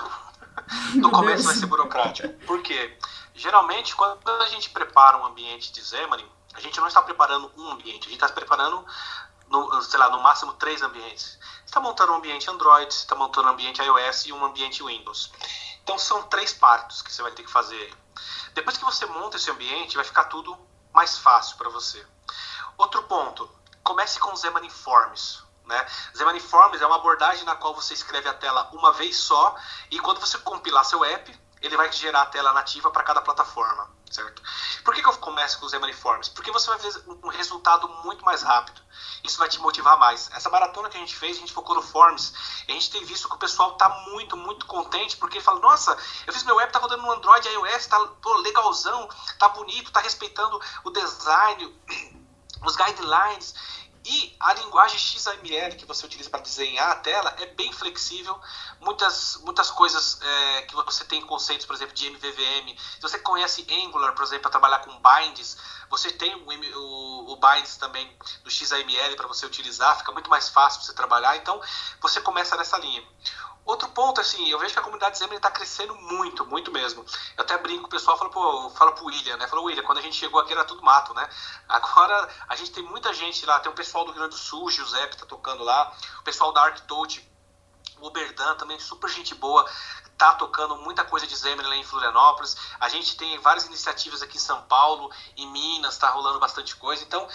No 0.94 1.10
começo 1.10 1.44
vai 1.44 1.54
ser 1.54 1.66
burocrático. 1.66 2.28
Por 2.46 2.62
quê? 2.62 2.96
Geralmente, 3.34 3.94
quando 3.94 4.28
a 4.28 4.46
gente 4.46 4.70
prepara 4.70 5.16
um 5.16 5.26
ambiente 5.26 5.72
de 5.72 5.84
Xamarin, 5.84 6.28
a 6.54 6.60
gente 6.60 6.78
não 6.80 6.88
está 6.88 7.00
preparando 7.00 7.50
um 7.56 7.70
ambiente, 7.70 8.08
a 8.08 8.10
gente 8.10 8.22
está 8.22 8.28
preparando, 8.28 8.84
no, 9.48 9.82
sei 9.82 9.98
lá, 9.98 10.10
no 10.10 10.20
máximo 10.20 10.52
três 10.54 10.82
ambientes. 10.82 11.38
Você 11.40 11.66
está 11.66 11.80
montando 11.80 12.12
um 12.12 12.16
ambiente 12.16 12.50
Android, 12.50 12.92
você 12.92 13.00
está 13.00 13.14
montando 13.14 13.48
um 13.48 13.52
ambiente 13.52 13.80
iOS 13.80 14.26
e 14.26 14.32
um 14.32 14.44
ambiente 14.44 14.82
Windows. 14.82 15.30
Então 15.82 15.98
são 15.98 16.22
três 16.24 16.52
partes 16.52 17.00
que 17.00 17.12
você 17.12 17.22
vai 17.22 17.30
ter 17.32 17.42
que 17.42 17.50
fazer. 17.50 17.94
Depois 18.58 18.76
que 18.76 18.84
você 18.84 19.06
monta 19.06 19.36
esse 19.36 19.48
ambiente, 19.52 19.94
vai 19.94 20.04
ficar 20.04 20.24
tudo 20.24 20.58
mais 20.92 21.16
fácil 21.16 21.56
para 21.56 21.68
você. 21.68 22.04
Outro 22.76 23.04
ponto, 23.04 23.48
comece 23.84 24.18
com 24.18 24.34
Xamarin 24.34 24.68
Forms. 24.68 25.44
Né? 25.64 25.86
Forms 26.40 26.82
é 26.82 26.86
uma 26.86 26.96
abordagem 26.96 27.44
na 27.44 27.54
qual 27.54 27.72
você 27.72 27.94
escreve 27.94 28.28
a 28.28 28.34
tela 28.34 28.68
uma 28.72 28.92
vez 28.92 29.16
só 29.16 29.54
e 29.92 30.00
quando 30.00 30.18
você 30.18 30.38
compilar 30.38 30.84
seu 30.84 31.04
app, 31.04 31.40
ele 31.62 31.76
vai 31.76 31.92
gerar 31.92 32.22
a 32.22 32.26
tela 32.26 32.52
nativa 32.52 32.90
para 32.90 33.04
cada 33.04 33.22
plataforma, 33.22 33.88
certo? 34.10 34.42
Por 34.84 34.94
que, 34.94 35.02
que 35.02 35.08
eu 35.08 35.16
começo 35.18 35.58
com 35.58 35.66
o 35.66 35.68
Xamarin 35.68 35.92
Forms? 35.92 36.28
Porque 36.30 36.50
você 36.50 36.68
vai 36.68 36.78
ver 36.78 37.04
um 37.22 37.28
resultado 37.28 37.88
muito 38.04 38.24
mais 38.24 38.42
rápido. 38.42 38.80
Isso 39.22 39.38
vai 39.38 39.48
te 39.48 39.58
motivar 39.60 39.98
mais. 39.98 40.30
Essa 40.32 40.48
maratona 40.50 40.88
que 40.88 40.96
a 40.96 41.00
gente 41.00 41.14
fez, 41.14 41.36
a 41.36 41.40
gente 41.40 41.52
focou 41.52 41.74
no 41.74 41.82
Forms, 41.82 42.32
a 42.68 42.72
gente 42.72 42.90
tem 42.90 43.04
visto 43.04 43.28
que 43.28 43.34
o 43.34 43.38
pessoal 43.38 43.72
está 43.72 43.88
muito, 44.10 44.36
muito 44.36 44.66
contente, 44.66 45.16
porque 45.16 45.40
fala, 45.40 45.60
nossa, 45.60 45.96
eu 46.26 46.32
fiz 46.32 46.42
meu 46.44 46.58
app, 46.60 46.72
tá 46.72 46.78
rodando 46.78 47.02
no 47.02 47.12
Android, 47.12 47.48
iOS, 47.48 47.86
tá 47.86 47.98
pô, 48.22 48.34
legalzão, 48.38 49.08
tá 49.38 49.48
bonito, 49.48 49.92
tá 49.92 50.00
respeitando 50.00 50.60
o 50.84 50.90
design, 50.90 51.76
os 52.64 52.76
guidelines. 52.76 53.54
E 54.04 54.36
a 54.40 54.54
linguagem 54.54 54.98
XML 54.98 55.76
que 55.76 55.84
você 55.84 56.06
utiliza 56.06 56.30
para 56.30 56.40
desenhar 56.40 56.90
a 56.90 56.94
tela 56.96 57.34
é 57.38 57.46
bem 57.46 57.72
flexível. 57.72 58.38
Muitas, 58.80 59.36
muitas 59.42 59.70
coisas 59.70 60.20
é, 60.20 60.62
que 60.62 60.74
você 60.74 61.04
tem 61.04 61.20
conceitos, 61.22 61.66
por 61.66 61.74
exemplo, 61.74 61.94
de 61.94 62.06
MVVM. 62.08 62.78
Se 62.78 63.02
você 63.02 63.18
conhece 63.18 63.66
Angular, 63.70 64.14
por 64.14 64.24
exemplo, 64.24 64.42
para 64.42 64.50
trabalhar 64.52 64.78
com 64.80 64.90
binds, 65.00 65.56
você 65.90 66.10
tem 66.10 66.34
o, 66.34 66.46
o, 66.78 67.32
o 67.32 67.36
binds 67.36 67.76
também 67.76 68.10
do 68.44 68.50
XML 68.50 69.16
para 69.16 69.26
você 69.26 69.44
utilizar. 69.44 69.98
Fica 69.98 70.12
muito 70.12 70.30
mais 70.30 70.48
fácil 70.48 70.82
você 70.82 70.94
trabalhar. 70.94 71.36
Então, 71.36 71.60
você 72.00 72.20
começa 72.20 72.56
nessa 72.56 72.78
linha. 72.78 73.04
Outro 73.68 73.86
ponto, 73.90 74.18
assim, 74.18 74.48
eu 74.48 74.58
vejo 74.58 74.72
que 74.72 74.78
a 74.78 74.82
comunidade 74.82 75.18
Xamarin 75.18 75.36
está 75.36 75.50
crescendo 75.50 75.94
muito, 75.94 76.46
muito 76.46 76.72
mesmo. 76.72 77.04
Eu 77.36 77.44
até 77.44 77.58
brinco, 77.58 77.84
o 77.84 77.88
pessoal 77.90 78.16
fala 78.16 78.30
pro, 78.30 78.70
fala 78.70 78.92
pro 78.92 79.04
William, 79.04 79.36
né? 79.36 79.46
Falou, 79.46 79.66
William, 79.66 79.82
quando 79.82 79.98
a 79.98 80.00
gente 80.00 80.16
chegou 80.16 80.40
aqui 80.40 80.52
era 80.52 80.64
tudo 80.64 80.82
mato, 80.82 81.12
né? 81.12 81.28
Agora 81.68 82.30
a 82.48 82.56
gente 82.56 82.70
tem 82.72 82.82
muita 82.82 83.12
gente 83.12 83.44
lá, 83.44 83.60
tem 83.60 83.70
o 83.70 83.74
pessoal 83.74 84.06
do 84.06 84.12
Rio 84.12 84.20
Grande 84.20 84.36
do 84.36 84.40
Sul, 84.40 84.70
Giuseppe 84.70 85.18
tá 85.18 85.26
tocando 85.26 85.62
lá, 85.62 85.94
o 86.18 86.22
pessoal 86.22 86.50
da 86.50 86.62
ArcTouch, 86.62 87.30
o 88.00 88.06
Oberdan 88.06 88.54
também, 88.54 88.80
super 88.80 89.10
gente 89.10 89.34
boa. 89.34 89.70
tá 90.16 90.32
tocando 90.36 90.74
muita 90.76 91.04
coisa 91.04 91.26
de 91.26 91.36
Xamarin 91.36 91.68
lá 91.68 91.76
em 91.76 91.84
Florianópolis. 91.84 92.56
A 92.80 92.88
gente 92.88 93.18
tem 93.18 93.38
várias 93.40 93.66
iniciativas 93.66 94.22
aqui 94.22 94.38
em 94.38 94.40
São 94.40 94.62
Paulo, 94.62 95.12
em 95.36 95.46
Minas, 95.46 95.92
está 95.92 96.08
rolando 96.08 96.40
bastante 96.40 96.74
coisa. 96.74 97.04
Então, 97.04 97.28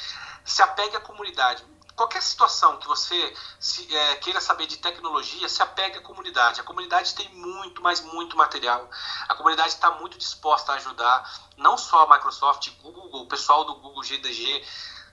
se 0.44 0.64
apegue 0.64 0.96
à 0.96 1.00
comunidade. 1.00 1.64
Qualquer 1.96 2.24
situação 2.24 2.78
que 2.78 2.88
você 2.88 3.34
se, 3.60 3.96
é, 3.96 4.16
queira 4.16 4.42
saber 4.42 4.66
de 4.66 4.78
tecnologia, 4.78 5.48
se 5.48 5.62
apegue 5.62 6.00
à 6.00 6.02
comunidade. 6.02 6.60
A 6.60 6.64
comunidade 6.64 7.14
tem 7.14 7.30
muito, 7.36 7.82
mas 7.82 8.02
muito 8.02 8.36
material. 8.36 8.90
A 9.30 9.36
comunidade 9.36 9.70
está 9.70 9.92
muito 9.92 10.18
disposta 10.18 10.72
a 10.72 10.76
ajudar, 10.76 11.24
não 11.56 11.78
só 11.78 12.04
a 12.04 12.16
Microsoft, 12.16 12.70
Google, 12.82 13.22
o 13.22 13.28
pessoal 13.28 13.64
do 13.64 13.76
Google 13.76 14.04
GDG. 14.04 14.66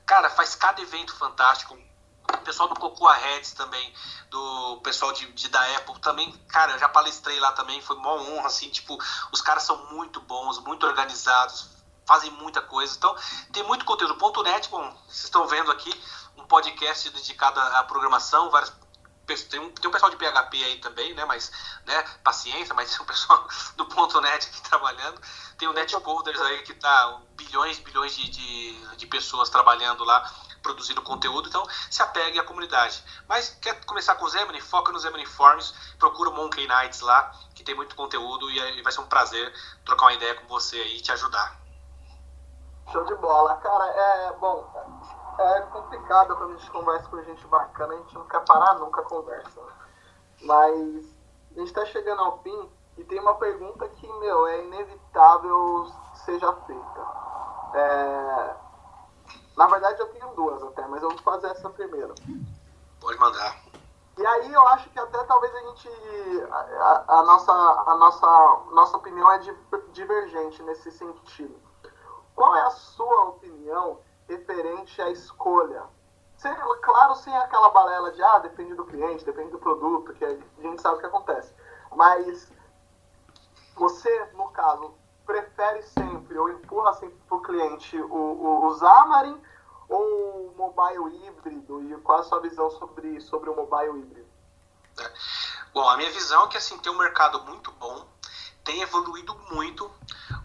Cara, 0.07 0.31
faz 0.31 0.55
cada 0.55 0.81
evento 0.81 1.15
fantástico 1.15 1.79
o 2.35 2.43
pessoal 2.43 2.69
do 2.69 2.75
Cocoa 2.75 3.13
Heads 3.15 3.53
também, 3.53 3.93
do 4.31 4.81
pessoal 4.83 5.13
de, 5.13 5.31
de, 5.33 5.49
da 5.49 5.61
Apple 5.77 5.99
também, 6.01 6.33
cara, 6.49 6.73
eu 6.73 6.79
já 6.79 6.89
palestrei 6.89 7.39
lá 7.41 7.53
também, 7.53 7.81
foi 7.83 7.97
uma 7.97 8.13
honra, 8.13 8.47
assim, 8.47 8.69
tipo, 8.71 8.99
os 9.33 9.41
caras 9.41 9.65
são 9.65 9.77
muito 9.93 10.21
bons, 10.21 10.59
muito 10.61 10.87
organizados, 10.87 11.69
fazem 12.07 12.31
muita 12.33 12.61
coisa, 12.61 12.97
então 12.97 13.15
tem 13.53 13.63
muito 13.65 13.85
conteúdo. 13.85 14.17
Ponto 14.17 14.43
.NET, 14.43 14.69
bom, 14.69 14.83
vocês 15.07 15.25
estão 15.25 15.47
vendo 15.47 15.71
aqui, 15.71 15.93
podcast 16.51 17.09
dedicado 17.11 17.61
à 17.61 17.85
programação, 17.85 18.51
várias 18.51 18.75
tem 19.49 19.61
um, 19.61 19.71
tem 19.71 19.89
um 19.89 19.93
pessoal 19.93 20.11
de 20.11 20.17
PHP 20.17 20.65
aí 20.65 20.79
também, 20.81 21.15
né? 21.15 21.25
Mas, 21.25 21.53
né? 21.87 22.03
Paciência, 22.25 22.75
mas 22.75 22.93
o 22.99 23.05
pessoal 23.05 23.47
do 23.77 23.87
ponto 23.87 24.21
.NET 24.21 24.49
aqui 24.49 24.61
trabalhando. 24.63 25.21
Tem 25.57 25.69
o 25.69 25.73
Netcoders 25.73 26.41
aí 26.41 26.63
que 26.63 26.75
tá 26.75 27.21
bilhões, 27.37 27.79
bilhões 27.79 28.17
de, 28.17 28.29
de, 28.29 28.97
de 28.97 29.07
pessoas 29.07 29.49
trabalhando 29.49 30.03
lá 30.03 30.29
produzindo 30.63 31.01
conteúdo, 31.01 31.49
então 31.49 31.65
se 31.89 32.03
apegue 32.03 32.39
à 32.39 32.45
comunidade. 32.45 33.03
Mas 33.29 33.57
quer 33.63 33.83
começar 33.85 34.17
com 34.17 34.25
o 34.25 34.29
Zemini? 34.29 34.61
Foca 34.61 34.93
no 34.93 34.99
Zemini 34.99 35.25
Forms, 35.25 35.73
procura 35.97 36.29
o 36.29 36.35
Monkey 36.35 36.67
Nights 36.67 37.01
lá, 37.01 37.33
que 37.55 37.63
tem 37.63 37.75
muito 37.75 37.95
conteúdo 37.95 38.51
e 38.51 38.83
vai 38.83 38.93
ser 38.93 39.01
um 39.01 39.07
prazer 39.07 39.55
trocar 39.85 40.07
uma 40.07 40.13
ideia 40.13 40.35
com 40.35 40.47
você 40.49 40.77
aí 40.77 40.97
e 40.99 41.01
te 41.01 41.13
ajudar. 41.13 41.59
Show 42.93 43.05
de 43.05 43.15
bola. 43.15 43.55
Cara, 43.57 43.85
é 43.85 44.33
bom, 44.33 44.69
é 45.41 45.61
complicado 45.63 46.37
quando 46.37 46.55
a 46.55 46.57
gente 46.57 46.71
conversa 46.71 47.09
com 47.09 47.23
gente 47.23 47.47
bacana, 47.47 47.95
a 47.95 47.97
gente 47.97 48.15
não 48.15 48.27
quer 48.27 48.45
parar 48.45 48.75
nunca 48.75 49.01
a 49.01 49.05
conversa. 49.05 49.61
Mas 50.43 51.05
a 51.57 51.59
gente 51.59 51.69
está 51.69 51.85
chegando 51.87 52.21
ao 52.23 52.39
fim 52.39 52.71
e 52.97 53.05
tem 53.05 53.19
uma 53.21 53.35
pergunta 53.35 53.89
que, 53.89 54.07
meu, 54.19 54.47
é 54.47 54.65
inevitável 54.65 55.87
seja 56.15 56.53
feita. 56.53 57.07
É, 57.75 58.57
na 59.57 59.67
verdade, 59.67 60.01
eu 60.01 60.09
tenho 60.09 60.29
duas 60.35 60.63
até, 60.63 60.87
mas 60.87 61.03
eu 61.03 61.09
vou 61.09 61.19
fazer 61.19 61.49
essa 61.49 61.71
primeiro. 61.71 62.15
Pode 63.01 63.19
mandar. 63.19 63.57
E 64.19 64.27
aí 64.27 64.53
eu 64.53 64.69
acho 64.69 64.91
que 64.91 64.99
até 64.99 65.23
talvez 65.25 65.55
a 65.55 65.61
gente. 65.61 65.89
A, 66.51 67.05
a, 67.09 67.23
nossa, 67.23 67.53
a 67.53 67.97
nossa, 67.97 68.61
nossa 68.73 68.97
opinião 68.97 69.33
é 69.33 69.41
divergente 69.93 70.63
nesse 70.63 70.91
sentido. 70.91 71.59
Qual 72.35 72.55
é 72.55 72.63
a 72.63 72.71
sua 72.71 73.25
opinião 73.31 73.99
referente 74.31 75.01
à 75.03 75.11
escolha? 75.11 75.83
Sem, 76.37 76.55
claro, 76.83 77.15
sem 77.17 77.37
aquela 77.37 77.69
balela 77.71 78.13
de 78.13 78.23
ah, 78.23 78.39
depende 78.39 78.75
do 78.75 78.87
cliente, 78.87 79.25
depende 79.25 79.51
do 79.51 79.59
produto, 79.59 80.15
que 80.15 80.25
a 80.25 80.31
gente 80.31 80.81
sabe 80.81 80.97
o 80.97 81.01
que 81.01 81.07
acontece. 81.07 81.53
Mas 81.95 82.51
você, 83.77 84.25
no 84.35 84.49
caso, 84.49 84.95
prefere 85.27 85.83
sempre 85.83 86.39
ou 86.39 86.49
empurra 86.49 86.95
sempre 86.95 87.19
para 87.29 87.37
o 87.37 87.43
cliente 87.43 88.01
o, 88.01 88.75
Xamarin 88.79 89.41
ou 89.89 90.49
o 90.49 90.55
mobile 90.57 91.27
híbrido? 91.27 91.83
E 91.83 92.01
qual 92.01 92.21
a 92.21 92.23
sua 92.23 92.41
visão 92.41 92.71
sobre, 92.71 93.21
sobre 93.21 93.51
o 93.51 93.57
mobile 93.57 94.01
híbrido? 94.01 94.29
É. 94.99 95.13
Bom, 95.75 95.89
a 95.89 95.97
minha 95.97 96.11
visão 96.11 96.45
é 96.45 96.49
que 96.49 96.57
assim, 96.57 96.79
tem 96.79 96.91
um 96.91 96.99
mercado 96.99 97.43
muito 97.45 97.71
bom, 97.73 98.07
tem 98.65 98.83
evoluído 98.83 99.37
muito. 99.51 99.91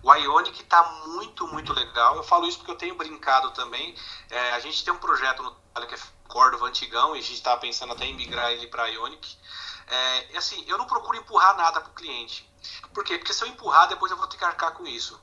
O 0.06 0.14
Ionic 0.14 0.62
está 0.62 0.84
muito, 1.08 1.48
muito 1.48 1.74
legal. 1.74 2.16
Eu 2.16 2.24
falo 2.24 2.48
isso 2.48 2.60
porque 2.60 2.70
eu 2.70 2.78
tenho 2.78 2.94
brincado 2.94 3.50
também. 3.56 3.96
É, 4.30 4.52
a 4.52 4.60
gente 4.60 4.86
tem 4.86 4.94
um 4.94 4.98
projeto 4.98 5.42
no 5.42 5.88
que 5.88 5.96
é 5.96 6.00
Cordova 6.28 6.68
antigão 6.68 7.16
e 7.16 7.20
a 7.20 7.22
gente 7.24 7.34
estava 7.34 7.60
pensando 7.60 7.92
até 7.92 8.06
em 8.06 8.14
migrar 8.14 8.52
ele 8.52 8.68
para 8.68 8.86
Ionic. 8.86 9.36
É, 9.88 10.38
assim, 10.38 10.64
eu 10.68 10.78
não 10.78 10.86
procuro 10.86 11.18
empurrar 11.18 11.58
nada 11.58 11.82
para 11.82 11.90
o 11.90 11.96
cliente. 11.96 12.48
Por 12.94 13.04
quê? 13.04 13.18
Porque 13.18 13.34
se 13.34 13.44
eu 13.44 13.48
empurrar, 13.48 13.88
depois 13.88 14.12
eu 14.12 14.18
vou 14.18 14.28
ter 14.28 14.38
que 14.38 14.46
arcar 14.46 14.74
com 14.74 14.86
isso. 14.86 15.20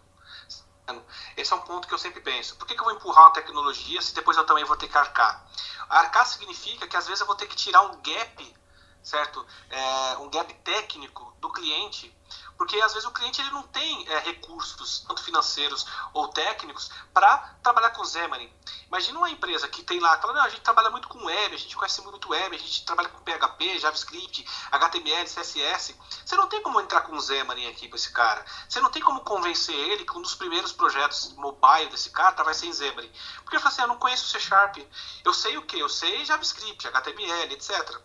Esse 1.37 1.53
é 1.53 1.57
um 1.57 1.61
ponto 1.61 1.87
que 1.87 1.95
eu 1.95 1.99
sempre 1.99 2.20
penso. 2.20 2.57
Por 2.57 2.66
que, 2.66 2.74
que 2.74 2.80
eu 2.80 2.85
vou 2.85 2.93
empurrar 2.93 3.26
uma 3.26 3.33
tecnologia 3.33 4.03
se 4.03 4.12
depois 4.12 4.37
eu 4.37 4.45
também 4.45 4.64
vou 4.64 4.76
ter 4.76 4.89
que 4.89 4.99
arcar? 4.99 5.47
Arcar 5.89 6.26
significa 6.26 6.89
que 6.89 6.97
às 6.97 7.07
vezes 7.07 7.20
eu 7.20 7.26
vou 7.28 7.37
ter 7.37 7.47
que 7.47 7.55
tirar 7.55 7.83
um 7.83 8.03
gap, 8.03 8.57
certo? 9.01 9.47
É, 9.70 10.16
um 10.18 10.28
gap 10.28 10.53
técnico 10.64 11.37
do 11.39 11.51
cliente 11.51 12.12
porque 12.62 12.80
às 12.80 12.92
vezes 12.92 13.08
o 13.08 13.10
cliente 13.10 13.40
ele 13.40 13.50
não 13.50 13.64
tem 13.64 14.08
é, 14.08 14.20
recursos, 14.20 15.04
tanto 15.08 15.20
financeiros 15.24 15.84
ou 16.14 16.28
técnicos, 16.28 16.92
para 17.12 17.36
trabalhar 17.60 17.90
com 17.90 18.04
Xamarin. 18.04 18.48
Imagina 18.86 19.18
uma 19.18 19.28
empresa 19.30 19.66
que 19.66 19.82
tem 19.82 19.98
lá, 19.98 20.16
fala, 20.18 20.34
não, 20.34 20.42
a 20.42 20.48
gente 20.48 20.60
trabalha 20.60 20.88
muito 20.88 21.08
com 21.08 21.24
web, 21.24 21.56
a 21.56 21.58
gente 21.58 21.74
conhece 21.74 22.00
muito 22.02 22.30
web, 22.30 22.54
a 22.54 22.58
gente 22.60 22.84
trabalha 22.84 23.08
com 23.08 23.18
PHP, 23.18 23.80
JavaScript, 23.80 24.46
HTML, 24.70 25.24
CSS. 25.24 25.96
Você 26.24 26.36
não 26.36 26.48
tem 26.48 26.62
como 26.62 26.80
entrar 26.80 27.00
com 27.00 27.20
Xamarin 27.20 27.66
aqui 27.66 27.88
para 27.88 27.96
esse 27.96 28.12
cara. 28.12 28.44
Você 28.68 28.80
não 28.80 28.92
tem 28.92 29.02
como 29.02 29.22
convencer 29.22 29.74
ele 29.74 30.04
que 30.04 30.16
um 30.16 30.22
dos 30.22 30.36
primeiros 30.36 30.70
projetos 30.70 31.34
mobile 31.34 31.90
desse 31.90 32.10
cara 32.10 32.44
vai 32.44 32.54
ser 32.54 32.66
em 32.66 32.72
Xamarin. 32.72 33.10
Porque 33.42 33.56
ele 33.56 33.62
fala 33.62 33.74
assim, 33.74 33.82
eu 33.82 33.88
não 33.88 33.98
conheço 33.98 34.28
C 34.28 34.38
Sharp. 34.38 34.76
Eu 35.24 35.34
sei 35.34 35.56
o 35.56 35.62
que? 35.62 35.80
Eu 35.80 35.88
sei 35.88 36.24
JavaScript, 36.24 36.86
HTML, 36.86 37.54
etc. 37.54 38.00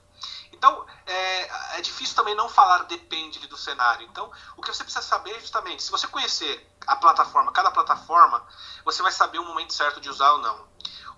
Então, 0.51 0.85
é, 1.05 1.77
é, 1.77 1.81
difícil 1.81 2.15
também 2.15 2.35
não 2.35 2.49
falar 2.49 2.83
depende 2.83 3.45
do 3.47 3.57
cenário. 3.57 4.07
Então, 4.07 4.31
o 4.55 4.61
que 4.61 4.73
você 4.73 4.83
precisa 4.83 5.05
saber 5.05 5.31
é 5.35 5.39
justamente, 5.39 5.83
se 5.83 5.91
você 5.91 6.07
conhecer 6.07 6.67
a 6.85 6.95
plataforma, 6.95 7.51
cada 7.51 7.71
plataforma, 7.71 8.45
você 8.83 9.01
vai 9.01 9.11
saber 9.11 9.39
o 9.39 9.45
momento 9.45 9.73
certo 9.73 10.01
de 10.01 10.09
usar 10.09 10.31
ou 10.31 10.39
não. 10.39 10.67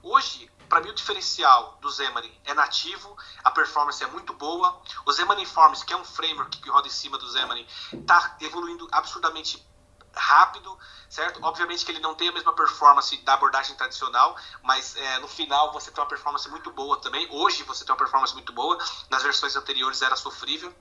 Hoje, 0.01 0.51
para 0.67 0.81
mim, 0.81 0.89
o 0.89 0.93
diferencial 0.93 1.77
do 1.81 1.91
Xamarin 1.91 2.31
é 2.45 2.53
nativo, 2.53 3.17
a 3.43 3.51
performance 3.51 4.03
é 4.03 4.07
muito 4.07 4.33
boa. 4.33 4.81
O 5.05 5.11
Xamarin 5.11 5.45
Forms, 5.45 5.83
que 5.83 5.93
é 5.93 5.97
um 5.97 6.05
framework 6.05 6.59
que 6.59 6.69
roda 6.69 6.87
em 6.87 6.91
cima 6.91 7.17
do 7.17 7.29
Xamarin, 7.31 7.67
está 7.91 8.37
evoluindo 8.39 8.87
absurdamente 8.91 9.65
rápido, 10.13 10.77
certo? 11.09 11.39
Obviamente 11.43 11.85
que 11.85 11.91
ele 11.91 11.99
não 11.99 12.15
tem 12.15 12.29
a 12.29 12.31
mesma 12.31 12.53
performance 12.53 13.15
da 13.17 13.33
abordagem 13.33 13.75
tradicional, 13.75 14.35
mas 14.63 14.95
é, 14.95 15.19
no 15.19 15.27
final 15.27 15.71
você 15.71 15.91
tem 15.91 16.01
uma 16.01 16.09
performance 16.09 16.47
muito 16.49 16.71
boa 16.71 16.97
também. 16.97 17.27
Hoje 17.31 17.63
você 17.63 17.85
tem 17.85 17.91
uma 17.91 17.97
performance 17.97 18.33
muito 18.33 18.53
boa, 18.53 18.77
nas 19.09 19.23
versões 19.23 19.55
anteriores 19.55 20.01
era 20.01 20.15
sofrível. 20.15 20.73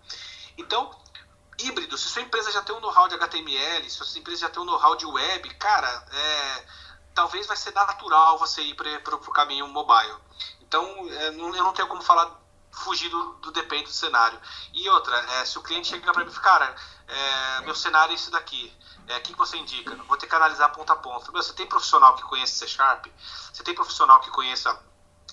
Então, 0.57 0.91
híbrido, 1.59 1.97
se 1.97 2.09
sua 2.09 2.23
empresa 2.23 2.51
já 2.53 2.63
tem 2.63 2.75
um 2.75 2.81
know-how 2.81 3.09
de 3.09 3.15
HTML, 3.15 3.89
se 3.89 4.05
sua 4.05 4.19
empresa 4.19 4.43
já 4.43 4.49
tem 4.49 4.63
um 4.63 4.67
know-how 4.67 4.97
de 4.97 5.07
web, 5.07 5.55
cara, 5.55 6.07
é, 6.13 6.67
talvez 7.15 7.47
vai 7.47 7.57
ser 7.57 7.73
natural 7.75 8.39
você 8.39 8.63
ir 8.63 8.75
para 8.75 9.15
o 9.15 9.33
caminho 9.33 9.67
mobile. 9.69 10.15
Então, 10.61 10.85
é, 11.11 11.31
não, 11.33 11.55
eu 11.55 11.65
não 11.65 11.73
tenho 11.73 11.89
como 11.89 12.03
falar 12.03 12.39
fugir 12.71 13.09
do, 13.09 13.33
do 13.35 13.51
depende 13.51 13.85
do 13.85 13.93
cenário. 13.93 14.39
E 14.73 14.89
outra, 14.89 15.17
é, 15.35 15.45
se 15.45 15.59
o 15.59 15.63
cliente 15.63 15.89
chega 15.89 16.13
para 16.13 16.25
mim 16.25 16.31
e 16.31 16.41
cara, 16.41 16.75
é, 17.09 17.61
meu 17.63 17.75
cenário 17.75 18.13
é 18.13 18.15
esse 18.15 18.31
daqui, 18.31 18.73
é, 19.07 19.17
o 19.17 19.21
que 19.23 19.35
você 19.35 19.57
indica? 19.57 19.95
Vou 20.05 20.17
ter 20.17 20.27
que 20.27 20.35
analisar 20.35 20.69
ponto 20.69 20.93
a 20.93 20.97
ponto. 20.97 21.33
Meu, 21.33 21.43
você 21.43 21.55
tem 21.55 21.67
profissional 21.67 22.15
que 22.15 22.23
conhece 22.23 22.53
C 22.59 22.69
Sharp? 22.69 23.07
Você 23.53 23.63
tem 23.63 23.75
profissional 23.75 24.21
que 24.21 24.31
conheça 24.31 24.79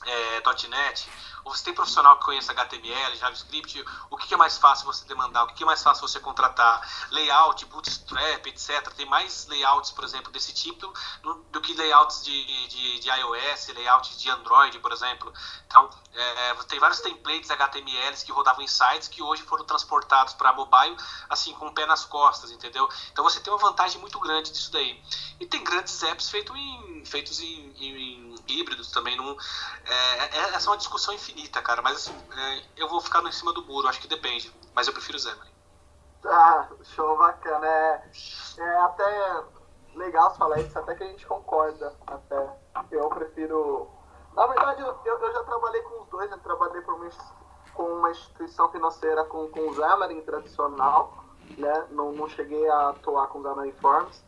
é, 0.06 0.68
.NET? 0.70 1.10
Ou 1.46 1.56
você 1.56 1.64
tem 1.64 1.74
profissional 1.76 2.18
que 2.18 2.26
conheça 2.26 2.52
HTML, 2.52 3.16
JavaScript, 3.16 3.86
o 4.10 4.18
que 4.18 4.34
é 4.34 4.38
mais 4.38 4.58
fácil 4.58 4.88
você 4.88 5.06
demandar, 5.06 5.44
o 5.44 5.48
que 5.48 5.62
é 5.62 5.66
mais 5.66 5.84
fácil 5.84 6.08
você 6.08 6.20
contratar, 6.20 6.82
layout, 7.12 7.64
bootstrap, 7.68 8.48
etc. 8.48 8.92
Tem 8.96 9.06
mais 9.06 9.46
layouts, 9.46 9.92
por 9.92 10.04
exemplo, 10.04 10.32
desse 10.32 10.52
tipo 10.52 10.92
do 11.52 11.62
que 11.62 11.76
layouts 11.76 12.24
de, 12.24 12.68
de, 12.68 13.00
de 13.00 13.10
iOS, 13.10 13.68
layouts 13.76 14.20
de 14.20 14.30
Android, 14.30 14.80
por 14.80 14.92
exemplo. 14.92 15.32
Então, 15.68 15.88
é, 16.16 16.54
tem 16.68 16.80
vários 16.80 17.00
templates 17.00 17.52
HTMLs 17.52 18.24
que 18.24 18.32
rodavam 18.32 18.64
em 18.64 18.68
sites 18.68 19.08
que 19.08 19.22
hoje 19.22 19.44
foram 19.44 19.66
transportados 19.66 20.34
para 20.34 20.52
mobile, 20.52 20.98
assim, 21.30 21.54
com 21.54 21.68
o 21.68 21.74
pé 21.74 21.86
nas 21.86 22.06
costas, 22.06 22.50
entendeu? 22.50 22.90
Então 23.12 23.24
você 23.24 23.40
tem 23.40 23.54
uma 23.54 23.60
vantagem 23.60 24.02
muito 24.02 24.20
grande 24.20 24.52
disso 24.52 24.72
daí. 24.72 25.00
E 25.40 25.46
tem 25.46 25.64
grandes 25.64 26.02
apps 26.02 26.30
feitos 26.30 26.56
em, 26.56 27.06
feitos 27.06 27.40
em, 27.40 27.72
em 27.78 28.35
híbridos 28.48 28.92
também. 28.92 29.16
Num, 29.18 29.36
é, 29.86 30.38
é, 30.38 30.40
essa 30.56 30.68
é 30.68 30.72
uma 30.72 30.78
discussão 30.78 31.14
infinita 31.14 31.62
cara. 31.62 31.82
Mas 31.82 31.98
assim, 31.98 32.16
é, 32.38 32.62
eu 32.78 32.88
vou 32.88 33.02
ficar 33.02 33.22
no 33.22 33.30
em 33.30 33.32
cima 33.32 33.54
do 33.54 33.64
muro, 33.64 33.88
acho 33.88 34.00
que 34.00 34.08
depende. 34.08 34.54
Mas 34.74 34.88
eu 34.88 34.94
prefiro 34.94 35.18
o 35.18 35.22
Zemani. 35.22 35.52
Ah, 36.26 36.68
show 36.84 37.18
bacana. 37.18 37.68
É, 37.68 38.04
é 38.58 38.78
até 38.82 39.44
legal 39.96 40.36
falar 40.36 40.60
isso, 40.60 40.78
até 40.78 40.96
que 40.96 41.04
a 41.04 41.08
gente 41.08 41.26
concorda. 41.26 41.94
Até. 42.08 42.50
Eu 42.92 43.10
prefiro. 43.10 43.90
Na 44.36 44.48
verdade, 44.48 44.82
eu, 44.82 45.00
eu 45.06 45.34
já 45.34 45.44
trabalhei 45.44 45.82
com 45.84 46.02
os 46.02 46.10
dois, 46.10 46.30
eu 46.30 46.38
trabalhei 46.40 46.82
por 46.82 46.96
uma, 46.96 47.10
com 47.74 47.84
uma 47.84 48.12
instituição 48.12 48.70
financeira 48.70 49.24
com, 49.26 49.48
com 49.50 49.70
o 49.70 49.74
Xamarin 49.74 50.22
tradicional, 50.22 51.24
né? 51.58 51.88
Não, 51.92 52.12
não 52.12 52.28
cheguei 52.28 52.68
a 52.70 52.90
atuar 52.90 53.28
com 53.28 53.40
o 53.40 53.44
Xamarin 53.44 53.72
Forms. 53.74 54.24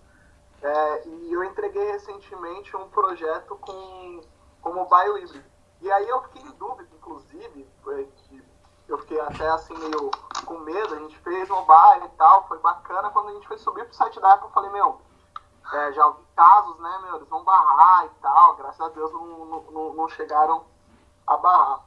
É, 0.62 1.08
e 1.08 1.34
eu 1.34 1.44
entreguei 1.44 1.92
recentemente 1.92 2.76
um 2.76 2.90
projeto 2.90 3.56
com, 3.58 4.22
com 4.62 4.74
mobile 4.74 5.24
híbrido. 5.24 5.46
E 5.82 5.92
aí 5.92 6.08
eu 6.10 6.22
fiquei 6.24 6.42
em 6.42 6.52
dúvida, 6.54 6.90
inclusive, 6.96 7.70
eu 8.88 8.98
fiquei 9.00 9.20
até 9.20 9.48
assim 9.50 9.78
meio 9.78 10.10
com 10.46 10.58
medo, 10.60 10.96
a 10.96 11.00
gente 11.00 11.18
fez 11.20 11.48
mobile 11.50 12.06
e 12.06 12.18
tal, 12.18 12.48
foi 12.48 12.58
bacana. 12.60 13.10
Quando 13.12 13.30
a 13.30 13.34
gente 13.34 13.48
foi 13.48 13.58
subir 13.58 13.86
pro 13.86 13.94
site 13.94 14.20
da 14.20 14.34
Apple, 14.34 14.48
eu 14.48 14.54
falei, 14.54 14.72
meu, 14.72 15.00
é, 15.74 15.92
já 15.92 16.06
ouvi 16.08 16.24
casos, 16.36 16.80
né, 16.80 17.00
meu, 17.04 17.18
eles 17.18 17.28
vão 17.28 17.44
barrar 17.44 18.06
e 18.06 18.10
tal. 18.22 18.56
Graças 18.56 18.82
a 18.82 18.90
Deus 18.90 19.12
não, 19.12 19.62
não, 19.72 19.94
não 19.94 20.10
chegaram 20.10 20.66
a 21.28 21.38
barrar. 21.38 21.86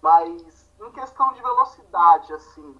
Mas 0.00 0.70
em 0.80 0.90
questão 0.92 1.32
de 1.32 1.42
velocidade, 1.42 2.32
assim, 2.34 2.76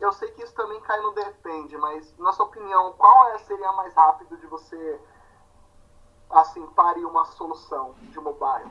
eu 0.00 0.12
sei 0.12 0.30
que 0.32 0.42
isso 0.42 0.54
também 0.54 0.80
cai 0.80 1.00
no 1.00 1.12
depende, 1.12 1.76
mas 1.76 2.16
na 2.18 2.32
sua 2.32 2.46
opinião, 2.46 2.92
qual 2.94 3.28
é, 3.28 3.38
seria 3.38 3.72
mais 3.72 3.94
rápido 3.94 4.36
de 4.36 4.46
você 4.46 5.00
assim 6.30 6.66
parir 6.68 7.04
uma 7.04 7.24
solução 7.26 7.94
de 8.00 8.18
mobile? 8.18 8.70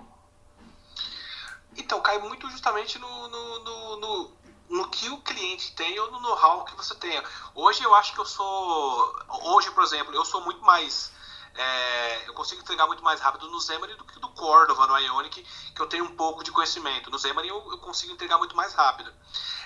Então, 1.78 2.02
cai 2.02 2.20
muito 2.20 2.50
justamente 2.50 3.00
no, 3.00 3.28
no, 3.28 3.60
no, 3.60 3.98
no, 3.98 4.32
no 4.70 4.90
que 4.90 5.10
o 5.10 5.22
cliente 5.22 5.74
tem 5.76 6.00
ou 6.00 6.12
no 6.12 6.20
know-how 6.20 6.66
que 6.66 6.76
você 6.76 6.96
tenha. 6.96 7.24
Hoje 7.56 7.84
eu 7.84 7.94
acho 7.96 8.14
que 8.14 8.20
eu 8.20 8.26
sou. 8.26 9.16
Hoje, 9.44 9.72
por 9.72 9.84
exemplo, 9.84 10.14
eu 10.14 10.26
sou 10.26 10.42
muito 10.42 10.62
mais. 10.64 11.12
É, 11.56 12.28
eu 12.28 12.34
consigo 12.34 12.62
entregar 12.62 12.88
muito 12.88 13.04
mais 13.04 13.20
rápido 13.20 13.48
no 13.50 13.62
Xamarin 13.62 13.96
do 13.96 14.04
que 14.04 14.20
do 14.20 14.30
Cordova, 14.30 14.88
no 14.88 14.98
Ionic, 14.98 15.44
que 15.76 15.82
eu 15.82 15.86
tenho 15.86 16.06
um 16.06 16.16
pouco 16.16 16.44
de 16.44 16.52
conhecimento. 16.52 17.12
No 17.12 17.20
Xamarin 17.20 17.50
eu, 17.50 17.72
eu 17.72 17.78
consigo 17.78 18.12
entregar 18.12 18.40
muito 18.40 18.56
mais 18.56 18.74
rápido. 18.74 19.14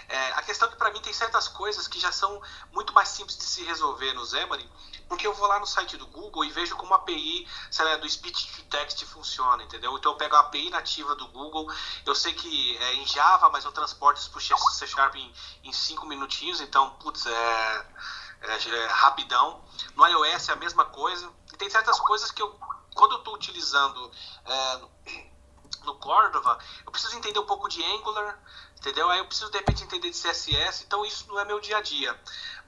É, 0.09 0.31
a 0.33 0.41
questão 0.41 0.67
é 0.67 0.71
que 0.71 0.77
para 0.77 0.91
mim 0.91 1.01
tem 1.01 1.11
certas 1.11 1.47
coisas 1.47 1.87
que 1.87 1.99
já 1.99 2.11
são 2.11 2.41
muito 2.71 2.93
mais 2.93 3.09
simples 3.09 3.37
de 3.37 3.43
se 3.43 3.63
resolver 3.63 4.13
no 4.13 4.25
Xamarin, 4.25 4.69
porque 5.09 5.27
eu 5.27 5.33
vou 5.33 5.47
lá 5.47 5.59
no 5.59 5.67
site 5.67 5.97
do 5.97 6.07
Google 6.07 6.45
e 6.45 6.51
vejo 6.51 6.75
como 6.77 6.93
a 6.93 6.97
API, 6.97 7.47
lá, 7.79 7.97
do 7.97 8.09
speech 8.09 8.55
to 8.55 8.63
text 8.69 9.03
funciona, 9.05 9.63
entendeu? 9.63 9.97
Então 9.97 10.13
eu 10.13 10.17
pego 10.17 10.35
a 10.35 10.39
API 10.41 10.69
nativa 10.69 11.15
do 11.15 11.27
Google, 11.27 11.69
eu 12.05 12.15
sei 12.15 12.33
que 12.33 12.77
é 12.77 12.93
em 12.95 13.05
Java, 13.05 13.49
mas 13.49 13.65
eu 13.65 13.71
transporto 13.71 14.19
isso 14.19 14.31
para 14.31 14.39
o 14.39 14.71
C 14.71 14.87
Sharp 14.87 15.15
em 15.15 15.73
5 15.73 16.05
minutinhos, 16.05 16.61
então, 16.61 16.91
putz, 16.91 17.25
é, 17.25 17.85
é, 18.41 18.69
é, 18.69 18.87
rapidão. 18.87 19.63
No 19.95 20.05
iOS 20.05 20.49
é 20.49 20.53
a 20.53 20.55
mesma 20.55 20.85
coisa. 20.85 21.29
E 21.53 21.57
tem 21.57 21.69
certas 21.69 21.99
coisas 21.99 22.31
que 22.31 22.41
eu, 22.41 22.49
quando 22.93 23.13
eu 23.13 23.19
estou 23.19 23.35
utilizando 23.35 24.11
é, 24.45 24.81
no 25.83 25.95
Cordova, 25.95 26.59
eu 26.85 26.91
preciso 26.91 27.17
entender 27.17 27.39
um 27.39 27.45
pouco 27.45 27.67
de 27.67 27.83
Angular, 27.83 28.39
entendeu? 28.77 29.09
Aí 29.09 29.19
eu 29.19 29.25
preciso 29.25 29.51
de 29.51 29.57
repente 29.57 29.83
entender 29.83 30.09
de 30.09 30.17
CSS, 30.17 30.83
então 30.85 31.05
isso 31.05 31.27
não 31.27 31.39
é 31.39 31.45
meu 31.45 31.59
dia 31.59 31.77
a 31.77 31.81
dia. 31.81 32.19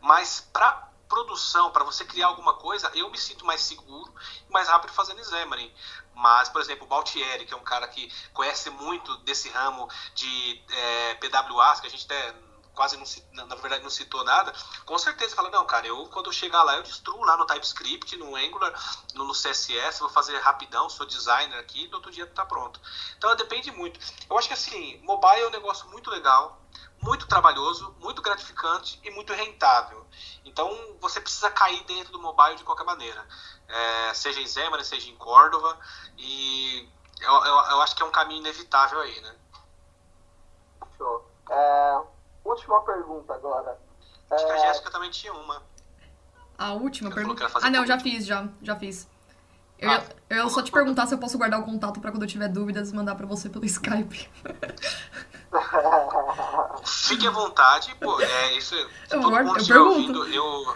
Mas 0.02 0.42
para 0.54 0.90
produção, 1.08 1.72
para 1.72 1.84
você 1.84 2.06
criar 2.06 2.28
alguma 2.28 2.54
coisa, 2.54 2.90
eu 2.94 3.10
me 3.10 3.18
sinto 3.18 3.46
mais 3.46 3.62
seguro 3.62 4.14
e 4.48 4.54
mais 4.54 4.68
rápido 4.68 4.94
fazendo 4.94 5.24
Xamarin. 5.24 5.74
Mas, 6.14 6.50
por 6.50 6.62
exemplo, 6.62 6.86
o 6.86 6.88
Baltieri, 6.88 7.46
que 7.46 7.54
é 7.54 7.58
um 7.58 7.64
cara 7.64 7.88
que 7.88 8.12
conhece 8.34 8.70
muito 8.70 9.18
desse 9.20 9.50
ramo 9.50 9.90
de 10.14 10.64
é, 10.70 11.16
PWAs, 11.16 11.80
que 11.80 11.88
a 11.88 11.90
gente 11.90 12.06
até 12.06 12.36
quase 12.74 12.98
não, 13.34 13.46
na 13.48 13.56
verdade 13.56 13.84
não 13.84 13.90
citou 13.90 14.24
nada, 14.24 14.54
com 14.86 14.98
certeza 14.98 15.36
fala, 15.36 15.50
não, 15.50 15.66
cara, 15.66 15.88
eu 15.88 16.06
quando 16.08 16.28
eu 16.28 16.34
chegar 16.34 16.64
lá 16.64 16.76
eu 16.78 16.84
destruo 16.84 17.24
lá 17.24 17.36
no 17.38 17.46
TypeScript, 17.46 18.16
no 18.18 18.36
Angular, 18.36 18.74
no, 19.14 19.26
no 19.26 19.34
CSS, 19.34 20.00
vou 20.00 20.10
fazer 20.10 20.38
rapidão, 20.40 20.90
sou 20.90 21.06
designer 21.06 21.58
aqui, 21.60 21.88
no 21.88 21.96
outro 21.96 22.12
dia 22.12 22.26
tá 22.28 22.46
pronto. 22.46 22.80
Então 23.18 23.36
depende 23.36 23.72
muito. 23.72 24.00
Eu 24.30 24.38
acho 24.38 24.48
que 24.48 24.54
assim, 24.54 24.98
mobile 25.04 25.42
é 25.42 25.48
um 25.48 25.52
negócio 25.52 25.88
muito 25.90 26.10
legal, 26.10 26.60
muito 27.02 27.28
trabalhoso, 27.28 27.96
muito 28.00 28.22
gratificante 28.22 29.00
e 29.04 29.12
muito 29.12 29.34
rentável. 29.34 30.06
Então 30.46 30.98
você 31.00 31.20
precisa 31.22 31.50
cair 31.50 31.84
dentro 31.84 32.12
do 32.12 32.22
mobile 32.22 32.56
de 32.56 32.64
qualquer 32.64 32.84
maneira, 32.84 33.26
é, 33.68 34.14
seja 34.14 34.40
em 34.40 34.48
Xamarin, 34.48 34.84
seja 34.84 35.10
em 35.10 35.16
Cordova, 35.16 35.80
e 36.18 36.88
eu, 37.22 37.34
eu, 37.34 37.56
eu, 37.72 37.82
acho 37.82 37.96
que 37.96 38.02
é 38.02 38.06
um 38.06 38.12
caminho 38.12 38.40
inevitável 38.40 39.00
aí, 39.00 39.20
né? 39.22 39.36
Show. 40.98 41.30
É, 41.50 42.02
última 42.44 42.82
pergunta 42.82 43.34
agora. 43.34 43.78
Acho 44.32 44.44
é... 44.44 44.48
que 44.48 44.52
a 44.52 44.56
é, 44.56 44.68
Jéssica 44.68 44.92
também 44.92 45.10
tinha 45.10 45.34
uma. 45.34 45.62
A 46.58 46.74
última 46.74 47.10
pergunta? 47.10 47.50
Ah, 47.62 47.70
não, 47.70 47.86
já 47.86 48.00
fiz, 48.00 48.26
já, 48.26 48.48
já 48.62 48.76
fiz. 48.76 49.08
Eu, 49.80 49.90
ah, 49.90 50.04
eu 50.30 50.50
só 50.50 50.62
te 50.62 50.72
perguntar 50.72 51.08
se 51.08 51.14
eu 51.14 51.18
posso 51.18 51.38
guardar 51.38 51.62
o 51.62 51.64
contato 51.64 52.02
para 52.02 52.12
quando 52.12 52.24
eu 52.24 52.28
tiver 52.28 52.50
dúvidas 52.50 52.92
mandar 52.92 53.16
para 53.16 53.26
você 53.26 53.50
pelo 53.50 53.64
Skype. 53.66 54.30
Fique 56.84 57.26
à 57.26 57.32
vontade, 57.32 57.96
pô, 57.96 58.20
é 58.20 58.58
isso. 58.58 58.76
Se 58.76 59.16
eu 59.16 59.22
todo 59.22 59.32
guardo, 59.32 59.48
mundo 59.48 59.58
estiver 59.58 59.80
ouvindo, 59.80 60.28
eu 60.28 60.76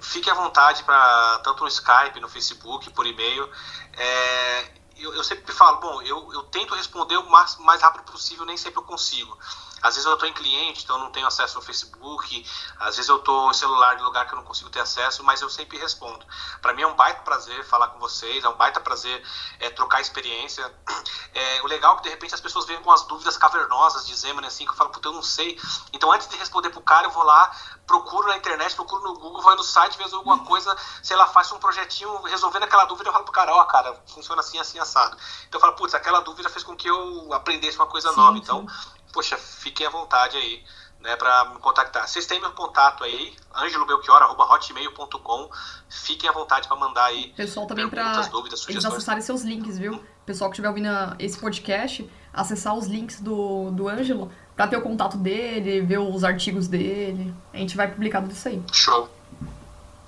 fique 0.00 0.28
à 0.28 0.34
vontade 0.34 0.82
para 0.82 1.38
tanto 1.44 1.62
no 1.62 1.68
Skype, 1.68 2.20
no 2.20 2.28
Facebook, 2.28 2.90
por 2.90 3.06
e-mail. 3.06 3.48
É, 3.96 4.64
eu, 4.96 5.14
eu, 5.14 5.24
sempre 5.24 5.52
falo, 5.52 5.80
bom, 5.80 6.02
eu, 6.02 6.32
eu 6.32 6.42
tento 6.44 6.74
responder 6.74 7.16
o 7.16 7.30
mais, 7.30 7.56
mais 7.58 7.80
rápido 7.80 8.04
possível, 8.04 8.44
nem 8.44 8.56
sempre 8.56 8.80
eu 8.80 8.84
consigo. 8.84 9.38
Às 9.82 9.94
vezes 9.94 10.06
eu 10.06 10.14
estou 10.14 10.28
em 10.28 10.32
cliente, 10.32 10.84
então 10.84 10.96
eu 10.96 11.04
não 11.04 11.10
tenho 11.10 11.26
acesso 11.26 11.58
ao 11.58 11.62
Facebook. 11.62 12.46
Às 12.78 12.96
vezes 12.96 13.08
eu 13.08 13.16
estou 13.16 13.50
em 13.50 13.54
celular 13.54 13.96
de 13.96 14.02
lugar 14.02 14.26
que 14.26 14.34
eu 14.34 14.36
não 14.36 14.44
consigo 14.44 14.70
ter 14.70 14.80
acesso, 14.80 15.22
mas 15.24 15.40
eu 15.40 15.48
sempre 15.48 15.78
respondo. 15.78 16.24
Para 16.60 16.72
mim 16.72 16.82
é 16.82 16.86
um 16.86 16.94
baita 16.94 17.22
prazer 17.22 17.64
falar 17.64 17.88
com 17.88 17.98
vocês, 17.98 18.44
é 18.44 18.48
um 18.48 18.56
baita 18.56 18.80
prazer 18.80 19.22
é, 19.58 19.70
trocar 19.70 20.00
experiência. 20.00 20.72
É, 21.32 21.62
o 21.62 21.66
legal 21.68 21.94
é 21.94 21.96
que 21.98 22.02
de 22.02 22.08
repente 22.08 22.34
as 22.34 22.40
pessoas 22.40 22.66
vêm 22.66 22.82
com 22.82 22.90
as 22.90 23.02
dúvidas 23.02 23.36
cavernosas 23.36 24.04
de 24.04 24.16
Zeman, 24.16 24.44
assim, 24.44 24.64
que 24.64 24.72
eu 24.72 24.74
falo, 24.74 24.90
puta, 24.90 25.08
eu 25.08 25.12
não 25.12 25.22
sei. 25.22 25.56
Então 25.92 26.10
antes 26.10 26.26
de 26.26 26.36
responder 26.36 26.70
pro 26.70 26.80
cara, 26.80 27.06
eu 27.06 27.10
vou 27.12 27.22
lá, 27.22 27.52
procuro 27.86 28.26
na 28.28 28.36
internet, 28.36 28.74
procuro 28.74 29.02
no 29.02 29.14
Google, 29.14 29.40
vou 29.40 29.56
no 29.56 29.62
site, 29.62 29.96
vejo 29.96 30.16
alguma 30.16 30.44
coisa, 30.44 30.76
sei 31.02 31.16
lá, 31.16 31.28
faço 31.28 31.54
um 31.54 31.58
projetinho 31.58 32.22
resolvendo 32.22 32.64
aquela 32.64 32.84
dúvida, 32.84 33.08
eu 33.08 33.12
falo 33.12 33.24
pro 33.24 33.32
cara, 33.32 33.54
ó, 33.54 33.60
oh, 33.60 33.64
cara, 33.64 33.94
funciona 34.08 34.40
assim, 34.40 34.58
assim, 34.58 34.78
assado. 34.78 35.16
Então 35.48 35.58
eu 35.58 35.60
falo, 35.60 35.74
putz, 35.74 35.94
aquela 35.94 36.20
dúvida 36.20 36.48
fez 36.48 36.64
com 36.64 36.76
que 36.76 36.88
eu 36.88 37.32
aprendesse 37.32 37.76
uma 37.76 37.86
coisa 37.86 38.10
sim, 38.10 38.16
nova. 38.16 38.38
Então, 38.38 38.66
poxa, 39.12 39.36
fiquem 39.36 39.86
à 39.86 39.90
vontade 39.90 40.36
aí, 40.36 40.62
né, 41.00 41.16
para 41.16 41.46
me 41.46 41.58
contactar. 41.58 42.06
Vocês 42.08 42.26
têm 42.26 42.40
meu 42.40 42.52
contato 42.52 43.04
aí, 43.04 43.34
angelobelchior.hotmail.com. 43.54 45.50
Fiquem 45.88 46.28
à 46.28 46.32
vontade 46.32 46.68
para 46.68 46.76
mandar 46.76 47.06
aí 47.06 47.32
Pessoal 47.36 47.66
também 47.66 47.88
para 47.88 48.20
dúvidas, 48.22 48.68
eles 48.68 48.84
acessarem 48.84 49.22
seus 49.22 49.42
links, 49.42 49.78
viu? 49.78 50.04
Pessoal 50.24 50.50
que 50.50 50.54
estiver 50.54 50.68
ouvindo 50.68 50.88
esse 51.18 51.38
podcast, 51.38 52.08
acessar 52.32 52.74
os 52.74 52.86
links 52.86 53.20
do, 53.20 53.70
do 53.70 53.88
Ângelo 53.88 54.30
para 54.54 54.68
ter 54.68 54.76
o 54.76 54.82
contato 54.82 55.16
dele, 55.16 55.80
ver 55.80 55.98
os 55.98 56.22
artigos 56.22 56.68
dele. 56.68 57.34
A 57.52 57.56
gente 57.56 57.76
vai 57.76 57.88
publicar 57.88 58.20
tudo 58.20 58.32
isso 58.32 58.48
aí. 58.48 58.62
Show. 58.72 59.08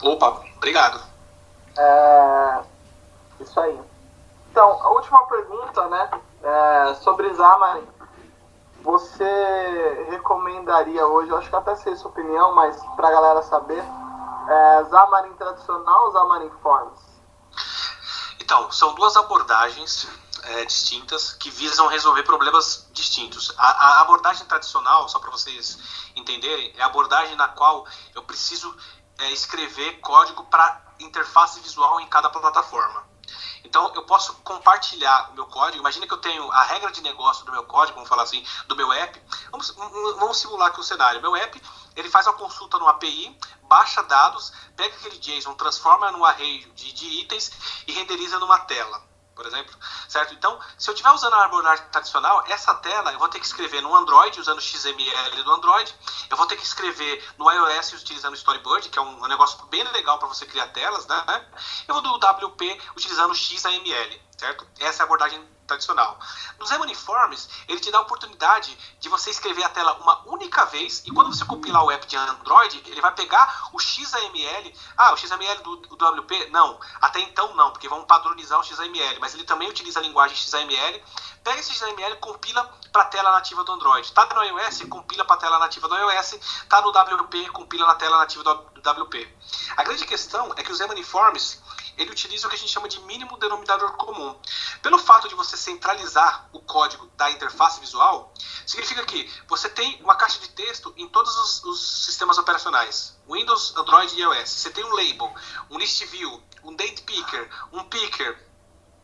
Opa, 0.03 0.45
obrigado. 0.57 1.01
É... 1.77 2.61
Isso 3.41 3.59
aí. 3.59 3.79
Então, 4.51 4.69
a 4.83 4.91
última 4.91 5.27
pergunta, 5.27 5.89
né, 5.89 6.11
é 6.43 6.95
sobre 6.97 7.35
Xamarin 7.35 7.87
você 8.83 10.07
recomendaria 10.11 11.07
hoje, 11.07 11.31
eu 11.31 11.39
acho 11.39 11.49
que 11.49 11.57
até 11.57 11.75
sei 11.77 11.97
sua 11.97 12.11
opinião, 12.11 12.55
mas 12.55 12.77
para 12.97 13.09
a 13.09 13.13
galera 13.13 13.43
saber, 13.43 13.83
é, 14.49 14.85
Xamarin 14.91 15.33
tradicional 15.35 16.07
ou 16.07 16.13
Xamarin 16.13 16.51
Forms? 16.63 17.01
Então, 18.41 18.71
são 18.73 18.95
duas 18.95 19.17
abordagens 19.17 20.09
é, 20.43 20.65
distintas 20.65 21.33
que 21.35 21.51
visam 21.51 21.87
resolver 21.87 22.25
problemas 22.25 22.89
distintos. 22.93 23.55
A, 23.57 23.69
a 23.69 24.01
abordagem 24.01 24.47
tradicional, 24.47 25.09
só 25.09 25.19
para 25.19 25.31
vocês 25.31 25.79
entenderem, 26.17 26.73
é 26.77 26.83
a 26.83 26.87
abordagem 26.87 27.37
na 27.37 27.49
qual 27.49 27.87
eu 28.15 28.23
preciso 28.25 28.75
é, 29.19 29.31
escrever 29.31 30.01
código 30.01 30.45
para 30.45 30.83
interface 30.99 31.61
visual 31.61 32.01
em 32.01 32.07
cada 32.09 32.29
plataforma. 32.31 33.12
Então, 33.65 33.93
eu 33.95 34.05
posso 34.05 34.35
compartilhar 34.43 35.31
o 35.31 35.35
meu 35.35 35.47
código. 35.47 35.79
Imagina 35.79 36.07
que 36.07 36.13
eu 36.13 36.19
tenho 36.19 36.51
a 36.51 36.63
regra 36.63 36.91
de 36.91 37.01
negócio 37.01 37.45
do 37.45 37.53
meu 37.53 37.65
código, 37.65 37.95
vamos 37.95 38.09
falar 38.09 38.25
assim, 38.25 38.45
do 38.67 38.77
meu 38.77 38.93
app. 38.93 39.23
Vamos, 39.51 39.71
vamos 39.71 40.37
simular 40.37 40.69
aqui 40.69 40.81
o 40.81 40.85
cenário. 40.85 41.21
Meu 41.23 41.35
app, 41.37 41.63
ele 41.97 42.11
faz 42.11 42.27
a 42.27 42.33
consulta 42.33 42.79
no 42.79 42.89
API, 42.89 43.39
baixa 43.63 44.03
dados, 44.03 44.53
pega 44.77 44.95
aquele 44.97 45.19
JSON, 45.19 45.55
transforma 45.55 46.11
no 46.11 46.25
array 46.25 46.65
de, 46.75 46.93
de 46.93 47.07
itens 47.21 47.53
e 47.87 47.93
renderiza 47.93 48.39
numa 48.39 48.61
tela 48.61 49.12
por 49.35 49.47
exemplo, 49.47 49.75
certo? 50.09 50.35
Então, 50.35 50.59
se 50.79 50.89
eu 50.89 50.95
estiver 50.95 51.11
usando 51.11 51.35
a 51.35 51.45
abordagem 51.45 51.85
tradicional, 51.91 52.45
essa 52.49 52.75
tela 52.77 53.13
eu 53.13 53.19
vou 53.19 53.29
ter 53.29 53.41
que 53.41 53.47
escrever 53.47 53.81
no 53.81 53.95
Android 53.95 54.39
usando 54.41 54.61
XML 54.61 55.43
do 55.43 55.53
Android, 55.53 55.95
eu 56.31 56.37
vou 56.37 56.47
ter 56.47 56.57
que 56.57 56.65
escrever 56.65 57.25
no 57.39 57.51
iOS 57.51 57.93
utilizando 57.95 58.33
o 58.33 58.37
Storyboard, 58.37 58.89
que 58.89 58.99
é 58.99 59.03
um, 59.03 59.27
negócio 59.27 59.65
bem 59.67 59.85
legal 59.93 60.19
para 60.19 60.29
você 60.29 60.47
criar 60.47 60.69
telas, 60.69 61.07
né? 61.07 61.47
Eu 61.89 61.95
vou 61.95 62.03
do 62.03 62.15
WP 62.17 62.81
utilizando 62.97 63.35
XAML, 63.35 64.21
certo? 64.37 64.67
Essa 64.79 65.03
é 65.03 65.05
a 65.05 65.07
abordagem 65.07 65.43
tradicional. 65.73 66.19
No 66.59 66.67
Xamarin 66.67 66.93
Uniformes, 66.93 67.49
ele 67.69 67.81
te 67.81 67.91
dá 67.91 67.99
a 67.99 68.03
oportunidade 68.03 68.77
de 69.01 69.09
você 69.09 69.31
escrever 69.31 69.65
a 69.65 69.69
tela 69.69 69.95
uma 69.95 70.23
única 70.27 70.65
vez 70.67 71.03
e 71.07 71.11
quando 71.11 71.33
você 71.33 71.45
compilar 71.45 71.85
o 71.85 71.91
app 71.91 72.07
de 72.07 72.17
Android, 72.17 72.83
ele 72.87 73.01
vai 73.01 73.13
pegar 73.15 73.69
o 73.73 73.79
XAML. 73.79 74.73
Ah, 74.97 75.13
o 75.13 75.17
XAML 75.17 75.63
do, 75.63 75.77
do 75.77 76.21
WP? 76.21 76.51
Não. 76.51 76.79
Até 77.01 77.21
então 77.21 77.55
não, 77.55 77.71
porque 77.71 77.89
vamos 77.89 78.07
padronizar 78.07 78.59
o 78.59 78.63
XAML, 78.65 79.19
mas 79.21 79.35
ele 79.35 79.45
também 79.45 79.69
utiliza 79.69 80.01
a 80.01 80.03
linguagem 80.03 80.37
XAML. 80.37 81.03
Pega 81.43 81.59
esse 81.59 81.75
XAML 81.75 82.13
e 82.13 82.17
compila 82.17 82.65
para 82.93 83.03
a 83.03 83.07
tela 83.07 83.33
nativa 83.33 83.65
do 83.65 83.73
Android. 83.73 84.07
Está 84.07 84.27
no 84.27 84.45
iOS, 84.45 84.83
compila 84.89 85.25
para 85.25 85.37
a 85.37 85.39
tela 85.39 85.59
nativa 85.59 85.89
do 85.89 85.97
iOS. 85.97 86.35
Está 86.35 86.81
no 86.83 86.91
WP, 86.91 87.49
compila 87.51 87.87
na 87.87 87.95
tela 87.95 88.19
nativa 88.19 88.45
do, 88.45 88.73
WP. 88.83 89.29
A 89.77 89.85
grande 89.85 90.05
questão 90.05 90.53
é 90.57 90.63
que 90.63 90.73
o 90.73 90.75
Xamarin 90.75 91.01
Uniformes 91.01 91.62
ele 91.97 92.11
utiliza 92.11 92.47
o 92.47 92.51
que 92.51 92.57
a 92.57 92.59
gente 92.59 92.71
chama 92.71 92.89
de 92.89 93.01
mínimo 93.01 93.37
denominador 93.39 93.93
comum. 93.93 94.39
Pelo 94.81 94.99
fato 94.99 95.29
de 95.29 95.35
você 95.35 95.57
centralizar 95.57 96.49
o 96.53 96.61
código 96.61 97.07
da 97.17 97.31
interface 97.31 97.81
visual, 97.81 98.33
significa 98.67 99.05
que 99.05 99.31
você 99.49 99.69
tem 99.69 100.01
uma 100.03 100.15
caixa 100.15 100.39
de 100.39 100.49
texto 100.51 100.93
em 100.97 101.09
todos 101.09 101.37
os, 101.37 101.65
os 101.65 102.05
sistemas 102.05 102.39
operacionais, 102.39 103.17
Windows, 103.29 103.75
Android 103.77 104.15
e 104.15 104.21
iOS. 104.21 104.51
Você 104.51 104.71
tem 104.71 104.85
um 104.85 104.95
label, 104.95 105.35
um 105.71 105.79
list 105.79 106.05
view, 106.07 106.43
um 106.65 106.75
date 106.75 107.03
picker, 107.03 107.49
um 107.73 107.85
picker, 107.85 108.53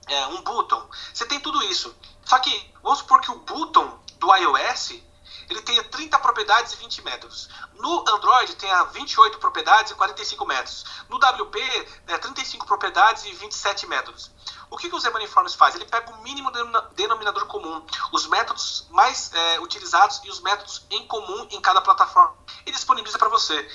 é, 0.06 0.26
um 0.28 0.42
button. 0.42 0.88
Você 1.12 1.26
tem 1.26 1.40
tudo 1.40 1.62
isso. 1.64 1.94
Só 2.24 2.38
que 2.38 2.74
vamos 2.82 3.00
supor 3.00 3.20
que 3.20 3.30
o 3.30 3.38
button 3.38 3.98
do 4.18 4.34
iOS 4.34 5.07
ele 5.48 5.62
tenha 5.62 5.82
30 5.82 6.18
propriedades 6.18 6.72
e 6.74 6.76
20 6.76 7.02
métodos. 7.02 7.48
No 7.74 8.04
Android 8.08 8.54
tem 8.56 8.70
28 8.92 9.38
propriedades 9.38 9.92
e 9.92 9.94
45 9.94 10.44
métodos. 10.44 10.84
No 11.08 11.16
WP, 11.16 11.58
é 12.06 12.18
35 12.18 12.66
propriedades 12.66 13.24
e 13.24 13.32
27 13.32 13.86
métodos. 13.86 14.30
O 14.70 14.76
que, 14.76 14.88
que 14.88 14.94
o 14.94 15.00
Zemaniforms 15.00 15.54
faz? 15.54 15.74
Ele 15.74 15.86
pega 15.86 16.10
o 16.10 16.22
mínimo 16.22 16.50
denominador 16.94 17.46
comum, 17.46 17.82
os 18.12 18.26
métodos 18.26 18.86
mais 18.90 19.32
é, 19.32 19.60
utilizados 19.60 20.20
e 20.24 20.30
os 20.30 20.40
métodos 20.40 20.84
em 20.90 21.06
comum 21.06 21.48
em 21.50 21.60
cada 21.60 21.80
plataforma 21.80 22.34
e 22.66 22.70
disponibiliza 22.70 23.18
para 23.18 23.28
você. 23.28 23.66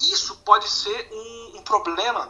Isso 0.00 0.36
pode 0.38 0.68
ser 0.68 1.08
um, 1.10 1.58
um 1.58 1.62
problema 1.62 2.28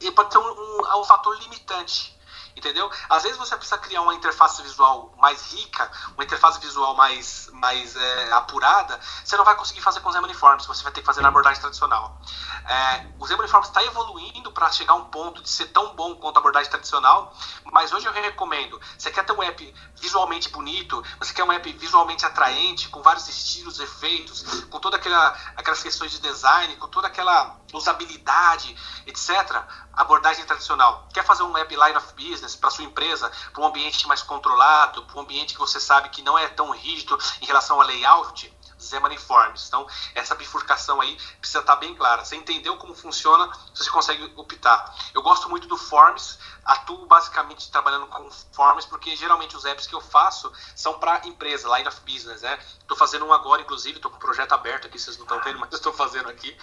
e 0.00 0.10
pode 0.10 0.32
ser 0.32 0.38
um, 0.38 0.42
um, 0.42 1.00
um 1.00 1.04
fator 1.04 1.38
limitante 1.38 2.19
entendeu? 2.60 2.90
Às 3.08 3.22
vezes 3.22 3.38
você 3.38 3.56
precisa 3.56 3.78
criar 3.78 4.02
uma 4.02 4.14
interface 4.14 4.62
visual 4.62 5.12
mais 5.18 5.52
rica, 5.52 5.90
uma 6.14 6.22
interface 6.22 6.60
visual 6.60 6.94
mais, 6.94 7.48
mais 7.54 7.96
é, 7.96 8.32
apurada, 8.32 9.00
você 9.24 9.36
não 9.36 9.44
vai 9.44 9.56
conseguir 9.56 9.80
fazer 9.80 10.00
com 10.00 10.10
os 10.10 10.14
Uniforms, 10.14 10.66
você 10.66 10.82
vai 10.82 10.92
ter 10.92 11.00
que 11.00 11.06
fazer 11.06 11.22
na 11.22 11.28
abordagem 11.28 11.60
tradicional. 11.60 12.20
É, 12.68 13.06
o 13.18 13.24
Uniforms 13.24 13.68
está 13.68 13.82
evoluindo 13.82 14.52
para 14.52 14.70
chegar 14.70 14.92
a 14.92 14.96
um 14.96 15.06
ponto 15.06 15.42
de 15.42 15.48
ser 15.48 15.66
tão 15.68 15.94
bom 15.94 16.14
quanto 16.16 16.36
a 16.36 16.40
abordagem 16.40 16.70
tradicional, 16.70 17.34
mas 17.72 17.92
hoje 17.92 18.06
eu 18.06 18.12
recomendo, 18.12 18.80
você 18.96 19.10
quer 19.10 19.24
ter 19.24 19.32
um 19.32 19.42
app 19.42 19.74
visualmente 19.96 20.50
bonito, 20.50 21.02
você 21.18 21.32
quer 21.32 21.44
um 21.44 21.52
app 21.52 21.72
visualmente 21.72 22.26
atraente, 22.26 22.88
com 22.90 23.02
vários 23.02 23.26
estilos, 23.28 23.80
efeitos, 23.80 24.64
com 24.64 24.78
toda 24.78 24.96
aquela, 24.96 25.28
aquelas 25.56 25.82
questões 25.82 26.12
de 26.12 26.20
design, 26.20 26.76
com 26.76 26.88
toda 26.88 27.08
aquela 27.08 27.59
usabilidade, 27.72 28.76
etc. 29.06 29.62
Abordagem 29.92 30.44
tradicional. 30.44 31.06
Quer 31.12 31.24
fazer 31.24 31.42
um 31.42 31.56
app 31.56 31.74
line 31.74 31.96
of 31.96 32.14
business 32.14 32.56
para 32.56 32.70
sua 32.70 32.84
empresa, 32.84 33.30
para 33.52 33.62
um 33.62 33.66
ambiente 33.66 34.06
mais 34.06 34.22
controlado, 34.22 35.02
para 35.04 35.16
um 35.16 35.20
ambiente 35.20 35.54
que 35.54 35.60
você 35.60 35.80
sabe 35.80 36.08
que 36.08 36.22
não 36.22 36.38
é 36.38 36.48
tão 36.48 36.70
rígido 36.70 37.18
em 37.40 37.46
relação 37.46 37.80
ao 37.80 37.86
layout? 37.86 38.52
Zemaniforms. 38.80 39.30
Forms. 39.30 39.68
Então, 39.68 39.86
essa 40.14 40.34
bifurcação 40.34 41.00
aí 41.00 41.16
precisa 41.38 41.60
estar 41.60 41.76
bem 41.76 41.94
clara. 41.94 42.24
Você 42.24 42.36
entendeu 42.36 42.76
como 42.76 42.94
funciona, 42.94 43.50
você 43.74 43.88
consegue 43.90 44.32
optar. 44.36 44.94
Eu 45.14 45.22
gosto 45.22 45.48
muito 45.48 45.68
do 45.68 45.76
Forms, 45.76 46.38
atuo 46.64 47.06
basicamente 47.06 47.70
trabalhando 47.70 48.06
com 48.06 48.30
Forms, 48.52 48.86
porque 48.86 49.14
geralmente 49.16 49.56
os 49.56 49.64
apps 49.64 49.86
que 49.86 49.94
eu 49.94 50.00
faço 50.00 50.52
são 50.74 50.98
para 50.98 51.26
empresa, 51.26 51.68
line 51.76 51.88
of 51.88 52.00
business, 52.00 52.42
né? 52.42 52.58
Estou 52.80 52.96
fazendo 52.96 53.24
um 53.24 53.32
agora, 53.32 53.62
inclusive, 53.62 53.96
estou 53.96 54.10
com 54.10 54.16
um 54.16 54.20
projeto 54.20 54.52
aberto 54.52 54.86
aqui, 54.86 54.98
vocês 54.98 55.16
não 55.16 55.24
estão 55.24 55.40
vendo, 55.42 55.58
mas 55.58 55.72
estou 55.72 55.92
fazendo 55.92 56.28
aqui. 56.28 56.56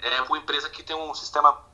É 0.00 0.22
uma 0.22 0.38
empresa 0.38 0.68
que 0.68 0.82
tem 0.82 0.96
um 0.96 1.14
sistema 1.14 1.69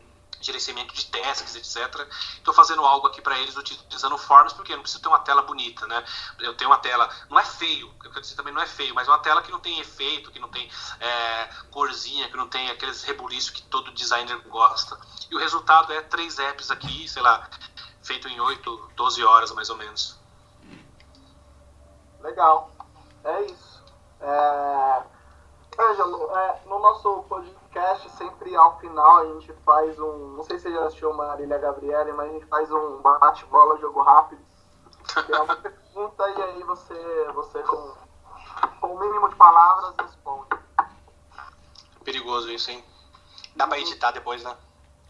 gerenciamento 0.46 0.94
de 0.94 1.06
tasks, 1.06 1.56
etc. 1.56 2.08
Estou 2.36 2.54
fazendo 2.54 2.84
algo 2.84 3.06
aqui 3.06 3.20
para 3.20 3.38
eles 3.38 3.56
utilizando 3.56 4.16
Forms, 4.16 4.52
porque 4.54 4.72
eu 4.72 4.76
não 4.76 4.82
preciso 4.82 5.02
ter 5.02 5.08
uma 5.08 5.18
tela 5.18 5.42
bonita, 5.42 5.86
né? 5.86 6.04
Eu 6.38 6.54
tenho 6.54 6.70
uma 6.70 6.78
tela, 6.78 7.08
não 7.28 7.38
é 7.38 7.44
feio, 7.44 7.92
eu 8.04 8.10
quero 8.10 8.20
dizer 8.20 8.36
também 8.36 8.54
não 8.54 8.62
é 8.62 8.66
feio, 8.66 8.94
mas 8.94 9.08
uma 9.08 9.18
tela 9.18 9.42
que 9.42 9.50
não 9.50 9.60
tem 9.60 9.78
efeito, 9.80 10.30
que 10.30 10.38
não 10.38 10.48
tem 10.48 10.70
é, 11.00 11.48
corzinha, 11.70 12.28
que 12.28 12.36
não 12.36 12.48
tem 12.48 12.70
aqueles 12.70 13.02
rebuliços 13.02 13.50
que 13.50 13.62
todo 13.62 13.92
designer 13.92 14.38
gosta. 14.48 14.98
E 15.30 15.34
o 15.34 15.38
resultado 15.38 15.92
é 15.92 16.00
três 16.02 16.38
apps 16.38 16.70
aqui, 16.70 17.08
sei 17.08 17.22
lá, 17.22 17.48
feito 18.02 18.28
em 18.28 18.40
8, 18.40 18.92
12 18.94 19.24
horas 19.24 19.50
mais 19.52 19.68
ou 19.68 19.76
menos. 19.76 20.18
Legal. 22.20 22.70
É 23.24 23.42
isso. 23.42 23.84
É... 24.20 25.15
Ângelo, 25.78 26.30
é, 26.34 26.60
no 26.64 26.78
nosso 26.78 27.22
podcast, 27.24 28.08
sempre 28.10 28.56
ao 28.56 28.78
final, 28.78 29.18
a 29.18 29.26
gente 29.26 29.52
faz 29.64 29.98
um. 29.98 30.28
Não 30.36 30.42
sei 30.42 30.58
se 30.58 30.64
você 30.64 30.72
já 30.74 30.86
assistiu 30.86 31.12
Marília 31.12 31.58
Gabriele, 31.58 32.12
mas 32.12 32.30
a 32.30 32.32
gente 32.32 32.46
faz 32.46 32.70
um 32.72 33.02
bate-bola, 33.02 33.78
jogo 33.78 34.02
rápido. 34.02 34.40
Que 35.26 35.32
é 35.32 35.40
uma 35.40 35.56
pergunta 35.60 36.30
e 36.30 36.42
aí 36.42 36.62
você, 36.62 37.30
você 37.34 37.62
com, 37.62 37.94
com 38.80 38.94
o 38.94 38.98
mínimo 38.98 39.28
de 39.28 39.36
palavras, 39.36 39.94
responde. 39.98 40.48
Perigoso 42.02 42.50
isso, 42.50 42.70
hein? 42.70 42.82
Dá 43.54 43.66
pra 43.66 43.78
editar 43.78 44.12
depois, 44.12 44.42
né? 44.42 44.56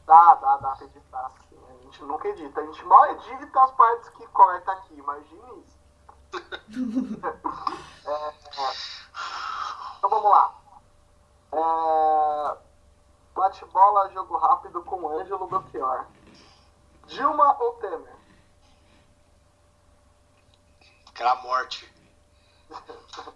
Dá, 0.04 0.34
dá, 0.34 0.56
dá 0.56 0.70
pra 0.70 0.86
editar, 0.86 1.30
sim. 1.48 1.58
A 1.68 1.82
gente 1.84 2.02
nunca 2.02 2.28
edita. 2.28 2.60
A 2.60 2.64
gente 2.64 2.84
mal 2.84 3.06
edita 3.12 3.62
as 3.62 3.70
partes 3.72 4.08
que 4.10 4.26
corta 4.28 4.72
aqui, 4.72 4.94
imagine 4.94 5.64
isso. 5.64 5.76
é, 8.06 8.10
é. 8.10 8.95
Então 9.96 10.10
vamos 10.10 10.30
lá. 10.30 10.54
É... 11.52 12.58
Bate-bola, 13.34 14.10
jogo 14.12 14.36
rápido 14.38 14.82
com 14.82 15.08
Ângelo 15.08 15.46
Belchior. 15.46 16.06
Dilma 17.06 17.56
ou 17.60 17.74
Temer? 17.74 18.16
Aquela 21.08 21.36
morte. 21.36 21.92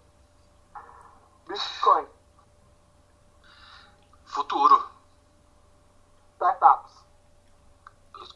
Bitcoin. 1.47 2.07
Futuro. 4.25 4.89
Startups. 6.35 7.05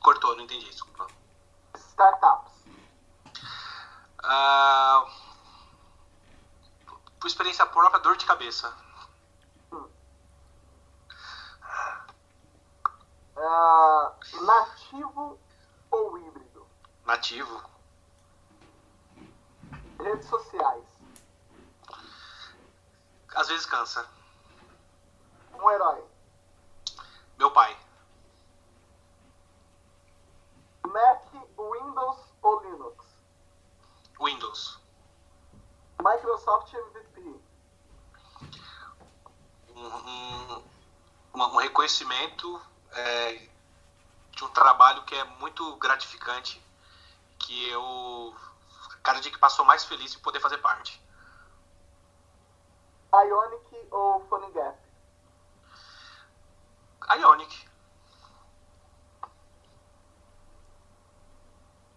Cortou, 0.01 0.35
não 0.35 0.43
entendi 0.43 0.69
isso. 0.69 0.85
Startups. 1.75 2.53
Uh, 4.23 5.24
por 7.25 7.29
experiência 7.29 7.65
própria, 7.65 7.99
dor 8.01 8.15
de 8.17 8.23
cabeça. 8.23 8.71
Uh, 13.35 14.45
nativo 14.45 15.39
ou 15.89 16.19
híbrido? 16.19 16.67
Nativo. 17.03 17.63
Redes 19.99 20.29
sociais. 20.29 20.85
Às 23.33 23.47
vezes 23.47 23.65
cansa. 23.65 24.07
Um 25.51 25.71
herói. 25.71 26.03
Meu 27.39 27.49
pai. 27.49 27.75
Mac, 30.85 31.25
Windows 31.57 32.19
ou 32.43 32.61
Linux? 32.61 33.03
Windows. 34.21 34.84
Microsoft 35.99 36.73
MVP. 36.73 37.39
Um, 39.75 40.63
um, 41.35 41.43
um 41.43 41.57
reconhecimento 41.57 42.61
é, 42.91 43.47
de 44.31 44.43
um 44.43 44.49
trabalho 44.49 45.03
que 45.03 45.15
é 45.15 45.23
muito 45.23 45.75
gratificante, 45.77 46.61
que 47.39 47.69
eu 47.69 48.35
cada 49.03 49.21
dia 49.21 49.31
que 49.31 49.37
passou 49.37 49.63
mais 49.63 49.85
feliz 49.85 50.15
em 50.15 50.19
poder 50.19 50.39
fazer 50.39 50.57
parte. 50.57 50.99
Ionic 53.13 53.87
ou 53.91 54.25
Funny 54.27 54.51
Gap? 54.51 54.77
Ionic. 57.15 57.69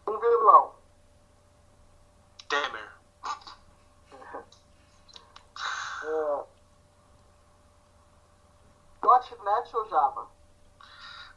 Um 0.07 0.19
vilão. 0.19 0.75
Temer. 2.49 2.93
uh, 6.05 6.47
.NET 9.37 9.77
ou 9.77 9.89
Java? 9.89 10.29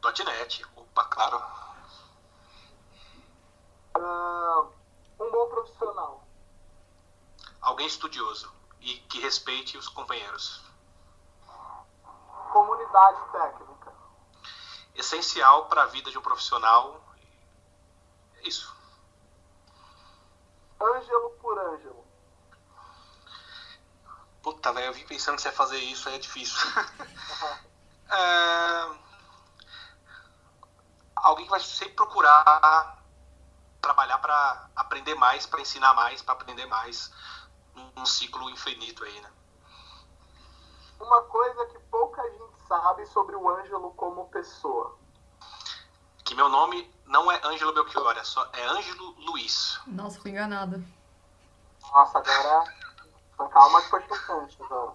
.NET, 0.02 0.66
opa, 0.76 1.04
claro. 1.04 1.42
Uh, 3.96 4.72
um 5.20 5.30
bom 5.30 5.48
profissional. 5.48 6.26
Alguém 7.60 7.86
estudioso 7.86 8.52
e 8.80 8.96
que 9.08 9.20
respeite 9.20 9.78
os 9.78 9.88
companheiros. 9.88 10.60
Comunidade 12.52 13.20
técnica. 13.30 13.92
Essencial 14.94 15.66
para 15.66 15.84
a 15.84 15.86
vida 15.86 16.10
de 16.10 16.18
um 16.18 16.22
profissional. 16.22 17.00
É 18.38 18.48
isso. 18.48 18.74
Ângelo 20.80 21.30
por 21.40 21.58
Ângelo. 21.58 22.04
Puta, 24.42 24.72
velho, 24.72 24.86
eu 24.86 24.92
vim 24.92 25.06
pensando 25.06 25.36
que 25.36 25.42
você 25.42 25.48
ia 25.48 25.54
fazer 25.54 25.78
isso, 25.78 26.08
aí 26.08 26.16
é 26.16 26.18
difícil. 26.18 26.58
é 28.10 29.02
alguém 31.16 31.44
que 31.44 31.50
vai 31.50 31.60
sempre 31.60 31.94
procurar 31.94 33.02
trabalhar 33.80 34.18
para 34.18 34.68
aprender 34.76 35.14
mais, 35.16 35.44
para 35.46 35.60
ensinar 35.60 35.92
mais, 35.94 36.22
para 36.22 36.34
aprender 36.34 36.66
mais, 36.66 37.12
num 37.96 38.06
ciclo 38.06 38.48
infinito 38.50 39.04
aí, 39.04 39.20
né? 39.20 39.30
Uma 41.00 41.22
coisa 41.22 41.66
que 41.66 41.78
pouca 41.90 42.22
gente 42.22 42.66
sabe 42.68 43.04
sobre 43.06 43.34
o 43.34 43.48
Ângelo 43.48 43.90
como 43.94 44.28
pessoa. 44.28 44.96
que 46.24 46.34
meu 46.34 46.48
nome 46.48 46.88
não 47.06 47.30
é 47.30 47.40
Ângelo 47.44 47.74
Belchior, 47.74 48.16
é, 48.16 48.24
só, 48.24 48.48
é 48.52 48.64
Ângelo 48.64 49.10
Luiz. 49.18 49.80
Nossa, 49.86 50.20
fui 50.20 50.30
enganada. 50.30 50.82
Nossa, 51.92 52.18
agora. 52.18 52.72
Calma 53.50 53.82
que 53.82 53.90
foi 53.90 54.02
chocante 54.06 54.62
agora. 54.62 54.94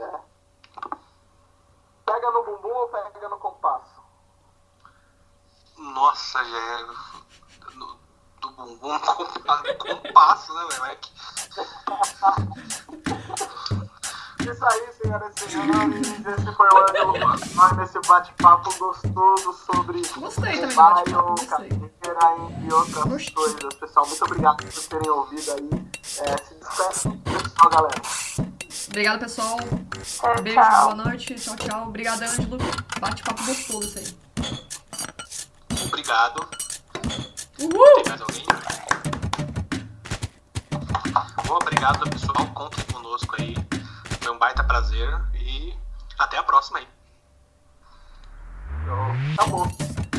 É. 0.00 0.20
Pega 2.06 2.30
no 2.30 2.42
bumbum 2.42 2.74
ou 2.74 2.88
pega 2.88 3.28
no 3.28 3.38
compasso? 3.38 4.00
Nossa, 5.76 6.42
já 6.44 6.58
é. 6.58 6.84
Do, 7.74 7.98
do 8.40 8.50
bumbum 8.52 8.98
com 8.98 9.24
compasso, 9.78 10.54
né, 10.54 10.66
velho? 10.70 10.84
É 10.86 10.96
que... 10.96 11.10
Isso 14.40 14.64
aí, 14.64 14.92
senhoras 14.94 15.36
e 15.36 15.50
senhores. 15.50 16.08
Esse 16.26 16.56
foi 16.56 16.68
o 16.68 16.78
Ângelo 16.78 17.18
nós 17.54 17.72
nesse 17.76 18.00
bate-papo 18.08 18.74
gostoso 18.78 19.52
sobre 19.52 20.00
Gostei 20.16 20.60
também 20.60 20.68
do 20.68 20.74
bate-papo, 20.74 21.10
Lion, 21.10 21.22
gostei. 21.22 21.46
carreira 21.46 21.80
e 22.62 22.72
outras 22.72 23.28
coisas. 23.30 23.74
Pessoal, 23.74 24.06
muito 24.06 24.24
obrigado 24.24 24.64
por 24.64 24.86
terem 24.88 25.10
ouvido 25.10 25.52
aí. 25.52 25.89
É, 26.02 26.36
se 26.44 26.54
despeçam, 26.54 27.18
pessoal, 27.18 27.70
galera. 27.70 28.02
Obrigada, 28.88 29.18
pessoal. 29.18 29.58
É, 29.60 30.42
Beijo, 30.42 30.60
tchau. 30.60 30.82
boa 30.82 30.94
noite. 31.04 31.34
Tchau, 31.34 31.56
tchau. 31.56 31.88
Obrigada, 31.88 32.26
Ângelo. 32.26 32.58
Bate-papo 33.00 33.44
gostoso 33.44 33.88
isso 33.88 33.98
aí. 33.98 34.18
Obrigado. 35.86 36.48
Uhul! 37.60 37.94
Tem 38.02 38.08
mais 38.08 38.20
alguém? 38.20 38.46
Bom, 41.46 41.56
obrigado, 41.56 42.10
pessoal. 42.10 42.46
Contem 42.54 42.84
conosco 42.92 43.36
aí. 43.38 43.54
Foi 44.20 44.32
um 44.32 44.38
baita 44.38 44.64
prazer. 44.64 45.08
E 45.34 45.74
até 46.18 46.38
a 46.38 46.42
próxima 46.42 46.78
aí. 46.78 46.88
Acabou. 49.34 49.66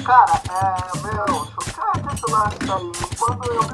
Cara, 0.05 0.41
é, 0.49 0.97
meu, 1.03 1.45
chocante 1.45 2.15
esse 2.15 2.31
lance 2.31 2.57
aí. 2.71 3.17
Quando 3.17 3.45
eu 3.45 3.61
vi 3.63 3.73